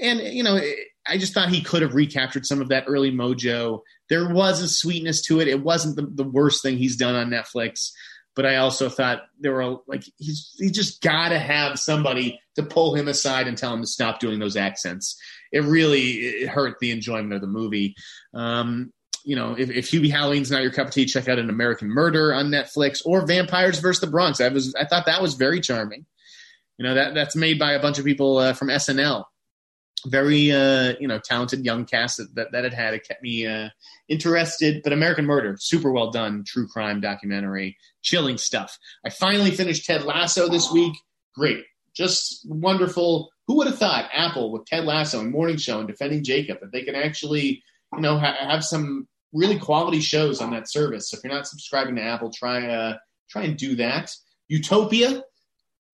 And 0.00 0.18
you 0.18 0.42
know, 0.42 0.58
I 1.06 1.18
just 1.18 1.34
thought 1.34 1.50
he 1.50 1.62
could 1.62 1.82
have 1.82 1.94
recaptured 1.94 2.46
some 2.46 2.60
of 2.60 2.68
that 2.68 2.84
early 2.86 3.12
mojo. 3.12 3.80
There 4.08 4.32
was 4.32 4.62
a 4.62 4.68
sweetness 4.68 5.22
to 5.22 5.40
it. 5.40 5.48
It 5.48 5.62
wasn't 5.62 5.96
the, 5.96 6.06
the 6.06 6.28
worst 6.28 6.62
thing 6.62 6.78
he's 6.78 6.96
done 6.96 7.14
on 7.14 7.30
Netflix, 7.30 7.90
but 8.34 8.46
I 8.46 8.56
also 8.56 8.88
thought 8.88 9.22
there 9.38 9.52
were 9.52 9.76
like 9.86 10.04
he's 10.16 10.54
he 10.58 10.70
just 10.70 11.02
got 11.02 11.28
to 11.28 11.38
have 11.38 11.78
somebody 11.78 12.40
to 12.56 12.62
pull 12.62 12.94
him 12.94 13.08
aside 13.08 13.46
and 13.46 13.56
tell 13.56 13.74
him 13.74 13.82
to 13.82 13.86
stop 13.86 14.18
doing 14.18 14.38
those 14.38 14.56
accents. 14.56 15.16
It 15.52 15.60
really 15.60 16.10
it 16.10 16.48
hurt 16.48 16.78
the 16.80 16.90
enjoyment 16.90 17.34
of 17.34 17.40
the 17.40 17.46
movie. 17.46 17.94
Um, 18.32 18.92
you 19.24 19.36
know, 19.36 19.54
if, 19.56 19.70
if 19.70 19.90
Hubie 19.90 20.10
Halloween's 20.10 20.50
not 20.50 20.62
your 20.62 20.72
cup 20.72 20.88
of 20.88 20.92
tea, 20.92 21.06
check 21.06 21.28
out 21.28 21.38
an 21.38 21.48
American 21.48 21.88
Murder 21.88 22.34
on 22.34 22.50
Netflix 22.50 23.00
or 23.06 23.26
Vampires 23.26 23.78
versus 23.78 24.00
the 24.00 24.06
Bronx. 24.06 24.40
I 24.40 24.48
was 24.48 24.74
I 24.74 24.84
thought 24.84 25.06
that 25.06 25.22
was 25.22 25.34
very 25.34 25.60
charming. 25.60 26.06
You 26.78 26.86
know 26.86 26.94
that 26.94 27.14
that's 27.14 27.36
made 27.36 27.58
by 27.58 27.72
a 27.72 27.80
bunch 27.80 27.98
of 27.98 28.04
people 28.04 28.38
uh, 28.38 28.54
from 28.54 28.68
SNL 28.68 29.24
very 30.06 30.52
uh, 30.52 30.94
you 31.00 31.08
know 31.08 31.18
talented 31.18 31.64
young 31.64 31.84
cast 31.84 32.18
that, 32.18 32.34
that, 32.34 32.52
that 32.52 32.64
had 32.64 32.74
had 32.74 32.94
it 32.94 33.06
kept 33.06 33.22
me 33.22 33.46
uh, 33.46 33.68
interested. 34.08 34.82
But 34.82 34.92
American 34.92 35.26
Murder, 35.26 35.56
super 35.58 35.90
well 35.90 36.10
done, 36.10 36.44
true 36.46 36.68
crime 36.68 37.00
documentary, 37.00 37.76
chilling 38.02 38.38
stuff. 38.38 38.78
I 39.04 39.10
finally 39.10 39.50
finished 39.50 39.84
Ted 39.86 40.04
Lasso 40.04 40.48
this 40.48 40.70
week. 40.70 40.94
Great, 41.34 41.64
just 41.94 42.46
wonderful. 42.48 43.30
Who 43.46 43.56
would 43.56 43.66
have 43.66 43.78
thought 43.78 44.10
Apple 44.14 44.52
with 44.52 44.66
Ted 44.66 44.84
Lasso 44.84 45.20
and 45.20 45.30
Morning 45.30 45.56
Show 45.56 45.78
and 45.78 45.88
Defending 45.88 46.24
Jacob 46.24 46.58
that 46.60 46.72
they 46.72 46.82
can 46.82 46.94
actually 46.94 47.62
you 47.94 48.00
know 48.00 48.18
ha- 48.18 48.36
have 48.40 48.64
some 48.64 49.08
really 49.32 49.58
quality 49.58 50.00
shows 50.00 50.40
on 50.40 50.52
that 50.52 50.70
service. 50.70 51.10
So 51.10 51.18
if 51.18 51.24
you're 51.24 51.32
not 51.32 51.46
subscribing 51.46 51.96
to 51.96 52.02
Apple, 52.02 52.30
try 52.30 52.66
uh, 52.66 52.96
try 53.28 53.42
and 53.42 53.56
do 53.56 53.76
that. 53.76 54.10
Utopia, 54.48 55.22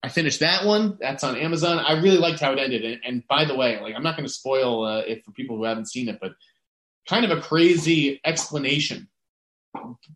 I 0.03 0.09
finished 0.09 0.41
that 0.41 0.65
one. 0.65 0.97
That's 1.01 1.25
on 1.25 1.37
Amazon. 1.37 1.79
I 1.79 2.01
really 2.01 2.19
liked 2.19 2.41
how 2.41 2.53
it 2.53 2.59
ended. 2.59 2.85
And, 2.85 3.01
and 3.05 3.29
by 3.29 3.45
the 3.45 3.55
way, 3.55 3.79
like 3.81 3.95
I'm 3.95 4.03
not 4.03 4.17
going 4.17 4.27
to 4.27 4.33
spoil 4.33 4.85
uh, 4.85 5.01
it 5.01 5.25
for 5.25 5.33
people 5.33 5.57
who 5.57 5.65
haven't 5.65 5.91
seen 5.91 6.09
it, 6.09 6.19
but 6.21 6.33
kind 7.09 7.25
of 7.25 7.37
a 7.37 7.41
crazy 7.41 8.21
explanation 8.25 9.09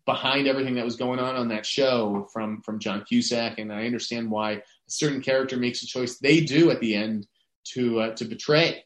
behind 0.05 0.47
everything 0.47 0.75
that 0.75 0.85
was 0.85 0.95
going 0.95 1.19
on 1.19 1.35
on 1.35 1.49
that 1.49 1.65
show 1.65 2.27
from 2.33 2.61
from 2.61 2.79
John 2.79 3.03
Cusack, 3.07 3.59
and 3.59 3.71
I 3.71 3.85
understand 3.85 4.29
why 4.29 4.53
a 4.53 4.61
certain 4.87 5.21
character 5.21 5.57
makes 5.57 5.81
a 5.83 5.87
choice 5.87 6.17
they 6.17 6.41
do 6.41 6.71
at 6.71 6.79
the 6.79 6.95
end 6.95 7.27
to 7.73 7.99
uh, 8.01 8.15
to 8.15 8.25
betray 8.25 8.83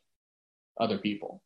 other 0.79 0.97
people. 0.97 1.41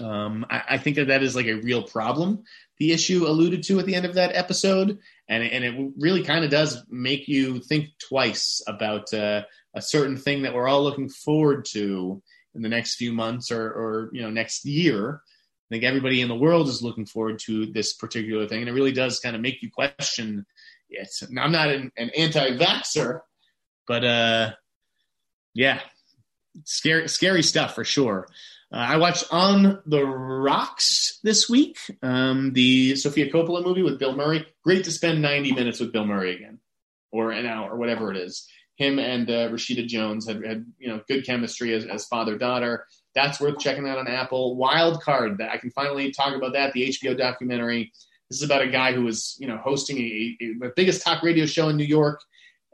Um, 0.00 0.46
I, 0.48 0.62
I, 0.70 0.78
think 0.78 0.94
that 0.94 1.08
that 1.08 1.24
is 1.24 1.34
like 1.34 1.46
a 1.46 1.56
real 1.56 1.82
problem. 1.82 2.44
The 2.78 2.92
issue 2.92 3.26
alluded 3.26 3.64
to 3.64 3.80
at 3.80 3.86
the 3.86 3.96
end 3.96 4.06
of 4.06 4.14
that 4.14 4.36
episode, 4.36 4.98
and 5.28 5.42
and 5.42 5.64
it 5.64 5.92
really 5.98 6.22
kind 6.22 6.44
of 6.44 6.50
does 6.50 6.84
make 6.88 7.28
you 7.28 7.60
think 7.60 7.88
twice 7.98 8.62
about 8.66 9.12
uh, 9.12 9.42
a 9.74 9.82
certain 9.82 10.16
thing 10.16 10.42
that 10.42 10.54
we're 10.54 10.68
all 10.68 10.82
looking 10.82 11.08
forward 11.08 11.64
to 11.72 12.22
in 12.54 12.62
the 12.62 12.68
next 12.68 12.96
few 12.96 13.12
months 13.12 13.50
or 13.50 13.70
or 13.70 14.10
you 14.12 14.22
know 14.22 14.30
next 14.30 14.64
year. 14.64 15.20
I 15.70 15.74
think 15.74 15.84
everybody 15.84 16.22
in 16.22 16.28
the 16.28 16.34
world 16.34 16.68
is 16.68 16.82
looking 16.82 17.04
forward 17.04 17.38
to 17.40 17.66
this 17.66 17.92
particular 17.92 18.48
thing, 18.48 18.60
and 18.60 18.68
it 18.70 18.72
really 18.72 18.92
does 18.92 19.20
kind 19.20 19.36
of 19.36 19.42
make 19.42 19.62
you 19.62 19.70
question. 19.70 20.46
Yes, 20.88 21.22
I'm 21.22 21.52
not 21.52 21.68
an, 21.68 21.92
an 21.98 22.10
anti-vaxer, 22.16 23.20
but 23.86 24.04
uh, 24.04 24.52
yeah, 25.52 25.80
scary 26.64 27.08
scary 27.08 27.42
stuff 27.42 27.74
for 27.74 27.84
sure. 27.84 28.28
Uh, 28.70 28.76
I 28.76 28.96
watched 28.98 29.24
On 29.30 29.80
the 29.86 30.04
Rocks 30.04 31.20
this 31.22 31.48
week, 31.48 31.78
um, 32.02 32.52
the 32.52 32.96
Sofia 32.96 33.32
Coppola 33.32 33.64
movie 33.64 33.82
with 33.82 33.98
Bill 33.98 34.14
Murray. 34.14 34.46
Great 34.62 34.84
to 34.84 34.90
spend 34.90 35.22
90 35.22 35.52
minutes 35.52 35.80
with 35.80 35.90
Bill 35.90 36.04
Murray 36.04 36.36
again, 36.36 36.58
or 37.10 37.30
an 37.30 37.46
hour, 37.46 37.70
or 37.70 37.78
whatever 37.78 38.10
it 38.10 38.18
is. 38.18 38.46
Him 38.76 38.98
and 38.98 39.28
uh, 39.30 39.48
Rashida 39.48 39.86
Jones 39.86 40.28
had, 40.28 40.44
had 40.44 40.66
you 40.78 40.88
know 40.88 41.00
good 41.08 41.24
chemistry 41.24 41.72
as, 41.72 41.86
as 41.86 42.04
father 42.04 42.36
daughter. 42.36 42.84
That's 43.14 43.40
worth 43.40 43.58
checking 43.58 43.88
out 43.88 43.98
on 43.98 44.06
Apple. 44.06 44.54
Wild 44.56 45.02
Card, 45.02 45.38
that 45.38 45.50
I 45.50 45.56
can 45.56 45.70
finally 45.70 46.12
talk 46.12 46.36
about 46.36 46.52
that. 46.52 46.74
The 46.74 46.88
HBO 46.88 47.16
documentary. 47.16 47.90
This 48.28 48.42
is 48.42 48.44
about 48.44 48.60
a 48.60 48.68
guy 48.68 48.92
who 48.92 49.04
was 49.04 49.34
you 49.40 49.48
know 49.48 49.56
hosting 49.56 49.96
a, 49.96 50.36
a, 50.42 50.46
the 50.58 50.72
biggest 50.76 51.02
talk 51.02 51.22
radio 51.22 51.46
show 51.46 51.70
in 51.70 51.78
New 51.78 51.84
York 51.84 52.20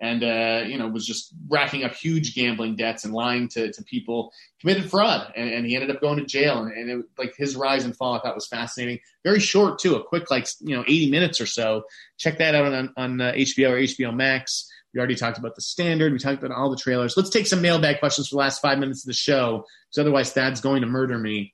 and 0.00 0.22
uh, 0.24 0.64
you 0.66 0.78
know 0.78 0.88
was 0.88 1.06
just 1.06 1.32
racking 1.48 1.84
up 1.84 1.94
huge 1.94 2.34
gambling 2.34 2.76
debts 2.76 3.04
and 3.04 3.14
lying 3.14 3.48
to, 3.48 3.72
to 3.72 3.82
people 3.84 4.32
committed 4.60 4.90
fraud 4.90 5.32
and, 5.36 5.48
and 5.50 5.66
he 5.66 5.74
ended 5.74 5.90
up 5.90 6.00
going 6.00 6.18
to 6.18 6.24
jail. 6.24 6.58
And, 6.58 6.72
and 6.72 6.90
it, 6.90 7.06
like 7.16 7.34
his 7.36 7.56
rise 7.56 7.84
and 7.84 7.96
fall 7.96 8.14
i 8.14 8.20
thought 8.20 8.34
was 8.34 8.46
fascinating. 8.46 9.00
Very 9.22 9.40
short 9.40 9.78
too 9.78 9.94
a 9.96 10.04
quick 10.04 10.30
like 10.30 10.46
you 10.60 10.76
know 10.76 10.82
80 10.82 11.10
minutes 11.10 11.40
or 11.40 11.46
so. 11.46 11.84
Check 12.18 12.38
that 12.38 12.54
out 12.54 12.72
on, 12.72 12.92
on 12.96 13.20
uh, 13.20 13.32
hbo 13.32 13.70
or 13.70 13.76
hbo 13.76 14.14
max. 14.14 14.68
We 14.92 14.98
already 14.98 15.16
talked 15.16 15.38
about 15.38 15.56
the 15.56 15.62
standard. 15.62 16.12
We 16.12 16.20
talked 16.20 16.42
about 16.42 16.56
all 16.56 16.70
the 16.70 16.76
trailers. 16.76 17.16
Let's 17.16 17.30
take 17.30 17.48
some 17.48 17.60
mailbag 17.60 17.98
questions 17.98 18.28
for 18.28 18.34
the 18.34 18.38
last 18.38 18.62
five 18.62 18.78
minutes 18.78 19.02
of 19.02 19.08
the 19.08 19.14
show 19.14 19.64
because 19.90 20.00
otherwise 20.00 20.32
thad's 20.32 20.60
going 20.60 20.82
to 20.82 20.86
murder 20.86 21.18
me 21.18 21.53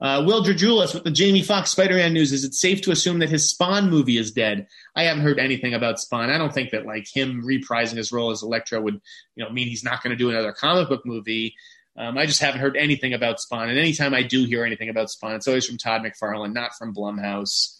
uh, 0.00 0.22
Will 0.26 0.44
Drajulis 0.44 0.94
with 0.94 1.04
the 1.04 1.10
Jamie 1.10 1.42
Foxx 1.42 1.70
Spider-Man 1.70 2.12
news. 2.12 2.32
Is 2.32 2.44
it 2.44 2.54
safe 2.54 2.82
to 2.82 2.90
assume 2.90 3.20
that 3.20 3.30
his 3.30 3.48
Spawn 3.48 3.90
movie 3.90 4.18
is 4.18 4.32
dead? 4.32 4.66
I 4.94 5.04
haven't 5.04 5.22
heard 5.22 5.38
anything 5.38 5.74
about 5.74 5.98
Spawn. 5.98 6.30
I 6.30 6.38
don't 6.38 6.52
think 6.52 6.70
that 6.70 6.86
like 6.86 7.06
him 7.06 7.42
reprising 7.42 7.96
his 7.96 8.12
role 8.12 8.30
as 8.30 8.42
Electro 8.42 8.80
would, 8.80 9.00
you 9.34 9.44
know, 9.44 9.50
mean 9.50 9.68
he's 9.68 9.84
not 9.84 10.02
going 10.02 10.10
to 10.10 10.16
do 10.16 10.30
another 10.30 10.52
comic 10.52 10.88
book 10.88 11.06
movie. 11.06 11.54
Um, 11.96 12.18
I 12.18 12.26
just 12.26 12.40
haven't 12.40 12.60
heard 12.60 12.76
anything 12.76 13.14
about 13.14 13.40
Spawn. 13.40 13.70
And 13.70 13.78
anytime 13.78 14.12
I 14.12 14.22
do 14.22 14.44
hear 14.44 14.64
anything 14.64 14.90
about 14.90 15.10
Spawn, 15.10 15.34
it's 15.34 15.48
always 15.48 15.66
from 15.66 15.78
Todd 15.78 16.02
McFarlane, 16.02 16.52
not 16.52 16.74
from 16.76 16.94
Blumhouse. 16.94 17.72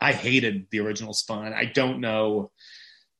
I 0.00 0.12
hated 0.12 0.68
the 0.70 0.78
original 0.80 1.12
Spawn. 1.12 1.52
I 1.52 1.64
don't 1.64 2.00
know. 2.00 2.52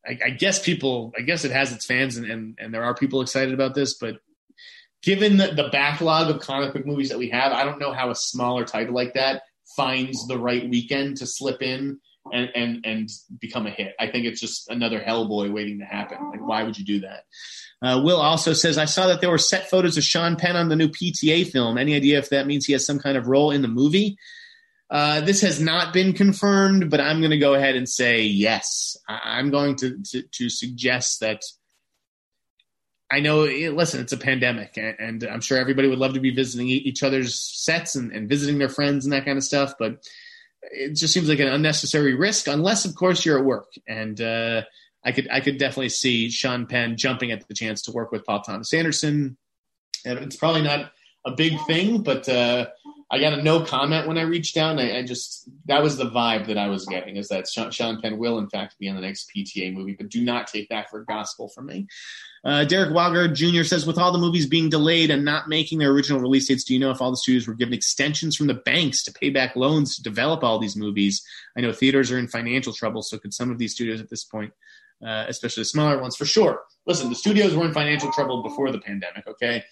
I, 0.07 0.19
I 0.27 0.31
guess 0.31 0.65
people, 0.65 1.13
I 1.19 1.23
guess 1.23 1.45
it 1.45 1.51
has 1.51 1.73
its 1.73 1.85
fans, 1.85 2.17
and, 2.17 2.31
and, 2.31 2.59
and 2.61 2.73
there 2.73 2.85
are 2.85 2.95
people 2.95 3.21
excited 3.21 3.53
about 3.53 3.75
this, 3.75 3.95
but 3.95 4.19
given 5.03 5.37
the, 5.37 5.49
the 5.49 5.69
backlog 5.71 6.31
of 6.31 6.41
comic 6.41 6.73
book 6.73 6.87
movies 6.87 7.09
that 7.11 7.19
we 7.19 7.31
have, 7.31 7.53
I 7.53 7.65
don't 7.65 7.79
know 7.79 7.93
how 7.93 8.11
a 8.11 8.15
smaller 8.15 8.65
title 8.65 8.95
like 8.95 9.15
that 9.15 9.43
finds 9.77 10.27
the 10.27 10.39
right 10.39 10.69
weekend 10.69 11.19
to 11.19 11.27
slip 11.27 11.63
in 11.63 12.01
and 12.33 12.51
and 12.55 12.85
and 12.85 13.11
become 13.41 13.67
a 13.67 13.71
hit. 13.71 13.95
I 13.99 14.09
think 14.09 14.27
it's 14.27 14.41
just 14.41 14.69
another 14.71 15.01
Hellboy 15.01 15.53
waiting 15.53 15.79
to 15.79 15.85
happen. 15.85 16.19
Like, 16.31 16.47
why 16.47 16.63
would 16.63 16.79
you 16.79 16.85
do 16.85 17.01
that? 17.01 17.25
Uh, 17.81 18.01
Will 18.03 18.21
also 18.21 18.53
says, 18.53 18.77
I 18.77 18.87
saw 18.87 19.07
that 19.07 19.21
there 19.21 19.31
were 19.31 19.39
set 19.39 19.71
photos 19.71 19.97
of 19.97 20.03
Sean 20.03 20.37
Penn 20.37 20.57
on 20.57 20.69
the 20.69 20.77
new 20.77 20.89
PTA 20.89 21.49
film. 21.49 21.79
Any 21.79 21.95
idea 21.95 22.19
if 22.19 22.31
that 22.31 22.47
means 22.47 22.67
he 22.67 22.73
has 22.73 22.85
some 22.85 22.99
kind 22.99 23.17
of 23.17 23.29
role 23.29 23.51
in 23.51 23.63
the 23.63 23.69
movie? 23.69 24.17
Uh, 24.91 25.21
this 25.21 25.43
has 25.43 25.61
not 25.61 25.93
been 25.93 26.13
confirmed, 26.13 26.91
but 26.91 27.01
I'm 27.01 27.21
going 27.21 27.31
to 27.31 27.39
go 27.39 27.55
ahead 27.55 27.77
and 27.77 27.89
say 27.89 28.23
yes. 28.23 28.97
I- 29.09 29.39
am 29.39 29.51
going 29.51 29.77
to, 29.77 29.99
to, 30.11 30.23
to 30.23 30.49
suggest 30.49 31.21
that. 31.21 31.43
I 33.11 33.21
know. 33.21 33.45
Listen, 33.45 34.01
it's 34.01 34.13
a 34.13 34.19
pandemic, 34.19 34.77
and, 34.77 34.97
and, 34.99 35.25
I'm 35.25 35.41
sure 35.41 35.57
everybody 35.57 35.89
would 35.89 35.99
love 35.99 36.13
to 36.15 36.21
be 36.21 36.35
visiting 36.35 36.69
each 36.69 37.03
other's 37.03 37.35
sets 37.35 37.97
and, 37.97 38.13
and 38.13 38.29
visiting 38.29 38.59
their 38.59 38.69
friends 38.69 39.07
and 39.07 39.13
that 39.15 39.25
kind 39.25 39.39
of 39.39 39.45
stuff. 39.45 39.75
But 39.79 40.05
it 40.63 40.95
just 40.95 41.15
seems 41.15 41.29
like 41.29 41.39
an 41.39 41.49
unnecessary 41.49 42.15
risk, 42.15 42.49
unless, 42.49 42.85
of 42.85 42.95
course, 42.95 43.25
you're 43.25 43.39
at 43.39 43.45
work. 43.45 43.73
And 43.87 44.21
uh, 44.21 44.63
I 45.05 45.13
could 45.13 45.29
I 45.31 45.41
could 45.41 45.59
definitely 45.59 45.89
see 45.89 46.29
Sean 46.31 46.67
Penn 46.67 46.97
jumping 46.97 47.31
at 47.31 47.47
the 47.49 47.55
chance 47.55 47.83
to 47.83 47.93
work 47.93 48.13
with 48.13 48.25
Paul 48.27 48.43
Thomas 48.43 48.75
Anderson. 48.75 49.39
And 50.05 50.19
it's 50.19 50.37
probably 50.37 50.63
not 50.63 50.93
a 51.25 51.33
big 51.33 51.59
thing, 51.67 52.03
but 52.03 52.29
uh, 52.29 52.67
I 53.11 53.19
got 53.21 53.39
a 53.39 53.43
no 53.43 53.65
comment 53.65 54.07
when 54.07 54.19
I 54.19 54.23
reached 54.23 54.57
out. 54.57 54.79
I, 54.79 54.99
I, 54.99 55.03
just 55.03 55.49
that 55.67 55.83
was 55.83 55.97
the 55.97 56.11
vibe 56.11 56.47
that 56.47 56.59
I 56.59 56.69
was 56.69 56.85
getting 56.85 57.17
is 57.17 57.29
that 57.29 57.49
Sean, 57.49 57.71
Sean, 57.71 58.01
Penn 58.01 58.19
will 58.19 58.39
in 58.39 58.49
fact 58.49 58.79
be 58.79 58.87
in 58.87 58.97
the 58.97 59.01
next 59.01 59.31
PTA 59.35 59.73
movie, 59.73 59.97
but 59.99 60.11
do 60.11 60.23
not 60.23 60.47
take 60.47 60.69
that 60.69 60.91
for 60.91 61.05
gospel 61.05 61.49
from 61.49 61.67
me. 61.67 61.87
Uh, 62.45 62.65
Derek 62.65 62.91
Walger 62.91 63.33
Jr. 63.33 63.65
says, 63.65 63.87
with 63.87 63.99
all 63.99 64.13
the 64.13 64.19
movies 64.19 64.47
being 64.47 64.69
delayed 64.69 65.11
and 65.11 65.25
not 65.25 65.49
making 65.49 65.79
their 65.79 65.91
original 65.91 66.21
release 66.21 66.49
dates, 66.49 66.65
do 66.65 66.75
you 66.75 66.81
know 66.81 66.91
if 66.91 67.01
all 67.01 67.11
the 67.11 67.17
studios 67.17 67.47
were 67.47 67.55
given 67.55 67.75
extensions 67.75 68.37
from 68.37 68.47
the 68.47 68.55
banks 68.55 69.03
to 69.05 69.13
pay 69.13 69.31
back 69.31 69.57
loans 69.57 69.97
to 69.97 70.03
develop 70.03 70.45
all 70.45 70.59
these 70.59 70.77
movies? 70.77 71.23
I 71.57 71.61
know 71.61 71.73
theaters 71.73 72.11
are 72.13 72.19
in 72.19 72.29
financial 72.29 72.73
trouble, 72.73 73.03
so 73.03 73.19
could 73.19 73.35
some 73.35 73.51
of 73.51 73.59
these 73.59 73.73
studios 73.73 74.01
at 74.01 74.11
this 74.11 74.25
point, 74.25 74.53
uh, 75.05 75.25
especially 75.29 75.63
the 75.63 75.67
smaller 75.67 76.01
ones, 76.01 76.17
for 76.17 76.25
sure. 76.25 76.63
Listen, 76.87 77.09
the 77.09 77.15
studios 77.15 77.55
were 77.55 77.67
in 77.67 77.73
financial 77.73 78.13
trouble 78.13 78.43
before 78.43 78.71
the 78.71 78.81
pandemic. 78.81 79.27
Okay, 79.27 79.65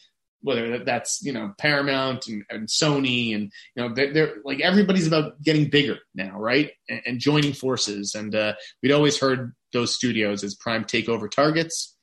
whether 0.43 0.85
that's 0.85 1.21
you 1.23 1.33
know 1.33 1.53
Paramount 1.59 2.29
and, 2.29 2.45
and 2.51 2.69
Sony 2.69 3.35
and 3.35 3.51
you 3.75 3.83
know 3.83 3.95
they're, 3.95 4.13
they're, 4.13 4.35
like 4.45 4.61
everybody's 4.61 5.07
about 5.07 5.41
getting 5.43 5.71
bigger 5.71 5.99
now, 6.15 6.39
right? 6.39 6.71
And, 6.89 7.03
and 7.07 7.21
joining 7.21 7.53
forces. 7.53 8.15
And 8.15 8.35
uh, 8.35 8.55
we'd 8.83 8.93
always 8.93 9.19
heard 9.19 9.55
those 9.73 9.95
studios 9.95 10.45
as 10.45 10.55
prime 10.55 10.85
takeover 10.85 11.31
targets. 11.31 11.96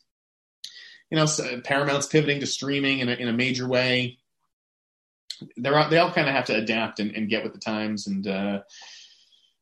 You 1.14 1.20
know, 1.20 1.61
Paramount's 1.64 2.07
pivoting 2.07 2.39
to 2.39 2.47
streaming 2.47 2.97
in 2.97 3.07
a, 3.07 3.11
in 3.11 3.28
a 3.28 3.34
major 3.34 3.68
way. 3.68 4.18
They're 5.57 5.89
they 5.89 5.99
all 5.99 6.11
kind 6.11 6.28
of 6.28 6.34
have 6.34 6.45
to 6.45 6.55
adapt 6.55 6.99
and, 6.99 7.16
and, 7.16 7.30
get 7.30 7.43
with 7.43 7.53
the 7.53 7.59
times 7.59 8.07
and. 8.07 8.28
Uh, 8.28 8.61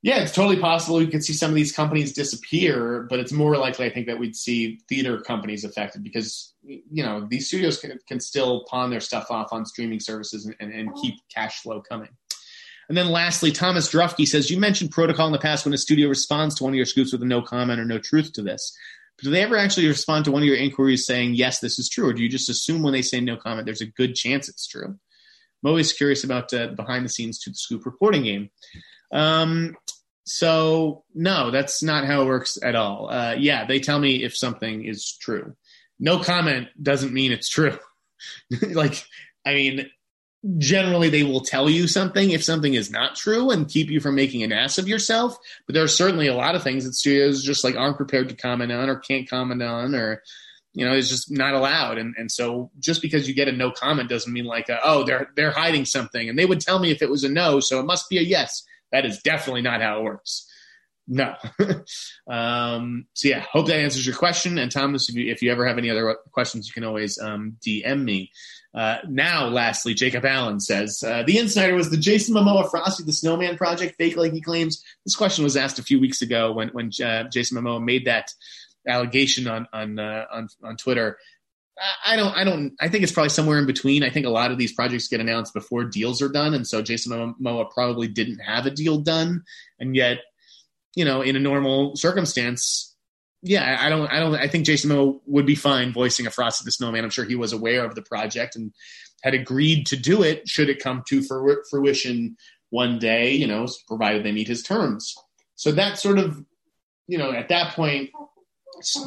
yeah, 0.04 0.24
it's 0.24 0.32
totally 0.32 0.58
possible 0.58 0.98
we 0.98 1.06
could 1.06 1.24
see 1.24 1.34
some 1.34 1.52
of 1.52 1.56
these 1.56 1.72
companies 1.72 2.14
disappear, 2.14 3.06
but 3.08 3.20
it's 3.20 3.32
more 3.32 3.56
likely, 3.58 3.86
I 3.86 3.92
think, 3.92 4.08
that 4.08 4.18
we'd 4.18 4.36
see 4.36 4.80
theater 4.90 5.20
companies 5.20 5.64
affected 5.64 6.04
because 6.04 6.54
you 6.64 7.04
know 7.04 7.28
these 7.30 7.50
studios 7.50 7.78
can, 7.78 8.00
can 8.08 8.20
still 8.20 8.66
pawn 8.68 8.90
their 8.90 9.02
stuff 9.02 9.30
off 9.30 9.52
on 9.52 9.66
streaming 9.66 10.00
services 10.00 10.46
and, 10.46 10.56
and, 10.60 10.74
and 10.74 10.96
keep 10.96 11.16
cash 11.30 11.62
flow 11.62 11.82
coming. 11.82 12.10
And 12.90 12.98
then 12.98 13.10
lastly, 13.10 13.52
Thomas 13.52 13.90
Drufke 13.90 14.28
says, 14.28 14.50
You 14.50 14.60
mentioned 14.60 14.92
protocol 14.92 15.28
in 15.28 15.32
the 15.34 15.40
past 15.40 15.66
when 15.66 15.74
a 15.74 15.78
studio 15.78 16.10
responds 16.10 16.56
to 16.56 16.64
one 16.64 16.74
of 16.74 16.78
your 16.78 16.86
scoops 16.86 17.12
with 17.12 17.22
a 17.22 17.26
no 17.26 17.42
comment 17.42 17.80
or 17.80 17.86
no 17.86 18.00
truth 18.00 18.34
to 18.34 18.42
this. 18.42 18.76
Do 19.24 19.30
they 19.30 19.44
ever 19.44 19.58
actually 19.58 19.88
respond 19.88 20.26
to 20.26 20.32
one 20.32 20.42
of 20.42 20.48
your 20.48 20.58
inquiries 20.58 21.06
saying, 21.06 21.36
Yes, 21.36 21.60
this 21.60 21.80
is 21.80 21.90
true? 21.90 22.10
Or 22.10 22.14
do 22.14 22.24
you 22.24 22.30
just 22.30 22.50
assume 22.50 22.82
when 22.82 22.94
they 22.94 23.02
say 23.02 23.22
no 23.22 23.38
comment, 23.38 23.66
there's 23.66 23.82
a 23.82 23.86
good 23.86 24.16
chance 24.16 24.50
it's 24.50 24.68
true? 24.68 24.86
I'm 24.86 25.70
always 25.70 25.94
curious 25.94 26.24
about 26.24 26.54
uh, 26.54 26.68
behind 26.68 27.06
the 27.06 27.10
scenes 27.10 27.40
to 27.40 27.52
the 27.52 27.56
scoop 27.56 27.86
reporting 27.86 28.24
game. 28.24 28.50
Um, 29.14 29.76
so 30.26 31.04
no, 31.14 31.52
that's 31.52 31.84
not 31.84 32.06
how 32.06 32.22
it 32.22 32.28
works 32.28 32.58
at 32.64 32.76
all. 32.76 33.10
Uh, 33.10 33.36
yeah, 33.38 33.66
they 33.66 33.80
tell 33.80 34.00
me 34.00 34.24
if 34.24 34.36
something 34.36 34.86
is 34.86 35.18
true. 35.20 35.56
No 36.00 36.20
comment 36.20 36.68
doesn't 36.82 37.14
mean 37.14 37.32
it's 37.32 37.50
true. 37.50 37.78
like, 38.72 39.04
I 39.46 39.54
mean, 39.54 39.90
generally 40.58 41.10
they 41.10 41.24
will 41.24 41.42
tell 41.42 41.70
you 41.70 41.88
something 41.88 42.32
if 42.32 42.44
something 42.44 42.74
is 42.74 42.90
not 42.90 43.16
true 43.16 43.52
and 43.52 43.68
keep 43.68 43.90
you 43.90 44.00
from 44.00 44.16
making 44.16 44.44
an 44.44 44.52
ass 44.52 44.78
of 44.78 44.88
yourself. 44.88 45.38
But 45.68 45.74
there 45.74 45.84
are 45.84 45.88
certainly 45.88 46.28
a 46.28 46.36
lot 46.36 46.56
of 46.56 46.64
things 46.64 46.84
that 46.84 46.94
studios 46.94 47.44
just 47.44 47.64
like 47.64 47.76
aren't 47.76 47.98
prepared 47.98 48.30
to 48.30 48.36
comment 48.36 48.72
on 48.72 48.90
or 48.90 48.98
can't 48.98 49.30
comment 49.30 49.62
on 49.62 49.96
or 49.96 50.22
you 50.74 50.86
know, 50.86 50.94
it's 50.94 51.10
just 51.10 51.30
not 51.30 51.54
allowed. 51.54 51.98
And 51.98 52.16
and 52.18 52.32
so 52.32 52.72
just 52.80 53.02
because 53.02 53.28
you 53.28 53.36
get 53.36 53.50
a 53.50 53.52
no 53.52 53.72
comment 53.72 54.10
doesn't 54.10 54.32
mean 54.32 54.46
like 54.46 54.70
a, 54.70 54.80
oh 54.84 55.04
they're 55.04 55.30
they're 55.36 55.52
hiding 55.52 55.86
something. 55.86 56.30
And 56.30 56.40
they 56.40 56.46
would 56.46 56.62
tell 56.62 56.80
me 56.80 56.92
if 56.92 57.02
it 57.02 57.10
was 57.10 57.24
a 57.24 57.30
no, 57.30 57.60
so 57.60 57.80
it 57.80 57.86
must 57.86 58.10
be 58.10 58.18
a 58.18 58.22
yes. 58.22 58.64
That 58.92 59.06
is 59.06 59.22
definitely 59.22 59.62
not 59.62 59.82
how 59.82 60.00
it 60.00 60.04
works. 60.04 60.48
No. 61.08 61.36
um, 62.30 63.06
so 63.14 63.28
yeah, 63.28 63.44
hope 63.52 63.68
that 63.68 63.80
answers 63.80 64.06
your 64.06 64.16
question. 64.16 64.58
And 64.58 64.72
Thomas, 64.72 65.10
if 65.10 65.16
you, 65.16 65.32
if 65.32 65.42
you 65.42 65.52
ever 65.52 65.68
have 65.68 65.78
any 65.78 65.90
other 65.90 66.16
questions, 66.32 66.68
you 66.68 66.74
can 66.74 66.84
always 66.84 67.20
um, 67.20 67.58
DM 67.66 68.04
me. 68.04 68.32
Uh, 68.74 68.98
now, 69.08 69.48
lastly, 69.48 69.94
Jacob 69.94 70.26
Allen 70.26 70.60
says 70.60 71.04
uh, 71.06 71.24
the 71.24 71.36
InSneider 71.36 71.76
was 71.76 71.90
the 71.90 71.98
Jason 71.98 72.36
Momoa 72.36 72.70
Frosty 72.70 73.04
the 73.04 73.12
Snowman 73.12 73.58
project 73.58 73.96
fake, 73.98 74.16
like 74.16 74.32
he 74.32 74.42
claims. 74.42 74.84
This 75.06 75.16
question 75.16 75.44
was 75.44 75.58
asked 75.58 75.78
a 75.80 75.84
few 75.84 76.00
weeks 76.00 76.22
ago 76.22 76.54
when 76.54 76.70
when 76.70 76.92
uh, 77.04 77.26
Jason 77.26 77.58
Momoa 77.58 77.84
made 77.84 78.06
that 78.06 78.32
allegation 78.88 79.48
on 79.48 79.68
on 79.74 80.00
uh, 80.00 80.26
on, 80.32 80.48
on 80.64 80.78
Twitter. 80.78 81.18
I 82.06 82.16
don't, 82.16 82.36
I 82.36 82.44
don't, 82.44 82.74
I 82.80 82.90
think 82.90 83.04
it's 83.04 83.14
probably 83.14 83.30
somewhere 83.30 83.58
in 83.58 83.66
between. 83.66 84.04
I 84.04 84.12
think 84.12 84.28
a 84.28 84.30
lot 84.30 84.52
of 84.52 84.60
these 84.60 84.74
projects 84.74 85.08
get 85.08 85.20
announced 85.20 85.54
before 85.54 85.84
deals 85.86 86.22
are 86.22 86.30
done. 86.30 86.54
And 86.54 86.68
so 86.68 86.82
Jason 86.84 87.36
Momoa 87.42 87.72
probably 87.72 88.08
didn't 88.08 88.38
have 88.40 88.68
a 88.68 88.72
deal 88.72 89.00
done. 89.00 89.44
And 89.80 89.96
yet, 89.96 90.20
you 90.96 91.06
know, 91.06 91.22
in 91.22 91.36
a 91.36 91.40
normal 91.40 91.96
circumstance, 91.96 92.91
yeah, 93.44 93.78
I 93.80 93.90
don't, 93.90 94.08
I 94.08 94.20
don't, 94.20 94.36
I 94.36 94.48
think 94.48 94.66
Jason 94.66 94.92
Momoa 94.92 95.20
would 95.26 95.46
be 95.46 95.56
fine 95.56 95.94
voicing 95.94 96.28
a 96.28 96.32
Frosty 96.32 96.64
the 96.64 96.72
Snowman. 96.72 97.04
I'm 97.04 97.10
sure 97.10 97.26
he 97.26 97.36
was 97.36 97.54
aware 97.54 97.84
of 97.84 97.96
the 97.96 98.02
project 98.04 98.56
and 98.56 98.72
had 99.24 99.34
agreed 99.34 99.88
to 99.88 99.98
do 99.98 100.24
it 100.24 100.48
should 100.48 100.70
it 100.70 100.82
come 100.82 101.04
to 101.10 101.24
fruition 101.70 102.38
one 102.70 103.00
day, 103.00 103.32
you 103.34 103.48
know, 103.48 103.68
provided 103.88 104.24
they 104.24 104.32
meet 104.32 104.48
his 104.48 104.64
terms. 104.64 105.16
So 105.56 105.72
that 105.72 105.98
sort 105.98 106.20
of, 106.20 106.44
you 107.08 107.18
know, 107.18 107.32
at 107.32 107.50
that 107.50 107.74
point, 107.74 108.10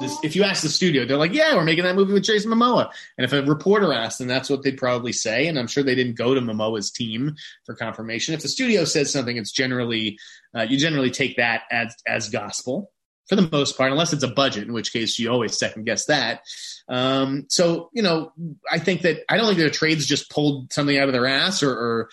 this, 0.01 0.16
if 0.22 0.37
you 0.37 0.45
ask 0.45 0.62
the 0.62 0.68
studio, 0.68 1.05
they're 1.05 1.16
like, 1.16 1.32
"Yeah, 1.32 1.55
we're 1.57 1.64
making 1.64 1.82
that 1.85 1.97
movie 1.97 2.12
with 2.12 2.22
Jason 2.22 2.51
Momoa." 2.51 2.91
And 3.18 3.24
if 3.24 3.32
a 3.32 3.43
reporter 3.43 3.93
asked, 3.93 4.20
then 4.20 4.28
that's 4.28 4.49
what 4.49 4.62
they'd 4.62 4.76
probably 4.76 5.12
say. 5.12 5.49
And 5.49 5.59
I'm 5.59 5.66
sure 5.66 5.82
they 5.82 5.97
didn't 5.97 6.16
go 6.16 6.32
to 6.32 6.41
Momoa's 6.41 6.93
team 6.93 7.35
for 7.64 7.74
confirmation. 7.74 8.35
If 8.35 8.43
the 8.43 8.49
studio 8.49 8.85
says 8.85 9.12
something, 9.12 9.37
it's 9.37 9.51
generally 9.51 10.18
uh, 10.55 10.62
you 10.62 10.78
generally 10.78 11.11
take 11.11 11.39
that 11.39 11.62
as 11.72 11.97
as 12.07 12.28
gospel 12.28 12.93
for 13.29 13.37
the 13.37 13.49
most 13.51 13.77
part, 13.77 13.91
unless 13.91 14.12
it's 14.12 14.22
a 14.22 14.29
budget, 14.29 14.64
in 14.64 14.72
which 14.72 14.93
case 14.93 15.18
you 15.18 15.31
always 15.31 15.59
second 15.59 15.85
guess 15.85 16.07
that. 16.07 16.43
Um, 16.89 17.47
so 17.49 17.91
you 17.93 18.03
know, 18.03 18.33
I 18.70 18.79
think 18.79 19.03
that 19.03 19.22
I 19.29 19.37
don't 19.37 19.47
think 19.47 19.59
the 19.59 19.70
trades 19.70 20.07
just 20.07 20.31
pulled 20.31 20.72
something 20.72 20.99
out 20.99 21.09
of 21.09 21.12
their 21.12 21.27
ass 21.27 21.62
or, 21.62 21.70
or 21.70 22.11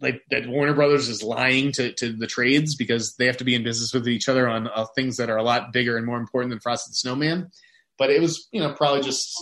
like 0.00 0.22
that 0.30 0.48
Warner 0.48 0.74
Brothers 0.74 1.08
is 1.08 1.22
lying 1.22 1.72
to, 1.72 1.92
to 1.94 2.12
the 2.12 2.26
trades 2.26 2.76
because 2.76 3.16
they 3.16 3.26
have 3.26 3.38
to 3.38 3.44
be 3.44 3.54
in 3.54 3.64
business 3.64 3.92
with 3.92 4.08
each 4.08 4.28
other 4.28 4.48
on 4.48 4.68
uh, 4.68 4.86
things 4.94 5.16
that 5.16 5.30
are 5.30 5.38
a 5.38 5.42
lot 5.42 5.72
bigger 5.72 5.96
and 5.96 6.06
more 6.06 6.18
important 6.18 6.50
than 6.50 6.60
Frosty 6.60 6.90
the 6.90 6.94
Snowman. 6.94 7.50
But 7.98 8.10
it 8.10 8.20
was, 8.20 8.46
you 8.52 8.60
know, 8.60 8.72
probably 8.74 9.02
just 9.02 9.36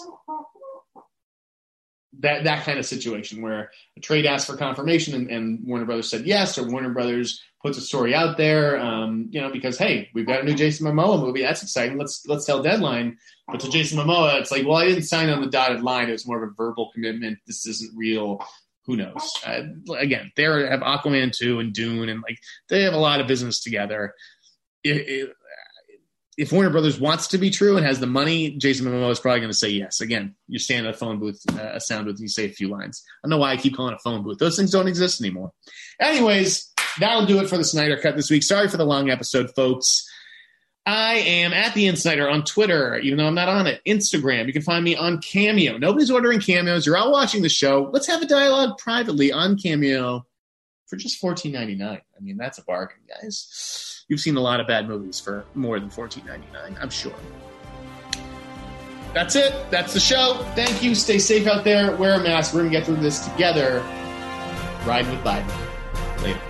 that 2.20 2.44
that 2.44 2.64
kind 2.64 2.78
of 2.78 2.86
situation 2.86 3.42
where 3.42 3.70
a 3.96 4.00
trade 4.00 4.26
asked 4.26 4.46
for 4.46 4.56
confirmation 4.56 5.14
and, 5.14 5.30
and 5.30 5.66
Warner 5.66 5.84
Brothers 5.84 6.10
said 6.10 6.26
yes, 6.26 6.58
or 6.58 6.68
Warner 6.68 6.90
Brothers 6.90 7.42
puts 7.62 7.78
a 7.78 7.80
story 7.80 8.14
out 8.14 8.36
there, 8.36 8.78
um, 8.78 9.28
you 9.30 9.40
know, 9.40 9.50
because 9.50 9.78
hey, 9.78 10.08
we've 10.14 10.26
got 10.26 10.40
a 10.40 10.44
new 10.44 10.54
Jason 10.54 10.86
Momoa 10.86 11.20
movie, 11.20 11.42
that's 11.42 11.62
exciting. 11.62 11.98
Let's 11.98 12.24
let's 12.26 12.44
tell 12.44 12.62
Deadline. 12.62 13.18
But 13.48 13.60
to 13.60 13.70
Jason 13.70 13.98
Momoa, 13.98 14.40
it's 14.40 14.50
like, 14.50 14.66
well, 14.66 14.78
I 14.78 14.86
didn't 14.86 15.04
sign 15.04 15.28
on 15.28 15.40
the 15.40 15.50
dotted 15.50 15.82
line. 15.82 16.08
It 16.08 16.12
was 16.12 16.26
more 16.26 16.42
of 16.42 16.50
a 16.50 16.54
verbal 16.56 16.90
commitment. 16.92 17.38
This 17.46 17.66
isn't 17.66 17.96
real 17.96 18.40
who 18.86 18.96
knows? 18.96 19.32
Uh, 19.44 19.62
again, 19.98 20.30
they 20.36 20.44
have 20.44 20.80
Aquaman 20.80 21.32
2 21.32 21.58
and 21.58 21.72
Dune, 21.72 22.08
and 22.08 22.22
like 22.22 22.38
they 22.68 22.82
have 22.82 22.94
a 22.94 22.98
lot 22.98 23.20
of 23.20 23.26
business 23.26 23.60
together. 23.60 24.14
If, 24.84 25.30
if 26.36 26.52
Warner 26.52 26.70
Brothers 26.70 27.00
wants 27.00 27.28
to 27.28 27.38
be 27.38 27.50
true 27.50 27.76
and 27.76 27.86
has 27.86 27.98
the 27.98 28.06
money, 28.06 28.50
Jason 28.50 28.86
Momoa 28.86 29.10
is 29.10 29.20
probably 29.20 29.40
going 29.40 29.50
to 29.50 29.56
say 29.56 29.70
yes. 29.70 30.00
Again, 30.00 30.34
you 30.48 30.58
stand 30.58 30.86
at 30.86 30.94
a 30.94 30.96
phone 30.96 31.18
booth, 31.18 31.40
uh, 31.52 31.72
a 31.74 31.80
sound 31.80 32.06
booth, 32.06 32.20
you 32.20 32.28
say 32.28 32.44
a 32.44 32.50
few 32.50 32.68
lines. 32.68 33.02
I 33.06 33.26
don't 33.26 33.30
know 33.30 33.38
why 33.38 33.52
I 33.52 33.56
keep 33.56 33.74
calling 33.74 33.94
a 33.94 33.98
phone 33.98 34.22
booth. 34.22 34.38
Those 34.38 34.56
things 34.56 34.70
don't 34.70 34.88
exist 34.88 35.20
anymore. 35.20 35.52
Anyways, 36.00 36.72
that'll 37.00 37.26
do 37.26 37.40
it 37.40 37.48
for 37.48 37.56
the 37.56 37.64
Sneider 37.64 37.96
Cut 37.96 38.16
this 38.16 38.30
week. 38.30 38.42
Sorry 38.42 38.68
for 38.68 38.76
the 38.76 38.84
long 38.84 39.08
episode, 39.08 39.54
folks. 39.54 40.06
I 40.84 41.14
am 41.14 41.52
at 41.52 41.74
the 41.74 41.86
InSneider 41.86 42.30
on 42.30 42.44
Twitter, 42.44 42.96
even 42.98 43.18
though 43.18 43.26
I'm 43.26 43.34
not 43.34 43.48
on 43.48 43.66
it. 43.66 43.80
Instagram. 43.86 44.46
You 44.46 44.52
can 44.52 44.62
find 44.62 44.84
me 44.84 44.94
on 44.94 45.20
Cameo. 45.20 45.78
Nobody's 45.78 46.12
ordering 46.12 46.38
cameos. 46.38 46.86
You're 46.86 46.96
all 46.96 47.10
watching 47.10 47.42
the 47.42 47.48
show. 47.48 47.90
Let's 47.92 48.06
have 48.06 48.22
a 48.22 48.26
dialogue 48.26 48.78
privately 48.78 49.32
on 49.32 49.56
Cameo 49.58 50.24
for 50.86 50.96
just 50.96 51.20
$14.99. 51.20 51.82
I 51.82 52.00
mean, 52.20 52.36
that's 52.36 52.58
a 52.58 52.62
bargain, 52.62 52.98
guys. 53.08 53.95
You've 54.08 54.20
seen 54.20 54.36
a 54.36 54.40
lot 54.40 54.60
of 54.60 54.68
bad 54.68 54.86
movies 54.86 55.18
for 55.18 55.44
more 55.54 55.80
than 55.80 55.90
$14.99, 55.90 56.80
I'm 56.80 56.90
sure. 56.90 57.12
That's 59.12 59.34
it. 59.34 59.52
That's 59.70 59.94
the 59.94 60.00
show. 60.00 60.44
Thank 60.54 60.82
you. 60.82 60.94
Stay 60.94 61.18
safe 61.18 61.46
out 61.46 61.64
there. 61.64 61.96
Wear 61.96 62.20
a 62.20 62.22
mask. 62.22 62.52
We're 62.52 62.60
going 62.60 62.72
to 62.72 62.78
get 62.78 62.86
through 62.86 62.96
this 62.96 63.26
together. 63.26 63.80
Ride 64.84 65.08
with 65.10 65.20
Biden. 65.24 65.48
Later. 66.22 66.40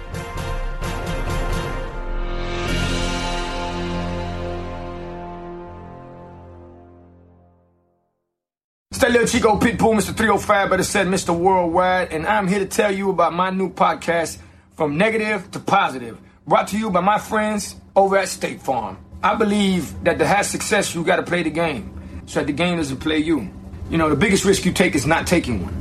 It's 8.90 9.00
that 9.00 9.12
little 9.12 9.28
Chico 9.28 9.58
Pitbull, 9.58 9.94
Mr. 9.94 10.14
305, 10.14 10.68
but 10.68 10.80
it 10.80 10.84
said 10.84 11.06
Mr. 11.06 11.38
Worldwide, 11.38 12.12
and 12.12 12.26
I'm 12.26 12.48
here 12.48 12.58
to 12.58 12.66
tell 12.66 12.92
you 12.92 13.10
about 13.10 13.32
my 13.32 13.50
new 13.50 13.70
podcast, 13.72 14.38
from 14.74 14.98
negative 14.98 15.50
to 15.52 15.60
positive. 15.60 16.18
Brought 16.48 16.68
to 16.68 16.78
you 16.78 16.90
by 16.90 17.00
my 17.00 17.18
friends 17.18 17.74
over 17.96 18.16
at 18.16 18.28
State 18.28 18.60
Farm. 18.60 18.98
I 19.20 19.34
believe 19.34 20.04
that 20.04 20.20
to 20.20 20.26
have 20.26 20.46
success, 20.46 20.94
you 20.94 21.02
got 21.02 21.16
to 21.16 21.24
play 21.24 21.42
the 21.42 21.50
game 21.50 22.22
so 22.26 22.38
that 22.38 22.46
the 22.46 22.52
game 22.52 22.76
doesn't 22.76 22.98
play 22.98 23.18
you. 23.18 23.50
You 23.90 23.98
know, 23.98 24.08
the 24.08 24.14
biggest 24.14 24.44
risk 24.44 24.64
you 24.64 24.72
take 24.72 24.94
is 24.94 25.06
not 25.06 25.26
taking 25.26 25.64
one. 25.64 25.74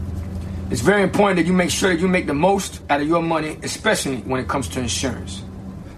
It's 0.72 0.82
very 0.82 1.04
important 1.04 1.38
that 1.38 1.46
you 1.46 1.54
make 1.54 1.70
sure 1.70 1.92
that 1.92 2.00
you 2.00 2.08
make 2.08 2.26
the 2.26 2.34
most 2.34 2.82
out 2.90 3.00
of 3.00 3.08
your 3.08 3.22
money, 3.22 3.60
especially 3.62 4.18
when 4.22 4.42
it 4.42 4.48
comes 4.48 4.68
to 4.70 4.80
insurance. 4.80 5.44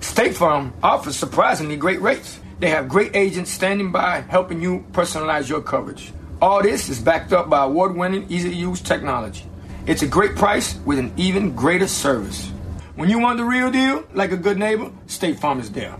State 0.02 0.35
Farm 0.35 0.73
offers 0.84 1.15
surprisingly 1.15 1.77
great 1.77 2.02
rates. 2.02 2.38
They 2.60 2.69
have 2.69 2.89
great 2.89 3.15
agents 3.15 3.52
standing 3.52 3.94
by 3.94 4.19
helping 4.19 4.61
you 4.61 4.85
personalize 4.91 5.48
your 5.48 5.61
coverage. 5.61 6.11
All 6.41 6.61
this 6.61 6.89
is 6.89 6.99
backed 6.99 7.31
up 7.31 7.49
by 7.49 7.64
award 7.64 7.95
winning, 7.95 8.26
easy 8.27 8.49
to 8.49 8.56
use 8.56 8.81
technology. 8.81 9.45
It's 9.85 10.02
a 10.02 10.07
great 10.07 10.35
price 10.35 10.77
with 10.85 10.99
an 10.99 11.14
even 11.15 11.56
greater 11.56 11.88
service. 11.88 12.52
When 12.97 13.11
you 13.11 13.19
want 13.19 13.37
the 13.37 13.45
real 13.45 13.69
deal, 13.69 14.03
like 14.15 14.31
a 14.31 14.37
good 14.37 14.57
neighbor, 14.57 14.91
State 15.05 15.37
Farm 15.37 15.59
is 15.59 15.69
there. 15.71 15.95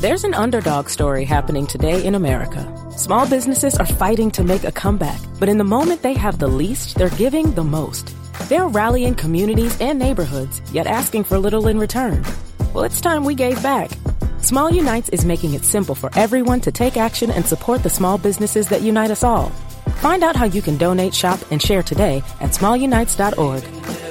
There's 0.00 0.22
an 0.22 0.32
underdog 0.32 0.88
story 0.88 1.24
happening 1.24 1.66
today 1.66 2.04
in 2.04 2.14
America. 2.14 2.62
Small 2.96 3.28
businesses 3.28 3.74
are 3.74 3.86
fighting 3.86 4.30
to 4.30 4.44
make 4.44 4.62
a 4.62 4.70
comeback, 4.70 5.20
but 5.40 5.48
in 5.48 5.58
the 5.58 5.64
moment 5.64 6.02
they 6.02 6.14
have 6.14 6.38
the 6.38 6.46
least, 6.46 6.94
they're 6.94 7.10
giving 7.10 7.52
the 7.54 7.64
most. 7.64 8.14
They're 8.48 8.68
rallying 8.68 9.16
communities 9.16 9.76
and 9.80 9.98
neighborhoods, 9.98 10.62
yet 10.72 10.86
asking 10.86 11.24
for 11.24 11.36
little 11.36 11.66
in 11.66 11.80
return. 11.80 12.24
Well, 12.72 12.84
it's 12.84 13.00
time 13.00 13.24
we 13.24 13.34
gave 13.34 13.60
back. 13.60 13.90
Small 14.38 14.70
Unites 14.70 15.08
is 15.08 15.24
making 15.24 15.54
it 15.54 15.64
simple 15.64 15.96
for 15.96 16.10
everyone 16.14 16.60
to 16.60 16.70
take 16.70 16.96
action 16.96 17.32
and 17.32 17.44
support 17.44 17.82
the 17.82 17.90
small 17.90 18.18
businesses 18.18 18.68
that 18.68 18.82
unite 18.82 19.10
us 19.10 19.24
all. 19.24 19.48
Find 19.96 20.22
out 20.22 20.36
how 20.36 20.44
you 20.44 20.62
can 20.62 20.76
donate, 20.76 21.12
shop, 21.12 21.40
and 21.50 21.60
share 21.60 21.82
today 21.82 22.22
at 22.40 22.50
smallunites.org. 22.50 24.03